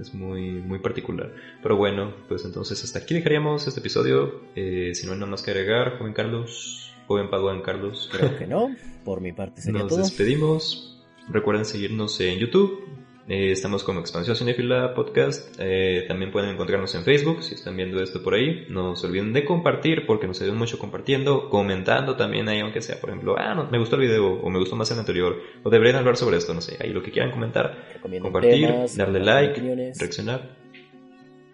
Es 0.00 0.12
muy, 0.12 0.50
muy 0.50 0.80
particular. 0.80 1.32
Pero 1.62 1.76
bueno, 1.76 2.12
pues 2.26 2.44
entonces 2.44 2.82
hasta 2.82 2.98
aquí 2.98 3.14
dejaríamos 3.14 3.68
este 3.68 3.78
episodio. 3.78 4.42
Eh, 4.56 4.96
si 4.96 5.06
no 5.06 5.12
hay 5.12 5.18
nada 5.20 5.30
más 5.30 5.44
que 5.44 5.52
agregar, 5.52 5.96
joven 5.98 6.12
Carlos, 6.12 6.92
joven 7.06 7.30
Paduan 7.30 7.62
Carlos. 7.62 8.10
Creo 8.10 8.36
que 8.40 8.48
no. 8.48 8.74
Por 9.04 9.20
mi 9.20 9.30
parte 9.30 9.62
sería 9.62 9.82
Nos 9.82 9.90
todo. 9.90 10.00
despedimos. 10.00 11.00
Recuerden 11.28 11.64
seguirnos 11.66 12.18
en 12.20 12.40
YouTube. 12.40 12.84
Eh, 13.28 13.50
estamos 13.50 13.82
como 13.82 13.98
Expansión 13.98 14.36
Cinefila 14.36 14.94
Podcast. 14.94 15.56
Eh, 15.58 16.04
también 16.06 16.30
pueden 16.30 16.50
encontrarnos 16.50 16.94
en 16.94 17.02
Facebook 17.02 17.42
si 17.42 17.54
están 17.54 17.76
viendo 17.76 18.00
esto 18.00 18.22
por 18.22 18.34
ahí. 18.34 18.66
No 18.68 18.94
se 18.94 19.08
olviden 19.08 19.32
de 19.32 19.44
compartir 19.44 20.06
porque 20.06 20.28
nos 20.28 20.40
ayudan 20.40 20.58
mucho 20.58 20.78
compartiendo, 20.78 21.50
comentando 21.50 22.14
también 22.14 22.48
ahí, 22.48 22.60
aunque 22.60 22.80
sea, 22.80 23.00
por 23.00 23.10
ejemplo, 23.10 23.34
ah, 23.36 23.54
no, 23.54 23.68
me 23.68 23.78
gustó 23.78 23.96
el 23.96 24.02
video 24.02 24.34
o 24.34 24.48
me 24.48 24.60
gustó 24.60 24.76
más 24.76 24.90
el 24.92 25.00
anterior 25.00 25.40
o 25.64 25.70
deberían 25.70 25.96
hablar 25.96 26.16
sobre 26.16 26.36
esto, 26.36 26.54
no 26.54 26.60
sé, 26.60 26.76
ahí 26.80 26.90
lo 26.90 27.02
que 27.02 27.10
quieran 27.10 27.32
comentar, 27.32 27.76
compartir, 28.22 28.68
temas, 28.68 28.96
darle 28.96 29.20
like, 29.20 29.52
opiniones. 29.54 29.98
reaccionar. 29.98 30.56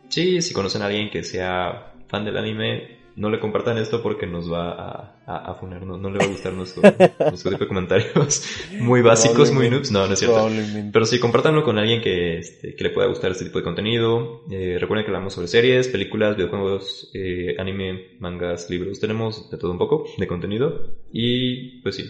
Sí, 0.08 0.42
si 0.42 0.52
conocen 0.52 0.82
a 0.82 0.86
alguien 0.86 1.08
que 1.08 1.22
sea 1.22 1.94
fan 2.06 2.26
del 2.26 2.36
anime, 2.36 3.01
no 3.16 3.30
le 3.30 3.40
compartan 3.40 3.78
esto 3.78 4.02
porque 4.02 4.26
nos 4.26 4.50
va 4.50 4.70
a, 4.72 5.22
a, 5.26 5.52
a 5.52 5.54
funar, 5.54 5.84
no, 5.84 5.96
no 5.96 6.10
le 6.10 6.18
va 6.18 6.24
a 6.24 6.28
gustar 6.28 6.52
nuestro, 6.52 6.82
nuestro 7.20 7.50
tipo 7.50 7.64
de 7.64 7.68
comentarios 7.68 8.44
muy 8.80 9.02
básicos, 9.02 9.50
muy 9.50 9.70
noobs. 9.70 9.90
No, 9.90 10.06
no 10.06 10.12
es 10.12 10.18
cierto. 10.18 10.48
Pero 10.92 11.06
sí, 11.06 11.18
compártanlo 11.18 11.64
con 11.64 11.78
alguien 11.78 12.00
que, 12.00 12.38
este, 12.38 12.74
que 12.74 12.84
le 12.84 12.90
pueda 12.90 13.08
gustar 13.08 13.30
este 13.32 13.44
tipo 13.44 13.58
de 13.58 13.64
contenido. 13.64 14.42
Eh, 14.50 14.78
recuerden 14.80 15.04
que 15.04 15.10
hablamos 15.10 15.34
sobre 15.34 15.48
series, 15.48 15.88
películas, 15.88 16.36
videojuegos, 16.36 17.10
eh, 17.14 17.56
anime, 17.58 18.16
mangas, 18.18 18.70
libros. 18.70 19.00
Tenemos 19.00 19.50
de 19.50 19.58
todo 19.58 19.72
un 19.72 19.78
poco 19.78 20.04
de 20.16 20.26
contenido. 20.26 20.96
Y 21.12 21.80
pues 21.82 21.96
sí, 21.96 22.04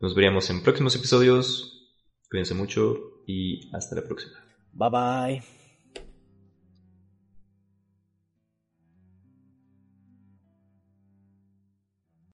nos 0.00 0.14
veríamos 0.14 0.48
en 0.50 0.62
próximos 0.62 0.94
episodios. 0.96 1.74
Cuídense 2.30 2.54
mucho 2.54 3.22
y 3.26 3.74
hasta 3.74 3.96
la 3.96 4.02
próxima. 4.02 4.34
Bye 4.72 4.90
bye. 4.90 5.57